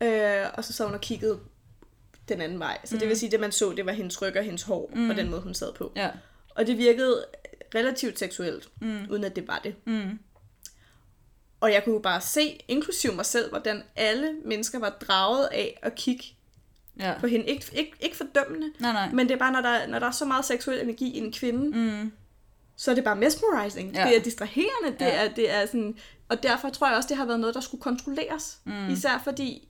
Øh, 0.02 0.46
og 0.54 0.64
så 0.64 0.72
sad 0.72 0.84
hun 0.84 0.94
og 0.94 1.00
kiggede 1.00 1.40
den 2.28 2.40
anden 2.40 2.58
vej. 2.58 2.78
Så 2.84 2.96
det 2.96 3.08
vil 3.08 3.18
sige, 3.18 3.30
det 3.30 3.40
man 3.40 3.52
så, 3.52 3.72
det 3.72 3.86
var 3.86 3.92
hendes 3.92 4.22
ryg 4.22 4.36
og 4.36 4.42
hendes 4.42 4.62
hår, 4.62 4.90
mm. 4.94 5.10
og 5.10 5.16
den 5.16 5.30
måde, 5.30 5.40
hun 5.40 5.54
sad 5.54 5.72
på. 5.72 5.92
Ja. 5.96 6.10
Og 6.54 6.66
det 6.66 6.78
virkede 6.78 7.24
relativt 7.74 8.18
seksuelt, 8.18 8.68
mm. 8.80 9.06
uden 9.10 9.24
at 9.24 9.36
det 9.36 9.48
var 9.48 9.60
det. 9.64 9.74
Mm. 9.84 10.18
Og 11.60 11.72
jeg 11.72 11.84
kunne 11.84 12.02
bare 12.02 12.20
se, 12.20 12.64
inklusive 12.68 13.14
mig 13.14 13.26
selv, 13.26 13.50
hvordan 13.50 13.82
alle 13.96 14.36
mennesker 14.44 14.78
var 14.78 14.90
draget 14.90 15.48
af 15.52 15.78
at 15.82 15.94
kigge 15.94 16.24
Ja. 17.00 17.14
på 17.20 17.26
hende. 17.26 17.46
Ikke, 17.46 17.64
ikke, 17.72 17.92
ikke 18.00 18.16
fordømmende, 18.16 18.72
Nej, 18.80 18.92
nej. 18.92 19.10
men 19.12 19.28
det 19.28 19.34
er 19.34 19.38
bare, 19.38 19.52
når 19.52 19.60
der, 19.60 19.86
når 19.86 19.98
der 19.98 20.06
er 20.06 20.10
så 20.10 20.24
meget 20.24 20.44
seksuel 20.44 20.80
energi 20.80 21.10
i 21.10 21.18
en 21.18 21.32
kvinde, 21.32 21.78
Mm. 21.78 22.12
så 22.76 22.90
er 22.90 22.94
det 22.94 23.04
bare 23.04 23.16
mesmerizing. 23.16 23.94
Ja. 23.94 24.06
Det 24.08 24.16
er 24.16 24.20
distraherende. 24.22 24.90
Det, 24.98 25.00
Ja. 25.00 25.24
er, 25.26 25.34
det 25.34 25.54
er 25.54 25.66
sådan, 25.66 25.96
og 26.28 26.42
derfor 26.42 26.68
tror 26.68 26.88
jeg 26.88 26.96
også, 26.96 27.08
det 27.08 27.16
har 27.16 27.24
været 27.24 27.40
noget, 27.40 27.54
der 27.54 27.60
skulle 27.60 27.80
kontrolleres. 27.82 28.58
Mm. 28.64 28.88
Især 28.90 29.20
fordi 29.24 29.68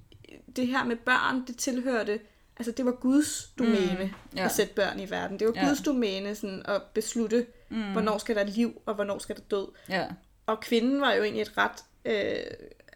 det 0.56 0.66
her 0.66 0.84
med 0.84 0.96
børn, 0.96 1.46
det 1.46 1.56
tilhørte, 1.56 2.20
altså 2.56 2.72
det 2.72 2.84
var 2.84 2.92
Guds 2.92 3.52
domæne 3.58 4.04
mm. 4.32 4.36
Ja. 4.36 4.44
at 4.44 4.52
sætte 4.52 4.74
børn 4.74 5.00
i 5.00 5.10
verden. 5.10 5.38
Det 5.38 5.46
var 5.46 5.52
Ja. 5.56 5.66
Guds 5.66 5.80
domæne 5.82 6.34
sådan, 6.34 6.62
at 6.68 6.82
beslutte, 6.94 7.46
mm. 7.68 7.92
hvornår 7.92 8.18
skal 8.18 8.36
der 8.36 8.44
liv, 8.44 8.82
og 8.86 8.94
hvornår 8.94 9.18
skal 9.18 9.36
der 9.36 9.42
død. 9.50 9.66
Ja. 9.88 10.06
Og 10.46 10.60
kvinden 10.60 11.00
var 11.00 11.12
jo 11.12 11.22
egentlig 11.22 11.42
et 11.42 11.52
ret, 11.56 11.84
øh, 12.04 12.44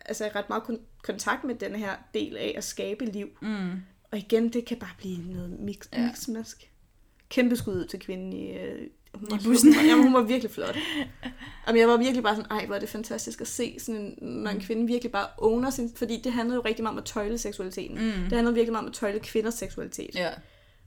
altså 0.06 0.30
ret 0.34 0.48
meget 0.48 0.62
kon- 0.62 0.80
kontakt 1.02 1.44
med 1.44 1.54
den 1.54 1.76
her 1.76 1.90
del 2.14 2.36
af 2.36 2.54
at 2.56 2.64
skabe 2.64 3.04
liv. 3.04 3.28
Mm. 3.42 3.70
Og 4.14 4.18
igen, 4.20 4.48
det 4.48 4.64
kan 4.64 4.76
bare 4.76 4.90
blive 4.98 5.18
noget 5.32 5.60
mix, 5.60 5.88
Ja. 5.92 6.06
mixmask. 6.06 6.70
Kæmpe 7.28 7.56
skud 7.56 7.74
ud 7.74 7.84
til 7.86 7.98
kvinden 8.00 8.32
i, 8.32 8.52
øh, 8.52 8.88
hun 9.14 9.30
var, 9.30 9.36
I 9.36 9.44
bussen. 9.44 9.74
Hun 9.74 9.82
var, 9.82 9.88
jamen, 9.88 10.04
hun 10.04 10.14
var 10.14 10.22
virkelig 10.22 10.50
flot. 10.50 10.76
Jamen, 11.66 11.80
jeg 11.80 11.88
var 11.88 11.96
virkelig 11.96 12.22
bare 12.22 12.36
sådan, 12.36 12.50
ej, 12.50 12.66
hvor 12.66 12.74
er 12.74 12.78
det 12.78 12.88
fantastisk 12.88 13.40
at 13.40 13.46
se, 13.46 13.76
sådan 13.80 14.00
en, 14.00 14.28
når 14.28 14.50
en 14.50 14.60
kvinde 14.60 14.86
virkelig 14.86 15.12
bare 15.12 15.26
owner 15.38 15.70
sin... 15.70 15.92
Fordi 15.96 16.20
det 16.24 16.32
handlede 16.32 16.56
jo 16.56 16.62
rigtig 16.64 16.82
meget 16.82 16.92
om 16.94 16.98
at 16.98 17.04
tøjle 17.04 17.38
seksualiteten. 17.38 17.96
Mm. 17.98 18.12
Det 18.12 18.32
handlede 18.32 18.54
virkelig 18.54 18.72
meget 18.72 18.82
om 18.84 18.88
at 18.88 18.94
tøjle 18.94 19.20
kvinders 19.20 19.54
seksualitet. 19.54 20.14
Ja. 20.14 20.30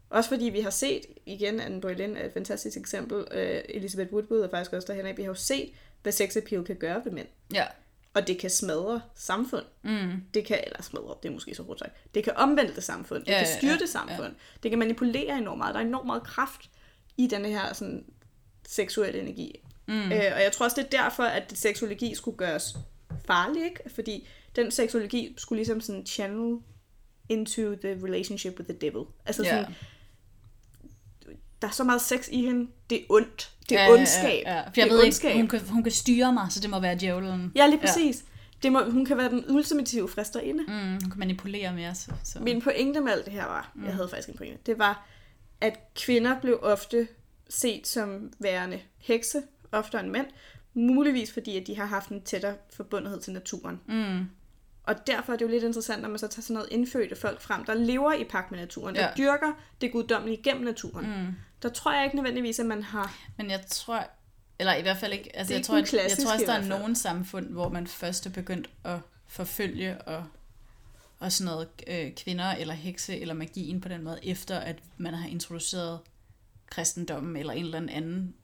Også 0.10 0.30
fordi 0.30 0.46
vi 0.46 0.60
har 0.60 0.70
set, 0.70 1.02
igen, 1.26 1.60
Anne 1.60 1.82
Boleyn 1.82 2.16
er 2.16 2.26
et 2.26 2.34
fantastisk 2.34 2.78
eksempel, 2.78 3.26
øh, 3.32 3.60
Elizabeth 3.70 4.14
Woodward 4.14 4.40
er 4.44 4.50
faktisk 4.50 4.74
også 4.74 4.88
derhen 4.88 5.06
af, 5.06 5.18
vi 5.18 5.22
har 5.22 5.30
jo 5.30 5.36
set, 5.36 5.70
hvad 6.04 6.12
sex 6.12 6.38
appeal 6.38 6.64
kan 6.64 6.76
gøre 6.76 7.02
ved 7.06 7.12
mænd. 7.12 7.28
Ja. 7.54 7.66
Og 8.18 8.28
det 8.28 8.38
kan 8.40 8.50
smadre 8.50 9.02
samfund. 9.16 9.64
Mm. 9.84 10.12
Det 10.34 10.46
kan, 10.46 10.60
eller 10.66 10.82
smadre, 10.82 11.16
det 11.24 11.30
er 11.30 11.34
måske 11.34 11.56
så 11.56 11.64
hårdt 11.64 11.80
sagt. 11.80 12.16
Det 12.16 12.24
kan 12.24 12.34
omvælte 12.36 12.82
samfund. 12.82 13.20
Det 13.26 13.32
Ja, 13.32 13.38
kan 13.40 13.48
ja, 13.48 13.58
styrte 13.58 13.78
ja, 13.82 13.86
samfund. 13.86 14.34
Det 14.64 14.72
kan 14.72 14.80
manipulere 14.80 15.38
enormt 15.38 15.58
meget. 15.58 15.74
Der 15.76 15.82
er 15.82 15.86
enormt 15.86 16.06
meget 16.06 16.24
kraft 16.24 16.70
i 17.18 17.28
denne 17.28 17.48
her 17.50 17.74
sådan, 17.74 18.06
seksuelle 18.68 19.20
energi. 19.22 19.60
Mm. 19.88 20.12
Øh, 20.12 20.32
og 20.36 20.42
jeg 20.44 20.52
tror 20.54 20.64
også, 20.66 20.82
det 20.82 20.94
er 20.94 21.04
derfor, 21.04 21.24
at 21.24 21.54
seksologi 21.56 22.16
skulle 22.16 22.38
gøres 22.38 22.78
farlig, 23.26 23.64
ikke? 23.64 23.80
Fordi 23.96 24.28
den 24.56 24.72
seksologi 24.72 25.34
skulle 25.38 25.58
ligesom 25.58 25.82
sådan 25.82 26.06
channel 26.06 26.58
into 27.30 27.76
the 27.76 28.00
relationship 28.04 28.60
with 28.60 28.70
the 28.70 28.78
devil. 28.82 29.04
Altså 29.26 29.44
Ja. 29.44 29.50
sådan, 29.50 29.76
der 31.62 31.68
er 31.68 31.72
så 31.72 31.84
meget 31.84 32.02
sex 32.02 32.28
i 32.32 32.46
hende, 32.46 32.72
det 32.90 32.98
er 32.98 33.04
ondt. 33.10 33.52
Det 33.70 33.80
er 33.80 33.84
ja, 33.84 33.92
ondskab. 33.92 34.44
Ja, 34.46 34.56
ja. 34.56 34.62
For 34.64 34.70
det 34.70 34.78
jeg 34.78 34.88
er 34.88 34.92
ved 34.94 35.04
ondskab. 35.04 35.30
ikke, 35.30 35.40
hun 35.40 35.48
kan, 35.48 35.60
hun 35.60 35.84
kan 35.84 35.92
styre 35.92 36.34
mig, 36.34 36.48
så 36.52 36.60
det 36.60 36.70
må 36.70 36.80
være 36.80 36.96
djævlen. 36.96 37.52
Ja, 37.56 37.68
lige 37.68 37.80
præcis. 37.80 38.24
Det 38.64 38.72
må, 38.72 38.90
hun 38.90 39.06
kan 39.06 39.18
være 39.18 39.30
den 39.30 39.46
ultimative 39.50 40.10
fristerinde. 40.10 40.64
Mm, 40.64 40.74
hun 40.92 41.00
kan 41.12 41.20
manipulere 41.20 41.74
med 41.74 41.88
os. 41.88 42.10
Så. 42.24 42.40
Min 42.40 42.62
pointe 42.62 43.02
med 43.02 43.12
alt 43.12 43.26
det 43.26 43.34
her 43.34 43.46
var, 43.46 43.72
mm. 43.76 43.86
jeg 43.86 43.94
havde 43.94 44.10
faktisk 44.10 44.30
en 44.30 44.38
pointe, 44.38 44.60
det 44.66 44.80
var, 44.80 45.08
at 45.62 45.80
kvinder 45.96 46.40
blev 46.40 46.60
ofte 46.62 47.08
set 47.50 47.88
som 47.88 48.32
værende 48.40 48.80
hekse, 48.98 49.42
oftere 49.72 50.02
end 50.02 50.10
mænd, 50.12 50.26
muligvis 50.74 51.34
fordi, 51.34 51.58
at 51.58 51.68
de 51.68 51.76
har 51.78 51.86
haft 51.86 52.10
en 52.10 52.22
tættere 52.22 52.56
forbundethed 52.76 53.22
til 53.22 53.34
naturen. 53.34 53.80
Mm. 53.88 54.26
Og 54.84 55.08
derfor 55.08 55.34
er 55.34 55.38
det 55.38 55.46
jo 55.46 55.50
lidt 55.50 55.64
interessant, 55.64 56.02
når 56.02 56.10
man 56.10 56.20
så 56.20 56.28
tager 56.28 56.42
sådan 56.42 56.54
noget 56.54 56.70
indfødte 56.72 57.16
folk 57.16 57.42
frem, 57.42 57.66
der 57.66 57.74
lever 57.74 58.14
i 58.14 58.24
pagt 58.24 58.52
med 58.52 58.60
naturen, 58.60 58.96
der 58.96 59.02
Ja. 59.02 59.10
dyrker 59.18 59.52
det 59.82 59.92
guddommelige 59.92 60.42
gennem 60.44 60.64
naturen. 60.64 61.06
Mm. 61.06 61.28
Der 61.62 61.70
tror 61.70 61.94
jeg 61.94 62.04
ikke 62.04 62.16
nødvendigvis, 62.16 62.60
at 62.60 62.66
man 62.66 62.84
har... 62.84 63.16
Men 63.38 63.50
jeg 63.50 63.66
tror, 63.68 64.08
eller 64.60 64.76
i 64.76 64.82
hvert 64.82 64.98
fald 64.98 65.14
ikke, 65.14 65.36
altså 65.36 65.54
er 65.54 65.56
jeg 65.56 65.60
ikke 65.60 65.68
tror, 65.68 65.78
at, 65.78 66.10
jeg 66.10 66.18
tror 66.18 66.34
også, 66.34 66.46
der 66.46 66.54
er 66.54 66.80
nogle 66.80 66.96
samfund, 66.96 67.50
hvor 67.50 67.70
man 67.70 67.88
først 67.88 68.26
er 68.26 68.30
begyndt 68.30 68.70
at 68.84 69.00
forfølge 69.28 70.02
og, 70.02 70.24
og 71.20 71.32
sådan 71.32 71.54
noget 71.54 71.68
øh, 71.88 72.12
kvinder 72.16 72.46
eller 72.46 72.74
hekse 72.74 73.20
eller 73.20 73.34
magien 73.34 73.82
på 73.82 73.90
den 73.90 74.04
måde, 74.04 74.20
efter 74.24 74.60
at 74.60 74.80
man 74.98 75.14
har 75.14 75.28
introduceret 75.28 76.00
kristendommen 76.70 77.36
eller 77.36 77.54
en 77.54 77.66
eller 77.66 77.78
anden 77.78 78.36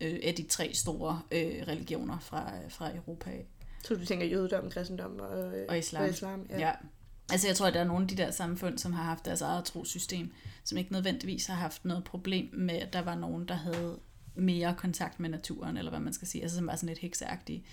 øh, 0.00 0.20
af 0.22 0.34
de 0.34 0.42
tre 0.42 0.74
store 0.74 1.22
øh, 1.30 1.64
religioner 1.68 2.18
fra, 2.18 2.52
fra 2.68 2.96
Europa. 2.96 3.30
Så 3.84 3.94
du 3.94 4.04
tænker 4.04 4.26
jødedom, 4.26 4.70
kristendom 4.70 5.20
og, 5.20 5.58
øh, 5.58 5.66
og 5.68 5.78
islam. 5.78 6.02
Og 6.02 6.10
islam 6.10 6.46
ja. 6.50 6.58
Ja. 6.58 6.72
Altså 7.32 7.46
jeg 7.46 7.56
tror, 7.56 7.66
at 7.66 7.74
der 7.74 7.80
er 7.80 7.84
nogle 7.84 8.02
af 8.02 8.08
de 8.08 8.16
der 8.16 8.30
samfund, 8.30 8.78
som 8.78 8.92
har 8.92 9.02
haft 9.02 9.24
deres 9.24 9.40
eget 9.40 9.64
trosystem, 9.64 10.32
som 10.64 10.78
ikke 10.78 10.92
nødvendigvis 10.92 11.46
har 11.46 11.54
haft 11.54 11.84
noget 11.84 12.04
problem 12.04 12.48
med, 12.52 12.74
at 12.74 12.92
der 12.92 13.02
var 13.02 13.14
nogen, 13.14 13.48
der 13.48 13.54
havde 13.54 13.98
mere 14.34 14.74
kontakt 14.78 15.20
med 15.20 15.30
naturen, 15.30 15.76
eller 15.76 15.90
hvad 15.90 16.00
man 16.00 16.12
skal 16.12 16.28
sige, 16.28 16.42
altså 16.42 16.56
som 16.56 16.66
var 16.66 16.76
sådan 16.76 16.88
lidt 16.88 16.98
hekseagtige. 16.98 17.64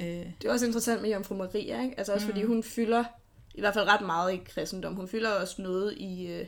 Øh, 0.00 0.04
Det 0.06 0.44
er 0.44 0.52
også 0.52 0.66
interessant 0.66 1.02
med 1.02 1.10
Jomfru 1.10 1.34
Maria, 1.34 1.82
ikke? 1.82 1.98
Altså 1.98 2.12
også 2.12 2.26
mm. 2.26 2.32
fordi 2.32 2.44
hun 2.44 2.62
fylder 2.62 3.04
i 3.54 3.60
hvert 3.60 3.74
fald 3.74 3.88
ret 3.88 4.06
meget 4.06 4.32
i 4.34 4.36
kristendom. 4.36 4.94
Hun 4.94 5.08
fylder 5.08 5.30
også 5.30 5.62
noget 5.62 5.94
i, 5.96 6.26
øh, 6.26 6.46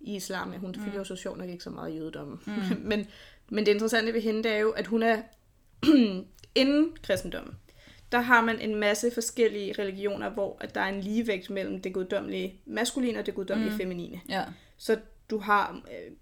i 0.00 0.16
islam. 0.16 0.52
Hun 0.52 0.74
fylder 0.74 0.98
jo 0.98 1.04
så 1.04 1.16
sjovt 1.16 1.38
nok 1.38 1.48
ikke 1.48 1.64
så 1.64 1.70
meget 1.70 1.92
i 1.92 1.96
jødedommen. 1.96 2.38
Mm. 2.46 2.52
men, 2.90 3.06
men 3.48 3.66
det 3.66 3.72
interessante 3.72 4.12
ved 4.12 4.20
hende, 4.20 4.42
det 4.42 4.52
er 4.52 4.58
jo, 4.58 4.70
at 4.70 4.86
hun 4.86 5.02
er 5.02 5.22
inden 6.54 6.92
kristendommen. 7.02 7.54
Der 8.12 8.20
har 8.20 8.40
man 8.44 8.60
en 8.60 8.74
masse 8.74 9.10
forskellige 9.14 9.74
religioner, 9.78 10.28
hvor 10.30 10.56
at 10.60 10.74
der 10.74 10.80
er 10.80 10.88
en 10.88 11.00
ligevægt 11.00 11.50
mellem 11.50 11.82
det 11.82 11.92
guddommelige 11.92 12.60
maskuline 12.66 13.18
og 13.18 13.26
det 13.26 13.34
guddommelige 13.34 13.72
mm. 13.72 13.78
feminine. 13.78 14.20
ja. 14.28 14.44
Så 14.76 14.98
du 15.30 15.38
har 15.38 15.80
øh, 15.90 16.12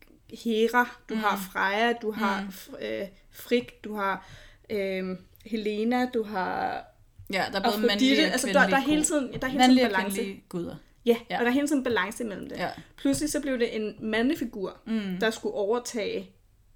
Hera, 0.44 0.96
du 1.08 1.14
mm. 1.14 1.20
har 1.20 1.48
Freja, 1.52 1.92
du 1.92 2.10
har 2.12 2.40
Mm. 2.42 2.74
øh, 2.86 3.06
Frik, 3.30 3.84
du 3.84 3.94
har 3.94 4.28
øh, 4.70 5.16
Helena, 5.46 6.06
du 6.14 6.22
har 6.22 6.84
Ja, 7.32 7.44
der 7.52 7.60
er 7.60 7.70
både 7.72 7.86
mandlige 7.86 8.26
og 8.26 8.32
Altså, 8.32 8.46
der, 8.46 8.52
der 8.68 8.76
er 8.76 8.80
hele 8.80 9.04
tiden, 9.04 9.32
der 9.32 9.46
er 9.46 9.50
hele 9.50 9.64
tiden 9.64 9.90
balance. 9.90 10.36
guder. 10.48 10.76
Ja, 11.06 11.16
Ja. 11.30 11.38
og 11.38 11.44
der 11.44 11.50
er 11.50 11.54
hele 11.54 11.68
tiden 11.68 11.84
balance 11.84 12.24
imellem 12.24 12.48
det. 12.48 12.56
Ja. 12.58 12.68
Pludselig 12.96 13.30
så 13.32 13.40
blev 13.40 13.58
det 13.58 13.76
en 13.76 13.94
mandefigur, 14.00 14.76
Mm. 14.86 15.16
der 15.20 15.30
skulle 15.30 15.54
overtage 15.54 16.30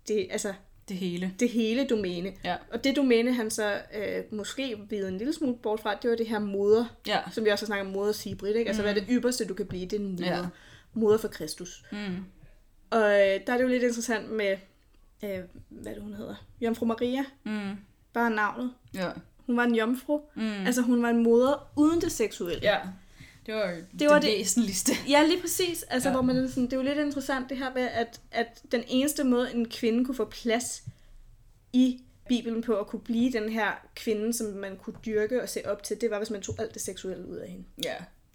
det, 0.09 0.27
altså, 0.31 0.55
Det 0.93 1.01
hele. 1.01 1.35
det 1.41 1.49
hele 1.49 1.87
domæne. 1.87 2.33
Ja. 2.45 2.57
Og 2.73 2.85
det 2.85 2.97
domæne, 2.97 3.33
han 3.33 3.51
så 3.51 3.81
øh, 3.97 4.23
måske 4.31 4.77
ved 4.91 5.09
en 5.09 5.19
lille 5.19 5.33
smule 5.33 5.57
bort 5.63 5.81
fra, 5.81 5.95
det 5.95 6.11
var 6.11 6.17
det 6.17 6.27
her 6.29 6.39
moder, 6.39 6.85
Ja. 7.07 7.19
som 7.31 7.45
vi 7.45 7.51
også 7.51 7.65
har 7.65 7.67
snakket 7.67 7.87
om 7.87 7.93
moder 7.93 8.13
Sibrit, 8.13 8.57
ikke? 8.57 8.69
Altså, 8.69 8.83
hvad 8.83 8.91
er 8.97 9.01
det 9.01 9.05
ypperste, 9.11 9.45
du 9.47 9.55
kan 9.55 9.67
blive? 9.67 9.87
Det 9.87 9.93
er 9.93 10.01
en 10.01 10.11
moder. 10.13 10.27
Ja. 10.39 10.47
Moder 10.95 11.19
for 11.19 11.29
Kristus. 11.29 11.85
Mm. 11.93 11.99
Og 12.91 13.01
øh, 13.03 13.41
der 13.47 13.53
er 13.53 13.57
det 13.57 13.63
jo 13.63 13.69
lidt 13.69 13.83
interessant 13.83 14.31
med, 14.31 14.57
øh, 15.25 15.39
hvad 15.69 15.95
det 15.95 16.03
hun 16.03 16.15
hedder? 16.15 16.35
Jomfru 16.61 16.87
Maria. 16.87 17.25
Mm. 17.45 17.71
Bare 18.13 18.31
navnet. 18.31 18.73
Ja. 18.95 19.11
Hun 19.47 19.57
var 19.57 19.65
en 19.65 19.75
jomfru. 19.75 20.21
Mm. 20.35 20.67
Altså, 20.67 20.83
hun 20.83 21.03
var 21.03 21.09
en 21.11 21.23
moder 21.23 21.71
uden 21.77 22.01
det 22.01 22.13
seksuelle. 22.13 22.61
Ja. 22.63 22.79
Det 23.47 23.55
var 23.55 23.67
det, 23.71 23.87
Det 23.99 24.09
var 24.09 24.19
det 24.19 24.29
væsentligste. 24.39 24.93
Ja, 25.09 25.23
lige 25.27 25.41
præcis. 25.41 25.83
Altså, 25.83 26.09
Ja. 26.09 26.13
ja. 26.17 26.23
hvor 26.23 26.33
man 26.35 26.49
sådan, 26.49 26.65
det 26.65 26.73
er 26.73 26.77
jo 26.77 26.83
lidt 26.83 26.99
interessant 26.99 27.49
det 27.51 27.57
her 27.59 27.75
med, 27.75 27.83
at, 27.83 28.21
at 28.31 28.63
den 28.73 28.83
eneste 28.89 29.25
måde, 29.25 29.55
en 29.55 29.69
kvinde 29.69 30.05
kunne 30.05 30.15
få 30.15 30.25
plads 30.25 30.83
i 31.73 32.03
Bibelen 32.29 32.63
på 32.63 32.75
at 32.77 32.87
kunne 32.87 33.01
blive 33.03 33.33
den 33.33 33.49
her 33.49 33.71
kvinde, 33.97 34.33
som 34.33 34.47
man 34.47 34.77
kunne 34.77 34.97
dyrke 35.07 35.43
og 35.43 35.49
se 35.49 35.61
op 35.67 35.83
til, 35.83 36.01
det 36.01 36.11
var, 36.11 36.19
hvis 36.19 36.31
man 36.31 36.43
tog 36.43 36.55
alt 36.59 36.75
det 36.75 36.83
seksuelle 36.83 37.27
ud 37.29 37.37
af 37.37 37.49
hende. 37.51 37.65
Ja. 37.85 37.95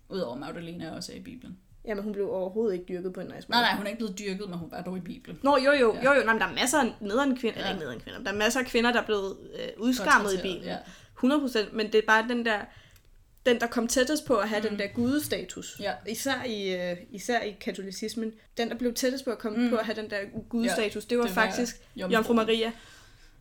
Udover 0.09 0.35
Magdalena 0.37 0.95
også 0.95 1.13
i 1.13 1.19
Bibelen. 1.19 1.57
Jamen, 1.85 2.03
hun 2.03 2.13
blev 2.13 2.31
overhovedet 2.31 2.73
ikke 2.73 2.85
dyrket 2.89 3.13
på 3.13 3.19
en 3.19 3.25
nice 3.35 3.49
Nej, 3.49 3.59
måde. 3.59 3.65
nej, 3.67 3.75
hun 3.75 3.85
er 3.85 3.89
ikke 3.89 3.97
blevet 3.97 4.19
dyrket, 4.19 4.49
men 4.49 4.59
hun 4.59 4.71
var 4.71 4.81
dog 4.81 4.97
i 4.97 4.99
Bibelen. 4.99 5.39
Nå, 5.43 5.57
jo, 5.57 5.71
jo, 5.71 5.93
Ja. 5.95 6.03
jo, 6.03 6.19
jo. 6.19 6.23
Nej, 6.25 6.33
men 6.33 6.41
der 6.41 6.47
er 6.47 6.53
masser 6.53 6.77
af 6.79 6.93
nederen 7.01 7.37
kvinder, 7.37 7.59
Ja. 7.59 7.65
ja. 7.67 7.73
eller 7.73 7.73
ikke 7.73 7.79
nederen 7.83 7.99
kvinder, 7.99 8.19
der 8.23 8.31
er 8.31 8.35
masser 8.35 8.59
af 8.59 8.65
kvinder, 8.65 8.91
der 8.91 9.01
er 9.01 9.05
blevet 9.05 9.37
øh, 9.53 9.67
udskammet 9.77 10.33
i 10.33 10.37
Bibelen. 10.37 10.63
ja. 10.63 10.77
100 11.15 11.41
procent, 11.41 11.73
men 11.73 11.85
det 11.85 11.95
er 11.95 12.01
bare 12.07 12.27
den 12.29 12.45
der, 12.45 12.59
den 13.47 13.59
der 13.61 13.67
kom 13.67 13.87
tættest 13.87 14.25
på 14.25 14.35
at 14.37 14.49
have 14.49 14.61
mm. 14.61 14.69
den 14.69 14.79
der 14.79 14.87
gudestatus. 14.87 15.77
Ja. 15.79 15.93
Især 16.09 16.43
i, 16.43 16.75
øh, 16.91 16.97
især 17.11 17.39
i 17.41 17.51
katolicismen. 17.51 18.31
Den, 18.57 18.69
der 18.69 18.75
blev 18.75 18.93
tættest 18.93 19.25
på 19.25 19.31
at 19.31 19.37
komme 19.39 19.63
Mm. 19.63 19.69
på 19.69 19.75
at 19.75 19.85
have 19.85 19.95
den 20.01 20.09
der 20.09 20.17
gudestatus, 20.49 21.05
det 21.05 21.17
var, 21.17 21.23
det 21.23 21.33
faktisk 21.33 21.75
Jomfru. 21.95 22.13
Jomfru 22.13 22.33
Maria. 22.33 22.71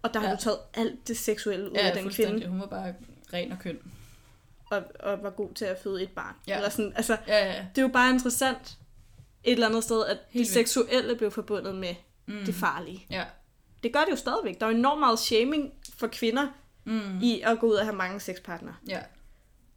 Og 0.03 0.15
der 0.15 0.21
har 0.21 0.29
Ja. 0.29 0.35
du 0.35 0.41
taget 0.41 0.59
alt 0.75 1.09
det 1.09 1.17
seksuelle 1.19 1.71
ud 1.71 1.75
Ja, 1.77 1.89
af 1.91 2.03
den 2.03 2.11
kvinde, 2.11 2.47
Hun 2.47 2.61
var 2.61 2.67
bare 2.67 2.95
ren 3.33 3.53
og 3.53 3.59
køn. 3.59 3.79
og, 4.71 4.83
og 5.01 5.23
var 5.23 5.31
god 5.31 5.55
til 5.55 5.65
at 5.65 5.79
føde 5.83 6.03
et 6.03 6.11
barn. 6.11 6.35
Ja. 6.49 6.57
Eller 6.57 6.69
sådan, 6.71 6.93
altså, 6.97 7.17
Ja, 7.29 7.47
ja. 7.47 7.67
det 7.75 7.79
er 7.79 7.83
jo 7.83 7.89
bare 7.89 8.11
interessant 8.11 8.77
et 9.45 9.53
eller 9.53 9.69
andet 9.69 9.85
sted, 9.85 10.05
at 10.05 10.09
Helt 10.17 10.21
det 10.33 10.35
vildt. 10.39 10.49
seksuelle 10.49 11.17
blev 11.17 11.31
forbundet 11.31 11.75
med 11.75 11.95
Mm. 12.27 12.45
det 12.47 12.55
farlige. 12.55 13.07
Ja. 13.11 13.25
Det 13.83 13.93
gør 13.93 14.01
det 14.01 14.11
jo 14.11 14.17
stadigvæk. 14.17 14.61
Der 14.61 14.67
er 14.67 14.71
jo 14.71 14.77
enormt 14.77 15.01
meget 15.01 15.19
shaming 15.19 15.73
for 15.99 16.07
kvinder 16.07 16.47
Mm. 16.85 17.23
i 17.23 17.41
at 17.41 17.59
gå 17.59 17.67
ud 17.67 17.75
og 17.75 17.85
have 17.85 17.97
mange 17.97 18.21
sexpartnere. 18.21 18.75
Ja. 18.89 19.01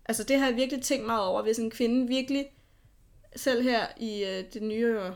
Altså 0.09 0.23
det 0.23 0.39
har 0.39 0.47
jeg 0.47 0.55
virkelig 0.55 0.83
tænkt 0.83 1.05
meget 1.05 1.25
over, 1.27 1.41
hvis 1.41 1.59
en 1.59 1.71
kvinde 1.71 2.07
virkelig, 2.07 2.47
selv 3.35 3.63
her 3.63 3.87
i 3.97 4.23
øh, 4.25 4.43
det 4.53 4.61
nye 4.63 4.99
år, 5.01 5.15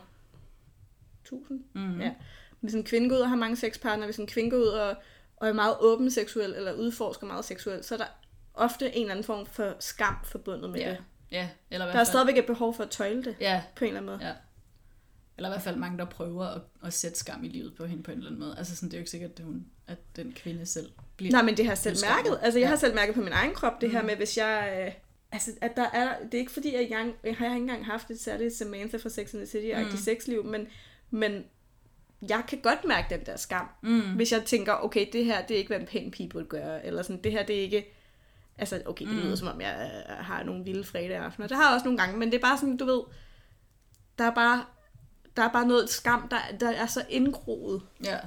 1000, 1.24 1.64
Mm. 1.74 2.02
Ja. 2.02 2.12
hvis 2.60 2.74
en 2.74 2.84
kvinde 2.84 3.10
går 3.10 3.16
ud 3.16 3.22
og 3.22 3.30
har 3.30 3.36
mange 3.36 3.56
sexpartnere, 3.56 4.08
hvis 4.08 4.18
en 4.18 4.28
kvinde 4.28 4.50
går 4.50 4.58
ud 4.58 4.68
og, 4.68 4.96
og 5.38 5.48
er 5.50 5.54
meget 5.54 5.76
åben 5.80 6.12
seksuel, 6.12 6.54
eller 6.54 6.74
udforsker 6.74 7.28
meget 7.28 7.46
seksuelt, 7.46 7.86
så 7.86 7.94
er 7.96 7.98
der 7.98 8.06
ofte 8.54 8.96
en 8.96 9.02
eller 9.02 9.12
anden 9.12 9.24
form 9.24 9.46
for 9.46 9.76
skam 9.80 10.16
forbundet 10.24 10.70
med 10.70 10.80
Ja. 10.80 10.90
det. 10.90 10.98
Ja, 11.32 11.50
eller 11.72 11.86
hvert 11.86 11.94
Der 11.94 12.00
er 12.00 12.04
stadigvæk 12.04 12.38
et 12.38 12.46
behov 12.46 12.74
for 12.74 12.84
at 12.84 12.90
tøjle 12.90 13.24
det, 13.24 13.36
Ja, 13.40 13.64
på 13.76 13.86
en 13.86 13.88
eller 13.88 14.02
anden 14.02 14.18
måde. 14.18 14.28
ja. 14.28 14.34
Eller 15.38 15.50
i 15.50 15.52
hvert 15.52 15.62
fald 15.62 15.76
mange, 15.78 15.98
der 15.98 16.06
prøver 16.06 16.46
at, 16.46 16.62
at 16.86 16.94
sætte 16.94 17.18
skam 17.20 17.44
i 17.44 17.48
livet 17.48 17.76
på 17.76 17.86
hende 17.86 18.04
på 18.04 18.12
en 18.12 18.18
eller 18.18 18.30
anden 18.30 18.40
måde. 18.42 18.56
Altså 18.58 18.76
sådan, 18.76 18.90
det 18.90 18.94
er 18.94 18.98
jo 18.98 19.02
ikke 19.02 19.12
sikkert, 19.12 19.32
at, 19.40 19.46
hun, 19.46 19.66
at 19.88 19.98
den 20.16 20.32
kvinde 20.34 20.66
selv 20.66 20.92
bliver... 21.18 21.32
Nej, 21.32 21.42
men 21.42 21.58
det 21.58 21.66
har 21.66 21.76
selv 21.76 21.94
udskammet. 21.94 22.26
mærket. 22.26 22.40
Altså, 22.44 22.60
jeg 22.60 22.66
Ja. 22.66 22.70
har 22.70 22.76
selv 22.76 22.96
mærket 22.96 23.16
på 23.16 23.22
min 23.22 23.34
egen 23.34 23.54
krop, 23.54 23.82
det 23.82 23.92
her 23.92 24.02
Mm. 24.02 24.06
med, 24.08 24.16
hvis 24.16 24.38
jeg... 24.38 24.84
Øh, 24.88 24.94
altså, 25.32 25.52
at 25.62 25.76
der 25.76 25.90
er... 25.94 26.20
Det 26.24 26.34
er 26.34 26.40
ikke 26.40 26.52
fordi, 26.52 26.76
at 26.76 26.90
jeg, 26.90 27.14
jeg 27.24 27.36
har 27.36 27.46
ikke 27.46 27.56
engang 27.58 27.86
haft 27.86 28.12
et 28.12 28.20
særligt 28.20 28.54
Samantha 28.56 28.98
fra 28.98 29.10
Sex 29.10 29.34
and 29.34 29.48
the 29.48 29.60
City-agtigt 29.60 29.86
Mm. 29.86 29.92
mm. 29.92 29.98
sexliv, 29.98 30.44
men, 30.46 30.68
men 31.10 31.44
jeg 32.30 32.44
kan 32.48 32.60
godt 32.62 32.86
mærke 32.88 33.16
den 33.16 33.26
der 33.26 33.38
skam. 33.38 33.70
Mm. 33.84 34.02
Hvis 34.16 34.32
jeg 34.32 34.44
tænker, 34.46 34.74
okay, 34.74 35.08
det 35.14 35.26
her, 35.26 35.46
det 35.46 35.54
er 35.54 35.58
ikke, 35.58 35.68
hvad 35.70 35.80
en 35.80 35.86
pæn 35.86 36.12
pige 36.12 36.30
burde 36.30 36.46
gøre, 36.46 36.86
eller 36.86 37.02
sådan, 37.04 37.22
det 37.24 37.32
her, 37.32 37.46
det 37.46 37.56
er 37.58 37.62
ikke... 37.62 37.94
Altså, 38.58 38.82
okay, 38.86 39.06
det 39.06 39.14
Mm. 39.16 39.20
lyder 39.22 39.36
som 39.36 39.48
om, 39.48 39.62
jeg 39.62 39.92
øh, 40.10 40.16
har 40.26 40.44
nogle 40.44 40.64
vilde 40.64 40.84
fredag 40.84 41.18
aftener. 41.18 41.48
Det 41.48 41.58
har 41.58 41.64
jeg 41.68 41.74
også 41.74 41.86
nogle 41.86 41.98
gange, 42.00 42.18
men 42.18 42.32
det 42.32 42.38
er 42.38 42.42
bare 42.42 42.58
sådan, 42.58 42.78
du 42.78 42.86
ved... 42.86 43.02
Der 44.18 44.24
er 44.24 44.36
bare, 44.36 44.66
der 45.38 45.44
er 45.44 45.50
bare 45.54 45.68
noget 45.68 45.90
skam, 45.90 46.28
der, 46.30 46.38
der 46.60 46.70
er 46.72 46.86
så 46.88 47.06
indgroet 47.10 47.82
Ja. 48.04 48.18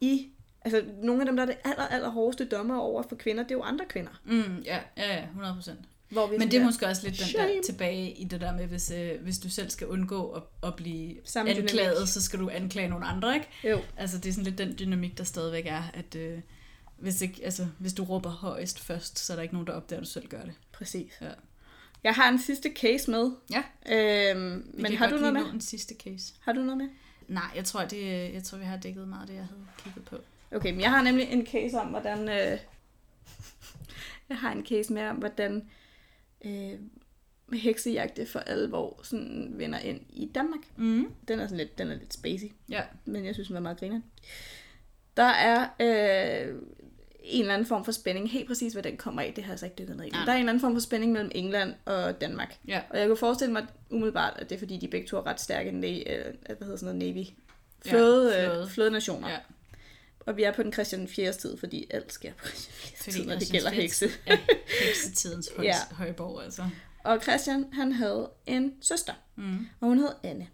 i... 0.00 0.28
Altså, 0.66 0.82
nogle 1.02 1.22
af 1.22 1.26
dem, 1.26 1.36
der 1.36 1.42
er 1.42 1.46
det 1.46 1.56
aller, 1.64 1.86
aller 1.86 2.08
hårdeste 2.08 2.44
dommer 2.44 2.78
over 2.78 3.02
for 3.08 3.16
kvinder, 3.16 3.42
det 3.42 3.50
er 3.50 3.54
jo 3.54 3.62
andre 3.62 3.84
kvinder. 3.88 4.10
Mm, 4.24 4.58
ja, 4.64 4.78
ja, 4.96 5.14
ja, 5.16 5.24
100 5.24 5.54
procent. 5.54 5.78
Hvor 6.08 6.26
vi 6.26 6.38
Men 6.38 6.50
det 6.50 6.60
er 6.60 6.64
måske 6.64 6.86
også 6.86 7.02
lidt 7.02 7.18
den 7.18 7.22
der 7.24 7.30
Shame. 7.30 7.62
tilbage 7.64 8.10
i 8.12 8.24
det 8.24 8.40
der 8.40 8.52
med, 8.56 8.66
hvis, 8.66 8.90
øh, 8.90 9.22
hvis 9.22 9.38
du 9.38 9.48
selv 9.50 9.70
skal 9.70 9.86
undgå 9.86 10.30
at, 10.30 10.42
at 10.62 10.74
blive 10.76 11.16
Samme 11.24 11.50
anklaget, 11.50 11.92
dynamik. 11.94 12.08
så 12.08 12.22
skal 12.22 12.38
du 12.38 12.48
anklage 12.50 12.88
nogle 12.88 13.06
andre, 13.06 13.34
ikke? 13.34 13.48
Jo. 13.64 13.80
Altså 13.96 14.18
det 14.18 14.28
er 14.28 14.32
sådan 14.32 14.44
lidt 14.44 14.58
den 14.58 14.78
dynamik, 14.78 15.18
der 15.18 15.24
stadigvæk 15.24 15.66
er, 15.66 15.82
at 15.94 16.14
øh, 16.14 16.38
hvis, 16.98 17.22
ikke, 17.22 17.40
altså, 17.44 17.66
hvis 17.78 17.92
du 17.92 18.04
råber 18.04 18.30
højst 18.30 18.80
først, 18.80 19.18
så 19.18 19.32
er 19.32 19.36
der 19.36 19.42
ikke 19.42 19.54
nogen, 19.54 19.66
der 19.66 19.72
opdager, 19.72 20.00
at 20.00 20.06
du 20.06 20.10
selv 20.10 20.28
gør 20.28 20.42
det. 20.42 20.52
Præcis. 20.72 21.12
Ja. 21.20 21.28
Jeg 22.04 22.14
har 22.14 22.28
en 22.28 22.38
sidste 22.38 22.72
case 22.76 23.10
med. 23.10 23.30
Ja. 23.52 23.62
Øhm, 24.30 24.70
Vi 24.74 24.82
men 24.82 24.96
har 24.96 25.10
du 25.10 25.16
noget 25.16 25.32
med? 25.32 25.42
en 25.52 25.60
sidste 25.60 25.94
case. 25.94 26.34
Har 26.40 26.52
du 26.52 26.60
noget 26.60 26.78
med? 26.78 26.88
Nej, 27.28 27.44
jeg 27.56 27.64
tror, 27.64 27.84
det, 27.84 28.32
jeg 28.34 28.42
tror, 28.44 28.58
vi 28.58 28.64
har 28.64 28.76
dækket 28.76 29.08
meget 29.08 29.20
af 29.20 29.26
det, 29.26 29.34
jeg 29.34 29.44
havde 29.44 29.60
kigget 29.84 30.04
på. 30.04 30.16
Okay, 30.56 30.70
men 30.70 30.80
jeg 30.80 30.90
har 30.90 31.02
nemlig 31.02 31.28
en 31.30 31.46
case 31.46 31.80
om, 31.80 31.86
hvordan... 31.88 32.28
Øh, 32.28 32.58
jeg 34.28 34.36
har 34.38 34.52
en 34.52 34.66
case 34.66 34.92
med 34.92 35.02
om, 35.08 35.16
hvordan 35.16 35.68
øh, 36.44 36.72
heksejagt 37.52 38.20
for 38.28 38.38
alvor 38.38 39.00
sådan 39.02 39.52
vender 39.56 39.78
ind 39.78 40.00
i 40.10 40.30
Danmark. 40.34 40.60
Mm. 40.76 41.12
Den 41.28 41.40
er 41.40 41.46
sådan 41.46 41.58
lidt, 41.58 41.78
den 41.78 41.88
er 41.90 41.94
lidt 41.94 42.14
spacey, 42.14 42.46
Ja. 42.68 42.82
men 43.04 43.24
jeg 43.24 43.34
synes, 43.34 43.48
den 43.48 43.56
er 43.56 43.60
meget 43.60 43.78
griner. 43.78 44.00
Der 45.16 45.22
er 45.22 45.68
øh, 45.80 46.54
en 47.24 47.40
eller 47.40 47.54
anden 47.54 47.66
form 47.68 47.84
for 47.84 47.92
spænding. 47.92 48.30
Helt 48.30 48.48
præcis, 48.48 48.72
hvad 48.72 48.82
den 48.82 48.96
kommer 48.96 49.22
af, 49.22 49.32
det 49.36 49.44
har 49.44 49.52
jeg 49.52 49.58
så 49.58 49.64
ikke 49.66 49.76
dykket 49.78 49.96
ned 49.96 50.04
i. 50.04 50.10
Nej. 50.10 50.24
der 50.24 50.30
er 50.32 50.34
en 50.36 50.40
eller 50.40 50.52
anden 50.52 50.60
form 50.60 50.72
for 50.74 50.80
spænding 50.80 51.12
mellem 51.12 51.30
England 51.34 51.74
og 51.84 52.20
Danmark. 52.20 52.56
Ja. 52.68 52.80
Og 52.90 52.98
jeg 52.98 53.06
kunne 53.06 53.16
forestille 53.16 53.52
mig 53.52 53.66
umiddelbart, 53.90 54.32
at 54.36 54.48
det 54.50 54.54
er 54.54 54.58
fordi, 54.58 54.76
de 54.76 54.88
begge 54.88 55.06
to 55.08 55.16
er 55.16 55.26
ret 55.26 55.40
stærke 55.40 55.70
na- 55.70 56.12
øh, 56.12 56.34
hvad 56.46 56.56
hedder 56.60 56.76
sådan 56.76 56.96
noget, 56.96 57.14
Navy. 57.14 57.26
Ja, 57.86 57.90
Flåde, 57.90 58.32
flåde. 58.44 58.62
øh, 58.62 58.68
flådenationer. 58.70 59.28
Ja. 59.30 59.36
Og 60.20 60.36
vi 60.36 60.42
er 60.42 60.52
på 60.52 60.62
den 60.62 60.72
Christian 60.72 61.08
4. 61.08 61.32
tid, 61.32 61.56
fordi 61.56 61.86
alt 61.90 62.12
sker 62.12 62.32
på 62.32 62.46
Christian 62.46 62.74
4. 62.74 62.96
Fordi 62.98 63.10
tid, 63.18 63.24
når 63.26 63.38
det 63.38 63.48
gælder 63.52 63.70
hekse. 63.70 64.06
er 64.26 64.36
heksetidens 64.86 65.50
høj, 65.56 65.64
Ja. 65.64 65.74
højborg, 65.92 66.42
altså. 66.44 66.62
Og 67.04 67.22
Christian, 67.22 67.66
han 67.72 67.92
havde 67.92 68.30
en 68.46 68.74
søster, 68.80 69.12
Mm. 69.36 69.66
og 69.80 69.88
hun 69.88 69.98
hed 69.98 70.08
Anne. 70.22 70.46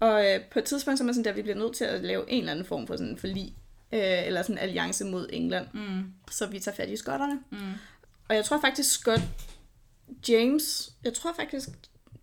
Og 0.00 0.26
øh, 0.26 0.40
på 0.50 0.58
et 0.58 0.64
tidspunkt, 0.64 0.98
så 0.98 1.04
er 1.04 1.06
man 1.06 1.14
sådan 1.14 1.24
der, 1.24 1.32
vi 1.32 1.42
bliver 1.42 1.58
nødt 1.58 1.76
til 1.76 1.84
at 1.84 2.04
lave 2.04 2.30
en 2.30 2.38
eller 2.38 2.52
anden 2.52 2.64
form 2.64 2.86
for 2.86 2.96
sådan 2.96 3.10
en 3.10 3.18
forlig, 3.18 3.56
øh, 3.92 4.26
eller 4.26 4.42
sådan 4.42 4.54
en 4.54 4.58
alliance 4.58 5.04
mod 5.04 5.28
England, 5.32 5.66
Mm. 5.72 6.12
så 6.30 6.46
vi 6.46 6.58
tager 6.60 6.74
fat 6.76 6.88
i 6.88 6.96
skotterne. 6.96 7.40
Mm. 7.50 7.72
Og 8.28 8.34
jeg 8.34 8.44
tror 8.44 8.60
faktisk, 8.60 8.90
Scott 8.90 9.20
James, 10.28 10.92
jeg 11.04 11.14
tror 11.14 11.32
faktisk, 11.32 11.68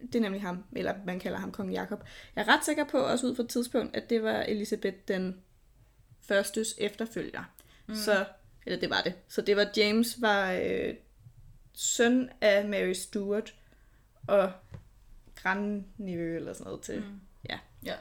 det 0.01 0.15
er 0.15 0.19
nemlig 0.19 0.41
ham, 0.41 0.63
eller 0.75 0.93
man 1.05 1.19
kalder 1.19 1.37
ham 1.37 1.51
kong 1.51 1.73
Jakob. 1.73 2.03
Jeg 2.35 2.41
er 2.41 2.47
ret 2.57 2.65
sikker 2.65 2.83
på, 2.83 2.97
også 2.97 3.27
ud 3.27 3.35
fra 3.35 3.43
et 3.43 3.49
tidspunkt, 3.49 3.95
at 3.95 4.09
det 4.09 4.23
var 4.23 4.41
Elisabeth 4.41 4.97
den 5.07 5.41
førstes 6.21 6.75
efterfølger. 6.77 7.43
Mm. 7.87 7.95
Så, 7.95 8.25
eller 8.65 8.79
det 8.79 8.89
var 8.89 9.01
det. 9.01 9.13
Så 9.27 9.41
det 9.41 9.55
var 9.55 9.67
James 9.77 10.21
var 10.21 10.51
øh, 10.51 10.93
søn 11.73 12.29
af 12.41 12.67
Mary 12.69 12.93
Stuart 12.93 13.53
og 14.27 14.51
grandnevø 15.35 16.35
eller 16.35 16.53
sådan 16.53 16.65
noget 16.65 16.81
til. 16.81 16.99
Mm. 16.99 17.19
Ja. 17.49 17.59
Ja. 17.83 17.95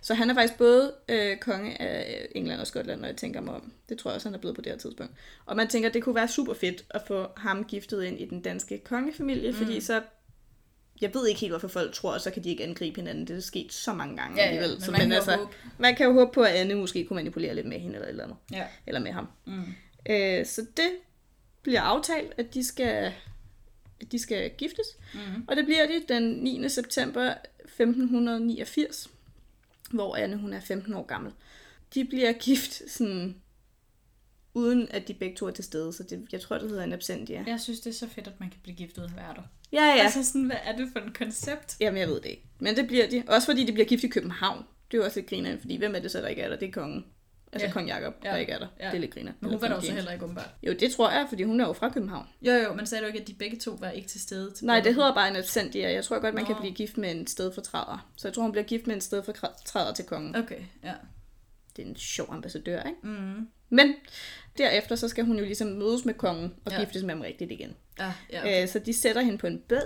Så 0.00 0.14
han 0.14 0.30
er 0.30 0.34
faktisk 0.34 0.58
både 0.58 0.94
øh, 1.08 1.36
konge 1.36 1.82
af 1.82 2.26
England 2.34 2.60
og 2.60 2.66
Skotland, 2.66 3.00
når 3.00 3.08
jeg 3.08 3.16
tænker 3.16 3.40
mig 3.40 3.54
om. 3.54 3.72
Det 3.88 3.98
tror 3.98 4.10
jeg 4.10 4.14
også, 4.14 4.28
han 4.28 4.34
er 4.34 4.38
blevet 4.38 4.56
på 4.56 4.62
det 4.62 4.72
her 4.72 4.78
tidspunkt. 4.78 5.12
Og 5.46 5.56
man 5.56 5.68
tænker, 5.68 5.88
at 5.88 5.94
det 5.94 6.02
kunne 6.02 6.14
være 6.14 6.28
super 6.28 6.54
fedt 6.54 6.84
at 6.90 7.02
få 7.06 7.26
ham 7.36 7.64
giftet 7.64 8.04
ind 8.04 8.20
i 8.20 8.24
den 8.24 8.42
danske 8.42 8.78
kongefamilie, 8.84 9.50
mm. 9.50 9.56
fordi 9.56 9.80
så... 9.80 10.02
Jeg 11.00 11.14
ved 11.14 11.26
ikke 11.28 11.40
helt, 11.40 11.52
hvorfor 11.52 11.68
folk 11.68 11.94
tror, 11.94 12.14
at 12.14 12.22
så 12.22 12.30
kan 12.30 12.44
de 12.44 12.48
ikke 12.50 12.64
angribe 12.64 12.96
hinanden. 13.00 13.26
Det 13.26 13.36
er 13.36 13.40
sket 13.40 13.72
så 13.72 13.92
mange 13.92 14.16
gange 14.16 14.36
Ja, 14.36 14.42
ja, 14.42 14.48
alligevel. 14.48 14.70
men 14.76 14.80
så, 14.80 14.90
man 14.90 15.00
kan 15.00 15.08
jo 15.10 15.14
altså, 15.16 15.36
håbe. 15.36 15.52
man 15.78 15.96
kan 15.96 16.06
jo 16.06 16.12
håbe 16.12 16.32
på, 16.32 16.42
at 16.42 16.54
Anne 16.54 16.74
måske 16.74 17.04
kunne 17.04 17.14
manipulere 17.14 17.54
lidt 17.54 17.66
med 17.66 17.78
hende 17.80 17.94
eller 17.94 18.06
et 18.06 18.10
eller 18.10 18.24
andet. 18.24 18.36
Ja. 18.52 18.64
Eller 18.86 19.00
med 19.00 19.12
ham. 19.12 19.28
Mm. 19.46 19.62
Øh, 20.10 20.46
så 20.46 20.66
det 20.76 20.90
bliver 21.62 21.80
aftalt, 21.80 22.32
at 22.36 22.54
de 22.54 22.64
skal, 22.64 23.12
at 24.00 24.12
de 24.12 24.18
skal 24.18 24.50
giftes. 24.50 24.86
Mm. 25.14 25.44
Og 25.48 25.56
det 25.56 25.64
bliver 25.64 25.86
de 25.86 26.14
den 26.14 26.22
9. 26.22 26.68
september 26.68 27.34
1589, 27.64 29.10
hvor 29.90 30.16
Anne 30.16 30.36
hun 30.36 30.52
er 30.52 30.60
15 30.60 30.94
år 30.94 31.06
gammel. 31.06 31.32
De 31.94 32.04
bliver 32.04 32.32
gift 32.32 32.90
sådan, 32.90 33.36
uden 34.54 34.88
at 34.90 35.08
de 35.08 35.14
begge 35.14 35.36
to 35.36 35.46
er 35.46 35.50
til 35.50 35.64
stede, 35.64 35.92
så 35.92 36.02
det, 36.02 36.26
jeg 36.32 36.40
tror, 36.40 36.58
det 36.58 36.68
hedder 36.68 36.84
en 36.84 36.92
absentia. 36.92 37.44
Jeg 37.46 37.60
synes, 37.60 37.80
det 37.80 37.90
er 37.90 37.94
så 37.94 38.08
fedt, 38.08 38.26
at 38.26 38.40
man 38.40 38.50
kan 38.50 38.60
blive 38.62 38.76
gift 38.76 38.98
uden 38.98 39.10
der. 39.16 39.42
Ja, 39.72 39.84
ja. 39.84 40.02
Altså 40.02 40.24
sådan, 40.24 40.44
hvad 40.44 40.56
er 40.64 40.76
det 40.76 40.88
for 40.92 41.00
en 41.00 41.12
koncept? 41.12 41.76
Jamen, 41.80 42.00
jeg 42.00 42.08
ved 42.08 42.20
det 42.20 42.26
ikke. 42.26 42.44
Men 42.60 42.76
det 42.76 42.86
bliver 42.86 43.08
de. 43.08 43.22
Også 43.26 43.46
fordi 43.46 43.64
de 43.64 43.72
bliver 43.72 43.86
gift 43.86 44.04
i 44.04 44.08
København. 44.08 44.64
Det 44.90 44.96
er 44.96 44.98
jo 44.98 45.04
også 45.04 45.20
lidt 45.20 45.30
griner, 45.30 45.58
fordi 45.58 45.76
hvem 45.76 45.94
er 45.94 45.98
det 45.98 46.10
så, 46.10 46.20
der 46.20 46.28
ikke 46.28 46.42
er 46.42 46.48
der? 46.48 46.56
Det 46.56 46.68
er 46.68 46.72
kongen. 46.72 47.04
Altså 47.52 47.66
Ja. 47.66 47.72
kong 47.72 47.88
Jakob, 47.88 48.14
Ja. 48.24 48.30
der 48.30 48.36
ikke 48.36 48.52
er 48.52 48.58
der. 48.58 48.66
Ja. 48.80 48.86
Det 48.86 48.94
er 48.94 48.98
lidt 48.98 49.14
griner. 49.14 49.32
Men 49.40 49.50
hun 49.50 49.60
var 49.60 49.68
der 49.68 49.74
jo 49.74 49.80
så 49.80 49.92
heller 49.92 50.12
ikke 50.12 50.24
umiddelbart. 50.24 50.54
Jo, 50.62 50.72
det 50.80 50.92
tror 50.92 51.10
jeg, 51.10 51.26
fordi 51.28 51.42
hun 51.42 51.60
er 51.60 51.66
jo 51.66 51.72
fra 51.72 51.88
København. 51.88 52.26
Jo, 52.42 52.52
jo, 52.52 52.72
men 52.74 52.86
sagde 52.86 53.02
du 53.02 53.06
ikke, 53.06 53.20
at 53.20 53.28
de 53.28 53.34
begge 53.34 53.56
to 53.58 53.70
var 53.80 53.90
ikke 53.90 54.08
til 54.08 54.20
stede? 54.20 54.52
Til 54.54 54.66
Nej, 54.66 54.80
det 54.80 54.94
hedder 54.94 55.14
bare 55.14 55.28
en 55.28 55.36
absentia. 55.36 55.92
Jeg 55.92 56.04
tror 56.04 56.18
godt, 56.20 56.34
man 56.34 56.44
kan 56.46 56.54
Nå. 56.54 56.60
blive 56.60 56.74
gift 56.74 56.98
med 56.98 57.10
en 57.10 57.26
stedfortræder. 57.26 58.08
Så 58.16 58.28
jeg 58.28 58.34
tror, 58.34 58.42
hun 58.42 58.52
bliver 58.52 58.64
gift 58.64 58.86
med 58.86 58.94
en 58.94 59.00
stedfortræder 59.00 59.92
til 59.94 60.04
kongen. 60.04 60.36
Okay, 60.36 60.60
ja. 60.84 60.92
Det 61.76 61.84
er 61.84 61.88
en 61.88 61.96
sjov 61.96 62.26
ambassadør, 62.30 62.82
ikke? 62.82 62.98
Mm. 63.02 63.48
Men 63.70 63.94
derefter, 64.58 64.96
så 64.96 65.08
skal 65.08 65.24
hun 65.24 65.38
jo 65.38 65.44
ligesom 65.44 65.68
mødes 65.68 66.04
med 66.04 66.14
kongen 66.14 66.54
og 66.64 66.72
Ja. 66.72 66.78
giftes 66.80 67.02
med 67.02 67.14
ham 67.14 67.20
rigtigt 67.20 67.52
igen. 67.52 67.74
Ja, 67.98 68.12
ja. 68.32 68.40
Okay. 68.40 68.62
Øh, 68.62 68.68
så 68.68 68.78
de 68.78 68.92
sætter 69.00 69.22
hende 69.22 69.38
på 69.38 69.46
en 69.46 69.62
bed, 69.68 69.82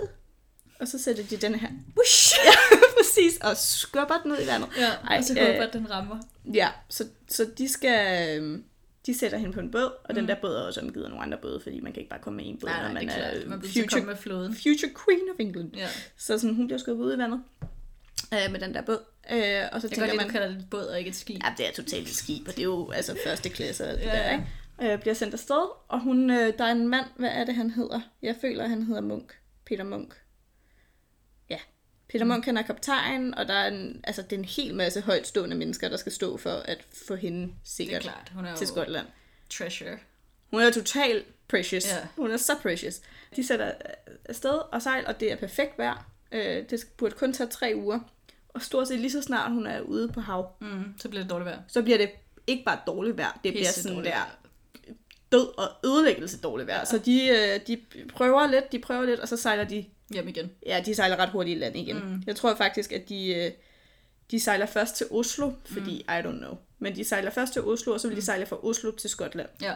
og 0.79 0.87
så 0.87 0.99
sætter 0.99 1.23
de 1.23 1.37
den 1.37 1.55
her... 1.55 1.67
Whoosh! 1.69 2.22
ja, 2.45 2.77
præcis. 2.97 3.37
Og 3.41 3.57
skubber 3.57 4.17
den 4.23 4.31
ud 4.31 4.37
i 4.43 4.47
vandet. 4.47 4.69
ja 4.77 4.89
Ej, 5.09 5.17
og 5.17 5.23
så 5.23 5.33
øh, 5.39 5.45
håber, 5.47 5.67
at 5.67 5.73
den 5.73 5.91
rammer. 5.91 6.17
Ja, 6.53 6.69
så, 6.89 7.03
så 7.29 7.47
de 7.57 7.69
skal... 7.69 8.37
øhm, 8.37 8.63
De 9.05 9.17
sætter 9.19 9.37
hende 9.37 9.53
på 9.53 9.59
en 9.59 9.71
båd, 9.71 9.83
og 9.83 10.09
mm. 10.09 10.15
den 10.15 10.27
der 10.27 10.35
båd 10.41 10.55
er 10.55 10.61
også 10.61 10.81
omgivet 10.81 11.03
af 11.05 11.09
nogle 11.09 11.23
andre 11.25 11.37
både, 11.41 11.59
fordi 11.63 11.79
man 11.79 11.93
kan 11.93 11.99
ikke 11.99 12.09
bare 12.09 12.19
komme 12.19 12.37
med 12.37 12.45
en 12.45 12.57
båd, 12.59 12.69
Nej, 12.69 12.77
når 12.81 12.93
nej, 12.93 12.93
man 12.93 13.07
det 13.07 13.17
er 13.17 13.45
er 13.45 13.49
Man 13.49 13.61
future, 13.61 14.01
med 14.05 14.15
floden. 14.15 14.53
future 14.55 14.91
queen 15.05 15.21
of 15.33 15.39
England. 15.39 15.75
Ja. 15.75 15.87
Så 16.17 16.39
sådan, 16.39 16.55
hun 16.55 16.67
bliver 16.67 16.79
skubbet 16.79 17.05
ud 17.05 17.15
i 17.15 17.17
vandet 17.17 17.41
øh, 18.33 18.51
med 18.51 18.59
den 18.59 18.73
der 18.73 18.81
båd. 18.81 18.99
Øh, 19.31 19.37
og 19.71 19.81
så 19.81 19.87
Jeg 19.87 19.91
tænker 19.97 20.05
godt 20.07 20.15
man, 20.17 20.25
du 20.25 20.31
kalder 20.31 20.47
det 20.47 20.57
et 20.57 20.69
båd 20.69 20.85
og 20.85 20.97
ikke 20.99 21.09
et 21.09 21.15
skib. 21.15 21.43
ja, 21.43 21.53
det 21.57 21.67
er 21.67 21.71
totalt 21.71 22.07
et 22.07 22.15
skib, 22.15 22.47
og 22.47 22.53
det 22.53 22.59
er 22.59 22.63
jo 22.63 22.91
altså 22.91 23.17
første 23.25 23.49
klasse 23.49 23.83
og 23.83 23.89
alt 23.89 23.99
det 23.99 24.05
Ja, 24.05 24.11
der, 24.17 24.31
ikke? 24.31 24.93
Øh, 24.93 24.99
bliver 25.01 25.13
sendt 25.13 25.33
afsted, 25.33 25.67
og 25.87 25.99
hun, 26.01 26.29
øh, 26.29 26.53
der 26.57 26.63
er 26.65 26.71
en 26.71 26.87
mand, 26.87 27.05
hvad 27.15 27.29
er 27.29 27.43
det, 27.45 27.55
han 27.55 27.69
hedder? 27.71 27.99
Jeg 28.21 28.35
føler, 28.41 28.67
han 28.67 28.83
hedder 28.83 29.01
Munk. 29.01 29.33
Peter 29.65 29.83
Munk. 29.83 30.13
Ja. 32.13 32.17
Peter 32.17 32.25
Munk, 32.25 32.45
han 32.45 32.57
er 32.57 32.61
kaptajn, 32.61 33.33
og 33.33 33.47
der 33.47 33.53
er 33.53 33.67
en, 33.67 34.01
altså, 34.03 34.21
det 34.21 34.33
er 34.33 34.37
en 34.39 34.45
hel 34.45 34.75
masse 34.75 35.01
højtstående 35.01 35.55
mennesker, 35.55 35.89
der 35.89 35.97
skal 35.97 36.11
stå 36.11 36.37
for 36.37 36.49
at 36.49 36.85
få 37.07 37.15
hende 37.15 37.41
Det 37.41 37.47
er 37.53 37.57
sikkert 37.63 38.01
klart. 38.01 38.31
Hun 38.35 38.45
er 38.45 38.55
til 38.55 38.67
Skotland. 38.67 39.05
treasure. 39.49 39.97
Hun 40.51 40.61
er 40.61 40.71
totalt 40.71 41.25
precious. 41.47 41.85
Ja. 41.91 41.97
Hun 42.15 42.31
er 42.31 42.37
så 42.37 42.53
precious. 42.61 43.01
De 43.35 43.47
sætter 43.47 43.71
afsted 44.25 44.59
og 44.71 44.81
sejl, 44.81 45.07
og 45.07 45.19
det 45.19 45.31
er 45.31 45.35
perfekt 45.35 45.77
vejr. 45.77 46.09
Øh, 46.31 46.63
det 46.69 46.85
burde 46.97 47.15
kun 47.15 47.33
tage 47.33 47.49
tre 47.49 47.73
uger. 47.75 47.99
Og 48.49 48.61
stort 48.61 48.87
set 48.87 48.99
lige 48.99 49.11
så 49.11 49.21
snart 49.21 49.51
hun 49.51 49.67
er 49.67 49.81
ude 49.81 50.07
på 50.09 50.21
hav, 50.21 50.55
Mm, 50.59 50.83
så 50.97 51.09
bliver 51.09 51.23
det 51.23 51.29
dårligt 51.29 51.45
vejr. 51.45 51.59
så 51.67 51.81
bliver 51.81 51.97
det 51.97 52.09
ikke 52.47 52.63
bare 52.65 52.79
dårligt 52.87 53.17
vejr, 53.17 53.31
det 53.43 53.53
bliver 53.53 53.53
Pisse 53.57 53.81
sådan 53.83 53.95
dårligt 53.95 54.13
der 54.15 54.37
død 55.31 55.57
og 55.57 55.67
ødelæggelse 55.85 56.39
dårligt 56.39 56.67
vejr. 56.67 56.83
Så 56.85 56.97
de, 56.97 57.27
øh, 57.27 57.59
de 57.67 57.81
prøver 58.13 58.47
lidt, 58.47 58.71
de 58.71 58.79
prøver 58.79 59.05
lidt, 59.05 59.19
og 59.19 59.27
så 59.27 59.37
sejler 59.37 59.63
de, 59.63 59.85
Hjem 60.13 60.27
igen. 60.27 60.51
ja, 60.65 60.81
de 60.85 60.95
sejler 60.95 61.15
ret 61.15 61.29
hurtigt 61.29 61.57
i 61.57 61.59
land 61.59 61.75
igen. 61.75 61.95
Mm. 61.95 62.23
Jeg 62.27 62.35
tror 62.35 62.55
faktisk, 62.55 62.91
at 62.91 63.09
de, 63.09 63.35
øh, 63.35 63.51
de 64.31 64.39
sejler 64.39 64.65
først 64.65 64.95
til 64.95 65.07
Oslo, 65.11 65.51
fordi 65.65 66.05
mm. 66.07 66.13
I 66.13 66.19
don't 66.19 66.37
know. 66.37 66.57
Men 66.79 66.95
de 66.95 67.03
sejler 67.03 67.31
først 67.31 67.53
til 67.53 67.61
Oslo, 67.61 67.93
og 67.93 67.99
så 67.99 68.07
vil 68.07 68.17
de 68.17 68.21
sejle 68.21 68.45
fra 68.45 68.65
Oslo 68.65 68.91
til 68.91 69.09
Skotland. 69.09 69.49
Ja. 69.61 69.75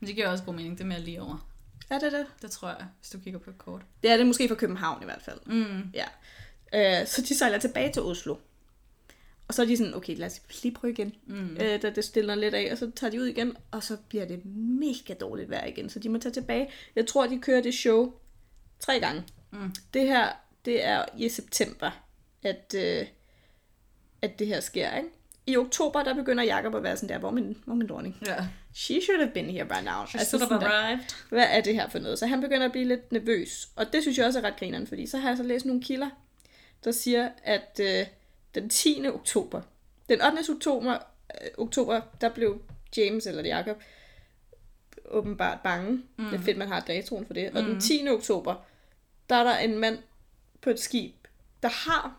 Men 0.00 0.06
det 0.06 0.14
giver 0.14 0.28
også 0.28 0.44
god 0.44 0.54
mening. 0.54 0.78
Det 0.78 0.86
mere 0.86 1.00
lige 1.00 1.22
over. 1.22 1.48
Er 1.90 1.98
det 1.98 2.12
det? 2.12 2.26
Det 2.42 2.50
tror 2.50 2.68
jeg, 2.68 2.86
hvis 3.00 3.10
du 3.10 3.18
kigger 3.18 3.40
på 3.40 3.50
et 3.50 3.58
kort. 3.58 3.82
Det 4.02 4.10
er 4.10 4.16
det 4.16 4.26
måske 4.26 4.48
fra 4.48 4.54
København 4.54 5.02
i 5.02 5.04
hvert 5.04 5.22
fald. 5.22 5.38
Mm. 5.46 5.90
Ja. 5.94 6.06
Øh, 6.74 7.06
så 7.06 7.22
de 7.22 7.38
sejler 7.38 7.58
tilbage 7.58 7.92
til 7.92 8.02
Oslo. 8.02 8.36
Og 9.48 9.54
så 9.54 9.62
er 9.62 9.66
de 9.66 9.76
sådan, 9.76 9.94
okay, 9.94 10.16
lad 10.16 10.26
os 10.26 10.62
lige 10.62 10.74
prøve 10.74 10.92
igen. 10.92 11.12
Mm. 11.26 11.56
Øh, 11.60 11.82
da 11.82 11.90
det 11.90 12.04
stiller 12.04 12.34
lidt 12.34 12.54
af, 12.54 12.68
og 12.72 12.78
så 12.78 12.90
tager 12.96 13.10
de 13.10 13.20
ud 13.20 13.26
igen, 13.26 13.56
og 13.70 13.82
så 13.82 13.96
bliver 14.08 14.24
det 14.24 14.44
mega 14.54 15.14
dårligt 15.14 15.50
vejr 15.50 15.66
igen. 15.66 15.90
Så 15.90 15.98
de 15.98 16.08
må 16.08 16.18
tage 16.18 16.32
tilbage. 16.32 16.70
Jeg 16.96 17.06
tror, 17.06 17.26
de 17.26 17.38
kører 17.38 17.62
det 17.62 17.74
show 17.74 18.12
tre 18.80 19.00
gange. 19.00 19.22
Mm. 19.50 19.74
Det 19.94 20.06
her, 20.06 20.28
det 20.64 20.84
er 20.84 21.04
i 21.16 21.28
september, 21.28 21.90
at, 22.42 22.74
øh, 22.76 23.06
at 24.22 24.38
det 24.38 24.46
her 24.46 24.60
sker, 24.60 24.96
ikke? 24.96 25.08
I 25.46 25.56
oktober, 25.56 26.02
der 26.02 26.14
begynder 26.14 26.44
Jacob 26.44 26.74
at 26.74 26.82
være 26.82 26.96
sådan 26.96 27.08
der, 27.08 27.18
hvor 27.18 27.30
min, 27.30 27.56
hvor 27.64 27.74
min 27.74 27.86
dronning? 27.86 28.16
Ja. 28.26 28.36
She 28.74 29.00
should 29.02 29.20
have 29.20 29.32
been 29.34 29.50
here 29.50 29.64
by 29.64 29.84
now. 29.84 30.06
She 30.06 30.18
should 30.18 30.40
have 30.40 30.48
sådan 30.48 30.60
der 30.60 30.68
arrived. 30.68 31.04
hvad 31.28 31.46
er 31.50 31.60
det 31.60 31.74
her 31.74 31.88
for 31.88 31.98
noget? 31.98 32.18
Så 32.18 32.26
han 32.26 32.40
begynder 32.40 32.66
at 32.66 32.72
blive 32.72 32.88
lidt 32.88 33.12
nervøs. 33.12 33.68
Og 33.76 33.92
det 33.92 34.02
synes 34.02 34.18
jeg 34.18 34.26
også 34.26 34.38
er 34.38 34.44
ret 34.44 34.56
grineren, 34.58 34.86
fordi 34.86 35.06
så 35.06 35.18
har 35.18 35.28
jeg 35.28 35.36
så 35.36 35.42
læst 35.42 35.66
nogle 35.66 35.82
kilder, 35.82 36.10
der 36.84 36.92
siger, 36.92 37.28
at 37.42 37.80
øh, 37.82 38.06
den 38.54 38.68
10. 38.68 39.06
oktober, 39.08 39.62
den 40.08 40.22
8. 40.22 40.50
oktober, 40.50 40.92
øh, 40.92 41.50
oktober, 41.58 42.00
der 42.20 42.28
blev 42.28 42.62
James 42.96 43.26
eller 43.26 43.44
Jacob 43.56 43.82
åbenbart 45.04 45.58
bange. 45.60 45.90
Mm. 46.16 46.24
Det 46.24 46.34
er 46.34 46.42
fedt, 46.42 46.58
man 46.58 46.68
har 46.68 46.80
datoen 46.80 47.26
for 47.26 47.34
det. 47.34 47.50
Og 47.50 47.62
den 47.62 47.80
10. 47.80 48.08
oktober, 48.08 48.54
der 49.30 49.36
er 49.36 49.44
der 49.44 49.56
en 49.58 49.78
mand 49.78 49.98
på 50.62 50.70
et 50.70 50.80
skib, 50.80 51.14
der 51.62 51.68
har 51.68 52.16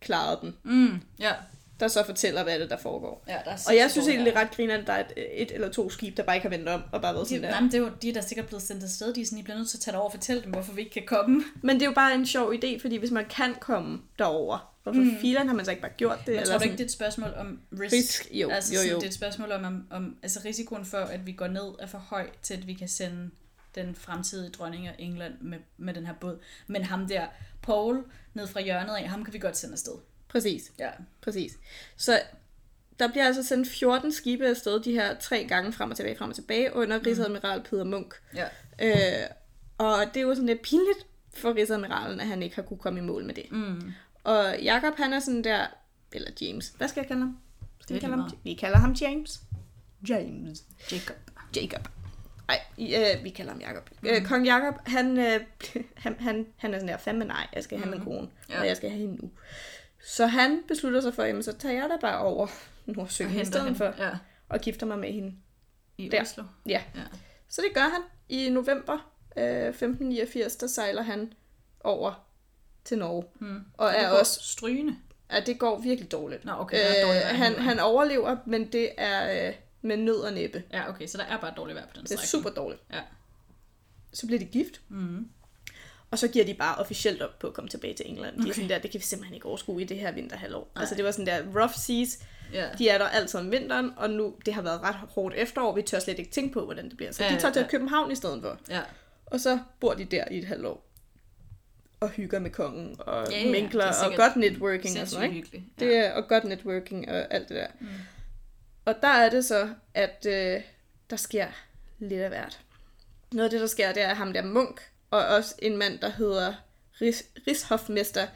klaret 0.00 0.38
den, 0.42 0.54
Mm. 0.64 1.00
Ja. 1.20 1.32
der 1.80 1.88
så 1.88 2.04
fortæller, 2.04 2.42
hvad 2.42 2.54
det 2.54 2.62
er, 2.64 2.68
der 2.68 2.76
foregår. 2.76 3.24
ja 3.28 3.32
der 3.44 3.50
er 3.50 3.58
Og 3.68 3.76
jeg 3.76 3.90
synes 3.90 4.08
egentlig, 4.08 4.26
det 4.32 4.36
er 4.38 4.40
ret 4.40 4.50
griner, 4.56 4.78
at 4.78 4.86
der 4.86 4.92
er 4.92 5.00
et, 5.16 5.42
et 5.42 5.50
eller 5.52 5.68
to 5.72 5.90
skib, 5.90 6.16
der 6.16 6.22
bare 6.22 6.36
ikke 6.36 6.48
har 6.48 6.56
vendt 6.56 6.68
om, 6.68 6.82
og 6.92 7.02
bare 7.02 7.14
været 7.14 7.24
De, 7.24 7.28
sådan 7.28 7.42
der. 7.42 7.50
nej, 7.50 7.60
men 7.60 7.70
det 7.72 7.78
er 7.78 7.82
jo, 7.82 7.90
de 8.02 8.08
er 8.08 8.12
da 8.12 8.20
sikkert 8.20 8.46
blevet 8.46 8.62
sendt 8.62 8.84
afsted. 8.84 9.14
De 9.14 9.20
er 9.20 9.24
sådan, 9.24 9.38
I 9.38 9.42
bliver 9.42 9.56
nødt 9.58 9.68
til 9.68 9.76
at 9.76 9.80
tage 9.80 9.92
det 9.92 9.98
over 10.00 10.08
og 10.08 10.12
fortælle 10.12 10.42
dem, 10.42 10.50
hvorfor 10.52 10.72
vi 10.72 10.80
ikke 10.80 10.92
kan 10.92 11.02
komme. 11.06 11.44
Men 11.62 11.76
det 11.76 11.82
er 11.82 11.86
jo 11.86 11.92
bare 11.94 12.14
en 12.14 12.26
sjov 12.26 12.52
idé, 12.54 12.80
fordi 12.80 12.96
hvis 12.96 13.10
man 13.10 13.24
kan 13.24 13.54
komme 13.60 14.00
derover, 14.18 14.74
hvorfor 14.82 15.00
mm. 15.00 15.16
filen 15.20 15.48
har 15.48 15.54
man 15.54 15.64
så 15.64 15.70
ikke 15.70 15.82
bare 15.82 15.92
gjort 15.96 16.18
det? 16.18 16.26
Men 16.26 16.34
eller 16.34 16.46
tror 16.52 16.58
du 16.58 16.64
ikke, 16.64 16.72
det 16.72 16.80
er 16.80 16.84
et 16.84 16.92
spørgsmål 16.92 17.30
om 17.36 17.60
risk? 17.80 17.92
Risk, 17.92 18.28
jo, 18.32 18.48
altså, 18.50 18.74
jo, 18.74 18.80
jo. 18.90 18.96
Det 18.96 19.02
er 19.02 19.08
et 19.08 19.14
spørgsmål 19.14 19.52
om, 19.52 19.64
om, 19.64 19.86
om 19.90 20.16
altså 20.22 20.40
risikoen 20.44 20.84
for, 20.84 20.98
at 20.98 21.26
vi 21.26 21.32
går 21.32 21.46
ned 21.48 21.74
er 21.78 21.86
for 21.86 21.98
høj 21.98 22.30
til, 22.42 22.54
at 22.54 22.66
vi 22.66 22.74
kan 22.74 22.88
sende 22.88 23.30
den 23.84 23.94
fremtidige 23.94 24.50
dronning 24.50 24.86
af 24.88 24.94
England 24.98 25.34
med, 25.40 25.58
med 25.76 25.94
den 25.94 26.06
her 26.06 26.14
båd. 26.14 26.38
Men 26.66 26.84
ham 26.84 27.06
der, 27.08 27.26
Paul, 27.62 28.04
ned 28.34 28.46
fra 28.46 28.60
hjørnet 28.60 28.94
af, 28.94 29.08
ham 29.08 29.24
kan 29.24 29.34
vi 29.34 29.38
godt 29.38 29.56
sende 29.56 29.72
afsted. 29.72 29.92
Præcis, 30.28 30.72
Ja. 30.78 30.90
præcis. 31.20 31.52
Så 31.96 32.20
der 32.98 33.08
bliver 33.08 33.26
altså 33.26 33.42
sendt 33.42 33.68
14 33.68 34.12
skibe 34.12 34.46
afsted 34.46 34.80
de 34.80 34.92
her 34.92 35.16
tre 35.18 35.44
gange 35.48 35.72
frem 35.72 35.90
og 35.90 35.96
tilbage, 35.96 36.16
frem 36.16 36.28
og 36.28 36.34
tilbage, 36.34 36.74
under 36.74 37.06
rigsadmiral 37.06 37.62
Peter 37.62 37.84
Munk. 37.84 38.14
Ja. 38.34 38.44
Øh, 38.82 39.26
og 39.78 39.94
det 40.14 40.16
er 40.16 40.24
jo 40.24 40.34
sådan 40.34 40.46
lidt 40.46 40.62
pinligt 40.62 41.06
for 41.34 41.54
rigsadmiralen, 41.54 42.20
at 42.20 42.26
han 42.26 42.42
ikke 42.42 42.56
har 42.56 42.62
kunne 42.62 42.78
komme 42.78 42.98
i 42.98 43.02
mål 43.02 43.24
med 43.24 43.34
det. 43.34 43.52
Mm. 43.52 43.92
Og 44.24 44.60
Jakob 44.62 44.94
han 44.96 45.12
er 45.12 45.20
sådan 45.20 45.44
der, 45.44 45.66
eller 46.12 46.30
James, 46.40 46.68
hvad 46.76 46.88
skal 46.88 47.00
jeg 47.00 47.08
kalde 47.08 47.20
ham? 47.22 47.38
Skal 47.80 47.94
vi, 47.96 48.00
kalde 48.00 48.16
ham? 48.16 48.30
vi 48.44 48.54
kalder 48.54 48.78
ham 48.78 48.92
James. 48.92 49.40
James. 50.08 50.64
Jacob. 50.92 51.16
Jacob. 51.56 51.88
Nej, 52.48 52.60
øh, 52.78 53.24
vi 53.24 53.30
kalder 53.30 53.52
ham 53.52 53.60
Jacob. 53.60 53.90
Mm. 54.02 54.08
Øh, 54.08 54.24
Kong 54.24 54.46
Jacob, 54.46 54.74
han, 54.86 55.18
øh, 55.18 55.40
han, 56.04 56.16
han, 56.20 56.46
han 56.56 56.74
er 56.74 56.78
sådan 56.78 56.88
der, 56.88 56.96
fandme 56.96 57.24
nej, 57.24 57.46
jeg 57.54 57.64
skal 57.64 57.78
have 57.78 57.90
min 57.90 58.00
kone, 58.04 58.28
Ja. 58.50 58.60
og 58.60 58.66
jeg 58.66 58.76
skal 58.76 58.90
have 58.90 59.00
hende 59.00 59.16
nu. 59.16 59.30
Så 60.04 60.26
han 60.26 60.62
beslutter 60.68 61.00
sig 61.00 61.14
for, 61.14 61.22
jamen 61.24 61.42
så 61.42 61.52
tager 61.52 61.74
jeg 61.74 61.88
da 61.90 61.96
bare 62.00 62.18
over 62.18 62.46
Nordsøen 62.86 63.40
i 63.40 63.44
stedet 63.44 63.64
hende. 63.64 63.78
for, 63.78 63.94
Ja. 63.98 64.10
og 64.48 64.60
gifter 64.60 64.86
mig 64.86 64.98
med 64.98 65.12
hende. 65.12 65.34
I 65.98 66.08
Der. 66.08 66.20
Oslo. 66.22 66.44
Ja. 66.66 66.82
Ja. 66.94 67.00
Så 67.48 67.62
det 67.62 67.74
gør 67.74 67.80
han. 67.92 68.00
I 68.28 68.48
november 68.50 69.12
øh, 69.36 69.44
1589, 69.68 70.56
der 70.56 70.66
sejler 70.66 71.02
han 71.02 71.32
over 71.80 72.26
til 72.84 72.98
Norge. 72.98 73.24
Mm. 73.40 73.60
Og 73.74 73.92
det 73.92 74.00
er 74.04 74.10
går 74.10 74.16
også, 74.18 74.40
strygende. 74.42 74.96
ja, 75.32 75.40
det 75.40 75.58
går 75.58 75.78
virkelig 75.78 76.12
dårligt. 76.12 76.44
Nå, 76.44 76.52
okay, 76.52 76.76
er 76.78 77.04
dårligt 77.06 77.24
øh, 77.24 77.38
han, 77.38 77.54
han 77.54 77.80
overlever, 77.80 78.36
men 78.46 78.72
det 78.72 78.90
er 78.98 79.48
øh, 79.48 79.54
med 79.82 79.96
nød 79.96 80.16
og 80.20 80.32
næppe. 80.32 80.62
Ja, 80.72 80.88
okay, 80.88 81.06
så 81.06 81.18
der 81.18 81.24
er 81.24 81.40
bare 81.40 81.52
dårligt 81.56 81.76
vejr 81.76 81.86
på 81.86 81.92
den 81.94 82.02
Det 82.04 82.12
er 82.12 82.16
strækning. 82.16 82.28
super 82.44 82.50
dårligt. 82.50 82.82
Ja. 82.92 83.00
Så 84.12 84.26
bliver 84.26 84.38
de 84.38 84.44
gift. 84.44 84.80
Mm. 84.88 85.28
Og 86.10 86.18
så 86.18 86.28
giver 86.28 86.44
de 86.44 86.54
bare 86.54 86.74
officielt 86.76 87.22
op 87.22 87.38
på 87.38 87.46
at 87.46 87.54
komme 87.54 87.68
tilbage 87.68 87.94
til 87.94 88.10
England. 88.10 88.42
De 88.42 88.48
er 88.48 88.52
sådan 88.54 88.68
der, 88.68 88.78
det 88.78 88.90
kan 88.90 88.98
vi 89.00 89.04
simpelthen 89.04 89.34
ikke 89.34 89.46
overskue 89.46 89.82
i 89.82 89.84
det 89.84 89.98
her 89.98 90.12
vinterhalvår. 90.12 90.70
Altså 90.76 90.94
det 90.94 91.04
var 91.04 91.10
sådan 91.10 91.26
der 91.26 91.60
rough 91.60 91.74
seas. 91.74 92.18
Ja. 92.52 92.68
De 92.78 92.88
er 92.88 92.98
der 92.98 93.04
altid 93.08 93.40
om 93.40 93.50
vinteren, 93.50 93.90
og 93.96 94.10
nu, 94.10 94.34
det 94.46 94.54
har 94.54 94.62
været 94.62 94.80
ret 94.80 94.94
hårdt 94.94 95.34
efterår. 95.34 95.74
Vi 95.74 95.82
tør 95.82 95.98
slet 95.98 96.18
ikke 96.18 96.30
tænke 96.30 96.52
på, 96.54 96.64
hvordan 96.64 96.88
det 96.88 96.96
bliver. 96.96 97.12
Så 97.12 97.24
Ja, 97.24 97.34
de 97.34 97.40
tager 97.40 97.52
til 97.52 97.60
ja. 97.62 97.68
København 97.68 98.10
i 98.12 98.14
stedet 98.14 98.42
for. 98.42 98.58
ja. 98.68 98.80
Og 99.26 99.40
så 99.40 99.58
bor 99.80 99.94
de 99.94 100.04
der 100.04 100.24
i 100.30 100.38
et 100.38 100.44
halvt 100.44 100.66
år. 100.66 100.84
Og 102.00 102.08
hygger 102.10 102.38
med 102.38 102.50
kongen, 102.50 102.96
og 102.98 103.26
Ja, 103.30 103.36
ja, 103.36 103.38
ja, 103.38 103.44
ja, 103.46 103.50
minkler, 103.52 103.84
er 103.84 104.04
og 104.10 104.12
godt 104.16 104.36
networking 104.36 105.00
og 105.00 105.08
sådan 105.08 105.24
noget. 105.28 105.36
Ikke? 105.36 105.46
hyggeligt. 105.48 105.80
Det 105.80 105.96
er, 105.96 106.12
og 106.12 106.28
godt 106.28 106.44
networking 106.44 107.08
og 107.10 107.34
alt 107.34 107.48
det 107.48 107.56
der. 107.56 107.66
Mm. 107.80 107.86
Og 108.88 108.94
der 109.02 109.08
er 109.08 109.30
det 109.30 109.44
så, 109.44 109.70
at 109.94 110.26
øh, 110.28 110.62
der 111.10 111.16
sker 111.16 111.48
lidt 111.98 112.20
af 112.20 112.28
hvert. 112.28 112.60
Noget 113.32 113.44
af 113.44 113.50
det, 113.50 113.60
der 113.60 113.66
sker, 113.66 113.92
det 113.92 114.02
er 114.02 114.14
ham 114.14 114.32
der 114.32 114.42
Munk, 114.42 114.80
og 115.10 115.26
også 115.26 115.54
en 115.58 115.76
mand, 115.76 115.98
der 115.98 116.08
hedder 116.08 116.54
Rigshofmester 117.46 118.26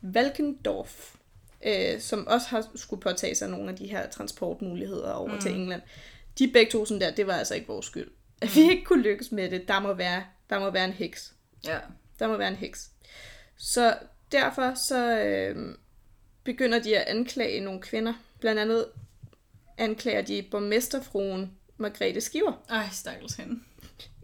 Valkendorf, 0.00 1.14
øh, 1.66 2.00
som 2.00 2.26
også 2.26 2.48
har 2.48 2.66
skulle 2.74 3.00
påtage 3.00 3.34
sig 3.34 3.48
nogle 3.48 3.70
af 3.70 3.76
de 3.76 3.86
her 3.86 4.08
transportmuligheder 4.08 5.12
over 5.12 5.34
mm. 5.34 5.40
til 5.40 5.52
England. 5.52 5.82
De 6.38 6.48
begge 6.52 6.70
to 6.70 6.84
sådan 6.84 7.00
der, 7.00 7.10
det 7.10 7.26
var 7.26 7.34
altså 7.34 7.54
ikke 7.54 7.66
vores 7.66 7.86
skyld. 7.86 8.10
at 8.42 8.54
vi 8.54 8.60
ikke 8.60 8.84
kunne 8.84 9.02
lykkes 9.02 9.32
med 9.32 9.50
det. 9.50 9.68
Der 9.68 9.80
må 9.80 9.92
være, 9.92 10.24
der 10.50 10.58
må 10.58 10.70
være 10.70 10.84
en 10.84 10.92
heks. 10.92 11.32
Ja. 11.66 11.78
Der 12.18 12.28
må 12.28 12.36
være 12.36 12.48
en 12.48 12.56
heks. 12.56 12.90
Så 13.56 13.98
derfor 14.32 14.74
så 14.74 15.18
øh, 15.18 15.74
begynder 16.44 16.78
de 16.78 16.98
at 16.98 17.16
anklage 17.16 17.60
nogle 17.60 17.80
kvinder. 17.80 18.14
Blandt 18.40 18.60
andet 18.60 18.86
anklager 19.80 20.22
de 20.22 20.42
borgmesterfruen 20.50 21.50
Margrethe 21.76 22.20
Skiver. 22.20 22.52
Ej, 22.68 22.88
stakkels 22.92 23.34
hende. 23.34 23.60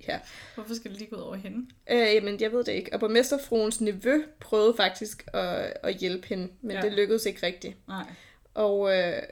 Ja. 0.09 0.21
Hvorfor 0.55 0.75
skal 0.75 0.91
det 0.91 0.99
lige 0.99 1.11
gå 1.11 1.17
ud 1.17 1.21
over 1.21 1.35
hende? 1.37 1.67
Øh, 1.91 1.99
jamen, 2.15 2.41
jeg 2.41 2.53
ved 2.53 2.65
det 2.65 2.73
ikke. 2.73 2.93
Og 2.93 3.01
borgmesterfruens 3.01 3.81
nevø 3.81 4.23
prøvede 4.41 4.75
faktisk 4.77 5.25
at, 5.33 5.73
at 5.83 5.95
hjælpe 5.97 6.27
hende, 6.29 6.49
men 6.61 6.77
Ja. 6.77 6.83
det 6.83 6.93
lykkedes 6.93 7.27
ikke 7.27 7.47
rigtigt. 7.47 7.77
Nej. 7.89 8.05
Og 8.55 8.97
øh, 8.99 9.23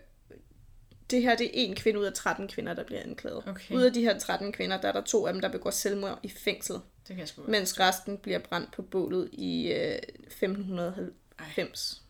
det 1.11 1.22
her, 1.22 1.37
det 1.37 1.47
er 1.47 1.51
en 1.53 1.75
kvinde 1.77 2.01
ud 2.01 2.05
af 2.05 2.12
13 2.14 2.49
kvinder, 2.49 2.75
der 2.75 2.85
bliver 2.85 3.01
anklaget. 3.03 3.43
Okay. 3.49 3.75
Ud 3.75 3.83
af 3.83 3.93
de 3.93 4.01
her 4.01 4.18
13 4.18 4.53
kvinder, 4.53 4.81
der 4.81 4.89
er 4.89 4.93
der 4.93 5.01
to 5.03 5.27
af 5.27 5.33
dem, 5.33 5.43
der 5.43 5.49
begår 5.49 5.70
selvmord 5.70 6.18
i 6.22 6.29
fængsel, 6.29 6.75
Det 6.75 6.83
kan 7.09 7.18
jeg 7.18 7.29
sgu 7.29 7.43
mens 7.49 7.81
resten 7.81 8.18
bliver 8.18 8.39
brændt 8.39 8.72
på 8.72 8.83
bålet 8.83 9.29
i 9.33 9.72
øh, 9.72 9.99
1590. 10.27 12.01
Det 12.01 12.03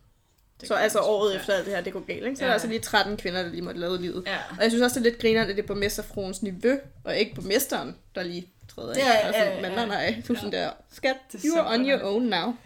Så 0.68 0.74
altså 0.74 0.98
året 1.00 1.32
godt. 1.32 1.40
efter 1.40 1.52
alt 1.54 1.66
det 1.66 1.74
her, 1.74 1.80
det 1.82 1.92
går 1.92 2.00
galt, 2.00 2.24
ikke? 2.24 2.36
Så 2.36 2.42
ja. 2.42 2.46
Ja. 2.46 2.46
er 2.46 2.50
der 2.50 2.52
altså 2.54 2.68
lige 2.68 2.80
13 2.80 3.16
kvinder, 3.16 3.42
der 3.42 3.48
lige 3.50 3.62
måtte 3.62 3.80
lade 3.80 4.00
livet. 4.02 4.22
Ja. 4.26 4.36
Og 4.56 4.62
jeg 4.62 4.70
synes 4.70 4.82
også, 4.82 5.00
det 5.00 5.06
er 5.06 5.10
lidt 5.10 5.20
griner, 5.22 5.42
at 5.42 5.48
det 5.48 5.58
er 5.58 5.66
borgmesterfruens 5.66 6.42
niveau, 6.42 6.78
og 7.04 7.16
ikke 7.16 7.34
borgmesteren, 7.34 7.96
der 8.14 8.22
lige 8.22 8.48
træder 8.68 8.88
ind. 8.94 8.98
Ja, 8.98 9.08
ja, 9.08 9.26
Altså, 9.26 9.42
ja, 9.42 9.54
Men 9.60 9.70
ja. 9.70 9.74
nej, 9.76 9.86
nej, 9.86 10.22
du 10.28 10.34
sådan 10.34 10.52
der, 10.52 10.70
skat, 10.92 11.16
you 11.44 11.58
are 11.58 11.74
on 11.74 11.90
your 11.90 12.00
own 12.02 12.22
now. 12.22 12.56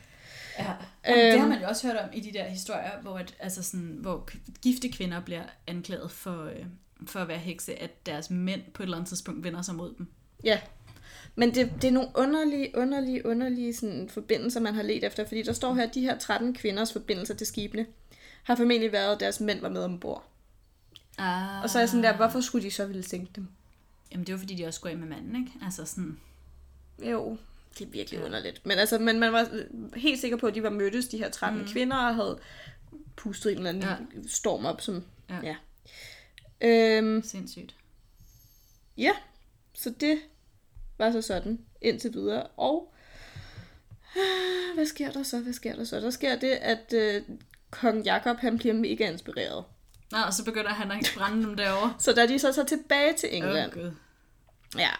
Ja. 0.58 0.64
Jamen, 1.08 1.24
det 1.24 1.32
har 1.32 1.40
Øhm. 1.40 1.48
man 1.48 1.60
jo 1.60 1.68
også 1.68 1.86
hørt 1.86 1.96
om 1.96 2.08
i 2.12 2.20
de 2.20 2.32
der 2.32 2.44
historier, 2.44 2.90
hvor, 3.02 3.18
at, 3.18 3.34
altså 3.40 3.62
sådan, 3.62 3.96
hvor 4.00 4.28
gifte 4.62 4.88
kvinder 4.88 5.20
bliver 5.20 5.42
anklaget 5.66 6.10
for, 6.10 6.44
øh, 6.44 6.64
for 7.06 7.20
at 7.20 7.28
være 7.28 7.38
hekse, 7.38 7.82
at 7.82 8.06
deres 8.06 8.30
mænd 8.30 8.62
på 8.74 8.82
et 8.82 8.84
eller 8.86 8.96
andet 8.96 9.08
tidspunkt 9.08 9.44
vender 9.44 9.62
sig 9.62 9.74
mod 9.74 9.94
dem. 9.98 10.06
Ja. 10.44 10.58
Men 11.38 11.54
det, 11.54 11.72
det 11.82 11.88
er 11.88 11.92
nogle 11.92 12.08
underlige, 12.14 12.70
underlige, 12.76 13.26
underlige 13.26 13.74
sådan, 13.74 14.08
forbindelser, 14.08 14.60
man 14.60 14.74
har 14.74 14.82
let 14.82 15.04
efter, 15.04 15.24
fordi 15.24 15.42
der 15.42 15.52
står 15.52 15.74
her, 15.74 15.82
at 15.88 15.94
de 15.94 16.00
her 16.00 16.18
13 16.18 16.54
kvinders 16.54 16.92
forbindelser 16.92 17.34
til 17.34 17.46
skibene 17.46 17.86
har 18.42 18.54
formentlig 18.56 18.92
været, 18.92 19.14
at 19.14 19.20
deres 19.20 19.40
mænd 19.40 19.60
var 19.60 19.68
med 19.68 19.84
ombord. 19.84 20.24
Ah. 21.18 21.62
Og 21.62 21.70
så 21.70 21.78
er 21.78 21.82
jeg 21.82 21.88
sådan 21.88 22.04
der, 22.04 22.16
hvorfor 22.16 22.40
skulle 22.40 22.64
de 22.64 22.70
så 22.70 22.86
ville 22.86 23.02
sænke 23.02 23.32
dem? 23.36 23.48
Jamen, 24.12 24.26
det 24.26 24.32
var 24.32 24.38
fordi, 24.38 24.54
de 24.54 24.66
også 24.66 24.78
skulle 24.78 24.92
af 24.92 24.98
med 24.98 25.08
manden, 25.08 25.36
ikke? 25.36 25.52
Altså 25.64 25.84
sådan... 25.84 26.20
Jo, 27.02 27.38
det 27.78 27.86
er 27.86 27.90
virkelig 27.90 28.18
Ja. 28.20 28.24
underligt. 28.24 28.66
Men, 28.66 28.78
altså, 28.78 28.98
men 28.98 29.18
man 29.18 29.32
var 29.32 29.48
helt 29.96 30.20
sikker 30.20 30.36
på, 30.36 30.46
at 30.46 30.54
de 30.54 30.62
var 30.62 30.70
mødtes, 30.70 31.08
de 31.08 31.18
her 31.18 31.30
13 31.30 31.60
mm. 31.60 31.66
kvinder, 31.68 31.96
og 31.96 32.14
havde 32.14 32.38
pustet 33.16 33.52
en 33.52 33.58
eller 33.58 33.70
anden 33.70 33.82
ja. 33.82 33.96
storm 34.28 34.64
op. 34.64 34.80
Som, 34.80 35.04
Ja. 35.30 35.38
ja. 35.42 35.56
Øhm, 36.60 37.22
Sindssygt. 37.22 37.74
ja, 38.96 39.12
så 39.74 39.90
det 40.00 40.18
var 40.98 41.12
så 41.12 41.22
sådan 41.22 41.58
indtil 41.82 42.12
videre. 42.12 42.42
Og 42.42 42.94
hvad 44.74 44.86
sker 44.86 45.10
der 45.10 45.22
så? 45.22 45.40
Hvad 45.40 45.52
sker 45.52 45.76
der 45.76 45.84
så? 45.84 46.00
Der 46.00 46.10
sker 46.10 46.36
det, 46.38 46.50
at 46.50 46.92
øh, 46.94 47.22
kong 47.70 48.04
Jakob 48.04 48.36
han 48.36 48.58
bliver 48.58 48.74
mega 48.74 49.10
inspireret. 49.10 49.64
Nå, 50.12 50.18
og 50.26 50.34
så 50.34 50.44
begynder 50.44 50.70
han 50.70 50.90
at 50.90 51.12
brænde 51.16 51.42
dem 51.42 51.56
derovre. 51.56 51.94
Så 51.98 52.12
da 52.12 52.26
de 52.26 52.38
så 52.38 52.52
tager 52.52 52.66
tilbage 52.66 53.12
til 53.12 53.36
England, 53.36 53.72
Åh, 53.76 53.82
Gud. 53.82 53.90
Ja, 54.78 54.90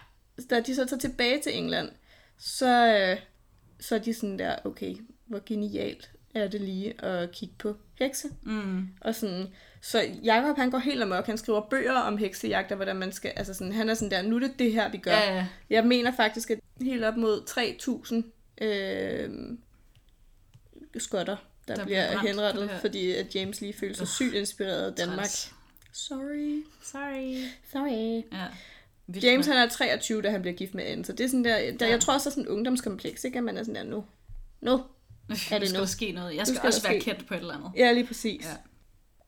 da 0.51 0.61
de 0.61 0.75
så 0.75 0.87
tager 0.87 1.01
tilbage 1.01 1.43
til 1.43 1.59
England, 1.59 1.89
så, 2.39 2.97
øh, 2.99 3.21
så 3.81 3.95
er 3.95 3.99
de 3.99 4.15
sådan 4.15 4.39
der, 4.39 4.57
okay, 4.65 4.97
hvor 5.27 5.43
genialt 5.47 6.11
er 6.35 6.49
det 6.49 6.61
lige 6.61 7.05
at 7.05 7.33
kigge 7.33 7.55
på 7.59 7.77
hekse. 7.95 8.29
Mm. 8.43 8.89
Og 9.01 9.15
sådan, 9.15 9.47
så 9.81 10.11
Jacob 10.25 10.57
han 10.57 10.71
går 10.71 10.79
helt 10.79 11.03
amok, 11.03 11.27
han 11.27 11.39
skriver 11.39 11.61
bøger 11.71 11.93
om 11.99 12.17
heksejagt, 12.19 12.71
og 12.73 12.77
hvordan 12.77 12.97
man 12.97 13.13
skal, 13.13 13.33
altså 13.37 13.55
sådan, 13.55 13.73
han 13.73 13.89
er 13.89 13.95
sådan 13.95 14.11
der, 14.11 14.23
nu 14.23 14.37
er 14.37 14.41
det 14.41 14.59
det 14.59 14.73
her, 14.73 14.91
vi 14.91 14.99
gør. 14.99 15.11
Ja, 15.13 15.35
ja. 15.37 15.47
Jeg 15.71 15.87
mener 15.87 16.13
faktisk, 16.17 16.51
at 16.51 16.59
helt 16.83 17.05
op 17.05 17.17
mod 17.17 17.43
3.000 18.61 18.65
øh, 18.65 19.31
skotter, 20.99 21.37
der, 21.69 21.75
Der 21.75 21.85
bliver 21.85 22.19
henrettet, 22.19 22.71
fordi 22.81 23.15
at 23.15 23.35
James 23.35 23.61
lige 23.61 23.73
følte 23.73 23.99
sig 23.99 24.09
sygt 24.09 24.35
inspireret 24.35 24.87
af 24.91 24.93
Danmark. 24.95 25.19
Træls. 25.19 25.53
Sorry. 25.93 26.63
Sorry. 26.83 27.45
Sorry. 27.73 28.23
Ja. 28.33 28.45
Vildt 29.07 29.25
James 29.25 29.47
han 29.47 29.57
er 29.57 29.69
23, 29.69 30.23
da 30.23 30.31
han 30.31 30.43
bliver 30.43 30.55
gift 30.57 30.75
med 30.75 30.85
Anne, 30.85 31.05
så 31.05 31.13
det 31.13 31.25
er 31.25 31.29
sådan 31.29 31.45
der, 31.45 31.73
der 31.73 31.87
Ja. 31.87 31.93
jeg 31.93 32.01
tror 32.01 32.15
også, 32.15 32.25
der 32.25 32.31
er 32.31 32.35
sådan 32.35 32.45
en 32.45 32.49
ungdomskompleks, 32.57 33.25
ikke? 33.25 33.39
At 33.39 33.45
man 33.45 33.57
er 33.57 33.63
sådan 33.63 33.75
der, 33.75 33.83
nu, 33.83 34.05
nu. 34.61 34.77
Nu 35.29 35.35
det 35.35 35.39
skal 35.41 35.61
nu? 35.73 35.79
der 35.79 35.87
ske 35.87 36.13
noget. 36.13 36.37
Jeg 36.37 36.47
skal, 36.47 36.57
skal 36.57 36.67
også 36.67 36.83
være 36.89 37.01
ske- 37.01 37.05
kendt 37.11 37.27
på 37.27 37.35
et 37.35 37.41
eller 37.41 37.55
andet. 37.55 37.71
Ja, 37.77 37.93
lige 37.93 38.07
præcis. 38.07 38.45
Ja. 38.45 38.51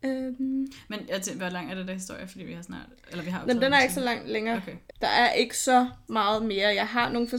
Øhm, 0.05 0.72
Men 0.88 1.09
jeg 1.09 1.22
tænker, 1.22 1.40
hvor 1.40 1.48
lang 1.53 1.70
er 1.70 1.74
det 1.74 1.86
der 1.88 1.94
historie? 1.94 2.28
Fordi 2.28 2.44
vi 2.44 2.53
har 2.53 2.62
snart... 2.62 2.86
Eller 3.11 3.24
vi 3.24 3.30
har 3.30 3.40
jo 3.40 3.46
men 3.46 3.57
taget 3.57 3.62
den 3.62 3.72
er 3.72 3.80
ikke 3.82 3.94
så 3.94 4.01
langt 4.01 4.28
længere. 4.28 4.57
Okay. 4.57 4.76
Der 5.01 5.09
er 5.09 5.32
ikke 5.32 5.59
så 5.59 5.88
meget 6.09 6.44
mere. 6.44 6.68
Jeg 6.68 6.86
har 6.88 7.12
nogle, 7.12 7.28
for... 7.28 7.36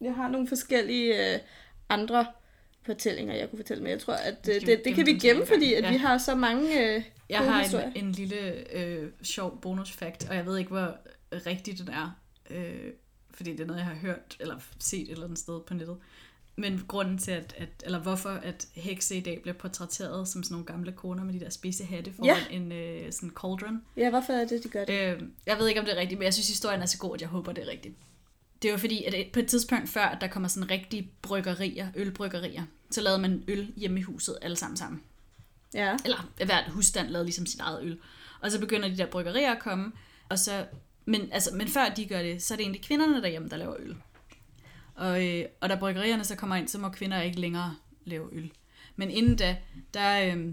jeg 0.00 0.14
har 0.14 0.28
nogle 0.28 0.48
forskellige 0.48 1.34
øh, 1.34 1.40
andre 1.88 2.26
fortællinger, 2.86 3.34
jeg 3.34 3.50
kunne 3.50 3.58
fortælle, 3.58 3.82
men 3.82 3.90
jeg 3.90 4.00
tror, 4.00 4.14
at 4.14 4.48
øh, 4.48 4.66
det, 4.66 4.82
det 4.84 4.94
kan 4.94 5.06
vi 5.06 5.12
gemme, 5.12 5.46
fordi 5.46 5.74
at 5.74 5.82
Ja. 5.84 5.90
vi 5.90 5.96
har 5.96 6.18
så 6.18 6.34
mange 6.34 6.94
øh, 6.96 7.02
Jeg 7.28 7.38
har 7.38 7.84
en, 7.94 8.04
en 8.04 8.12
lille 8.12 8.72
øh, 8.78 9.10
sjov 9.22 9.60
bonus 9.60 9.92
fact, 9.92 10.28
og 10.28 10.36
jeg 10.36 10.46
ved 10.46 10.58
ikke, 10.58 10.70
hvor 10.70 10.96
rigtig 11.46 11.78
den 11.78 11.88
er. 11.88 12.18
Øh, 12.50 12.92
fordi 13.34 13.52
det 13.52 13.60
er 13.60 13.66
noget, 13.66 13.78
jeg 13.78 13.86
har 13.86 13.94
hørt 13.94 14.36
eller 14.40 14.58
set 14.78 15.02
et 15.02 15.10
eller 15.10 15.24
andet 15.24 15.38
sted 15.38 15.60
på 15.66 15.74
nettet. 15.74 15.96
Men 16.56 16.84
grunden 16.88 17.18
til, 17.18 17.30
at, 17.30 17.54
at, 17.58 17.68
eller 17.84 17.98
hvorfor 17.98 18.30
at 18.30 18.66
hekse 18.74 19.16
i 19.16 19.20
dag 19.20 19.42
bliver 19.42 19.54
portrætteret 19.54 20.28
som 20.28 20.42
sådan 20.42 20.52
nogle 20.54 20.66
gamle 20.66 20.92
koner 20.92 21.24
med 21.24 21.34
de 21.34 21.40
der 21.40 21.50
spidse 21.50 21.84
hatte 21.84 22.12
foran 22.12 22.36
Ja. 22.50 22.56
en 22.56 22.72
øh, 22.72 23.12
sådan 23.12 23.30
cauldron. 23.30 23.82
Ja, 23.96 24.10
hvorfor 24.10 24.32
er 24.32 24.44
det, 24.44 24.62
de 24.64 24.68
gør 24.68 24.84
det? 24.84 25.00
Øh, 25.00 25.22
jeg 25.46 25.58
ved 25.58 25.68
ikke, 25.68 25.80
om 25.80 25.86
det 25.86 25.96
er 25.96 26.00
rigtigt, 26.00 26.18
men 26.18 26.24
jeg 26.24 26.34
synes, 26.34 26.48
historien 26.48 26.82
er 26.82 26.86
så 26.86 26.98
god, 26.98 27.14
at 27.14 27.20
jeg 27.20 27.28
håber, 27.28 27.52
det 27.52 27.64
er 27.64 27.70
rigtigt. 27.70 27.94
Det 28.62 28.72
var 28.72 28.78
fordi, 28.78 29.04
at 29.04 29.26
på 29.32 29.38
et 29.38 29.46
tidspunkt 29.46 29.88
før, 29.88 30.04
at 30.04 30.20
der 30.20 30.26
kommer 30.26 30.48
sådan 30.48 30.70
rigtige 30.70 31.10
bryggerier, 31.22 31.88
ølbryggerier, 31.96 32.62
så 32.90 33.00
lavede 33.00 33.18
man 33.22 33.44
øl 33.48 33.72
hjemme 33.76 33.98
i 34.00 34.02
huset 34.02 34.38
alle 34.42 34.56
sammen 34.56 34.76
sammen. 34.76 35.02
Ja. 35.74 35.96
Eller 36.04 36.30
hvert 36.44 36.70
husstand 36.70 37.08
lavede 37.08 37.26
ligesom 37.26 37.46
sit 37.46 37.60
eget 37.60 37.82
øl. 37.82 37.98
Og 38.40 38.50
så 38.50 38.60
begynder 38.60 38.88
de 38.88 38.96
der 38.96 39.06
bryggerier 39.06 39.52
at 39.52 39.58
komme, 39.58 39.92
og 40.28 40.38
så, 40.38 40.66
men, 41.04 41.28
altså, 41.32 41.54
men 41.54 41.68
før 41.68 41.88
de 41.88 42.06
gør 42.06 42.22
det, 42.22 42.42
så 42.42 42.54
er 42.54 42.56
det 42.56 42.62
egentlig 42.64 42.82
kvinderne 42.82 43.22
derhjemme, 43.22 43.48
der 43.48 43.56
laver 43.56 43.76
øl. 43.80 43.96
Og, 44.94 45.26
øh, 45.28 45.44
og 45.60 45.68
da 45.68 45.76
bryggerierne 45.76 46.24
så 46.24 46.36
kommer 46.36 46.56
ind, 46.56 46.68
så 46.68 46.78
må 46.78 46.88
kvinder 46.88 47.20
ikke 47.22 47.40
længere 47.40 47.76
lave 48.04 48.28
øl. 48.32 48.52
Men 48.96 49.10
inden 49.10 49.36
da, 49.36 49.56
der, 49.94 50.20
øh, 50.24 50.46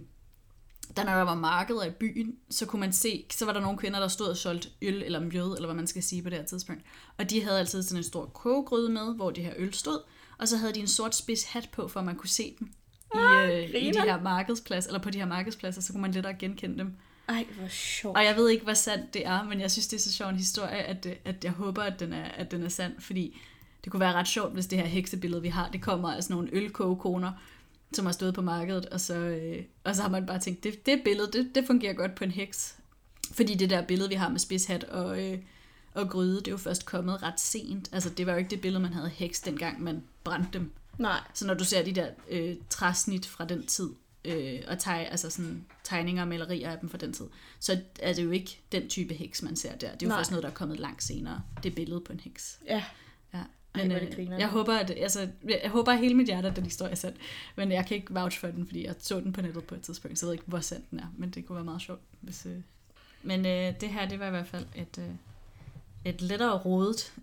der 0.97 1.03
når 1.03 1.15
der 1.15 1.21
var 1.21 1.35
markeder 1.35 1.85
i 1.85 1.89
byen, 1.91 2.35
så 2.49 2.65
kunne 2.65 2.79
man 2.79 2.93
se, 2.93 3.25
så 3.31 3.45
var 3.45 3.53
der 3.53 3.59
nogle 3.59 3.77
kvinder, 3.77 3.99
der 3.99 4.07
stod 4.07 4.27
og 4.27 4.37
solgte 4.37 4.69
øl 4.81 5.03
eller 5.03 5.19
mjød, 5.19 5.53
eller 5.55 5.65
hvad 5.67 5.75
man 5.75 5.87
skal 5.87 6.03
sige 6.03 6.21
på 6.23 6.29
det 6.29 6.37
her 6.37 6.45
tidspunkt. 6.45 6.81
Og 7.17 7.29
de 7.29 7.43
havde 7.43 7.59
altid 7.59 7.83
sådan 7.83 7.97
en 7.99 8.03
stor 8.03 8.25
kogegryde 8.25 8.89
med, 8.89 9.15
hvor 9.15 9.31
det 9.31 9.43
her 9.43 9.53
øl 9.57 9.73
stod, 9.73 9.99
og 10.37 10.47
så 10.47 10.57
havde 10.57 10.73
de 10.73 10.79
en 10.79 10.87
sort 10.87 11.15
spids 11.15 11.43
hat 11.43 11.69
på, 11.71 11.87
for 11.87 11.99
at 11.99 12.05
man 12.05 12.15
kunne 12.15 12.29
se 12.29 12.55
dem 12.59 12.67
i, 13.15 13.17
øh, 13.17 13.69
i 13.81 13.91
de 13.91 14.01
her 14.01 14.21
markedspladser, 14.21 14.89
eller 14.89 15.01
på 15.01 15.09
de 15.09 15.17
her 15.17 15.25
markedspladser, 15.25 15.81
så 15.81 15.93
kunne 15.93 16.01
man 16.01 16.11
lettere 16.11 16.33
genkende 16.33 16.77
dem. 16.77 16.93
Ej, 17.29 17.45
hvor 17.57 17.67
sjovt. 17.67 18.17
Og 18.17 18.23
jeg 18.25 18.35
ved 18.35 18.49
ikke, 18.49 18.63
hvor 18.63 18.73
sandt 18.73 19.13
det 19.13 19.25
er, 19.25 19.43
men 19.43 19.61
jeg 19.61 19.71
synes, 19.71 19.87
det 19.87 19.97
er 19.97 20.01
så 20.01 20.13
sjov 20.13 20.29
en 20.29 20.35
historie, 20.35 20.77
at, 20.77 21.03
det- 21.03 21.17
at 21.25 21.43
jeg 21.43 21.51
håber, 21.51 21.83
at 21.83 21.99
den, 21.99 22.13
er, 22.13 22.23
at 22.25 22.51
den 22.51 22.63
er 22.63 22.69
sand, 22.69 22.93
fordi 23.01 23.39
det 23.83 23.91
kunne 23.91 23.99
være 23.99 24.13
ret 24.13 24.27
sjovt, 24.27 24.53
hvis 24.53 24.67
det 24.67 24.77
her 24.77 24.85
heksebillede, 24.85 25.41
vi 25.41 25.47
har, 25.47 25.69
det 25.69 25.81
kommer 25.81 26.13
af 26.13 26.23
sådan 26.23 26.33
nogle 26.33 26.49
ølkogekoner, 26.51 27.31
som 27.93 28.05
har 28.05 28.13
stået 28.13 28.33
på 28.33 28.41
markedet, 28.41 28.85
og 28.85 29.01
så, 29.01 29.15
øh, 29.15 29.63
og 29.83 29.95
så 29.95 30.01
har 30.01 30.09
man 30.09 30.25
bare 30.25 30.39
tænkt, 30.39 30.63
det, 30.63 30.85
det 30.85 31.01
billede, 31.03 31.31
det, 31.31 31.55
det 31.55 31.67
fungerer 31.67 31.93
godt 31.93 32.15
på 32.15 32.23
en 32.23 32.31
heks. 32.31 32.75
Fordi 33.31 33.55
det 33.55 33.69
der 33.69 33.81
billede, 33.81 34.09
vi 34.09 34.15
har 34.15 34.29
med 34.29 34.39
spidshat 34.39 34.83
og, 34.83 35.23
øh, 35.23 35.39
og 35.93 36.09
gryde, 36.09 36.37
det 36.37 36.47
er 36.47 36.51
jo 36.51 36.57
først 36.57 36.85
kommet 36.85 37.23
ret 37.23 37.39
sent. 37.39 37.89
Altså, 37.91 38.09
det 38.09 38.25
var 38.25 38.31
jo 38.31 38.37
ikke 38.37 38.49
det 38.49 38.61
billede, 38.61 38.81
man 38.81 38.93
havde 38.93 39.09
heks, 39.09 39.39
dengang 39.39 39.81
man 39.81 40.03
brændte 40.23 40.59
dem. 40.59 40.71
Nej. 40.97 41.19
Så 41.33 41.47
når 41.47 41.53
du 41.53 41.63
ser 41.63 41.83
de 41.83 41.93
der 41.93 42.07
øh, 42.29 42.55
træsnit 42.69 43.25
fra 43.25 43.45
den 43.45 43.65
tid, 43.65 43.89
øh, 44.25 44.59
og 44.67 44.79
teg, 44.79 45.07
altså 45.11 45.29
sådan, 45.29 45.65
tegninger 45.83 46.21
og 46.21 46.27
malerier 46.27 46.71
af 46.71 46.79
dem 46.79 46.89
fra 46.89 46.97
den 46.97 47.13
tid, 47.13 47.25
så 47.59 47.79
er 47.99 48.13
det 48.13 48.23
jo 48.23 48.31
ikke 48.31 48.61
den 48.71 48.89
type 48.89 49.13
heks, 49.13 49.41
man 49.41 49.55
ser 49.55 49.71
der. 49.71 49.77
Det 49.77 49.85
er 49.85 49.97
jo 50.01 50.07
Nej. 50.07 50.17
først 50.17 50.31
noget, 50.31 50.43
der 50.43 50.49
er 50.49 50.53
kommet 50.53 50.79
langt 50.79 51.03
senere. 51.03 51.41
Det 51.63 51.75
billedet 51.75 52.03
på 52.03 52.13
en 52.13 52.19
heks. 52.19 52.59
Ja. 52.67 52.83
Ej, 53.75 53.81
Men 53.87 53.91
det 53.91 54.19
øh, 54.19 54.39
jeg 54.39 54.47
håber, 54.47 54.73
at, 54.77 54.91
altså, 54.91 55.27
jeg 55.43 55.69
håber 55.69 55.91
hele 55.91 56.13
mit 56.15 56.27
hjerte, 56.27 56.47
at 56.47 56.55
den 56.55 56.63
historie 56.63 56.91
er 56.91 56.95
sand. 56.95 57.15
Men 57.55 57.71
jeg 57.71 57.85
kan 57.85 57.97
ikke 57.97 58.13
vouch 58.13 58.39
for 58.39 58.47
den, 58.47 58.65
fordi 58.65 58.85
jeg 58.85 58.95
så 58.99 59.19
den 59.19 59.33
på 59.33 59.41
nettet 59.41 59.63
på 59.63 59.75
et 59.75 59.81
tidspunkt, 59.81 60.19
så 60.19 60.25
jeg 60.25 60.27
ved 60.27 60.33
ikke, 60.33 60.45
hvor 60.47 60.59
sand 60.59 60.83
den 60.91 60.99
er. 60.99 61.13
Men 61.17 61.29
det 61.29 61.45
kunne 61.45 61.55
være 61.55 61.65
meget 61.65 61.81
sjovt. 61.81 62.01
Hvis, 62.21 62.45
øh... 62.45 62.57
Men 63.23 63.45
øh, 63.45 63.73
det 63.81 63.89
her, 63.89 64.07
det 64.07 64.19
var 64.19 64.27
i 64.27 64.29
hvert 64.29 64.47
fald 64.47 64.65
et, 64.75 64.97
øh, 64.97 65.09
et 66.05 66.21
lettere 66.21 66.57
rodet 66.57 67.13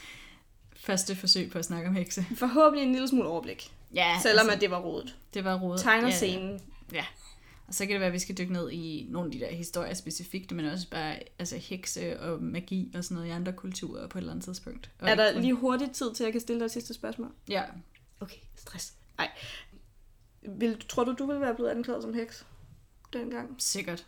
første 0.86 1.16
forsøg 1.16 1.50
på 1.50 1.58
at 1.58 1.64
snakke 1.64 1.88
om 1.88 1.94
hekse. 1.94 2.26
Forhåbentlig 2.36 2.86
en 2.86 2.92
lille 2.92 3.08
smule 3.08 3.28
overblik. 3.28 3.72
Ja, 3.94 4.18
Selvom 4.22 4.40
altså, 4.46 4.54
at 4.54 4.60
det 4.60 4.70
var 4.70 4.80
rodet. 4.80 5.16
det 5.34 5.44
var 5.44 5.60
rodet. 5.60 5.80
Tegner 5.80 6.08
ja, 6.08 6.14
scenen. 6.14 6.60
Ja. 6.92 7.04
Og 7.68 7.74
så 7.74 7.86
kan 7.86 7.92
det 7.92 8.00
være, 8.00 8.06
at 8.06 8.12
vi 8.12 8.18
skal 8.18 8.38
dykke 8.38 8.52
ned 8.52 8.70
i 8.70 9.06
nogle 9.10 9.26
af 9.26 9.32
de 9.32 9.40
der 9.40 9.54
historier 9.54 9.94
specifikt, 9.94 10.52
men 10.52 10.64
også 10.64 10.90
bare 10.90 11.18
altså, 11.38 11.56
hekse 11.56 12.20
og 12.20 12.42
magi 12.42 12.92
og 12.94 13.04
sådan 13.04 13.14
noget 13.14 13.28
i 13.28 13.30
andre 13.32 13.52
kulturer 13.52 14.06
på 14.06 14.18
et 14.18 14.20
eller 14.22 14.32
andet 14.32 14.44
tidspunkt. 14.44 14.90
Og 15.00 15.08
Er 15.08 15.14
der 15.14 15.32
kun- 15.32 15.42
lige 15.42 15.54
hurtigt 15.54 15.92
tid 15.94 16.14
til, 16.14 16.24
at 16.24 16.26
jeg 16.26 16.32
kan 16.32 16.40
stille 16.40 16.58
dig 16.60 16.64
et 16.64 16.70
sidste 16.72 16.94
spørgsmål? 16.94 17.32
Ja. 17.48 17.64
Okay, 18.20 18.36
stress. 18.56 18.94
Nej. 19.18 19.30
Vil, 20.42 20.80
tror 20.88 21.04
du, 21.04 21.12
du 21.18 21.26
ville 21.26 21.40
være 21.40 21.54
blevet 21.54 21.70
anklaget 21.70 22.02
som 22.02 22.14
heks 22.14 22.46
dengang? 23.12 23.54
Sikkert. 23.58 24.06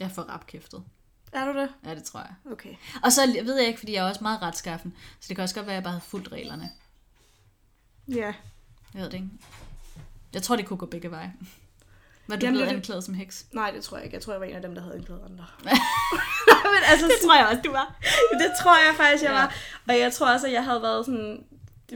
Jeg 0.00 0.10
får 0.10 0.22
rapkæftet. 0.22 0.84
Er 1.32 1.52
du 1.52 1.58
det? 1.58 1.68
Ja, 1.84 1.94
det 1.94 2.04
tror 2.04 2.20
jeg. 2.20 2.34
Okay. 2.52 2.74
Og 3.02 3.12
så 3.12 3.20
ved 3.44 3.56
jeg 3.58 3.66
ikke, 3.66 3.78
fordi 3.78 3.92
jeg 3.92 4.04
er 4.04 4.08
også 4.08 4.22
meget 4.24 4.42
retskaffen, 4.42 4.94
så 5.20 5.28
det 5.28 5.36
kan 5.36 5.42
også 5.42 5.54
godt 5.54 5.66
være, 5.66 5.74
at 5.74 5.76
jeg 5.76 5.82
bare 5.84 5.92
havde 5.92 6.04
fulgt 6.04 6.32
reglerne. 6.32 6.70
Ja. 8.08 8.34
Jeg 8.94 9.02
ved 9.02 9.04
det 9.04 9.14
ikke. 9.14 9.28
Jeg 10.32 10.42
tror, 10.42 10.56
det 10.56 10.66
kunne 10.66 10.76
gå 10.78 10.86
begge 10.86 11.10
veje. 11.10 11.32
Var 12.28 12.36
du 12.36 12.46
Jamen, 12.46 12.54
blevet 12.56 12.68
det- 12.70 12.76
anklaget 12.76 13.04
som 13.04 13.14
heks? 13.14 13.46
Nej, 13.52 13.70
det 13.70 13.82
tror 13.84 13.96
jeg 13.96 14.04
ikke. 14.04 14.14
Jeg 14.14 14.22
tror, 14.22 14.32
jeg 14.32 14.40
var 14.40 14.46
en 14.46 14.56
af 14.56 14.62
dem, 14.62 14.74
der 14.74 14.82
havde 14.82 14.94
anklaget 14.94 15.22
andre. 15.30 15.44
Men 16.74 16.82
altså, 16.90 17.06
det 17.06 17.14
tror 17.24 17.36
jeg 17.36 17.46
også, 17.46 17.60
du 17.64 17.70
var. 17.72 17.94
det 18.40 18.50
tror 18.62 18.76
jeg 18.86 18.94
faktisk, 18.96 19.22
jeg 19.24 19.30
Ja. 19.32 19.38
var. 19.38 19.54
Og 19.88 19.98
jeg 19.98 20.12
tror 20.12 20.32
også, 20.32 20.46
at 20.46 20.52
jeg 20.52 20.64
havde 20.64 20.82
været 20.82 21.06
sådan... 21.06 21.44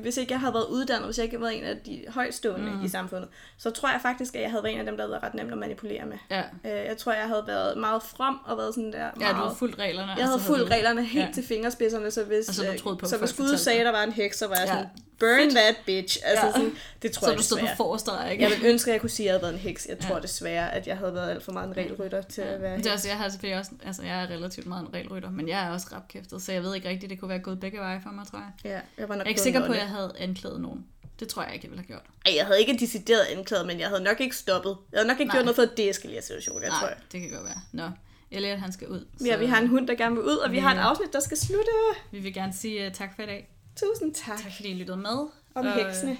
Hvis 0.02 0.16
ikke 0.16 0.32
jeg 0.32 0.40
havde 0.40 0.54
været 0.54 0.66
uddannet, 0.66 1.04
hvis 1.06 1.18
jeg 1.18 1.24
ikke 1.24 1.36
havde 1.36 1.42
været 1.42 1.58
en 1.58 1.64
af 1.64 1.76
de 1.86 2.04
højstående 2.08 2.70
Mm. 2.72 2.84
i 2.84 2.88
samfundet, 2.88 3.28
så 3.58 3.70
tror 3.70 3.88
jeg 3.90 3.98
faktisk, 4.02 4.34
at 4.34 4.42
jeg 4.42 4.50
havde 4.50 4.62
været 4.64 4.72
en 4.74 4.80
af 4.80 4.86
dem, 4.86 4.96
der 4.96 5.02
havde 5.04 5.10
været 5.12 5.22
ret 5.22 5.34
nemt 5.34 5.52
at 5.52 5.58
manipulere 5.58 6.06
med. 6.06 6.18
Ja. 6.30 6.40
Øh, 6.40 6.86
Jeg 6.86 6.96
tror, 6.98 7.12
jeg 7.12 7.26
havde 7.26 7.44
været 7.46 7.78
meget 7.78 8.02
from 8.02 8.40
og 8.46 8.56
været 8.58 8.74
sådan 8.74 8.92
der 8.92 8.98
Ja, 8.98 9.10
meget... 9.16 9.36
du 9.36 9.40
havde 9.40 9.54
fulgt 9.58 9.78
reglerne. 9.78 10.12
Jeg 10.18 10.26
havde 10.26 10.40
fulgt 10.40 10.70
reglerne 10.70 11.04
helt 11.04 11.22
Ja. 11.22 11.26
ja. 11.26 11.32
til 11.32 11.44
fingerspidserne, 11.46 12.10
så 12.10 12.24
hvis, 12.24 12.48
Og 12.48 12.54
så 12.54 12.62
du 12.62 12.90
øh, 12.92 12.98
på, 12.98 13.06
så 13.06 13.16
hvis 13.18 13.32
Gud 13.32 13.56
sagde, 13.56 13.80
at 13.80 13.86
der 13.86 13.92
var 13.92 14.02
en 14.02 14.12
heks, 14.12 14.38
så 14.38 14.46
var 14.46 14.56
jeg 14.56 14.66
Ja. 14.68 14.84
Burn 15.20 15.50
that 15.50 15.76
bitch. 15.86 16.18
Altså 16.24 16.46
Ja. 16.46 16.52
sådan, 16.52 16.72
det 17.02 17.12
tror 17.12 17.24
Så 17.24 17.30
jeg 17.30 17.38
du 17.38 17.42
stod 17.42 17.58
på 17.58 17.66
forreste 17.76 18.10
ikke? 18.30 18.42
Jeg 18.44 18.50
ville 18.50 18.68
ønske, 18.68 18.90
at 18.90 18.92
jeg 18.92 19.00
kunne 19.00 19.10
sige, 19.10 19.24
at 19.26 19.26
jeg 19.26 19.32
havde 19.32 19.42
været 19.42 19.52
en 19.54 19.58
heks. 19.60 19.86
Jeg 19.88 19.98
tror 19.98 20.14
Ja. 20.14 20.20
desværre, 20.20 20.74
at 20.74 20.86
jeg 20.86 20.96
havde 20.98 21.14
været 21.14 21.30
alt 21.30 21.42
for 21.44 21.52
meget 21.52 21.68
en 21.68 21.76
regelrytter 21.76 22.22
til 22.22 22.42
at 22.42 22.60
være 22.62 22.76
Det 22.76 22.86
er 22.86 22.90
heks. 22.90 22.94
også, 22.94 23.08
jeg 23.08 23.16
har 23.16 23.28
selvfølgelig 23.28 23.58
også, 23.58 23.70
altså 23.86 24.02
jeg 24.02 24.22
er 24.22 24.26
relativt 24.30 24.66
meget 24.66 24.82
en 24.88 24.94
regelrytter, 24.94 25.30
men 25.30 25.48
jeg 25.48 25.66
er 25.66 25.70
også 25.70 25.86
rapkæftet, 25.92 26.42
så 26.42 26.52
jeg 26.52 26.62
ved 26.62 26.74
ikke 26.74 26.88
rigtigt, 26.88 27.10
det 27.10 27.20
kunne 27.20 27.28
være 27.28 27.38
gået 27.38 27.60
begge 27.60 27.78
veje 27.78 28.00
for 28.02 28.10
mig, 28.10 28.26
tror 28.30 28.38
jeg. 28.38 28.70
Ja, 28.72 28.80
jeg 28.98 29.08
var 29.08 29.14
nok 29.14 29.18
Jeg 29.18 29.24
er 29.24 29.28
ikke 29.28 29.40
sikker 29.40 29.66
på, 29.66 29.72
at 29.72 29.78
jeg 29.78 29.88
havde 29.88 30.12
anklaget 30.18 30.60
nogen. 30.60 30.86
Det 31.20 31.28
tror 31.28 31.42
jeg 31.42 31.54
ikke, 31.54 31.64
jeg 31.66 31.70
ville 31.70 31.82
have 31.82 31.86
gjort. 31.86 32.02
Ej, 32.26 32.32
jeg 32.36 32.46
havde 32.46 32.60
ikke 32.60 32.76
decideret 32.80 33.20
anklaget, 33.36 33.66
men 33.66 33.80
jeg 33.80 33.88
havde 33.88 34.02
nok 34.02 34.20
ikke 34.20 34.36
stoppet. 34.36 34.76
Jeg 34.92 34.98
havde 34.98 35.08
nok 35.08 35.20
ikke 35.20 35.28
Nej. 35.28 35.36
gjort 35.36 35.44
noget 35.44 35.56
for 35.56 35.62
at 35.62 35.76
deeskalere 35.76 36.22
situationen, 36.22 36.62
jeg 36.62 36.70
tror 36.70 36.80
Nej, 36.80 36.88
jeg. 36.88 37.12
det 37.12 37.20
kan 37.20 37.30
godt 37.30 37.44
være. 37.44 37.60
Nå, 37.72 37.90
Elliot 38.30 38.58
han 38.58 38.72
skal 38.72 38.88
ud. 38.88 39.06
Ja, 39.26 39.36
vi 39.36 39.46
har 39.46 39.60
en 39.60 39.66
hund, 39.68 39.88
der 39.88 39.94
gerne 39.94 40.14
vil 40.14 40.24
ud, 40.24 40.36
og 40.36 40.50
vi 40.50 40.56
Vi- 40.56 40.60
har 40.60 40.74
et 40.74 40.78
afsnit, 40.78 41.12
der 41.12 41.20
skal 41.20 41.36
slutte. 41.36 41.70
Vi 42.10 42.18
vil 42.18 42.34
gerne 42.34 42.52
sige 42.52 42.86
uh, 42.86 42.92
tak 42.92 43.16
for 43.16 43.22
i 43.22 43.26
dag. 43.26 43.48
Tusind 43.80 44.14
tak. 44.14 44.38
Tak 44.42 44.52
fordi 44.56 44.68
I 44.68 44.74
lyttede 44.74 44.96
med. 44.96 45.18
Om 45.54 45.66
Og, 45.66 45.74
heksene. 45.74 46.18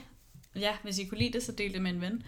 Ja, 0.57 0.77
hvis 0.83 0.99
I 0.99 1.05
kunne 1.05 1.19
lide 1.19 1.33
det, 1.33 1.43
så 1.43 1.53
del 1.53 1.73
det 1.73 1.83
med 1.83 1.91
en 1.91 2.01
ven. 2.01 2.23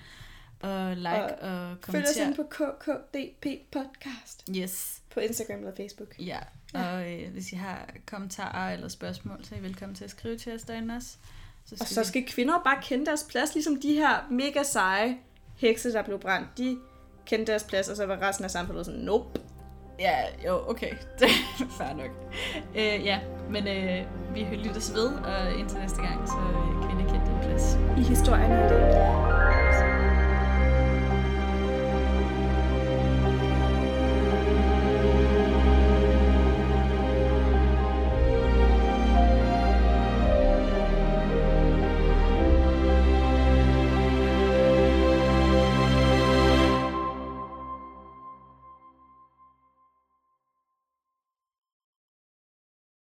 Og 0.61 0.97
like 0.97 1.11
og, 1.11 1.71
og 1.71 1.77
Følg 1.91 2.05
os 2.09 2.17
ind 2.17 2.35
kommenter. 2.37 2.45
på 2.45 2.75
KKDP 2.81 3.47
Podcast 3.73 4.45
Yes, 4.57 5.03
på 5.15 5.21
Instagram 5.21 5.59
eller 5.59 5.73
Facebook. 5.77 6.09
ja. 6.19 6.39
Og 6.75 7.13
øh, 7.13 7.33
hvis 7.33 7.53
I 7.53 7.57
har 7.57 7.89
kommentarer 8.07 8.73
eller 8.75 8.89
spørgsmål, 8.89 9.45
så 9.45 9.55
er 9.55 9.59
I 9.59 9.63
velkommen 9.63 9.97
til 9.97 10.05
at 10.05 10.11
skrive 10.11 10.39
til 10.39 10.55
os 10.55 10.63
derinde 10.63 10.95
også. 10.97 11.09
Så 11.65 11.77
Og 11.81 11.87
så 11.87 12.01
vi- 12.01 12.07
skal 12.07 12.27
kvinder 12.27 12.61
bare 12.65 12.83
kende 12.83 13.07
deres 13.07 13.27
plads, 13.31 13.55
ligesom 13.55 13.81
de 13.81 13.93
her 13.95 14.29
mega 14.31 14.63
seje 14.63 15.19
hekse, 15.57 15.93
der 15.93 16.03
blev 16.03 16.19
brændt. 16.21 16.49
De 16.59 16.79
kendte 17.27 17.53
deres 17.53 17.65
plads, 17.65 17.89
og 17.89 17.97
så 17.97 18.07
var 18.07 18.23
resten 18.29 18.45
af 18.45 18.51
samfundet 18.51 18.87
sådan, 18.87 19.01
nope. 19.01 19.41
Ja, 20.03 20.17
jo, 20.47 20.71
okay. 20.71 20.91
Det 21.19 21.29
er 21.61 21.65
fair 21.79 21.97
nok. 21.97 22.11
Øh, 22.75 23.07
ja, 23.07 23.21
men 23.51 23.69
øh, 23.69 24.07
vi 24.35 24.41
lyttes 24.41 24.95
ved, 24.95 25.07
og 25.07 25.59
indtil 25.59 25.79
næste 25.79 26.03
gang, 26.03 26.29
så 26.29 26.35
øh, 26.35 26.89
kvinde 26.89 27.11
kendt 27.11 27.27
din 27.27 27.39
plads. 27.43 27.79
I 27.99 28.03
historien 28.03 28.51
i 28.51 28.69
dag. 28.69 29.92